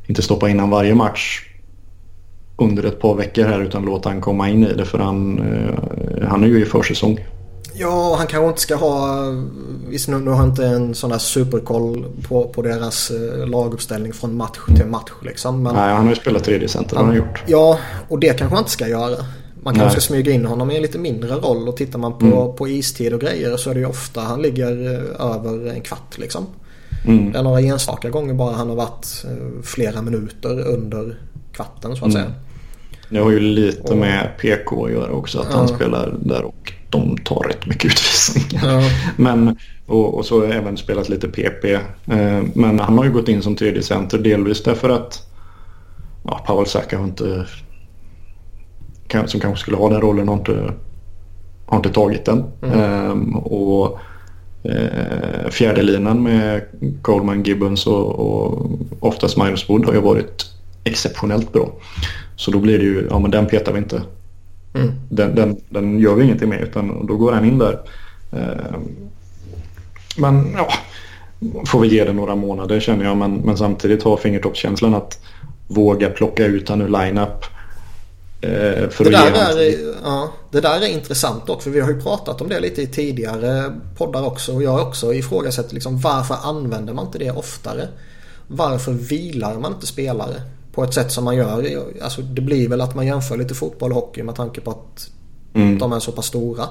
inte 0.06 0.22
stoppa 0.22 0.48
in 0.48 0.60
han 0.60 0.70
varje 0.70 0.94
match 0.94 1.42
under 2.56 2.84
ett 2.84 3.00
par 3.00 3.14
veckor 3.14 3.44
här 3.44 3.60
utan 3.60 3.84
låta 3.84 4.08
han 4.08 4.20
komma 4.20 4.48
in 4.48 4.64
i 4.64 4.72
det 4.74 4.84
för 4.84 4.98
han, 4.98 5.38
eh, 5.38 6.28
han 6.28 6.44
är 6.44 6.48
ju 6.48 6.62
i 6.62 6.64
försäsong. 6.64 7.18
Ja, 7.78 8.14
han 8.18 8.26
kanske 8.26 8.48
inte 8.48 8.60
ska 8.60 8.74
ha... 8.74 9.24
Visst 9.88 10.08
nu, 10.08 10.18
nu 10.18 10.30
har 10.30 10.44
inte 10.44 10.66
en 10.66 10.94
sån 10.94 11.10
där 11.10 11.18
superkoll 11.18 12.06
på, 12.28 12.48
på 12.48 12.62
deras 12.62 13.10
eh, 13.10 13.46
laguppställning 13.46 14.12
från 14.12 14.36
match 14.36 14.58
till 14.76 14.86
match 14.86 15.10
liksom. 15.22 15.62
Men, 15.62 15.74
Nej, 15.74 15.94
han 15.94 16.02
har 16.02 16.10
ju 16.10 16.20
spelat 16.20 16.44
tredje 16.44 16.68
center 16.68 16.96
han, 16.96 17.06
har 17.06 17.14
gjort. 17.14 17.42
Ja, 17.46 17.78
och 18.08 18.18
det 18.18 18.38
kanske 18.38 18.54
man 18.54 18.58
inte 18.58 18.70
ska 18.70 18.88
göra. 18.88 19.16
Man 19.62 19.74
kanske 19.74 20.00
ska 20.00 20.00
smyga 20.00 20.32
in 20.32 20.46
honom 20.46 20.70
i 20.70 20.76
en 20.76 20.82
lite 20.82 20.98
mindre 20.98 21.34
roll 21.34 21.68
och 21.68 21.76
tittar 21.76 21.98
man 21.98 22.18
på, 22.18 22.26
mm. 22.26 22.56
på 22.56 22.68
istid 22.68 23.14
och 23.14 23.20
grejer 23.20 23.56
så 23.56 23.70
är 23.70 23.74
det 23.74 23.80
ju 23.80 23.86
ofta 23.86 24.20
han 24.20 24.42
ligger 24.42 24.94
eh, 24.94 25.26
över 25.26 25.70
en 25.70 25.80
kvart 25.80 26.18
liksom. 26.18 26.46
Mm. 27.06 27.32
Det 27.32 27.38
är 27.38 27.42
några 27.42 27.60
enstaka 27.60 28.10
gånger 28.10 28.34
bara 28.34 28.54
han 28.54 28.68
har 28.68 28.76
varit 28.76 29.24
eh, 29.24 29.62
flera 29.62 30.02
minuter 30.02 30.66
under 30.66 31.18
kvarten 31.52 31.96
så 31.96 32.04
att 32.04 32.10
mm. 32.10 32.12
säga. 32.12 32.32
Det 33.08 33.18
har 33.18 33.30
ju 33.30 33.40
lite 33.40 33.92
och, 33.92 33.98
med 33.98 34.30
PK 34.40 34.84
att 34.86 34.92
göra 34.92 35.10
också 35.10 35.38
att 35.40 35.48
ja. 35.50 35.56
han 35.56 35.68
spelar 35.68 36.14
där 36.20 36.44
och 36.44 36.72
de 36.90 37.16
tar 37.18 37.42
rätt 37.48 37.66
mycket 37.66 37.84
utvisningar. 37.92 38.80
Ja. 38.80 38.90
Men, 39.16 39.58
och, 39.86 40.14
och, 40.14 40.26
så 40.26 40.40
har 40.40 40.46
jag 40.46 40.56
även 40.56 40.76
spelat 40.76 41.08
lite 41.08 41.28
PP. 41.28 41.64
Eh, 41.64 42.42
men 42.54 42.78
han 42.78 42.98
har 42.98 43.04
ju 43.04 43.12
gått 43.12 43.28
in 43.28 43.42
som 43.42 43.56
tredje 43.56 43.82
center 43.82 44.18
delvis 44.18 44.62
därför 44.62 44.90
att 44.90 45.28
ja, 46.24 46.44
Pavel 46.46 46.66
Saka 46.66 46.98
har 46.98 47.04
inte 47.04 47.46
som 49.26 49.40
kanske 49.40 49.60
skulle 49.60 49.76
ha 49.76 49.88
den 49.88 50.00
rollen 50.00 50.28
har 50.28 50.34
inte, 50.34 50.72
har 51.66 51.76
inte 51.76 51.90
tagit 51.90 52.24
den. 52.24 52.44
Mm. 52.62 52.80
Eh, 52.80 53.36
och 53.36 53.98
eh, 54.62 55.50
fjärde 55.50 55.82
linan 55.82 56.22
med 56.22 56.62
Coleman, 57.02 57.42
Gibbons 57.42 57.86
och, 57.86 58.18
och 58.18 58.70
oftast 59.00 59.36
Minus 59.36 59.70
Wood 59.70 59.86
har 59.86 59.92
ju 59.92 60.00
varit 60.00 60.46
exceptionellt 60.84 61.52
bra. 61.52 61.72
Så 62.36 62.50
då 62.50 62.58
blir 62.58 62.78
det 62.78 62.84
ju, 62.84 63.06
ja 63.10 63.18
men 63.18 63.30
den 63.30 63.46
petar 63.46 63.72
vi 63.72 63.78
inte. 63.78 64.02
Mm. 64.74 64.92
Den, 65.08 65.34
den, 65.34 65.60
den, 65.68 65.98
gör 65.98 66.14
vi 66.14 66.24
ingenting 66.24 66.48
med 66.48 66.60
utan 66.60 67.06
då 67.06 67.16
går 67.16 67.32
han 67.32 67.44
in 67.44 67.58
där. 67.58 67.80
Eh, 68.32 68.76
men 70.16 70.54
ja, 70.56 70.68
får 71.66 71.80
vi 71.80 71.88
ge 71.88 72.04
det 72.04 72.12
några 72.12 72.34
månader 72.34 72.80
känner 72.80 73.04
jag. 73.04 73.16
Men, 73.16 73.34
men 73.34 73.56
samtidigt 73.56 74.02
ha 74.02 74.16
fingertoppskänslan 74.16 74.94
att 74.94 75.18
våga 75.66 76.10
plocka 76.10 76.46
ut 76.46 76.68
han 76.68 76.80
ur 76.80 76.88
line-up. 76.88 77.44
Eh, 78.40 78.88
för 78.88 79.04
det, 79.04 79.10
där 79.10 79.60
är, 79.60 79.94
ja, 80.04 80.32
det 80.50 80.60
där 80.60 80.80
är 80.80 80.88
intressant 80.88 81.48
också. 81.48 81.64
För 81.64 81.70
vi 81.70 81.80
har 81.80 81.90
ju 81.90 82.00
pratat 82.00 82.40
om 82.40 82.48
det 82.48 82.60
lite 82.60 82.82
i 82.82 82.86
tidigare 82.86 83.72
poddar 83.96 84.26
också. 84.26 84.54
Och 84.54 84.62
jag 84.62 84.70
har 84.70 84.82
också 84.86 85.14
ifrågasatt 85.14 85.72
liksom, 85.72 86.00
varför 86.00 86.36
använder 86.42 86.92
man 86.92 87.06
inte 87.06 87.18
det 87.18 87.30
oftare? 87.30 87.88
Varför 88.46 88.92
vilar 88.92 89.58
man 89.58 89.72
inte 89.72 89.86
spelare? 89.86 90.42
På 90.76 90.84
ett 90.84 90.94
sätt 90.94 91.12
som 91.12 91.24
man 91.24 91.36
gör. 91.36 91.66
Alltså 92.02 92.22
det 92.22 92.40
blir 92.40 92.68
väl 92.68 92.80
att 92.80 92.94
man 92.94 93.06
jämför 93.06 93.36
lite 93.36 93.54
fotboll 93.54 93.90
och 93.90 93.96
hockey 93.96 94.22
med 94.22 94.34
tanke 94.34 94.60
på 94.60 94.70
att 94.70 95.10
mm. 95.54 95.78
de 95.78 95.92
är 95.92 96.00
så 96.00 96.12
pass 96.12 96.26
stora. 96.26 96.64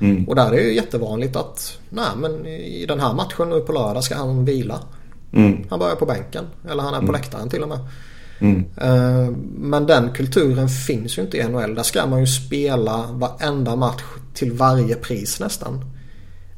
Mm. 0.00 0.28
Och 0.28 0.36
där 0.36 0.46
är 0.46 0.50
det 0.50 0.62
ju 0.62 0.74
jättevanligt 0.74 1.36
att 1.36 1.78
nej 1.90 2.08
men 2.16 2.46
i 2.46 2.86
den 2.86 3.00
här 3.00 3.14
matchen 3.14 3.50
nu 3.50 3.60
på 3.60 3.72
lördag 3.72 4.04
ska 4.04 4.16
han 4.16 4.44
vila. 4.44 4.80
Mm. 5.32 5.64
Han 5.70 5.78
börjar 5.78 5.96
på 5.96 6.06
bänken 6.06 6.44
eller 6.70 6.82
han 6.82 6.94
är 6.94 6.98
på 6.98 7.04
mm. 7.04 7.12
läktaren 7.12 7.48
till 7.48 7.62
och 7.62 7.68
med. 7.68 7.78
Mm. 8.38 8.64
Uh, 8.84 9.36
men 9.58 9.86
den 9.86 10.12
kulturen 10.12 10.68
finns 10.68 11.18
ju 11.18 11.22
inte 11.22 11.36
i 11.36 11.48
NHL. 11.48 11.74
Där 11.74 11.82
ska 11.82 12.06
man 12.06 12.20
ju 12.20 12.26
spela 12.26 13.06
varenda 13.12 13.76
match 13.76 14.02
till 14.34 14.52
varje 14.52 14.94
pris 14.94 15.40
nästan. 15.40 15.84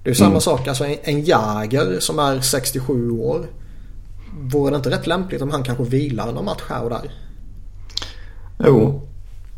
Det 0.02 0.08
är 0.08 0.10
ju 0.10 0.14
samma 0.14 0.30
mm. 0.30 0.40
sak. 0.40 0.68
Alltså 0.68 0.84
en, 0.84 0.96
en 1.02 1.20
Jäger 1.20 2.00
som 2.00 2.18
är 2.18 2.40
67 2.40 3.10
år. 3.10 3.46
Vore 4.40 4.70
det 4.70 4.76
inte 4.76 4.90
rätt 4.90 5.06
lämpligt 5.06 5.42
om 5.42 5.50
han 5.50 5.62
kanske 5.62 5.84
vilar 5.84 6.32
någon 6.32 6.44
match 6.44 6.62
här 6.68 6.84
och 6.84 6.90
där? 6.90 7.10
Jo, 8.66 9.08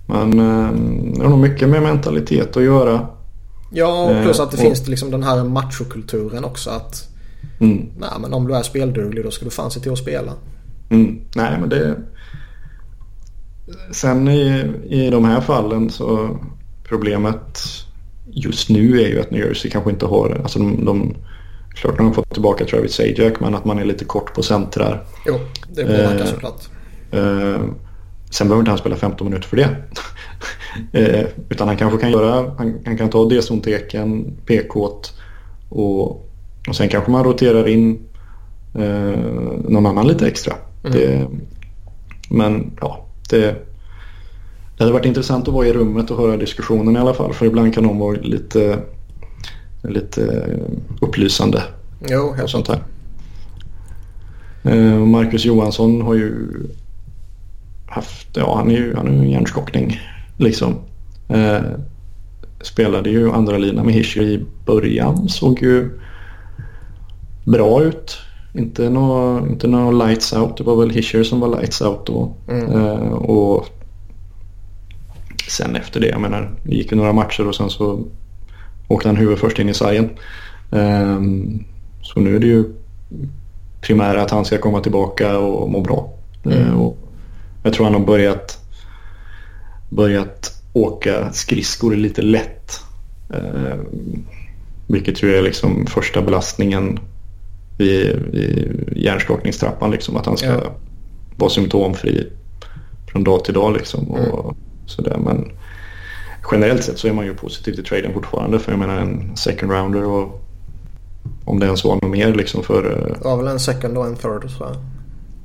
men 0.06 0.38
eh, 0.38 0.72
det 1.16 1.22
har 1.22 1.30
nog 1.30 1.38
mycket 1.38 1.68
med 1.68 1.82
mentalitet 1.82 2.56
att 2.56 2.62
göra. 2.62 3.06
Ja, 3.70 4.04
och 4.04 4.24
plus 4.24 4.40
att 4.40 4.50
det 4.50 4.56
eh, 4.56 4.62
finns 4.62 4.88
liksom 4.88 5.10
den 5.10 5.22
här 5.22 5.44
machokulturen 5.44 6.44
också. 6.44 6.70
att 6.70 7.08
mm. 7.60 7.86
Nej, 7.98 8.10
men 8.20 8.32
om 8.32 8.48
du 8.48 8.54
är 8.54 8.62
spelduglig 8.62 9.24
då 9.24 9.30
ska 9.30 9.44
du 9.44 9.50
fan 9.50 9.70
se 9.70 9.80
till 9.80 9.92
att 9.92 9.98
spela. 9.98 10.32
Mm. 10.90 11.20
Nej, 11.34 11.60
men 11.60 11.68
det... 11.68 11.96
Sen 13.92 14.28
i, 14.28 14.70
i 14.88 15.10
de 15.10 15.24
här 15.24 15.40
fallen 15.40 15.90
så 15.90 16.38
problemet 16.84 17.62
just 18.26 18.70
nu 18.70 19.02
är 19.02 19.08
ju 19.08 19.20
att 19.20 19.30
New 19.30 19.40
Jersey 19.40 19.70
kanske 19.70 19.90
inte 19.90 20.06
har... 20.06 20.40
Alltså 20.42 20.58
de, 20.58 20.84
de 20.84 21.14
Klart 21.80 21.96
de 21.96 22.06
har 22.06 22.14
fått 22.14 22.30
tillbaka 22.30 22.64
Travis 22.64 22.94
Sajak 22.94 23.40
men 23.40 23.54
att 23.54 23.64
man 23.64 23.78
är 23.78 23.84
lite 23.84 24.04
kort 24.04 24.34
på 24.34 24.42
centrar. 24.42 25.04
Jo, 25.26 25.38
det 25.68 25.82
påverkar 25.82 26.24
eh, 26.24 26.26
såklart. 26.26 26.68
Eh, 27.10 27.60
sen 28.30 28.48
behöver 28.48 28.58
inte 28.58 28.70
han 28.70 28.78
spela 28.78 28.96
15 28.96 29.26
minuter 29.26 29.48
för 29.48 29.56
det. 29.56 29.76
eh, 30.92 31.26
utan 31.48 31.68
han 31.68 31.76
kanske 31.76 31.98
kan 31.98 32.10
göra, 32.10 32.54
han, 32.58 32.78
han 32.84 32.96
kan 32.96 33.10
ta 33.10 33.28
D-zonteken, 33.28 34.36
PK 34.46 34.80
och, 35.68 36.26
och 36.68 36.76
sen 36.76 36.88
kanske 36.88 37.10
man 37.10 37.24
roterar 37.24 37.68
in 37.68 37.98
eh, 38.74 39.18
någon 39.68 39.86
annan 39.86 40.08
lite 40.08 40.26
extra. 40.26 40.54
Mm. 40.84 40.98
Det, 40.98 41.26
men 42.30 42.70
ja, 42.80 43.06
det, 43.30 43.40
det 44.76 44.84
hade 44.84 44.92
varit 44.92 45.06
intressant 45.06 45.48
att 45.48 45.54
vara 45.54 45.66
i 45.66 45.72
rummet 45.72 46.10
och 46.10 46.16
höra 46.16 46.36
diskussionen 46.36 46.96
i 46.96 46.98
alla 46.98 47.14
fall. 47.14 47.32
För 47.32 47.46
ibland 47.46 47.74
kan 47.74 47.84
de 47.84 47.98
vara 47.98 48.16
lite 48.20 48.78
lite 49.82 50.46
upplysande. 51.00 51.62
Jo, 52.08 52.32
helt 52.36 52.50
sånt 52.50 52.68
här. 52.68 52.82
Eh, 54.62 54.98
Marcus 54.98 55.44
Johansson 55.44 56.02
har 56.02 56.14
ju 56.14 56.48
haft, 57.86 58.28
ja 58.36 58.56
han 58.56 58.70
är 58.70 58.74
ju, 58.74 58.94
han 58.96 59.06
är 59.06 59.12
ju 59.12 59.18
en 59.18 59.30
hjärnskakning 59.30 60.00
liksom. 60.36 60.74
Eh, 61.28 61.60
spelade 62.60 63.10
ju 63.10 63.32
andra 63.32 63.58
lina 63.58 63.84
med 63.84 63.94
Hischer 63.94 64.22
i 64.22 64.44
början, 64.66 65.28
såg 65.28 65.62
ju 65.62 65.90
bra 67.44 67.82
ut. 67.82 68.18
Inte 68.54 68.90
några 68.90 69.48
inte 69.48 69.66
nå 69.66 69.92
lights 69.92 70.32
out, 70.32 70.56
det 70.56 70.64
var 70.64 70.76
väl 70.76 70.90
Hischer 70.90 71.22
som 71.22 71.40
var 71.40 71.60
lights 71.60 71.82
out 71.82 72.06
då. 72.06 72.34
Mm. 72.48 72.72
Eh, 72.72 73.12
och 73.12 73.66
sen 75.48 75.76
efter 75.76 76.00
det, 76.00 76.08
jag 76.08 76.20
menar, 76.20 76.50
det 76.62 76.76
gick 76.76 76.92
ju 76.92 76.96
några 76.96 77.12
matcher 77.12 77.48
och 77.48 77.54
sen 77.54 77.70
så 77.70 78.04
åkte 78.90 79.08
han 79.08 79.16
huvud 79.16 79.38
först 79.38 79.58
in 79.58 79.68
i 79.68 79.74
sargen. 79.74 80.10
Eh, 80.72 81.20
så 82.02 82.20
nu 82.20 82.36
är 82.36 82.40
det 82.40 82.46
ju 82.46 82.64
primära 83.80 84.22
att 84.22 84.30
han 84.30 84.44
ska 84.44 84.58
komma 84.58 84.80
tillbaka 84.80 85.38
och 85.38 85.70
må 85.70 85.80
bra. 85.80 86.12
Mm. 86.44 86.58
Eh, 86.58 86.80
och 86.80 86.98
jag 87.62 87.72
tror 87.72 87.84
han 87.84 87.94
har 87.94 88.00
börjat, 88.00 88.58
börjat 89.88 90.62
åka 90.72 91.32
skridskor 91.32 91.94
lite 91.94 92.22
lätt. 92.22 92.80
Eh, 93.34 93.78
vilket 94.86 95.22
ju 95.22 95.36
är 95.36 95.42
liksom 95.42 95.86
första 95.86 96.22
belastningen 96.22 96.98
i, 97.78 97.90
i 97.92 98.68
hjärnskakningstrappan. 98.96 99.90
Liksom, 99.90 100.16
att 100.16 100.26
han 100.26 100.36
ska 100.36 100.48
ja. 100.48 100.72
vara 101.36 101.50
symptomfri 101.50 102.26
från 103.12 103.24
dag 103.24 103.44
till 103.44 103.54
dag. 103.54 103.72
Liksom, 103.72 104.10
och 104.10 104.44
mm. 104.44 104.56
sådär. 104.86 105.18
Men 105.24 105.52
generellt 106.52 106.84
sett 106.84 106.98
så 106.98 107.08
är 107.08 107.12
man 107.12 107.24
ju 107.24 107.34
positiv 107.34 107.72
till 107.72 107.84
traden 107.84 108.12
fortfarande. 108.12 108.58
För 108.58 108.72
jag 108.72 108.78
menar 108.78 108.98
en 108.98 109.36
second 109.36 109.72
rounder 109.72 110.04
och 110.04 110.46
om 111.44 111.60
det 111.60 111.66
ens 111.66 111.84
var 111.84 111.94
något 111.94 112.10
mer 112.10 112.34
liksom 112.34 112.62
för... 112.62 113.08
Eh, 113.08 113.16
ja, 113.24 113.36
väl 113.36 113.46
en 113.46 113.60
second 113.60 113.98
och 113.98 114.06
en 114.06 114.16
third 114.16 114.50
så. 114.58 114.76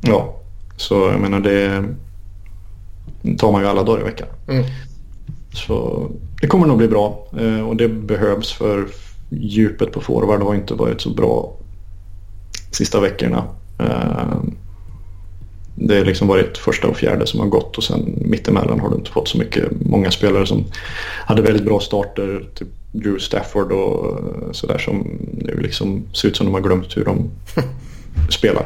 Ja, 0.01 0.35
så 0.77 0.95
jag 0.95 1.19
menar 1.19 1.39
det 1.39 1.83
tar 3.37 3.51
man 3.51 3.61
ju 3.61 3.67
alla 3.67 3.83
dagar 3.83 4.01
i 4.01 4.03
veckan. 4.03 4.27
Mm. 4.47 4.65
Så 5.53 6.07
det 6.41 6.47
kommer 6.47 6.67
nog 6.67 6.77
bli 6.77 6.87
bra 6.87 7.27
eh, 7.39 7.67
och 7.67 7.75
det 7.75 7.87
behövs 7.87 8.53
för 8.53 8.87
djupet 9.29 9.91
på 9.91 10.01
forward 10.01 10.41
har 10.41 10.55
inte 10.55 10.73
varit 10.73 11.01
så 11.01 11.09
bra 11.09 11.53
sista 12.71 12.99
veckorna. 12.99 13.43
Det 15.75 15.97
har 15.97 16.05
liksom 16.05 16.27
varit 16.27 16.57
första 16.57 16.87
och 16.87 16.97
fjärde 16.97 17.27
som 17.27 17.39
har 17.39 17.47
gått 17.47 17.77
och 17.77 17.83
sen 17.83 18.15
mittemellan 18.17 18.79
har 18.79 18.89
du 18.89 18.95
inte 18.95 19.11
fått 19.11 19.27
så 19.27 19.37
mycket. 19.37 19.71
Många 19.85 20.11
spelare 20.11 20.47
som 20.47 20.65
hade 21.25 21.41
väldigt 21.41 21.65
bra 21.65 21.79
starter, 21.79 22.45
typ 22.55 22.67
Drew 22.91 23.19
Stafford 23.19 23.71
och 23.71 24.19
sådär 24.55 24.77
som 24.77 25.19
nu 25.33 25.59
liksom 25.61 26.03
ser 26.13 26.27
ut 26.27 26.37
som 26.37 26.45
de 26.45 26.53
har 26.53 26.61
glömt 26.61 26.97
hur 26.97 27.05
de 27.05 27.29
spelar. 28.29 28.65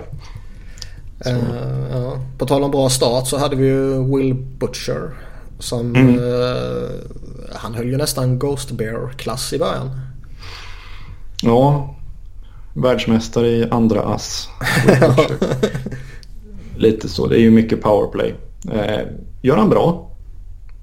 Uh, 1.27 1.91
ja. 1.91 2.17
På 2.37 2.45
tal 2.45 2.63
om 2.63 2.71
bra 2.71 2.89
start 2.89 3.27
så 3.27 3.37
hade 3.37 3.55
vi 3.55 3.65
ju 3.65 4.15
Will 4.15 4.33
Butcher. 4.33 5.09
Som 5.59 5.95
mm. 5.95 6.19
uh, 6.19 6.89
han 7.55 7.73
höll 7.73 7.87
ju 7.87 7.97
nästan 7.97 8.39
Ghost 8.39 8.71
Bear-klass 8.71 9.53
i 9.53 9.59
början. 9.59 9.99
Ja, 11.41 11.95
världsmästare 12.73 13.47
i 13.47 13.69
andra 13.71 14.01
ass. 14.01 14.49
Lite 16.79 17.09
så, 17.09 17.27
det 17.27 17.35
är 17.35 17.41
ju 17.41 17.51
mycket 17.51 17.81
powerplay. 17.81 18.33
Uh, 18.65 19.07
gör 19.41 19.57
han 19.57 19.69
bra, 19.69 20.11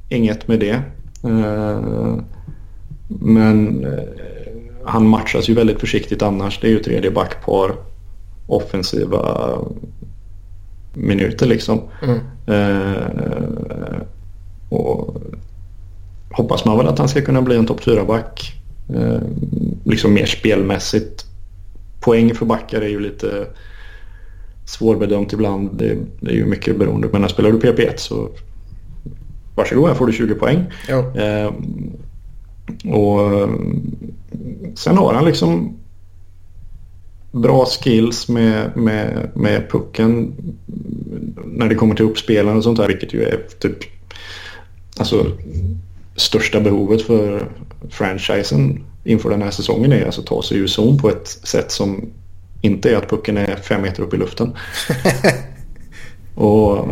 inget 0.08 0.48
med 0.48 0.60
det. 0.60 0.82
Uh, 1.24 2.18
men 3.08 3.84
uh, 3.84 4.00
han 4.84 5.08
matchas 5.08 5.48
ju 5.48 5.54
väldigt 5.54 5.80
försiktigt 5.80 6.22
annars. 6.22 6.60
Det 6.60 6.66
är 6.66 6.70
ju 6.70 6.78
tredje 6.78 7.10
backpar 7.10 7.72
offensiva 8.46 9.58
minuter 10.96 11.46
liksom. 11.46 11.80
Mm. 12.02 12.18
Eh, 12.46 14.00
och 14.68 15.16
hoppas 16.30 16.64
man 16.64 16.78
väl 16.78 16.86
att 16.86 16.98
han 16.98 17.08
ska 17.08 17.22
kunna 17.22 17.42
bli 17.42 17.56
en 17.56 17.66
topp 17.66 17.80
4-back. 17.80 18.52
Eh, 18.94 19.20
liksom 19.84 20.14
mer 20.14 20.26
spelmässigt. 20.26 21.24
Poäng 22.00 22.34
för 22.34 22.46
backar 22.46 22.82
är 22.82 22.88
ju 22.88 23.00
lite 23.00 23.46
svårbedömt 24.66 25.32
ibland. 25.32 25.70
Det, 25.72 25.96
det 26.20 26.30
är 26.30 26.34
ju 26.34 26.46
mycket 26.46 26.78
beroende. 26.78 27.08
Men 27.12 27.20
när 27.20 27.28
spelar 27.28 27.50
du 27.50 27.58
PP1 27.58 27.96
så 27.96 28.28
varsågod, 29.54 29.88
här 29.88 29.94
får 29.94 30.06
du 30.06 30.12
20 30.12 30.34
poäng. 30.34 30.64
Eh, 31.14 31.52
och 32.92 33.48
sen 34.74 34.96
har 34.96 35.14
han 35.14 35.24
liksom 35.24 35.76
bra 37.32 37.66
skills 37.66 38.28
med, 38.28 38.76
med, 38.76 39.30
med 39.34 39.70
pucken 39.70 40.34
när 41.44 41.68
det 41.68 41.74
kommer 41.74 41.94
till 41.94 42.04
uppspelande 42.04 42.58
och 42.58 42.64
sånt 42.64 42.78
där. 42.78 42.88
Vilket 42.88 43.14
ju 43.14 43.22
är 43.22 43.40
typ 43.58 43.78
alltså, 44.98 45.26
största 46.16 46.60
behovet 46.60 47.02
för 47.02 47.48
franchisen 47.90 48.84
inför 49.04 49.30
den 49.30 49.42
här 49.42 49.50
säsongen 49.50 49.92
är 49.92 50.04
alltså 50.04 50.22
ta 50.22 50.42
sig 50.42 50.58
ur 50.58 50.66
zon 50.66 50.98
på 50.98 51.08
ett 51.08 51.28
sätt 51.28 51.70
som 51.70 52.08
inte 52.66 52.90
är 52.90 52.96
att 52.96 53.10
pucken 53.10 53.36
är 53.36 53.56
fem 53.56 53.82
meter 53.82 54.02
upp 54.02 54.14
i 54.14 54.16
luften. 54.16 54.52
och, 56.34 56.88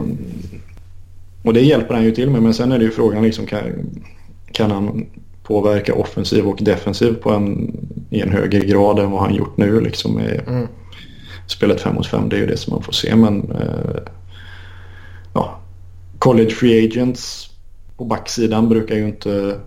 och 1.42 1.52
det 1.54 1.60
hjälper 1.60 1.94
han 1.94 2.04
ju 2.04 2.10
till 2.10 2.30
med 2.30 2.42
men 2.42 2.54
sen 2.54 2.72
är 2.72 2.78
det 2.78 2.84
ju 2.84 2.90
frågan 2.90 3.22
liksom 3.22 3.46
kan, 3.46 3.62
kan 4.52 4.70
han 4.70 5.06
påverka 5.42 5.94
offensiv 5.94 6.46
och 6.46 6.58
defensiv 6.60 7.14
på 7.14 7.30
en, 7.30 7.76
i 8.10 8.20
en 8.20 8.32
högre 8.32 8.60
grad 8.60 8.98
än 8.98 9.10
vad 9.10 9.20
han 9.20 9.34
gjort 9.34 9.56
nu. 9.56 9.80
Liksom 9.80 10.14
med 10.14 10.40
mm. 10.48 10.66
Spelet 11.46 11.80
5 11.80 11.94
mot 11.94 12.06
5 12.06 12.28
det 12.28 12.36
är 12.36 12.40
ju 12.40 12.46
det 12.46 12.56
som 12.56 12.72
man 12.74 12.82
får 12.82 12.92
se 12.92 13.16
men 13.16 13.52
eh, 13.52 14.02
ja, 15.34 15.60
college 16.18 16.50
free 16.50 16.86
agents 16.86 17.50
på 17.96 18.04
backsidan 18.04 18.68
brukar 18.68 18.94
ju 18.94 19.08
inte 19.08 19.60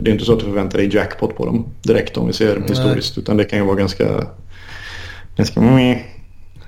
det 0.00 0.10
är 0.10 0.12
inte 0.12 0.24
så 0.24 0.32
att 0.32 0.38
du 0.38 0.44
förväntar 0.44 0.78
dig 0.78 0.94
jackpot 0.94 1.36
på 1.36 1.46
dem 1.46 1.66
direkt 1.82 2.16
om 2.16 2.26
vi 2.26 2.32
ser 2.32 2.58
Nej. 2.58 2.68
historiskt 2.68 3.18
utan 3.18 3.36
det 3.36 3.44
kan 3.44 3.58
ju 3.58 3.64
vara 3.64 3.76
ganska 3.76 4.26
ganska 5.36 5.60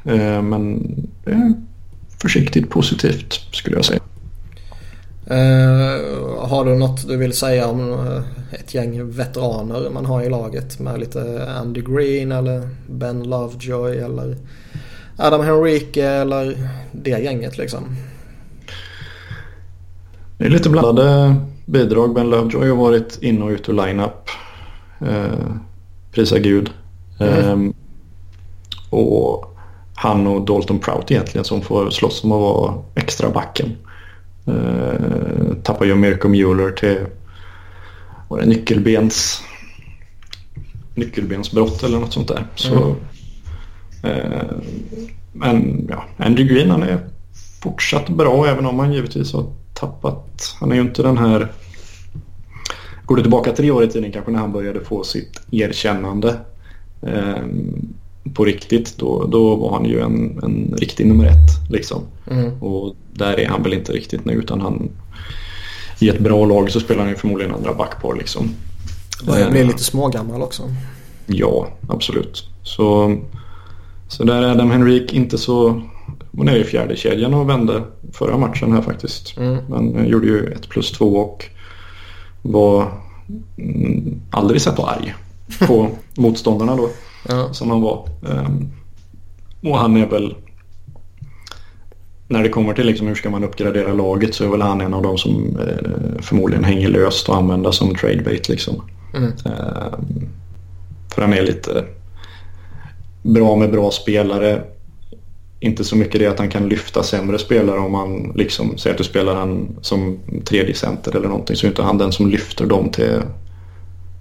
eh, 0.05 0.43
men 0.43 0.85
eh, 1.27 1.51
försiktigt 2.23 2.71
positivt 2.71 3.33
skulle 3.53 3.77
jag 3.77 3.85
säga. 3.85 4.01
Uh, 5.31 6.47
har 6.49 6.65
du 6.65 6.75
något 6.75 7.09
du 7.09 7.17
vill 7.17 7.33
säga 7.33 7.67
om 7.67 7.81
uh, 7.81 8.23
ett 8.53 8.75
gäng 8.75 9.11
veteraner 9.11 9.91
man 9.91 10.07
har 10.07 10.23
i 10.23 10.29
laget 10.29 10.79
med 10.79 11.01
lite 11.01 11.51
Andy 11.61 11.81
Green 11.81 12.33
eller 12.33 12.69
Ben 12.87 13.23
Lovejoy 13.23 13.97
eller 13.97 14.37
Adam 15.17 15.45
Henrique 15.45 16.09
eller 16.09 16.69
det 16.93 17.11
gänget 17.11 17.59
liksom? 17.59 17.97
Det 20.39 20.45
är 20.45 20.51
lite 20.51 20.71
blandade 20.71 21.37
bidrag. 21.67 22.15
Ben 22.15 22.31
Lovejoy 22.31 22.69
har 22.69 22.77
varit 22.77 23.23
in 23.23 23.43
och 23.43 23.49
ut 23.51 23.69
ur 23.69 23.73
line-up. 23.73 24.31
Uh, 25.03 25.57
prisa 26.13 26.39
gud. 26.39 26.71
Mm. 27.21 27.51
Um, 27.51 27.75
och 28.91 29.57
han 29.95 30.27
och 30.27 30.45
Dalton 30.45 30.79
Prout 30.79 31.11
egentligen 31.11 31.45
som 31.45 31.63
får 31.63 31.91
slåss 31.91 32.25
om 32.25 32.33
att 32.33 32.41
vara 32.41 32.75
extra 32.95 33.31
backen. 33.31 33.77
Eh, 34.47 35.55
tappade 35.63 35.91
ju 35.91 35.97
Mirko 35.97 36.29
Mueller 36.29 36.71
till 36.71 36.99
var 38.29 38.41
det 38.41 38.47
nyckelbens 38.47 39.43
nyckelbensbrott 40.95 41.83
eller 41.83 41.99
något 41.99 42.13
sånt 42.13 42.29
där. 42.29 42.47
Så, 42.55 42.97
mm. 44.03 44.33
eh, 44.33 44.57
men 45.33 45.87
ja, 45.91 46.05
Andrew 46.17 46.55
Green 46.55 46.71
han 46.71 46.83
är 46.83 46.99
fortsatt 47.63 48.09
bra 48.09 48.47
även 48.47 48.67
om 48.67 48.79
han 48.79 48.93
givetvis 48.93 49.33
har 49.33 49.45
tappat. 49.81 50.57
Han 50.61 50.73
är 50.73 50.77
ju 50.77 50.83
inte 50.83 51.03
den 51.03 51.19
här 51.19 51.53
Går 53.07 53.17
du 53.17 53.23
tillbaka 53.23 53.53
tre 53.53 53.71
år 53.71 53.85
i 53.85 53.89
tiden 53.89 54.13
kanske 54.13 54.31
när 54.31 54.39
han 54.39 54.53
började 54.53 54.85
få 54.85 55.05
sitt 55.05 55.41
erkännande 55.51 56.37
eh, 57.03 57.45
på 58.35 58.45
riktigt 58.45 58.99
då, 58.99 59.27
då 59.27 59.57
var 59.57 59.73
han 59.73 59.85
ju 59.85 60.01
en, 60.01 60.41
en 60.43 60.75
riktig 60.79 61.07
nummer 61.07 61.27
ett. 61.27 61.71
Liksom. 61.71 62.03
Mm. 62.31 62.63
Och 62.63 62.97
där 63.13 63.41
är 63.41 63.49
han 63.49 63.63
väl 63.63 63.73
inte 63.73 63.93
riktigt 63.93 64.25
nu 64.25 64.33
utan 64.33 64.61
han 64.61 64.91
i 65.99 66.09
ett 66.09 66.19
bra 66.19 66.45
lag 66.45 66.71
så 66.71 66.81
spelar 66.81 67.01
han 67.01 67.11
ju 67.11 67.17
förmodligen 67.17 67.55
andra 67.55 67.75
backpar 67.75 68.15
liksom. 68.15 68.51
Börjar 69.27 69.51
bli 69.51 69.65
lite 69.65 69.85
smågammal 69.85 70.43
också. 70.43 70.63
Ja, 71.27 71.69
absolut. 71.89 72.49
Så, 72.63 73.17
så 74.09 74.25
där 74.25 74.43
är 74.43 74.51
Adam 74.51 74.71
Henrik 74.71 75.13
inte 75.13 75.39
så... 75.39 75.83
Hon 76.37 76.49
är 76.49 76.57
i 76.57 76.65
fjärde 76.65 76.97
kedjan 76.97 77.35
och 77.35 77.49
vände 77.49 77.83
förra 78.13 78.39
matchen 78.39 78.73
här 78.73 78.83
faktiskt. 78.83 79.37
Mm. 79.37 79.57
Men 79.69 80.09
gjorde 80.09 80.27
ju 80.27 80.53
ett 80.53 80.69
plus 80.69 80.93
två 80.93 81.17
och 81.17 81.45
var 82.43 82.93
mm, 83.59 84.21
aldrig 84.31 84.61
sett 84.61 84.79
arg 84.79 85.15
på 85.67 85.91
motståndarna 86.17 86.77
då. 86.77 86.91
Ja. 87.29 87.53
Som 87.53 87.71
han 87.71 87.81
var. 87.81 88.09
Um, 88.21 88.71
och 89.63 89.79
han 89.79 89.97
är 89.97 90.07
väl 90.07 90.35
när 92.29 92.43
det 92.43 92.49
kommer 92.49 92.75
till 92.75 92.87
liksom 92.87 93.07
hur 93.07 93.15
ska 93.15 93.31
man 93.31 93.45
uppgradera 93.45 93.93
laget 93.93 94.35
så 94.35 94.45
är 94.45 94.49
väl 94.49 94.63
han 94.63 94.81
en 94.81 94.95
av 94.95 95.03
de 95.03 95.19
som 95.19 95.59
eh, 95.61 96.23
förmodligen 96.23 96.65
hänger 96.65 96.89
löst 96.89 97.29
och 97.29 97.37
använda 97.37 97.73
som 97.73 97.95
tradebait 97.95 98.49
liksom. 98.49 98.83
Mm. 99.15 99.33
Eh, 99.45 99.99
för 101.15 101.23
han 101.23 101.33
är 101.33 101.43
lite 101.43 101.85
bra 103.23 103.57
med 103.57 103.73
bra 103.73 103.91
spelare. 103.91 104.63
Inte 105.61 105.85
så 105.85 105.97
mycket 105.97 106.21
det 106.21 106.27
att 106.27 106.39
han 106.39 106.49
kan 106.49 106.69
lyfta 106.69 107.03
sämre 107.03 107.39
spelare 107.39 107.79
om 107.79 107.93
man 107.93 108.33
liksom 108.35 108.79
säger 108.79 108.95
att 108.95 108.99
du 108.99 109.05
spelar 109.05 109.35
han 109.35 109.77
som 109.81 110.19
tredje 110.45 110.75
center 110.75 111.17
eller 111.17 111.29
någonting 111.29 111.57
så 111.57 111.67
är 111.67 111.69
inte 111.69 111.83
han 111.83 111.99
den 111.99 112.13
som 112.13 112.31
lyfter 112.31 112.67
dem 112.67 112.91
till 112.91 113.23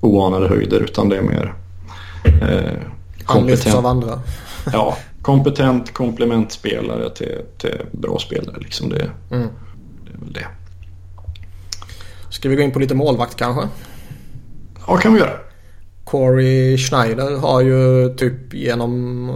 oanade 0.02 0.48
höjder 0.48 0.80
utan 0.80 1.10
det 1.10 1.18
är 1.18 1.22
mer 1.22 1.54
eh, 2.42 3.46
lyfts 3.46 3.76
av 3.76 3.86
andra. 3.86 4.22
ja, 4.74 4.98
kompetent 5.22 5.94
komplementspelare 5.94 7.10
till, 7.10 7.42
till 7.58 7.82
bra 7.92 8.20
spelare. 8.20 8.56
Liksom 8.60 8.90
det, 8.90 9.12
mm. 9.32 9.48
det 10.06 10.14
är 10.14 10.18
väl 10.20 10.34
det. 10.34 10.48
Ska 12.30 12.50
vi 12.50 12.56
gå 12.56 12.62
in 12.62 12.72
på 12.72 12.80
lite 12.80 12.96
målvakt 12.96 13.36
kanske? 13.36 13.68
Ja, 14.88 14.98
kan 14.98 15.14
vi 15.14 15.20
göra. 15.20 15.45
Corey 16.06 16.78
Schneider 16.78 17.38
har 17.38 17.62
ju 17.62 18.16
typ 18.16 18.54
genom 18.54 19.30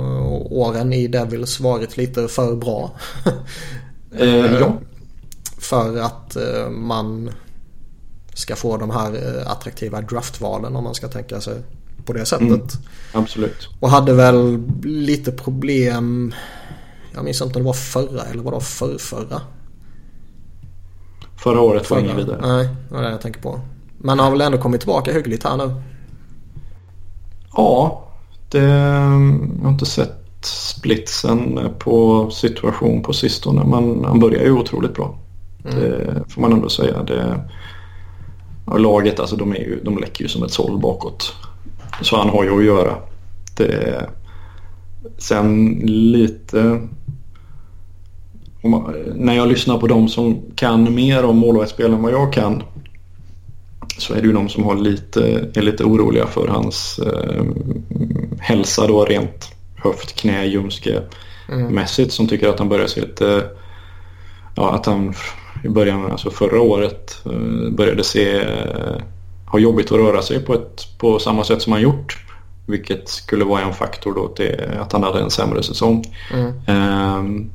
åren 0.49 0.93
i 0.93 1.07
Devils 1.07 1.59
varit 1.59 1.97
lite 1.97 2.27
för 2.27 2.55
bra. 2.55 2.91
eh, 4.19 4.53
ja. 4.53 4.77
För 5.57 5.97
att 5.97 6.35
eh, 6.35 6.69
man 6.69 7.29
ska 8.33 8.55
få 8.55 8.77
de 8.77 8.89
här 8.89 9.13
eh, 9.13 9.51
attraktiva 9.51 10.01
draftvalen 10.01 10.75
om 10.75 10.83
man 10.83 10.95
ska 10.95 11.07
tänka 11.07 11.41
sig 11.41 11.61
på 12.05 12.13
det 12.13 12.25
sättet. 12.25 12.47
Mm, 12.47 12.67
absolut. 13.13 13.69
Och 13.79 13.89
hade 13.89 14.13
väl 14.13 14.63
lite 14.83 15.31
problem. 15.31 16.33
Jag 17.13 17.23
minns 17.23 17.41
inte 17.41 17.59
om 17.59 17.63
det 17.63 17.67
var 17.67 17.73
förra 17.73 18.23
eller 18.23 18.43
var 18.43 18.51
det 18.51 18.61
för 18.61 18.97
förra. 18.97 19.41
Förra 21.37 21.61
året 21.61 21.89
var 21.89 21.99
ingen 21.99 22.17
vidare. 22.17 22.41
Nej, 22.41 22.69
det 22.89 22.95
var 22.95 23.01
det 23.01 23.11
jag 23.11 23.21
tänker 23.21 23.41
på. 23.41 23.61
Men 23.97 24.19
har 24.19 24.31
väl 24.31 24.41
ändå 24.41 24.57
kommit 24.57 24.81
tillbaka 24.81 25.13
hyggligt 25.13 25.43
här 25.43 25.57
nu. 25.57 25.81
Ja, 27.55 28.03
det, 28.49 28.59
jag 28.59 29.63
har 29.63 29.69
inte 29.69 29.85
sett 29.85 30.15
splitsen 30.41 31.59
på 31.79 32.29
situation 32.31 33.03
på 33.03 33.13
sistone 33.13 33.63
men 33.65 34.05
han 34.05 34.19
börjar 34.19 34.43
ju 34.43 34.51
otroligt 34.51 34.93
bra. 34.93 35.17
Mm. 35.65 35.79
Det 35.79 36.23
får 36.29 36.41
man 36.41 36.53
ändå 36.53 36.69
säga. 36.69 37.03
Det, 37.03 37.49
och 38.65 38.79
laget 38.79 39.19
alltså 39.19 39.35
de, 39.35 39.51
är 39.51 39.59
ju, 39.59 39.81
de 39.83 39.97
läcker 39.97 40.23
ju 40.23 40.27
som 40.27 40.43
ett 40.43 40.51
såll 40.51 40.79
bakåt. 40.79 41.35
Så 42.01 42.17
han 42.17 42.29
har 42.29 42.43
ju 42.43 42.57
att 42.57 42.65
göra. 42.65 42.95
Det, 43.57 44.09
sen 45.17 45.79
lite 45.83 46.79
man, 48.63 48.95
när 49.15 49.33
jag 49.33 49.47
lyssnar 49.47 49.77
på 49.77 49.87
de 49.87 50.07
som 50.07 50.41
kan 50.55 50.95
mer 50.95 51.25
om 51.25 51.37
målvaktsspel 51.37 51.93
än 51.93 52.01
vad 52.01 52.11
jag 52.11 52.33
kan 52.33 52.63
så 53.97 54.13
är 54.13 54.21
det 54.21 54.27
ju 54.27 54.33
de 54.33 54.49
som 54.49 54.63
har 54.63 54.75
lite, 54.75 55.49
är 55.55 55.61
lite 55.61 55.83
oroliga 55.83 56.27
för 56.27 56.47
hans 56.47 56.99
eh, 56.99 57.43
hälsa 58.39 58.87
då 58.87 59.05
rent 59.05 59.51
höft, 59.75 60.15
knä, 60.15 60.45
ljumske 60.45 61.01
mm. 61.49 61.75
mässigt 61.75 62.13
som 62.13 62.27
tycker 62.27 62.49
att 62.49 62.59
han 62.59 62.69
börjar 62.69 62.87
se 62.87 63.01
lite 63.01 63.43
ja, 64.55 64.71
att 64.71 64.85
han 64.85 65.13
i 65.63 65.69
början, 65.69 66.11
alltså 66.11 66.29
förra 66.29 66.61
året 66.61 67.21
eh, 67.25 67.71
började 67.71 68.03
se 68.03 68.39
eh, 68.39 69.01
ha 69.45 69.59
jobbigt 69.59 69.91
att 69.91 69.97
röra 69.97 70.21
sig 70.21 70.39
på, 70.39 70.53
ett, 70.53 70.87
på 70.97 71.19
samma 71.19 71.43
sätt 71.43 71.61
som 71.61 71.73
han 71.73 71.81
gjort. 71.81 72.25
Vilket 72.65 73.09
skulle 73.09 73.45
vara 73.45 73.61
en 73.61 73.73
faktor 73.73 74.13
då 74.13 74.27
till 74.27 74.55
att 74.79 74.91
han 74.91 75.03
hade 75.03 75.19
en 75.19 75.31
sämre 75.31 75.63
säsong. 75.63 76.03
Mm. 76.33 76.53
Um, 77.17 77.51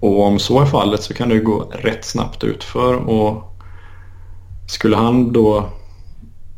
och 0.00 0.22
om 0.22 0.38
så 0.38 0.60
är 0.60 0.66
fallet 0.66 1.02
så 1.02 1.14
kan 1.14 1.28
det 1.28 1.38
gå 1.38 1.70
rätt 1.72 2.04
snabbt 2.04 2.44
utför 2.44 2.94
och 2.94 3.53
skulle 4.66 4.96
han 4.96 5.32
då 5.32 5.68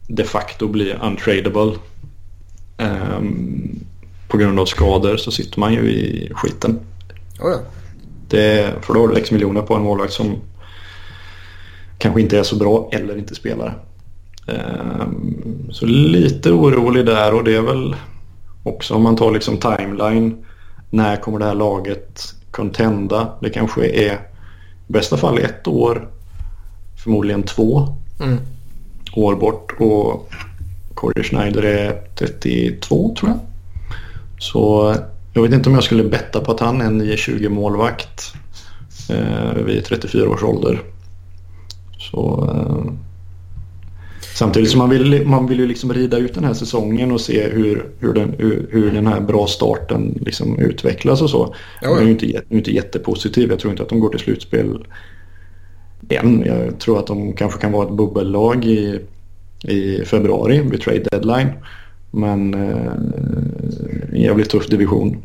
de 0.07 0.25
facto 0.25 0.69
bli 0.69 0.95
untradable 1.03 1.73
um, 2.79 3.81
på 4.29 4.37
grund 4.37 4.61
av 4.61 4.67
skador 4.67 5.17
så 5.17 5.31
sitter 5.31 5.61
man 5.61 5.73
ju 5.73 5.91
i 5.91 6.31
skiten. 6.35 6.81
Oh 7.41 7.51
ja. 7.51 7.59
det, 8.29 8.75
för 8.83 8.95
då 8.95 9.01
har 9.01 9.09
du 9.09 9.17
X 9.17 9.31
miljoner 9.31 9.63
på 9.63 9.75
en 9.75 9.83
målvakt 9.83 10.13
som 10.13 10.37
kanske 11.99 12.21
inte 12.21 12.39
är 12.39 12.43
så 12.43 12.57
bra 12.57 12.91
eller 12.93 13.19
inte 13.19 13.35
spelar. 13.35 13.79
Um, 14.47 15.69
så 15.71 15.87
lite 15.87 16.53
orolig 16.53 17.07
där 17.07 17.35
och 17.35 17.45
det 17.45 17.55
är 17.57 17.63
väl 17.63 17.97
också 18.63 18.95
om 18.95 19.03
man 19.03 19.17
tar 19.17 19.31
liksom 19.31 19.59
timeline. 19.59 20.45
När 20.91 21.17
kommer 21.17 21.39
det 21.39 21.45
här 21.45 21.55
laget 21.55 22.35
contenda? 22.51 23.29
Det 23.41 23.51
kanske 23.51 23.87
är 23.87 24.15
i 24.15 24.93
bästa 24.93 25.17
fall 25.17 25.39
ett 25.39 25.67
år 25.67 26.09
förmodligen 27.07 27.43
två 27.43 27.89
mm. 28.21 28.39
år 29.13 29.37
bort 29.37 29.73
och 29.79 30.31
Corey 30.95 31.25
Schneider 31.25 31.63
är 31.63 32.03
32 32.15 33.15
tror 33.19 33.31
jag. 33.31 33.39
Så 34.39 34.95
jag 35.33 35.43
vet 35.43 35.53
inte 35.53 35.69
om 35.69 35.75
jag 35.75 35.85
skulle 35.85 36.05
betta 36.05 36.41
på 36.41 36.53
att 36.53 36.61
han 36.61 36.81
är 36.81 36.85
en 36.85 37.03
9-20 37.03 37.49
målvakt 37.49 38.35
eh, 39.11 39.65
vid 39.65 39.85
34 39.85 40.29
års 40.29 40.43
ålder. 40.43 40.83
Så, 41.99 42.51
eh, 42.55 42.93
samtidigt 44.35 44.71
som 44.71 44.79
man 44.79 44.91
vill, 44.91 45.27
man 45.27 45.47
vill 45.47 45.59
ju 45.59 45.67
liksom 45.67 45.93
rida 45.93 46.17
ut 46.19 46.35
den 46.35 46.45
här 46.45 46.55
säsongen 46.55 47.13
och 47.13 47.21
se 47.21 47.49
hur, 47.49 47.87
hur, 47.99 48.13
den, 48.13 48.35
hur, 48.39 48.69
hur 48.71 48.91
den 48.91 49.07
här 49.07 49.21
bra 49.21 49.47
starten 49.47 50.19
liksom 50.21 50.59
utvecklas 50.59 51.23
och 51.23 51.31
så. 51.31 51.55
Jag 51.83 51.99
är 51.99 52.05
ju 52.05 52.11
inte, 52.11 52.43
inte 52.49 52.73
jättepositiv. 52.73 53.51
Jag 53.51 53.59
tror 53.59 53.71
inte 53.71 53.83
att 53.83 53.89
de 53.89 54.01
går 54.01 54.09
till 54.09 54.21
slutspel 54.21 54.87
än. 56.09 56.43
Jag 56.47 56.79
tror 56.79 56.99
att 56.99 57.07
de 57.07 57.33
kanske 57.33 57.61
kan 57.61 57.73
vara 57.73 57.87
ett 57.87 57.95
bubbellag 57.95 58.65
i, 58.65 59.01
i 59.63 60.05
februari 60.05 60.61
vid 60.61 60.81
trade 60.81 61.05
deadline. 61.11 61.49
Men 62.11 62.55
eh, 62.55 62.93
en 64.13 64.21
jävligt 64.21 64.51
tuff 64.51 64.67
division. 64.67 65.17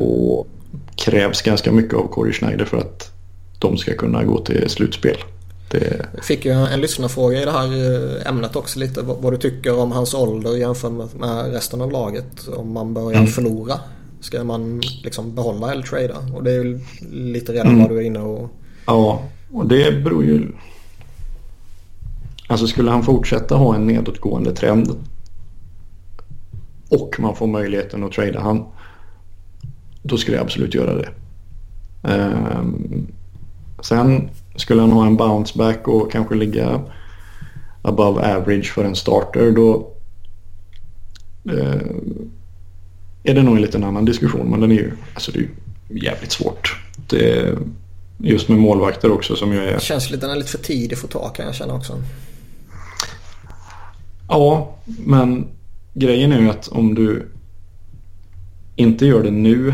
Och 0.00 0.46
krävs 0.96 1.42
ganska 1.42 1.72
mycket 1.72 1.94
av 1.94 2.08
Corey 2.08 2.32
Schneider 2.32 2.64
för 2.64 2.76
att 2.76 3.12
de 3.58 3.76
ska 3.76 3.94
kunna 3.94 4.24
gå 4.24 4.38
till 4.38 4.70
slutspel. 4.70 5.16
Det... 5.70 6.06
Jag 6.14 6.24
fick 6.24 6.44
ju 6.44 6.52
en 6.52 6.80
lyssnarfråga 6.80 7.42
i 7.42 7.44
det 7.44 7.50
här 7.50 7.66
eh, 7.66 8.26
ämnet 8.26 8.56
också 8.56 8.78
lite. 8.78 9.02
Vad, 9.02 9.32
du 9.32 9.36
tycker 9.36 9.78
om 9.78 9.92
hans 9.92 10.14
ålder 10.14 10.56
jämfört 10.56 11.14
med 11.14 11.52
resten 11.52 11.80
av 11.80 11.92
laget. 11.92 12.48
Om 12.56 12.72
man 12.72 12.94
börjar 12.94 13.18
mm. 13.18 13.26
förlora. 13.26 13.74
Ska 14.20 14.44
man 14.44 14.80
liksom 15.02 15.34
behålla 15.34 15.72
eller 15.72 15.82
trada? 15.82 16.16
Och 16.34 16.44
det 16.44 16.50
är 16.50 16.64
ju 16.64 16.80
lite 17.10 17.52
redan 17.52 17.66
mm. 17.66 17.80
vad 17.80 17.90
du 17.90 17.96
är 17.98 18.02
inne 18.02 18.18
och... 18.18 18.50
Ja, 18.86 19.22
och 19.52 19.66
det 19.66 20.04
beror 20.04 20.24
ju... 20.24 20.52
Alltså 22.46 22.66
skulle 22.66 22.90
han 22.90 23.02
fortsätta 23.02 23.54
ha 23.54 23.74
en 23.74 23.86
nedåtgående 23.86 24.52
trend 24.52 24.88
och 26.90 27.16
man 27.20 27.36
får 27.36 27.46
möjligheten 27.46 28.04
att 28.04 28.12
trada 28.12 28.40
han. 28.40 28.64
Då 30.02 30.16
skulle 30.16 30.36
jag 30.36 30.44
absolut 30.44 30.74
göra 30.74 30.94
det. 30.94 31.08
Um, 32.02 33.06
sen 33.82 34.28
skulle 34.56 34.80
han 34.80 34.92
ha 34.92 35.06
en 35.06 35.16
bounce 35.16 35.58
back 35.58 35.88
och 35.88 36.12
kanske 36.12 36.34
ligga 36.34 36.80
above 37.82 38.36
average 38.36 38.72
för 38.74 38.84
en 38.84 38.96
starter 38.96 39.50
då 39.50 39.92
uh, 41.50 41.82
är 43.22 43.34
det 43.34 43.42
nog 43.42 43.56
en 43.56 43.62
liten 43.62 43.84
annan 43.84 44.04
diskussion. 44.04 44.50
Men 44.50 44.60
den 44.60 44.72
är 44.72 44.76
ju, 44.76 44.92
alltså 45.14 45.32
det 45.32 45.38
är 45.38 45.42
ju 45.42 45.50
jävligt 45.88 46.32
svårt. 46.32 46.80
Det, 47.08 47.58
Just 48.22 48.48
med 48.48 48.58
målvakter 48.58 49.12
också 49.12 49.36
som 49.36 49.52
ju 49.52 49.58
är... 49.58 49.74
Det 49.74 49.80
känns 49.80 50.10
lite, 50.10 50.26
den 50.26 50.30
är 50.34 50.38
lite 50.38 50.50
för 50.50 50.58
tidig 50.58 50.98
för 50.98 51.06
att 51.06 51.12
ta 51.12 51.28
kan 51.28 51.46
jag 51.46 51.54
känna 51.54 51.74
också. 51.74 52.02
Ja, 54.28 54.76
men 54.84 55.46
grejen 55.94 56.32
är 56.32 56.40
ju 56.40 56.50
att 56.50 56.68
om 56.68 56.94
du 56.94 57.28
inte 58.76 59.06
gör 59.06 59.22
det 59.22 59.30
nu 59.30 59.72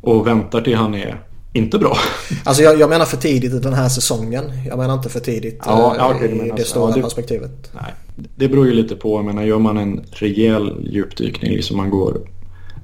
och 0.00 0.26
väntar 0.26 0.60
till 0.60 0.76
han 0.76 0.94
är 0.94 1.22
inte 1.52 1.78
bra. 1.78 1.96
Alltså 2.44 2.62
jag, 2.62 2.80
jag 2.80 2.90
menar 2.90 3.04
för 3.04 3.16
tidigt 3.16 3.52
i 3.52 3.58
den 3.58 3.72
här 3.72 3.88
säsongen. 3.88 4.44
Jag 4.66 4.78
menar 4.78 4.94
inte 4.94 5.08
för 5.08 5.20
tidigt 5.20 5.60
ja, 5.66 5.94
ja, 5.98 6.14
okay, 6.14 6.28
i 6.28 6.38
det 6.38 6.52
alltså, 6.52 6.66
stora 6.66 6.90
ja, 6.90 6.96
det, 6.96 7.02
perspektivet. 7.02 7.70
Nej, 7.74 7.94
det 8.36 8.48
beror 8.48 8.66
ju 8.66 8.72
lite 8.72 8.96
på. 8.96 9.18
Jag 9.18 9.24
menar 9.24 9.42
gör 9.42 9.58
man 9.58 9.78
en 9.78 10.04
rejäl 10.10 10.88
djupdykning, 10.90 11.52
liksom 11.52 11.76
man 11.76 11.90
går 11.90 12.20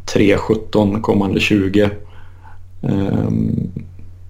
3-17 0.06 1.01
kommande 1.01 1.40
20 1.40 1.82
Um, 1.82 2.07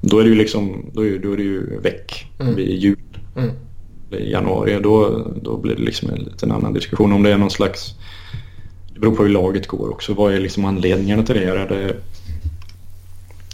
då 0.01 0.19
är 0.19 0.25
det 0.25 0.29
ju 0.29 0.35
liksom, 0.35 0.91
då 0.93 1.07
är, 1.07 1.19
då 1.19 1.33
är 1.33 1.37
det 1.37 1.43
ju 1.43 1.81
väck 1.81 2.31
mm. 2.39 2.55
vid 2.55 2.69
jul. 2.69 3.19
Mm. 3.37 3.51
I 4.11 4.31
januari. 4.31 4.81
Då, 4.83 5.27
då 5.43 5.57
blir 5.57 5.77
det 5.77 5.83
liksom 5.83 6.11
en 6.11 6.19
liten 6.19 6.53
annan 6.53 6.73
diskussion. 6.73 7.13
Om 7.13 7.23
det 7.23 7.33
är 7.33 7.39
någon 7.39 7.51
slags, 7.51 7.95
det 8.95 9.01
beror 9.01 9.17
på 9.17 9.23
hur 9.23 9.31
laget 9.31 9.67
går 9.67 9.91
också. 9.91 10.15
Vad 10.15 10.35
är 10.35 10.41
liksom 10.41 10.65
anledningarna 10.65 11.23
till 11.23 11.35
det? 11.35 11.45
Är 11.45 11.69
det, 11.69 11.97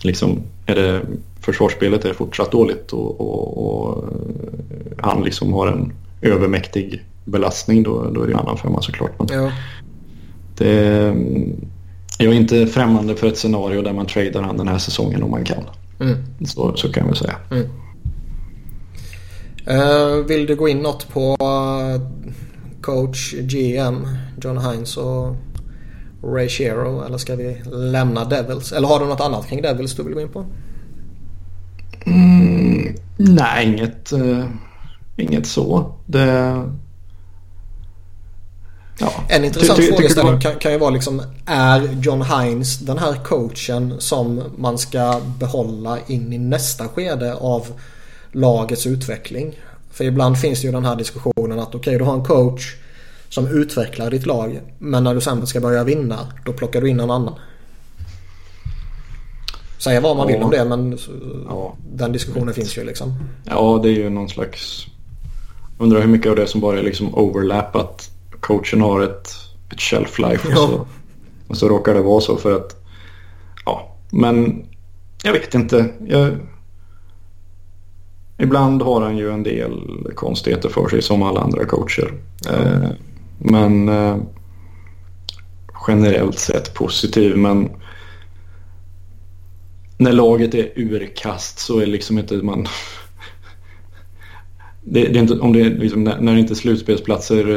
liksom, 0.02 0.42
är 0.66 0.74
det 0.74 1.00
försvarsspelet 1.40 2.04
är 2.04 2.12
fortsatt 2.12 2.52
dåligt 2.52 2.92
och, 2.92 3.20
och, 3.20 3.66
och 3.66 4.04
han 4.98 5.22
liksom 5.24 5.52
har 5.52 5.66
en 5.66 5.92
övermäktig 6.22 7.04
belastning 7.24 7.82
då, 7.82 8.10
då 8.10 8.22
är 8.22 8.26
det 8.26 8.32
ju 8.32 8.34
en 8.34 8.40
annan 8.40 8.58
femma 8.58 8.82
såklart. 8.82 9.12
Men 9.18 9.28
ja. 9.42 9.52
det, 10.58 11.16
jag 12.18 12.32
är 12.32 12.36
inte 12.36 12.66
främmande 12.66 13.16
för 13.16 13.26
ett 13.26 13.38
scenario 13.38 13.82
där 13.82 13.92
man 13.92 14.06
tradar 14.06 14.42
han 14.42 14.56
den 14.56 14.68
här 14.68 14.78
säsongen 14.78 15.22
om 15.22 15.30
man 15.30 15.44
kan. 15.44 15.64
Mm. 16.00 16.16
Så, 16.46 16.76
så 16.76 16.92
kan 16.92 17.10
vi 17.10 17.16
säga. 17.16 17.36
Mm. 17.50 17.68
Uh, 19.68 20.26
vill 20.26 20.46
du 20.46 20.56
gå 20.56 20.68
in 20.68 20.78
något 20.78 21.08
på 21.08 21.36
uh, 21.42 22.00
coach, 22.80 23.34
GM, 23.34 24.08
John 24.42 24.58
Hines 24.58 24.96
och 24.96 25.36
Ray 26.22 26.48
Shero? 26.48 27.04
Eller 27.04 27.18
ska 27.18 27.36
vi 27.36 27.56
lämna 27.72 28.24
Devils? 28.24 28.72
Eller 28.72 28.88
har 28.88 29.00
du 29.00 29.06
något 29.06 29.20
annat 29.20 29.48
kring 29.48 29.62
Devils 29.62 29.94
du 29.94 30.02
vill 30.02 30.14
gå 30.14 30.20
in 30.20 30.28
på? 30.28 30.46
Mm, 32.06 32.94
nej, 33.16 33.66
inget, 33.66 34.12
uh, 34.12 34.44
inget 35.16 35.46
så. 35.46 35.94
Det... 36.06 36.62
Ja. 38.98 39.12
En 39.28 39.44
intressant 39.44 39.76
ty, 39.76 39.86
ty, 39.86 39.92
frågeställning 39.92 40.40
kan, 40.40 40.54
kan 40.54 40.72
ju 40.72 40.78
vara 40.78 40.90
liksom 40.90 41.22
Är 41.46 41.88
John 42.02 42.22
Hines 42.22 42.78
den 42.78 42.98
här 42.98 43.14
coachen 43.24 43.94
som 44.00 44.42
man 44.56 44.78
ska 44.78 45.20
behålla 45.38 45.98
in 46.06 46.32
i 46.32 46.38
nästa 46.38 46.88
skede 46.88 47.34
av 47.34 47.66
lagets 48.32 48.86
utveckling? 48.86 49.58
För 49.90 50.04
ibland 50.04 50.38
finns 50.38 50.60
det 50.60 50.66
ju 50.66 50.72
den 50.72 50.84
här 50.84 50.96
diskussionen 50.96 51.58
att 51.58 51.68
okej 51.68 51.78
okay, 51.78 51.98
du 51.98 52.04
har 52.04 52.14
en 52.14 52.24
coach 52.24 52.74
som 53.28 53.46
utvecklar 53.46 54.10
ditt 54.10 54.26
lag. 54.26 54.60
Men 54.78 55.04
när 55.04 55.14
du 55.14 55.20
sen 55.20 55.46
ska 55.46 55.60
börja 55.60 55.84
vinna 55.84 56.18
då 56.44 56.52
plockar 56.52 56.80
du 56.80 56.88
in 56.88 57.00
en 57.00 57.10
annan. 57.10 57.34
Säga 59.78 60.00
vad 60.00 60.16
man 60.16 60.28
ja. 60.28 60.34
vill 60.34 60.44
om 60.44 60.50
det 60.50 60.64
men 60.64 60.98
ja. 61.48 61.76
den 61.94 62.12
diskussionen 62.12 62.54
finns 62.54 62.78
ju 62.78 62.84
liksom. 62.84 63.14
Ja 63.44 63.80
det 63.82 63.88
är 63.88 63.92
ju 63.92 64.10
någon 64.10 64.28
slags... 64.28 64.86
Undrar 65.78 66.00
hur 66.00 66.08
mycket 66.08 66.30
av 66.30 66.36
det 66.36 66.46
som 66.46 66.60
bara 66.60 66.78
är 66.78 66.82
liksom 66.82 67.14
overlap 67.14 67.76
att 67.76 68.13
coachen 68.44 68.80
har 68.80 69.00
ett, 69.00 69.28
ett 69.72 69.80
shelf 69.80 70.18
life 70.18 70.48
och, 70.48 70.54
så, 70.54 70.86
och 71.48 71.56
så 71.56 71.68
råkar 71.68 71.94
det 71.94 72.02
vara 72.02 72.20
så 72.20 72.36
för 72.36 72.56
att... 72.56 72.84
Ja 73.64 73.94
men 74.10 74.66
jag 75.22 75.32
vet 75.32 75.54
inte. 75.54 75.92
Jag, 76.06 76.36
ibland 78.38 78.82
har 78.82 79.00
han 79.00 79.16
ju 79.16 79.30
en 79.30 79.42
del 79.42 79.80
konstigheter 80.14 80.68
för 80.68 80.88
sig 80.88 81.02
som 81.02 81.22
alla 81.22 81.40
andra 81.40 81.64
coacher. 81.64 82.14
Eh, 82.50 82.90
men 83.38 83.88
eh, 83.88 84.16
generellt 85.88 86.38
sett 86.38 86.74
positiv. 86.74 87.36
Men 87.36 87.70
när 89.96 90.12
laget 90.12 90.54
är 90.54 90.72
urkast 90.76 91.58
så 91.58 91.78
är 91.78 91.86
liksom 91.86 92.18
inte 92.18 92.34
man... 92.34 92.66
Det, 94.86 95.08
det 95.08 95.18
inte, 95.18 95.34
om 95.34 95.52
det 95.52 95.64
liksom, 95.64 96.04
när, 96.04 96.20
när 96.20 96.36
inte 96.36 96.54
slutspelsplatser 96.54 97.48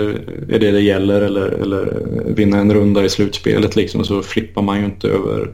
är 0.49 0.59
det 0.59 0.71
det 0.71 0.81
gäller 0.81 1.21
eller, 1.21 1.47
eller 1.47 2.03
vinna 2.25 2.57
en 2.57 2.73
runda 2.73 3.05
i 3.05 3.09
slutspelet 3.09 3.75
liksom, 3.75 4.03
så 4.03 4.21
flippar 4.21 4.61
man 4.61 4.79
ju 4.79 4.85
inte 4.85 5.07
över, 5.07 5.51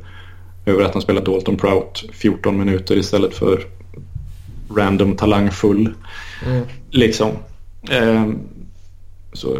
över 0.65 0.83
att 0.83 0.93
han 0.93 1.01
spelar 1.01 1.25
Dalton 1.25 1.57
Prout 1.57 2.05
14 2.11 2.57
minuter 2.57 2.97
istället 2.97 3.33
för 3.33 3.65
random 4.75 5.15
talangfull. 5.15 5.89
Mm. 6.45 6.65
Liksom. 6.89 7.31
Eh, 7.89 8.27
så 9.33 9.57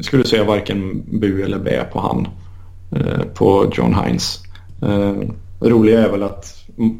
skulle 0.00 0.24
säga 0.24 0.44
varken 0.44 1.02
bu 1.10 1.42
eller 1.42 1.58
bä 1.58 1.84
på 1.92 2.00
han. 2.00 2.28
Eh, 2.96 3.22
på 3.34 3.72
John 3.74 3.94
Hines. 3.94 4.42
Eh, 4.82 5.14
roliga 5.60 6.04
är 6.04 6.10
väl 6.10 6.22
att 6.22 6.56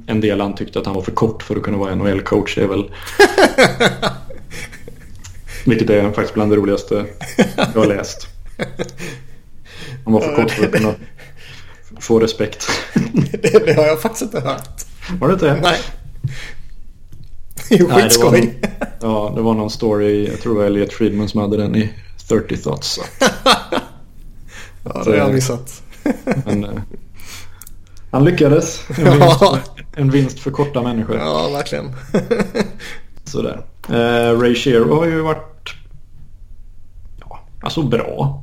en 0.07 0.21
del 0.21 0.41
han 0.41 0.55
tyckte 0.55 0.79
att 0.79 0.87
han 0.87 0.95
var 0.95 1.03
för 1.03 1.13
kort 1.13 1.43
för 1.43 1.57
att 1.57 1.63
kunna 1.63 1.79
vara 1.79 1.95
NHL-coach. 1.95 2.55
Det 2.55 2.63
är 2.63 2.69
väl... 2.69 2.85
Vilket 5.65 5.91
är 5.91 6.05
faktiskt 6.13 6.35
bland 6.35 6.53
det 6.53 6.57
roligaste 6.57 7.07
jag 7.57 7.81
har 7.81 7.87
läst. 7.87 8.29
Han 10.05 10.13
var 10.13 10.21
för 10.21 10.37
kort 10.37 10.51
för 10.51 10.65
att 10.65 10.73
kunna 10.73 10.95
få 12.01 12.21
respekt. 12.21 12.69
det, 13.43 13.67
det 13.67 13.75
har 13.75 13.87
jag 13.87 14.03
faktiskt 14.03 14.23
inte 14.23 14.41
hört. 14.41 14.85
Har 15.21 15.29
du 15.29 15.35
inte 15.35 15.47
det? 15.47 15.61
Nej. 15.61 15.79
Jo, 17.71 17.89
skitskoj. 17.89 18.61
Ja, 19.01 19.33
det 19.37 19.43
var 19.43 19.55
någon 19.55 19.71
story. 19.71 20.27
Jag 20.27 20.41
tror 20.41 20.55
det 20.55 20.59
var 20.59 20.67
Elliot 20.67 20.93
Friedman 20.93 21.29
som 21.29 21.41
hade 21.41 21.57
den 21.57 21.77
i 21.77 21.91
30 22.29 22.57
thoughts. 22.57 23.01
ja, 24.85 25.03
det 25.05 25.11
har 25.11 25.15
jag 25.15 25.35
missat. 25.35 25.83
men, 26.45 26.65
eh, 26.65 26.81
han 28.11 28.25
lyckades. 28.25 28.81
En 28.99 29.19
vinst, 29.19 29.43
en 29.97 30.11
vinst 30.11 30.41
för 30.41 30.51
korta 30.51 30.83
människor. 30.83 31.17
Ja, 31.17 31.49
verkligen. 31.49 31.93
Sådär. 33.25 33.65
Eh, 33.89 34.41
Ray 34.41 34.55
Shero 34.55 34.95
har 34.95 35.07
ju 35.07 35.21
varit 35.21 35.50
alltså 37.61 37.83
bra. 37.83 38.43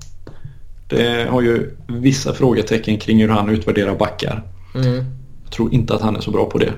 Det 0.88 1.30
har 1.30 1.42
ju 1.42 1.78
vissa 1.88 2.34
frågetecken 2.34 2.98
kring 2.98 3.22
hur 3.22 3.30
han 3.30 3.50
utvärderar 3.50 3.96
backar. 3.96 4.44
Mm. 4.76 5.06
Jag 5.44 5.52
tror 5.52 5.74
inte 5.74 5.96
att 5.96 6.02
han 6.02 6.16
är 6.16 6.22
så 6.22 6.32
bra 6.32 6.46
på 6.46 6.58
det. 6.58 6.74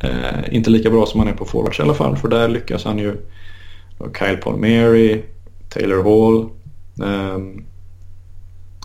Eh, 0.00 0.54
inte 0.54 0.70
lika 0.70 0.90
bra 0.90 1.06
som 1.06 1.20
han 1.20 1.28
är 1.28 1.32
på 1.32 1.44
forwards 1.44 1.78
i 1.78 1.82
alla 1.82 1.94
fall. 1.94 2.16
För 2.16 2.28
där 2.28 2.48
lyckas 2.48 2.84
han 2.84 2.98
ju. 2.98 3.16
Kyle 4.18 4.36
Palmieri, 4.36 5.22
Taylor 5.68 6.02
Hall, 6.02 6.48
eh, 7.08 7.38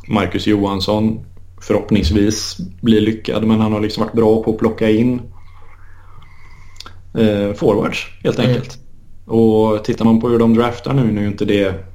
Marcus 0.08 0.48
Johansson 0.48 1.26
förhoppningsvis 1.62 2.58
blir 2.82 3.02
lyckad. 3.02 3.44
Men 3.44 3.60
han 3.60 3.74
har 3.74 3.80
liksom 3.80 4.04
varit 4.04 4.14
bra 4.14 4.44
på 4.44 4.52
att 4.52 4.58
plocka 4.58 4.90
in 4.90 5.22
eh, 7.14 7.54
forwards 7.54 8.08
helt 8.24 8.40
mm. 8.40 8.50
enkelt. 8.50 8.78
Mm. 8.78 9.40
Och 9.40 9.84
tittar 9.84 10.06
man 10.06 10.22
på 10.22 10.30
hur 10.30 10.40
de 10.40 10.54
draftar 10.54 10.94
nu, 10.94 11.12
nu 11.12 11.24
är 11.24 11.28
inte 11.28 11.46
det 11.46 11.93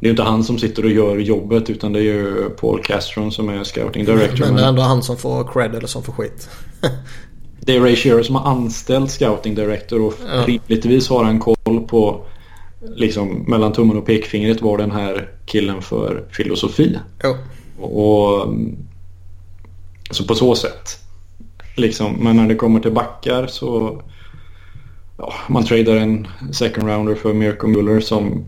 det 0.00 0.06
är 0.06 0.10
inte 0.10 0.22
han 0.22 0.44
som 0.44 0.58
sitter 0.58 0.84
och 0.84 0.90
gör 0.90 1.16
jobbet 1.16 1.70
utan 1.70 1.92
det 1.92 1.98
är 1.98 2.02
ju 2.02 2.50
Paul 2.50 2.82
Castron 2.82 3.32
som 3.32 3.48
är 3.48 3.64
scouting 3.64 4.04
director. 4.04 4.44
Men 4.44 4.56
det 4.56 4.62
är 4.62 4.68
ändå 4.68 4.82
han 4.82 5.02
som 5.02 5.16
får 5.16 5.52
cred 5.52 5.74
eller 5.74 5.86
som 5.86 6.02
får 6.02 6.12
skit. 6.12 6.48
det 7.60 7.76
är 7.76 7.80
Ray 7.80 7.96
Shearer 7.96 8.22
som 8.22 8.34
har 8.34 8.50
anställt 8.50 9.10
scouting 9.10 9.54
director 9.54 10.02
och 10.02 10.14
ja. 10.26 10.44
rimligtvis 10.46 11.08
har 11.08 11.24
han 11.24 11.40
koll 11.40 11.86
på 11.88 12.26
liksom 12.94 13.44
mellan 13.48 13.72
tummen 13.72 13.96
och 13.96 14.06
pekfingret 14.06 14.62
var 14.62 14.78
den 14.78 14.90
här 14.90 15.30
killen 15.46 15.82
för 15.82 16.24
filosofi. 16.30 16.98
Ja. 17.22 17.36
Och, 17.84 18.54
så 20.10 20.24
på 20.24 20.34
så 20.34 20.54
sätt. 20.54 20.98
Liksom, 21.76 22.12
men 22.12 22.36
när 22.36 22.48
det 22.48 22.54
kommer 22.54 22.80
till 22.80 22.92
backar 22.92 23.46
så 23.46 24.02
ja, 25.18 25.32
man 25.48 25.64
tradar 25.64 25.96
en 25.96 26.28
second 26.52 26.88
rounder 26.88 27.14
för 27.14 27.34
Mirko 27.34 27.66
Muller 27.66 28.00
som 28.00 28.44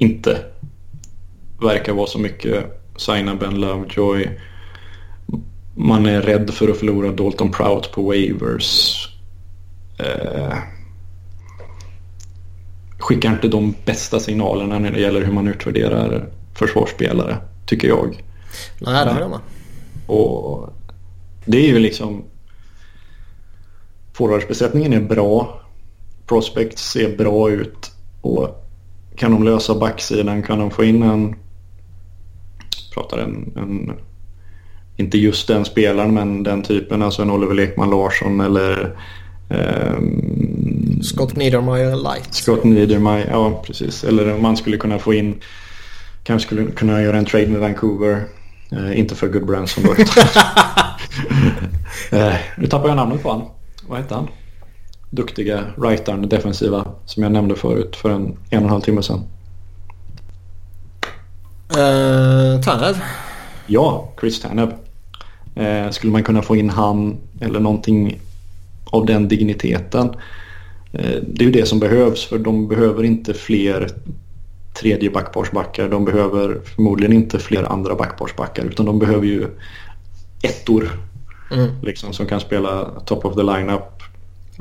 inte 0.00 0.44
verkar 1.60 1.92
vara 1.92 2.06
så 2.06 2.18
mycket 2.18 2.82
signa 2.96 3.34
Ben 3.34 3.60
Lovejoy. 3.60 4.40
Man 5.74 6.06
är 6.06 6.22
rädd 6.22 6.50
för 6.50 6.68
att 6.68 6.76
förlora 6.76 7.12
Dalton 7.12 7.52
Prout 7.52 7.92
på 7.92 8.02
waivers. 8.02 9.08
Eh, 9.98 10.56
skickar 12.98 13.32
inte 13.32 13.48
de 13.48 13.74
bästa 13.84 14.20
signalerna 14.20 14.78
när 14.78 14.90
det 14.90 15.00
gäller 15.00 15.24
hur 15.24 15.32
man 15.32 15.48
utvärderar 15.48 16.28
försvarsspelare, 16.54 17.36
tycker 17.66 17.88
jag. 17.88 18.24
Nej, 18.78 19.04
det 19.04 19.10
har 19.10 19.20
jag 19.20 19.30
med. 19.30 19.40
Och 20.06 20.70
det 21.44 21.58
är 21.58 21.68
ju 21.68 21.78
liksom... 21.78 22.24
Forwardsbesättningen 24.12 24.92
är 24.92 25.00
bra. 25.00 25.60
Prospects 26.26 26.90
ser 26.90 27.16
bra 27.16 27.50
ut. 27.50 27.92
Och 28.20 28.69
kan 29.16 29.32
de 29.32 29.44
lösa 29.44 29.74
backsidan, 29.74 30.42
kan 30.42 30.58
de 30.58 30.70
få 30.70 30.84
in 30.84 31.02
en... 31.02 31.34
Pratar 32.94 33.18
en, 33.18 33.52
en 33.56 33.92
inte 34.96 35.18
just 35.18 35.48
den 35.48 35.64
spelaren 35.64 36.14
men 36.14 36.42
den 36.42 36.62
typen, 36.62 37.02
alltså 37.02 37.22
en 37.22 37.30
Oliver 37.30 37.54
Lekman 37.54 37.90
Larsson 37.90 38.40
eller 38.40 38.96
Um, 39.50 41.02
Scott 41.02 41.36
Niedermayer 41.36 41.96
light. 41.96 42.34
Scott 42.34 42.64
Niedermayer, 42.64 43.30
ja 43.30 43.62
precis. 43.66 44.04
Eller 44.04 44.38
man 44.38 44.56
skulle 44.56 44.76
kunna 44.76 44.98
få 44.98 45.14
in, 45.14 45.40
kanske 46.22 46.46
skulle 46.46 46.70
kunna 46.70 47.02
göra 47.02 47.18
en 47.18 47.24
trade 47.24 47.46
med 47.46 47.60
Vancouver. 47.60 48.24
Uh, 48.72 48.98
inte 48.98 49.14
för 49.14 49.28
Goodbranson 49.28 49.84
då. 49.84 49.90
uh, 49.90 49.96
nu 52.56 52.66
tappar 52.66 52.88
jag 52.88 52.96
namnet 52.96 53.22
på 53.22 53.30
han. 53.30 53.42
Vad 53.88 53.98
hette 53.98 54.14
han? 54.14 54.28
Duktiga 55.10 55.64
rightaren, 55.82 56.28
defensiva, 56.28 56.84
som 57.06 57.22
jag 57.22 57.32
nämnde 57.32 57.54
förut 57.54 57.96
för 57.96 58.10
en 58.10 58.36
en 58.50 58.58
och 58.58 58.64
en 58.64 58.68
halv 58.68 58.80
timme 58.80 59.02
sedan. 59.02 59.20
Uh, 61.70 62.60
Tanev? 62.60 63.00
Ja, 63.66 64.12
Chris 64.20 64.40
Tanev. 64.40 64.72
Uh, 65.60 65.90
skulle 65.90 66.12
man 66.12 66.22
kunna 66.22 66.42
få 66.42 66.56
in 66.56 66.70
han 66.70 67.16
eller 67.40 67.60
någonting 67.60 68.20
av 68.90 69.06
den 69.06 69.28
digniteten. 69.28 70.10
Eh, 70.92 71.20
det 71.22 71.42
är 71.42 71.46
ju 71.46 71.52
det 71.52 71.66
som 71.66 71.80
behövs 71.80 72.24
för 72.24 72.38
de 72.38 72.68
behöver 72.68 73.04
inte 73.04 73.34
fler 73.34 73.88
tredje 74.80 75.10
backparsbackar. 75.10 75.88
De 75.88 76.04
behöver 76.04 76.60
förmodligen 76.64 77.12
inte 77.12 77.38
fler 77.38 77.72
andra 77.72 77.94
backparsbackar 77.94 78.64
utan 78.64 78.86
de 78.86 78.98
behöver 78.98 79.26
ju 79.26 79.46
ettor. 80.42 80.90
Mm. 81.52 81.70
Liksom, 81.82 82.12
som 82.12 82.26
kan 82.26 82.40
spela 82.40 82.84
top 82.84 83.24
of 83.24 83.34
the 83.34 83.42
lineup. 83.42 83.99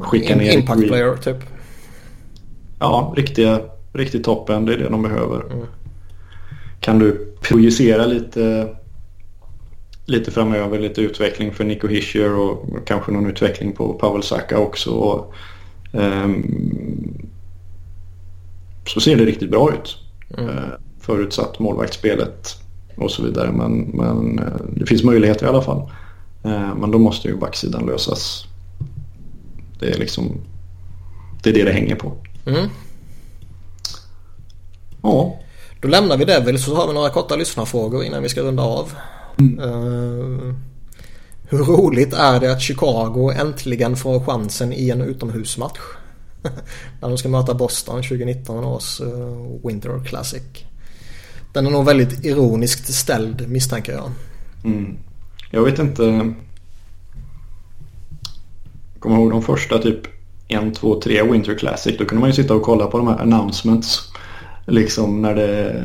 Skicka 0.01 0.35
ner 0.35 0.57
impact 0.57 0.87
player 0.87 1.15
typ. 1.15 1.37
Ja, 2.79 3.13
riktiga, 3.17 3.61
riktigt 3.93 4.23
toppen. 4.23 4.65
Det 4.65 4.73
är 4.73 4.77
det 4.77 4.89
de 4.89 5.01
behöver. 5.01 5.43
Mm. 5.53 5.65
Kan 6.79 6.99
du 6.99 7.35
projicera 7.41 8.05
lite 8.05 8.75
lite 10.05 10.31
framöver 10.31 10.79
lite 10.79 11.01
utveckling 11.01 11.53
för 11.53 11.63
Nico 11.63 11.87
Hischier 11.87 12.33
och 12.33 12.65
kanske 12.85 13.11
någon 13.11 13.29
utveckling 13.29 13.71
på 13.73 13.93
Pavel 13.93 14.23
Saka 14.23 14.59
också. 14.59 14.91
Och, 14.91 15.33
um, 15.91 17.29
så 18.87 18.99
ser 18.99 19.15
det 19.15 19.25
riktigt 19.25 19.51
bra 19.51 19.73
ut. 19.73 19.97
Mm. 20.37 20.55
Förutsatt 20.99 21.59
målvaktsspelet 21.59 22.55
och 22.95 23.11
så 23.11 23.23
vidare. 23.23 23.51
Men, 23.51 23.79
men 23.79 24.41
det 24.73 24.85
finns 24.85 25.03
möjligheter 25.03 25.45
i 25.45 25.49
alla 25.49 25.61
fall. 25.61 25.91
Men 26.75 26.91
då 26.91 26.97
måste 26.97 27.27
ju 27.27 27.37
backsidan 27.37 27.85
lösas. 27.85 28.48
Det 29.79 29.89
är 29.89 29.97
liksom 29.97 30.41
det 31.43 31.49
är 31.49 31.53
det 31.53 31.63
det 31.63 31.71
hänger 31.71 31.95
på. 31.95 32.13
Mm. 32.45 32.69
Ja. 35.01 35.39
Då 35.81 35.87
lämnar 35.87 36.17
vi 36.17 36.25
det 36.25 36.39
väl 36.39 36.59
så 36.59 36.75
har 36.75 36.87
vi 36.87 36.93
några 36.93 37.09
korta 37.09 37.35
lyssnarfrågor 37.35 38.03
innan 38.03 38.23
vi 38.23 38.29
ska 38.29 38.41
runda 38.41 38.63
av. 38.63 38.91
Mm. 39.37 39.59
Uh, 39.59 40.55
hur 41.49 41.57
roligt 41.57 42.13
är 42.13 42.39
det 42.39 42.51
att 42.51 42.61
Chicago 42.61 43.31
äntligen 43.31 43.95
får 43.95 44.19
chansen 44.19 44.73
i 44.73 44.89
en 44.89 45.01
utomhusmatch? 45.01 45.79
När 47.01 47.09
de 47.09 47.17
ska 47.17 47.29
möta 47.29 47.53
Boston 47.53 47.95
2019 47.95 48.63
års 48.63 49.01
uh, 49.01 49.57
Winter 49.63 50.03
Classic. 50.05 50.43
Den 51.53 51.67
är 51.67 51.71
nog 51.71 51.85
väldigt 51.85 52.25
ironiskt 52.25 52.93
ställd 52.93 53.49
misstänker 53.49 53.91
jag. 53.91 54.11
Mm. 54.63 54.97
Jag 55.51 55.63
vet 55.63 55.79
inte. 55.79 56.33
Kommer 58.99 59.15
ihåg 59.15 59.31
de 59.31 59.41
första 59.41 59.77
typ 59.77 59.99
en, 60.47 60.73
två, 60.73 61.01
tre 61.01 61.23
Winter 61.23 61.55
Classic. 61.55 61.97
Då 61.97 62.05
kunde 62.05 62.19
man 62.19 62.29
ju 62.29 62.33
sitta 62.33 62.55
och 62.55 62.61
kolla 62.61 62.87
på 62.87 62.97
de 62.97 63.07
här 63.07 63.21
announcements. 63.21 64.11
Liksom 64.67 65.21
när, 65.21 65.35
det, 65.35 65.83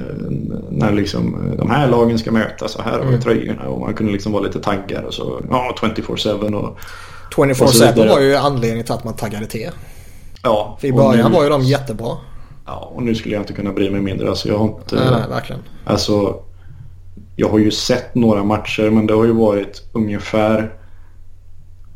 när 0.71 0.93
liksom 0.93 1.55
de 1.59 1.71
här 1.71 1.89
lagen 1.89 2.19
ska 2.19 2.33
mötas 2.33 2.73
så 2.73 2.83
här 2.83 2.99
har 2.99 3.01
mm. 3.01 3.21
tröjorna 3.21 3.69
och 3.69 3.81
man 3.81 3.95
kunde 3.95 4.13
liksom 4.13 4.33
vara 4.33 4.43
lite 4.43 4.61
taggad 4.61 5.05
och 5.05 5.15
så 5.15 5.41
ja 5.51 5.75
24-7 5.81 6.55
och 6.55 6.79
24-7 7.35 8.09
var 8.09 8.21
ju 8.21 8.37
anledningen 8.37 8.85
till 8.85 8.95
att 8.95 9.05
man 9.05 9.15
taggade 9.15 9.47
till. 9.47 9.71
Ja. 10.43 10.79
För 10.81 10.89
i 10.89 10.93
början 10.93 11.31
nu, 11.31 11.37
var 11.37 11.45
ju 11.45 11.51
de 11.51 11.63
jättebra. 11.63 12.17
Ja 12.67 12.93
och 12.95 13.03
nu 13.03 13.15
skulle 13.15 13.35
jag 13.35 13.43
inte 13.43 13.53
kunna 13.53 13.73
bry 13.73 13.91
mig 13.91 14.01
mindre. 14.01 14.29
Alltså 14.29 14.49
jag 14.49 14.59
har 14.59 14.65
inte... 14.65 14.97
Nej, 14.97 15.11
nej, 15.11 15.29
verkligen. 15.29 15.63
Alltså 15.85 16.43
jag 17.37 17.49
har 17.49 17.59
ju 17.59 17.71
sett 17.71 18.15
några 18.15 18.45
matcher 18.45 18.91
men 18.91 19.07
det 19.07 19.15
har 19.15 19.25
ju 19.25 19.33
varit 19.33 19.83
ungefär 19.93 20.73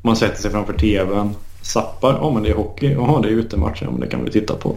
man 0.03 0.17
sätter 0.17 0.43
sig 0.43 0.51
framför 0.51 0.73
tvn 0.73 1.35
Zappar, 1.63 2.13
ja 2.13 2.31
men 2.31 2.43
det 2.43 2.49
är 2.49 2.55
hockey, 2.55 2.93
ja 2.93 3.21
det 3.23 3.29
är 3.29 3.33
utematch, 3.33 3.83
ja 3.83 3.91
men 3.91 4.01
det 4.01 4.07
kan 4.07 4.25
vi 4.25 4.31
titta 4.31 4.55
på. 4.55 4.75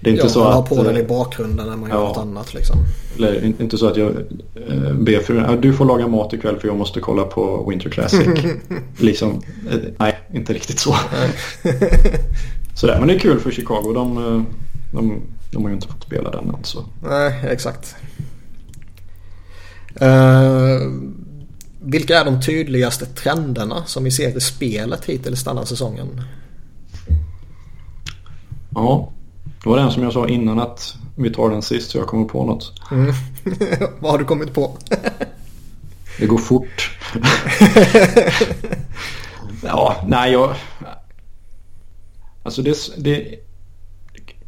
Det 0.00 0.10
är 0.10 0.12
inte 0.12 0.24
ja, 0.24 0.28
så 0.28 0.44
man 0.44 0.52
har 0.52 0.62
på 0.62 0.82
den 0.82 0.96
i 0.96 1.02
bakgrunden 1.02 1.66
när 1.66 1.76
man 1.76 1.90
gör 1.90 1.96
något 1.96 2.16
annat 2.16 2.54
liksom. 2.54 2.76
Eller 3.16 3.44
inte 3.44 3.78
så 3.78 3.88
att 3.88 3.96
jag 3.96 4.08
eh, 4.68 4.92
ber 4.92 5.34
ja, 5.34 5.56
du 5.56 5.72
får 5.72 5.84
laga 5.84 6.06
mat 6.08 6.32
ikväll 6.32 6.58
för 6.58 6.68
jag 6.68 6.76
måste 6.76 7.00
kolla 7.00 7.24
på 7.24 7.70
Winter 7.70 7.90
Classic. 7.90 8.28
liksom, 8.98 9.42
eh, 9.70 9.78
nej, 9.98 10.18
inte 10.32 10.52
riktigt 10.52 10.78
så. 10.78 10.96
Sådär, 12.74 12.98
men 12.98 13.08
det 13.08 13.14
är 13.14 13.18
kul 13.18 13.40
för 13.40 13.50
Chicago. 13.50 13.92
De, 13.94 14.18
eh, 14.18 14.42
de, 14.92 15.22
de 15.52 15.62
har 15.62 15.68
ju 15.68 15.74
inte 15.74 15.88
fått 15.88 16.02
spela 16.02 16.30
den 16.30 16.48
än 16.48 16.64
så. 16.64 16.84
Nej, 17.02 17.44
exakt. 17.50 17.96
Uh, 20.02 20.92
vilka 21.86 22.20
är 22.20 22.24
de 22.24 22.40
tydligaste 22.42 23.06
trenderna 23.06 23.84
som 23.84 24.04
vi 24.04 24.10
ser 24.10 24.36
i 24.36 24.40
spelet 24.40 25.04
hittills 25.04 25.44
denna 25.44 25.66
säsongen? 25.66 26.22
Ja, 28.74 29.12
det 29.62 29.68
var 29.68 29.76
den 29.76 29.90
som 29.90 30.02
jag 30.02 30.12
sa 30.12 30.28
innan 30.28 30.58
att 30.58 30.94
vi 31.16 31.30
tar 31.30 31.50
den 31.50 31.62
sist 31.62 31.90
så 31.90 31.98
jag 31.98 32.06
kommer 32.06 32.24
på 32.24 32.44
något. 32.44 32.72
Mm. 32.90 33.14
Vad 34.00 34.10
har 34.10 34.18
du 34.18 34.24
kommit 34.24 34.54
på? 34.54 34.78
det 36.18 36.26
går 36.26 36.38
fort. 36.38 36.98
ja, 39.62 40.04
nej 40.06 40.32
jag... 40.32 40.54
Alltså 42.42 42.62
det, 42.62 42.76
det 42.96 43.34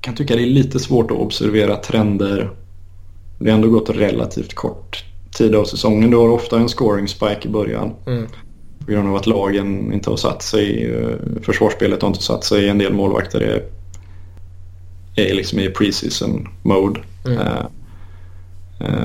kan 0.01 0.15
tycka 0.15 0.36
det 0.36 0.43
är 0.43 0.47
lite 0.47 0.78
svårt 0.78 1.10
att 1.10 1.16
observera 1.16 1.77
trender. 1.77 2.51
Det 3.39 3.51
har 3.51 3.55
ändå 3.55 3.69
gått 3.69 3.90
relativt 3.90 4.55
kort 4.55 5.05
tid 5.39 5.55
av 5.55 5.65
säsongen. 5.65 6.10
Du 6.10 6.16
har 6.16 6.28
ofta 6.28 6.59
en 6.59 6.69
scoring 6.69 7.09
spike 7.09 7.48
i 7.48 7.51
början. 7.51 7.94
Mm. 8.06 8.27
På 8.78 8.93
grund 8.93 9.09
av 9.09 9.16
att 9.16 9.27
lagen 9.27 9.93
inte 9.93 10.10
har 10.10 10.16
satt 10.16 10.43
sig. 10.43 10.94
Eh, 10.94 11.43
försvarsspelet 11.43 12.02
har 12.02 12.09
inte 12.09 12.23
satt 12.23 12.44
sig. 12.44 12.69
En 12.69 12.78
del 12.78 12.93
målvakter 12.93 13.40
är, 13.40 13.62
är 15.16 15.35
liksom 15.35 15.59
i 15.59 15.69
preseason 15.69 16.48
mode. 16.62 17.01
Mm. 17.27 17.39
Uh, 17.39 17.66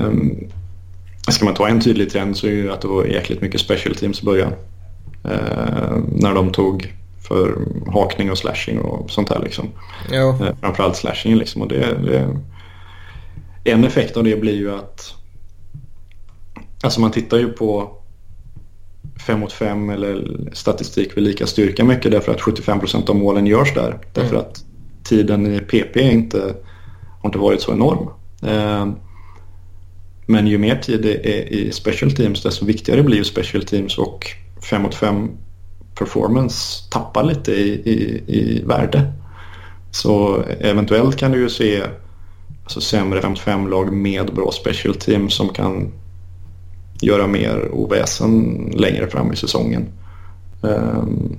um, 0.06 0.36
ska 1.28 1.44
man 1.44 1.54
ta 1.54 1.68
en 1.68 1.80
tydlig 1.80 2.10
trend 2.10 2.36
så 2.36 2.46
är 2.46 2.62
det 2.62 2.72
att 2.72 2.80
det 2.80 2.88
var 2.88 3.04
jäkligt 3.04 3.40
mycket 3.40 3.60
special 3.60 3.94
teams 3.94 4.22
i 4.22 4.24
början. 4.24 4.52
Uh, 5.24 5.98
när 6.12 6.34
de 6.34 6.52
tog 6.52 6.94
för 7.28 7.58
hakning 7.92 8.30
och 8.30 8.38
slashing 8.38 8.78
och 8.78 9.10
sånt 9.10 9.28
där 9.28 9.40
liksom. 9.44 9.68
Uh, 10.12 10.54
framförallt 10.60 10.96
slashing 10.96 11.36
liksom. 11.36 11.62
Och 11.62 11.68
det, 11.68 11.98
det, 12.04 12.28
en 13.64 13.84
effekt 13.84 14.16
av 14.16 14.24
det 14.24 14.40
blir 14.40 14.56
ju 14.56 14.74
att 14.74 15.14
Alltså 16.84 17.00
man 17.00 17.10
tittar 17.10 17.36
ju 17.36 17.48
på 17.48 17.90
5 19.26 19.40
mot 19.40 19.52
5 19.52 19.90
eller 19.90 20.38
statistik 20.52 21.16
vid 21.16 21.24
lika 21.24 21.46
styrka 21.46 21.84
mycket 21.84 22.10
därför 22.10 22.32
att 22.32 22.40
75% 22.40 23.10
av 23.10 23.16
målen 23.16 23.46
görs 23.46 23.74
där. 23.74 23.98
Därför 24.12 24.34
mm. 24.34 24.40
att 24.40 24.64
tiden 25.04 25.54
i 25.54 25.60
PP 25.60 25.96
inte, 25.96 26.54
har 27.20 27.28
inte 27.28 27.38
varit 27.38 27.60
så 27.60 27.72
enorm. 27.72 28.08
Eh, 28.42 28.88
men 30.26 30.46
ju 30.46 30.58
mer 30.58 30.76
tid 30.76 31.02
det 31.02 31.14
är 31.14 31.52
i 31.52 31.72
special 31.72 32.12
teams 32.12 32.42
desto 32.42 32.64
viktigare 32.64 33.02
blir 33.02 33.16
ju 33.16 33.24
special 33.24 33.64
teams 33.64 33.98
och 33.98 34.26
5 34.70 34.82
mot 34.82 34.94
5 34.94 35.30
performance 35.94 36.84
tappar 36.90 37.24
lite 37.24 37.52
i, 37.52 37.68
i, 37.68 38.22
i 38.26 38.62
värde. 38.64 39.12
Så 39.90 40.42
eventuellt 40.60 41.16
kan 41.16 41.32
du 41.32 41.38
ju 41.38 41.48
se 41.48 41.82
alltså 42.64 42.80
sämre 42.80 43.20
5 43.20 43.30
mot 43.30 43.38
5 43.38 43.68
lag 43.68 43.92
med 43.92 44.34
bra 44.34 44.52
special 44.52 44.94
teams 44.94 45.34
som 45.34 45.48
kan 45.48 45.92
göra 47.00 47.26
mer 47.26 47.68
oväsen 47.72 48.54
längre 48.74 49.06
fram 49.10 49.32
i 49.32 49.36
säsongen. 49.36 49.86
Um, 50.60 51.36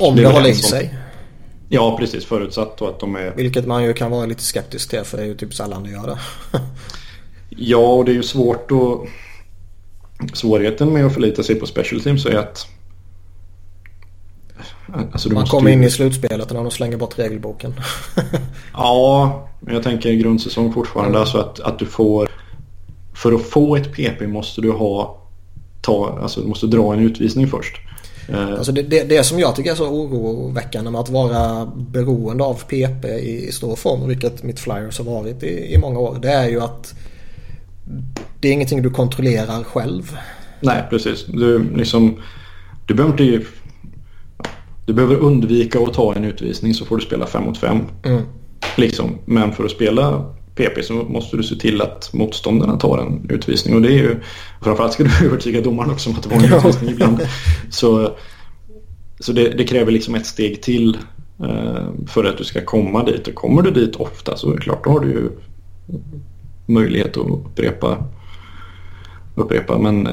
Om 0.00 0.16
det, 0.16 0.22
det 0.22 0.28
håller 0.28 0.48
i 0.48 0.54
sig. 0.54 0.94
Ja, 1.68 1.96
precis. 1.98 2.24
Förutsatt 2.24 2.82
att 2.82 3.00
de 3.00 3.16
är... 3.16 3.34
Vilket 3.36 3.66
man 3.66 3.84
ju 3.84 3.92
kan 3.92 4.10
vara 4.10 4.26
lite 4.26 4.42
skeptisk 4.42 4.90
till 4.90 5.04
för 5.04 5.16
det 5.16 5.22
är 5.22 5.26
ju 5.26 5.34
typ 5.34 5.54
sällan 5.54 5.82
det 5.82 5.90
gör 5.90 6.06
det. 6.06 6.18
ja, 7.48 7.78
och 7.78 8.04
det 8.04 8.12
är 8.12 8.14
ju 8.14 8.22
svårt 8.22 8.70
att... 8.70 9.08
Svårigheten 10.32 10.92
med 10.92 11.06
att 11.06 11.14
förlita 11.14 11.42
sig 11.42 11.54
på 11.54 11.66
special 11.66 12.00
teams 12.00 12.26
är 12.26 12.38
att... 12.38 12.66
Alltså, 15.12 15.32
man 15.32 15.46
kommer 15.46 15.70
in 15.70 15.84
i 15.84 15.90
slutspelet 15.90 16.50
när 16.50 16.62
de 16.62 16.70
slänger 16.70 16.96
bort 16.96 17.18
regelboken. 17.18 17.74
ja, 18.72 19.48
men 19.60 19.74
jag 19.74 19.82
tänker 19.82 20.12
grundsäsong 20.12 20.72
fortfarande. 20.72 21.10
Mm. 21.10 21.20
Alltså 21.20 21.38
att, 21.38 21.60
att 21.60 21.78
du 21.78 21.86
får 21.86 22.30
för 23.14 23.32
att 23.32 23.42
få 23.42 23.76
ett 23.76 23.92
PP 23.92 24.26
måste 24.26 24.60
du 24.60 24.70
ha 24.70 25.22
ta, 25.80 26.18
alltså 26.22 26.40
du 26.40 26.48
måste 26.48 26.66
dra 26.66 26.94
en 26.94 27.00
utvisning 27.00 27.46
först. 27.48 27.76
Eh, 28.28 28.48
alltså 28.48 28.72
det, 28.72 28.82
det, 28.82 29.02
det 29.02 29.24
som 29.24 29.38
jag 29.38 29.56
tycker 29.56 29.70
är 29.70 29.74
så 29.74 29.88
oroväckande 29.88 30.90
med 30.90 31.00
att 31.00 31.10
vara 31.10 31.66
beroende 31.66 32.44
av 32.44 32.54
PP 32.54 33.04
i, 33.04 33.48
i 33.48 33.52
stor 33.52 33.76
form, 33.76 34.08
vilket 34.08 34.42
mitt 34.42 34.60
Flyers 34.60 34.98
har 34.98 35.04
varit 35.04 35.42
i, 35.42 35.74
i 35.74 35.78
många 35.78 35.98
år, 35.98 36.18
det 36.22 36.30
är 36.30 36.48
ju 36.48 36.60
att 36.60 36.94
det 38.40 38.48
är 38.48 38.52
ingenting 38.52 38.82
du 38.82 38.90
kontrollerar 38.90 39.62
själv. 39.64 40.18
Nej, 40.60 40.82
precis. 40.90 41.24
Du, 41.26 41.76
liksom, 41.76 42.22
du 42.86 42.94
behöver 42.94 43.22
inte... 43.22 43.46
Du 44.86 44.92
behöver 44.92 45.16
undvika 45.16 45.78
att 45.78 45.94
ta 45.94 46.14
en 46.14 46.24
utvisning 46.24 46.74
så 46.74 46.84
får 46.84 46.96
du 46.96 47.02
spela 47.02 47.26
5 47.26 47.44
mot 47.44 47.58
5. 47.58 47.78
Mm. 48.04 48.22
Liksom. 48.76 49.18
Men 49.24 49.52
för 49.52 49.64
att 49.64 49.70
spela 49.70 50.34
PP 50.54 50.82
så 50.82 50.94
måste 50.94 51.36
du 51.36 51.42
se 51.42 51.54
till 51.54 51.82
att 51.82 52.10
motståndarna 52.12 52.76
tar 52.76 52.98
en 52.98 53.30
utvisning. 53.30 53.74
Och 53.74 53.82
det 53.82 53.88
är 53.88 53.98
ju, 53.98 54.16
framförallt 54.62 54.92
ska 54.92 55.04
du 55.04 55.10
övertyga 55.26 55.60
domaren 55.60 55.90
också 55.90 56.10
om 56.10 56.16
att 56.16 56.22
det 56.22 56.28
var 56.28 56.36
en 56.36 56.54
utvisning 56.54 56.90
ibland. 56.90 57.20
Så, 57.70 58.16
så 59.20 59.32
det, 59.32 59.48
det, 59.48 59.64
kräver 59.64 59.92
liksom 59.92 60.14
ett 60.14 60.26
steg 60.26 60.62
till 60.62 60.98
eh, 61.38 62.06
för 62.06 62.24
att 62.24 62.38
du 62.38 62.44
ska 62.44 62.64
komma 62.64 63.04
dit. 63.04 63.28
Och 63.28 63.34
kommer 63.34 63.62
du 63.62 63.70
dit 63.70 63.96
ofta 63.96 64.36
så 64.36 64.50
är 64.50 64.54
det 64.54 64.60
klart, 64.60 64.84
då 64.84 64.90
har 64.90 65.00
du 65.00 65.08
ju 65.08 65.30
möjlighet 66.66 67.16
att 67.16 67.26
upprepa. 67.26 67.98
upprepa. 69.34 69.78
Men 69.78 70.06
eh, 70.06 70.12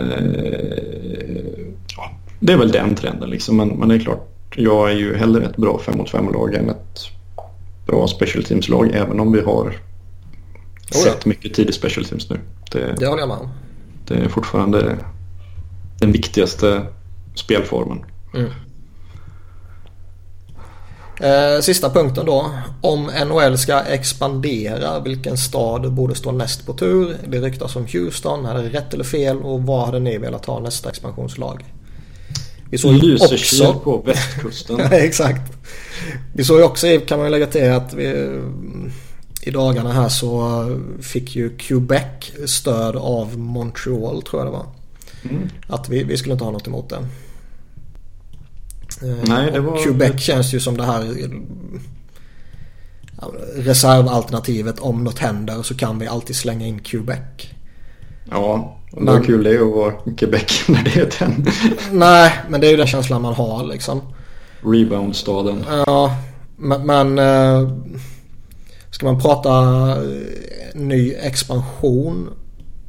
ja, 1.97 2.11
det 2.39 2.53
är 2.53 2.57
väl 2.57 2.71
den 2.71 2.95
trenden 2.95 3.29
liksom. 3.29 3.57
Men, 3.57 3.69
men 3.69 3.89
det 3.89 3.95
är 3.95 3.99
klart, 3.99 4.27
jag 4.55 4.91
är 4.91 4.95
ju 4.95 5.15
hellre 5.15 5.45
ett 5.45 5.57
bra 5.57 5.79
5 5.85 5.97
mot 5.97 6.11
5-lag 6.11 6.55
än 6.55 6.69
ett 6.69 6.99
bra 7.85 8.07
special 8.07 8.43
teams-lag 8.43 8.91
även 8.93 9.19
om 9.19 9.31
vi 9.31 9.41
har 9.41 9.75
Oh 10.91 10.97
ja. 11.05 11.11
Sett 11.11 11.25
mycket 11.25 11.53
tid 11.53 11.69
i 11.69 11.73
special 11.73 12.05
teams 12.05 12.29
nu. 12.29 12.39
Det, 12.71 12.95
det 12.99 13.07
håller 13.07 13.21
jag 13.21 13.29
med 13.29 13.37
om. 13.37 13.49
Det 14.07 14.13
är 14.13 14.29
fortfarande 14.29 14.97
den 15.99 16.11
viktigaste 16.11 16.85
spelformen. 17.35 18.05
Mm. 18.33 18.51
Eh, 21.19 21.61
sista 21.61 21.89
punkten 21.89 22.25
då. 22.25 22.51
Om 22.81 23.11
NHL 23.27 23.57
ska 23.57 23.79
expandera, 23.79 24.99
vilken 24.99 25.37
stad 25.37 25.93
borde 25.93 26.15
stå 26.15 26.31
näst 26.31 26.65
på 26.65 26.73
tur? 26.73 27.17
Det 27.27 27.39
ryktas 27.39 27.75
om 27.75 27.85
Houston. 27.93 28.45
Är 28.45 28.63
det 28.63 28.69
rätt 28.69 28.93
eller 28.93 29.03
fel? 29.03 29.37
Och 29.37 29.63
vad 29.63 29.85
hade 29.85 29.99
ni 29.99 30.17
velat 30.17 30.45
ha 30.45 30.59
nästa 30.59 30.89
expansionslag? 30.89 31.65
Vi 32.69 32.77
såg 32.77 32.93
Lysekil 32.93 33.67
också... 33.67 33.79
på 33.79 33.97
västkusten. 33.97 34.79
Exakt. 34.91 35.51
Vi 36.33 36.43
såg 36.43 36.57
ju 36.57 36.63
också, 36.63 36.87
kan 37.05 37.19
man 37.19 37.31
lägga 37.31 37.47
till 37.47 37.71
att 37.71 37.93
vi 37.93 38.39
i 39.41 39.51
dagarna 39.51 39.93
här 39.93 40.09
så 40.09 40.65
fick 41.01 41.35
ju 41.35 41.57
Quebec 41.57 42.31
stöd 42.45 42.95
av 42.95 43.39
Montreal 43.39 44.21
tror 44.21 44.41
jag 44.41 44.47
det 44.47 44.57
var. 44.57 44.65
Mm. 45.23 45.49
Att 45.67 45.89
vi, 45.89 46.03
vi 46.03 46.17
skulle 46.17 46.33
inte 46.33 46.43
ha 46.43 46.51
något 46.51 46.67
emot 46.67 46.89
det. 46.89 47.07
Nej, 49.27 49.51
det 49.51 49.59
var... 49.59 49.83
Quebec 49.83 50.21
känns 50.21 50.53
ju 50.53 50.59
som 50.59 50.77
det 50.77 50.83
här 50.83 51.15
reservalternativet. 53.55 54.79
Om 54.79 55.03
något 55.03 55.19
händer 55.19 55.61
så 55.61 55.75
kan 55.75 55.99
vi 55.99 56.07
alltid 56.07 56.35
slänga 56.35 56.67
in 56.67 56.79
Quebec. 56.79 57.19
Ja, 58.31 58.77
och 58.91 59.01
men... 59.01 59.23
kul 59.23 59.43
det 59.43 59.55
är 59.55 59.61
att 59.61 59.75
vara 59.75 59.93
Quebec 60.17 60.63
när 60.67 60.83
det 60.83 60.95
är 60.95 61.09
den. 61.19 61.45
Nej, 61.91 62.33
men 62.49 62.61
det 62.61 62.67
är 62.67 62.71
ju 62.71 62.77
den 62.77 62.87
känslan 62.87 63.21
man 63.21 63.33
har 63.33 63.65
liksom. 63.65 64.01
Rebound-staden. 64.61 65.65
Ja, 65.85 66.15
men, 66.57 66.85
men 66.85 67.19
eh, 67.19 67.69
ska 68.91 69.05
man 69.05 69.21
prata 69.21 69.49
eh, 69.89 70.01
ny 70.73 71.13
expansion 71.13 72.29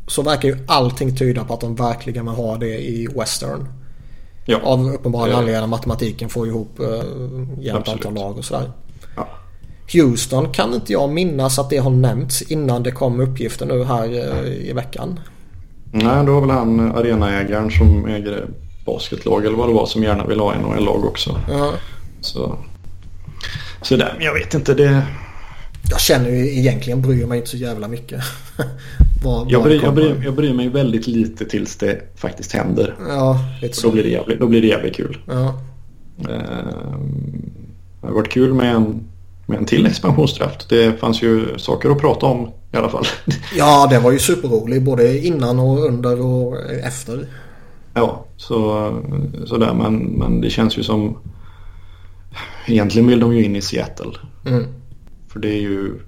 så 0.06 0.22
verkar 0.22 0.48
ju 0.48 0.58
allting 0.66 1.16
tyda 1.16 1.44
på 1.44 1.54
att 1.54 1.60
de 1.60 1.74
verkligen 1.74 2.26
vill 2.26 2.34
ha 2.34 2.56
det 2.56 2.78
i 2.78 3.08
Western. 3.16 3.68
Ja. 4.44 4.58
Av 4.62 4.92
uppenbara 4.94 5.36
anledningar. 5.36 5.66
Matematiken 5.66 6.28
får 6.28 6.46
ihop 6.46 6.80
uh, 6.80 7.02
jämnt 7.58 7.88
antal 7.88 8.14
lag 8.14 8.38
och 8.38 8.44
sådär. 8.44 8.70
Ja. 9.16 9.28
Houston 9.92 10.52
kan 10.52 10.74
inte 10.74 10.92
jag 10.92 11.10
minnas 11.10 11.58
att 11.58 11.70
det 11.70 11.76
har 11.76 11.90
nämnts 11.90 12.42
innan 12.42 12.82
det 12.82 12.90
kom 12.90 13.20
uppgifter 13.20 13.66
nu 13.66 13.84
här 13.84 14.08
uh, 14.08 14.68
i 14.68 14.72
veckan. 14.72 15.20
Nej, 15.92 16.24
det 16.24 16.30
var 16.30 16.40
väl 16.40 16.50
han 16.50 16.80
arenaägaren 16.80 17.70
som 17.70 18.06
äger 18.06 18.46
basketlag 18.86 19.44
eller 19.44 19.56
vad 19.56 19.68
det 19.68 19.74
var 19.74 19.86
som 19.86 20.02
gärna 20.02 20.26
vill 20.26 20.40
ha 20.40 20.54
NHL-lag 20.54 21.04
också. 21.04 21.40
Ja. 21.50 21.72
Så, 22.20 22.58
så 23.82 23.96
där, 23.96 24.16
jag 24.20 24.34
vet 24.34 24.54
inte. 24.54 24.74
det... 24.74 25.02
Jag 25.90 26.00
känner 26.00 26.30
ju 26.30 26.58
egentligen 26.58 27.02
bryr 27.02 27.26
mig 27.26 27.38
inte 27.38 27.50
så 27.50 27.56
jävla 27.56 27.88
mycket. 27.88 28.22
Var, 29.24 29.46
jag, 29.48 29.62
bryr, 29.62 29.82
jag, 29.82 29.94
bryr, 29.94 30.22
jag, 30.24 30.34
bryr, 30.34 30.54
mig 30.54 30.68
väldigt 30.68 31.06
lite 31.06 31.44
tills 31.44 31.76
det 31.76 32.00
faktiskt 32.16 32.52
händer. 32.52 32.94
Ja, 33.08 33.38
lite. 33.62 33.82
Då 33.82 33.90
blir 33.90 34.02
det 34.02 34.08
jävligt, 34.08 34.40
då 34.40 34.46
blir 34.46 34.60
det 34.60 34.66
jävligt 34.66 34.96
kul. 34.96 35.18
Ja. 35.26 35.60
Ehm, 36.18 37.50
det 38.00 38.06
har 38.06 38.14
varit 38.14 38.28
kul 38.28 38.54
med 38.54 38.74
en, 38.74 39.04
med 39.46 39.58
en 39.58 39.64
till 39.64 39.86
expansionsdraft. 39.86 40.68
Det 40.68 41.00
fanns 41.00 41.22
ju 41.22 41.58
saker 41.58 41.90
att 41.90 42.00
prata 42.00 42.26
om 42.26 42.50
i 42.72 42.76
alla 42.76 42.88
fall. 42.88 43.06
Ja, 43.56 43.86
det 43.90 43.98
var 43.98 44.12
ju 44.12 44.18
superrolig 44.18 44.82
både 44.84 45.18
innan 45.18 45.58
och 45.58 45.84
under 45.84 46.20
och 46.20 46.56
efter. 46.84 47.26
Ja, 47.94 48.24
så, 48.36 48.88
sådär. 49.46 49.74
Men, 49.74 49.98
men 49.98 50.40
det 50.40 50.50
känns 50.50 50.78
ju 50.78 50.82
som... 50.82 51.18
Egentligen 52.66 53.08
vill 53.08 53.20
de 53.20 53.36
ju 53.36 53.44
in 53.44 53.56
i 53.56 53.62
Seattle. 53.62 54.12
Mm. 54.46 54.64
För 55.32 55.40
det 55.40 55.48
är 55.48 55.60
ju... 55.60 56.00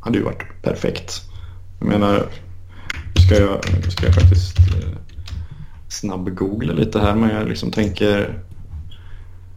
hade 0.00 0.18
ju 0.18 0.24
varit 0.24 0.62
perfekt. 0.62 1.22
Jag 1.78 1.88
menar, 1.88 2.26
ska 3.26 3.34
jag, 3.34 3.64
ska 3.92 4.06
jag 4.06 4.14
faktiskt 4.14 4.58
eh, 4.58 4.98
snabb-googla 5.88 6.72
lite 6.72 7.00
här 7.00 7.14
men 7.14 7.30
jag 7.30 7.48
liksom 7.48 7.70
tänker 7.70 8.42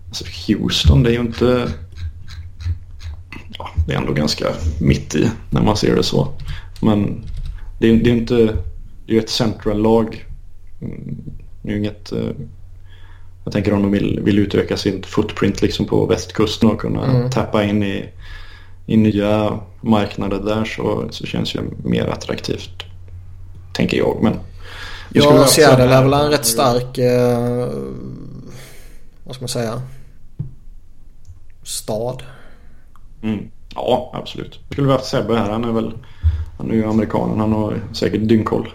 alltså 0.07 0.25
Houston 0.47 1.03
det 1.03 1.09
är 1.09 1.13
ju 1.13 1.19
inte 1.19 1.71
ja, 3.57 3.69
det 3.87 3.93
är 3.93 3.97
ändå 3.97 4.13
ganska 4.13 4.45
mitt 4.79 5.15
i 5.15 5.31
när 5.49 5.61
man 5.61 5.77
ser 5.77 5.95
det 5.95 6.03
så. 6.03 6.27
Men 6.81 7.23
det 7.79 7.89
är, 7.89 7.95
det 7.95 8.09
är 8.09 8.13
inte 8.13 8.57
det 9.07 9.17
är 9.17 9.19
ett 9.19 9.29
central-lag. 9.29 10.25
Mm, 10.81 11.17
det 11.61 11.69
är 11.69 11.73
ju 11.73 11.79
inget 11.79 12.11
eh, 12.11 12.29
jag 13.43 13.53
tänker 13.53 13.73
om 13.73 13.81
de 13.81 13.91
vill, 13.91 14.19
vill 14.23 14.39
utöka 14.39 14.77
sin 14.77 15.03
footprint 15.03 15.61
liksom 15.61 15.85
på 15.85 16.05
västkusten 16.05 16.69
och 16.69 16.81
kunna 16.81 17.05
mm. 17.05 17.29
tappa 17.29 17.63
in 17.63 17.83
i 17.83 18.09
i 18.91 18.97
nya 18.97 19.59
marknader 19.81 20.39
där 20.39 20.65
så, 20.65 21.07
så 21.09 21.25
känns 21.25 21.53
det 21.53 21.61
mer 21.83 22.07
attraktivt. 22.07 22.83
Tänker 23.73 23.97
jag. 23.97 24.17
Men 24.21 24.39
ja, 25.13 25.47
Seattle 25.47 25.83
är 25.83 26.03
väl 26.03 26.13
en 26.13 26.29
rätt 26.29 26.45
stark, 26.45 26.97
eh, 26.97 27.69
vad 29.23 29.35
ska 29.35 29.41
man 29.41 29.49
säga, 29.49 29.81
stad. 31.63 32.23
Mm. 33.23 33.51
Ja, 33.75 34.11
absolut. 34.13 34.59
Jag 34.67 34.73
skulle 34.73 34.87
vi 34.87 34.93
haft 34.93 35.05
Sebbe 35.05 35.37
här. 35.37 35.49
Han 35.49 35.63
är 35.63 35.71
väl, 35.71 35.93
han 36.57 36.71
är 36.71 36.75
ju 36.75 36.85
amerikanen. 36.85 37.39
Han 37.39 37.53
har 37.53 37.81
säkert 37.93 38.27
dyngkoll. 38.27 38.69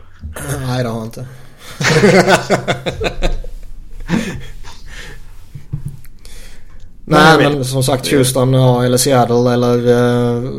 Nej, 0.60 0.82
det 0.82 0.88
har 0.88 0.98
han 0.98 1.04
inte. 1.04 1.26
Nej 7.08 7.38
men 7.38 7.64
som 7.64 7.82
sagt 7.82 8.12
Houston 8.12 8.52
ja, 8.52 8.84
eller 8.84 8.96
Seattle 8.96 9.52
eller 9.52 9.88
uh, 9.88 10.50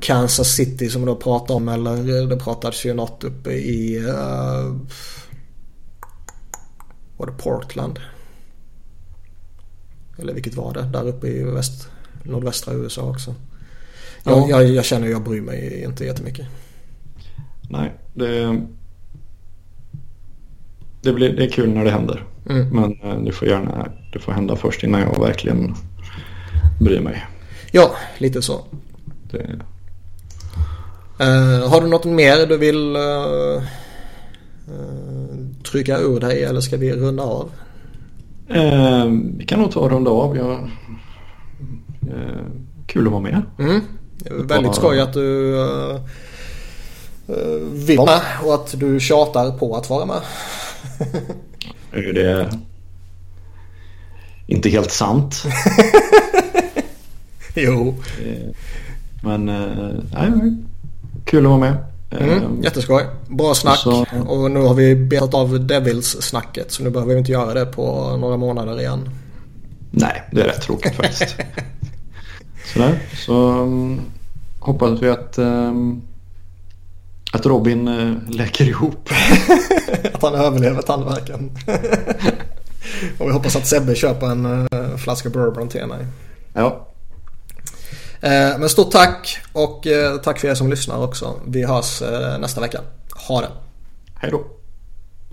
Kansas 0.00 0.48
City 0.48 0.90
som 0.90 1.06
du 1.06 1.14
pratar 1.14 1.54
om 1.54 1.68
eller 1.68 2.20
eh, 2.20 2.28
det 2.28 2.36
pratades 2.36 2.86
ju 2.86 2.94
något 2.94 3.24
uppe 3.24 3.50
i 3.50 3.98
uh, 3.98 4.76
var 7.16 7.26
det 7.26 7.32
Portland? 7.38 7.98
Eller 10.18 10.34
vilket 10.34 10.54
var 10.54 10.74
det? 10.74 10.82
Där 10.82 11.08
uppe 11.08 11.28
i 11.28 11.42
väst, 11.42 11.88
nordvästra 12.22 12.74
USA 12.74 13.02
också. 13.02 13.34
Jag, 14.24 14.38
ja. 14.38 14.48
jag, 14.48 14.70
jag 14.70 14.84
känner 14.84 15.08
jag 15.08 15.22
bryr 15.22 15.40
mig 15.40 15.82
inte 15.84 16.04
jättemycket. 16.04 16.46
Nej, 17.70 17.94
det, 18.14 18.62
det, 21.02 21.12
blir, 21.12 21.36
det 21.36 21.44
är 21.44 21.50
kul 21.50 21.70
när 21.70 21.84
det 21.84 21.90
händer. 21.90 22.24
Mm. 22.48 22.68
Men 22.68 23.00
eh, 23.02 23.22
det 23.24 23.32
får 23.32 23.48
gärna 23.48 23.92
det 24.16 24.22
får 24.22 24.32
hända 24.32 24.56
först 24.56 24.82
innan 24.82 25.00
jag 25.00 25.20
verkligen 25.20 25.74
bryr 26.80 27.00
mig. 27.00 27.26
Ja, 27.70 27.90
lite 28.18 28.42
så. 28.42 28.60
Det... 29.30 29.60
Uh, 31.20 31.68
har 31.68 31.80
du 31.80 31.86
något 31.86 32.04
mer 32.04 32.46
du 32.46 32.56
vill 32.56 32.96
uh, 32.96 33.62
uh, 34.68 35.62
trycka 35.70 35.98
ur 35.98 36.20
dig 36.20 36.44
eller 36.44 36.60
ska 36.60 36.76
vi 36.76 36.92
runda 36.92 37.22
av? 37.22 37.50
vi 39.36 39.44
kan 39.46 39.60
nog 39.60 39.72
ta 39.72 39.80
och 39.80 39.90
runda 39.90 40.10
av. 40.10 40.36
Jag, 40.36 40.70
kul 42.86 43.06
att 43.06 43.12
vara 43.12 43.22
med. 43.22 43.42
Mm. 43.58 43.80
Väldigt 44.46 44.74
skoj 44.74 45.00
att 45.00 45.12
du 45.12 45.52
vill 47.72 48.00
med 48.00 48.20
och 48.44 48.54
att 48.54 48.80
du 48.80 49.00
tjatar 49.00 49.50
på 49.50 49.76
att 49.76 49.90
vara 49.90 50.06
med. 50.06 50.20
Det 51.90 52.22
är 52.22 52.50
inte 54.46 54.68
helt 54.68 54.90
sant. 54.90 55.44
jo. 57.54 57.94
Eh, 58.24 58.54
men 59.22 59.48
eh, 59.48 59.94
nej, 60.12 60.56
kul 61.24 61.46
att 61.46 61.50
vara 61.50 61.60
med. 61.60 61.76
Mm, 62.10 62.30
eh, 62.30 62.42
jätteskoj. 62.62 63.06
Bra 63.28 63.54
snack. 63.54 63.78
Så... 63.78 64.06
Och 64.26 64.50
nu 64.50 64.60
har 64.60 64.74
vi 64.74 64.96
betat 64.96 65.34
av 65.34 65.66
Devils-snacket. 65.66 66.72
Så 66.72 66.82
nu 66.82 66.90
behöver 66.90 67.12
vi 67.12 67.18
inte 67.18 67.32
göra 67.32 67.54
det 67.54 67.66
på 67.66 68.16
några 68.16 68.36
månader 68.36 68.80
igen. 68.80 69.10
Nej, 69.90 70.22
det 70.32 70.40
är 70.40 70.44
rätt 70.44 70.62
tråkigt 70.62 70.94
faktiskt. 70.94 71.36
Sådär. 72.72 72.98
Så 73.26 73.62
um, 73.62 74.00
hoppas 74.60 75.02
vi 75.02 75.08
att 75.08 75.38
um, 75.38 76.02
att 77.32 77.46
Robin 77.46 77.88
uh, 77.88 78.16
läker 78.30 78.64
ihop. 78.64 79.08
att 80.12 80.22
han 80.22 80.34
överlever 80.34 80.82
tandvärken. 80.82 81.50
Och 83.18 83.28
vi 83.28 83.32
hoppas 83.32 83.56
att 83.56 83.66
Sebbe 83.66 83.94
köper 83.94 84.26
en 84.26 84.46
uh, 84.46 84.96
flaska 84.96 85.28
bourbon 85.28 85.68
till 85.68 85.86
mig. 85.86 86.06
Ja. 86.52 86.86
Uh, 88.24 88.58
men 88.58 88.68
stort 88.68 88.90
tack 88.90 89.38
och 89.52 89.86
uh, 89.86 90.20
tack 90.20 90.38
för 90.38 90.48
er 90.48 90.54
som 90.54 90.70
lyssnar 90.70 91.04
också. 91.04 91.34
Vi 91.46 91.64
hörs 91.64 92.02
nästa 92.40 92.60
vecka. 92.60 92.80
Ha 93.28 93.40
det. 93.40 93.48
Hej 94.14 94.30
då. 94.30 94.55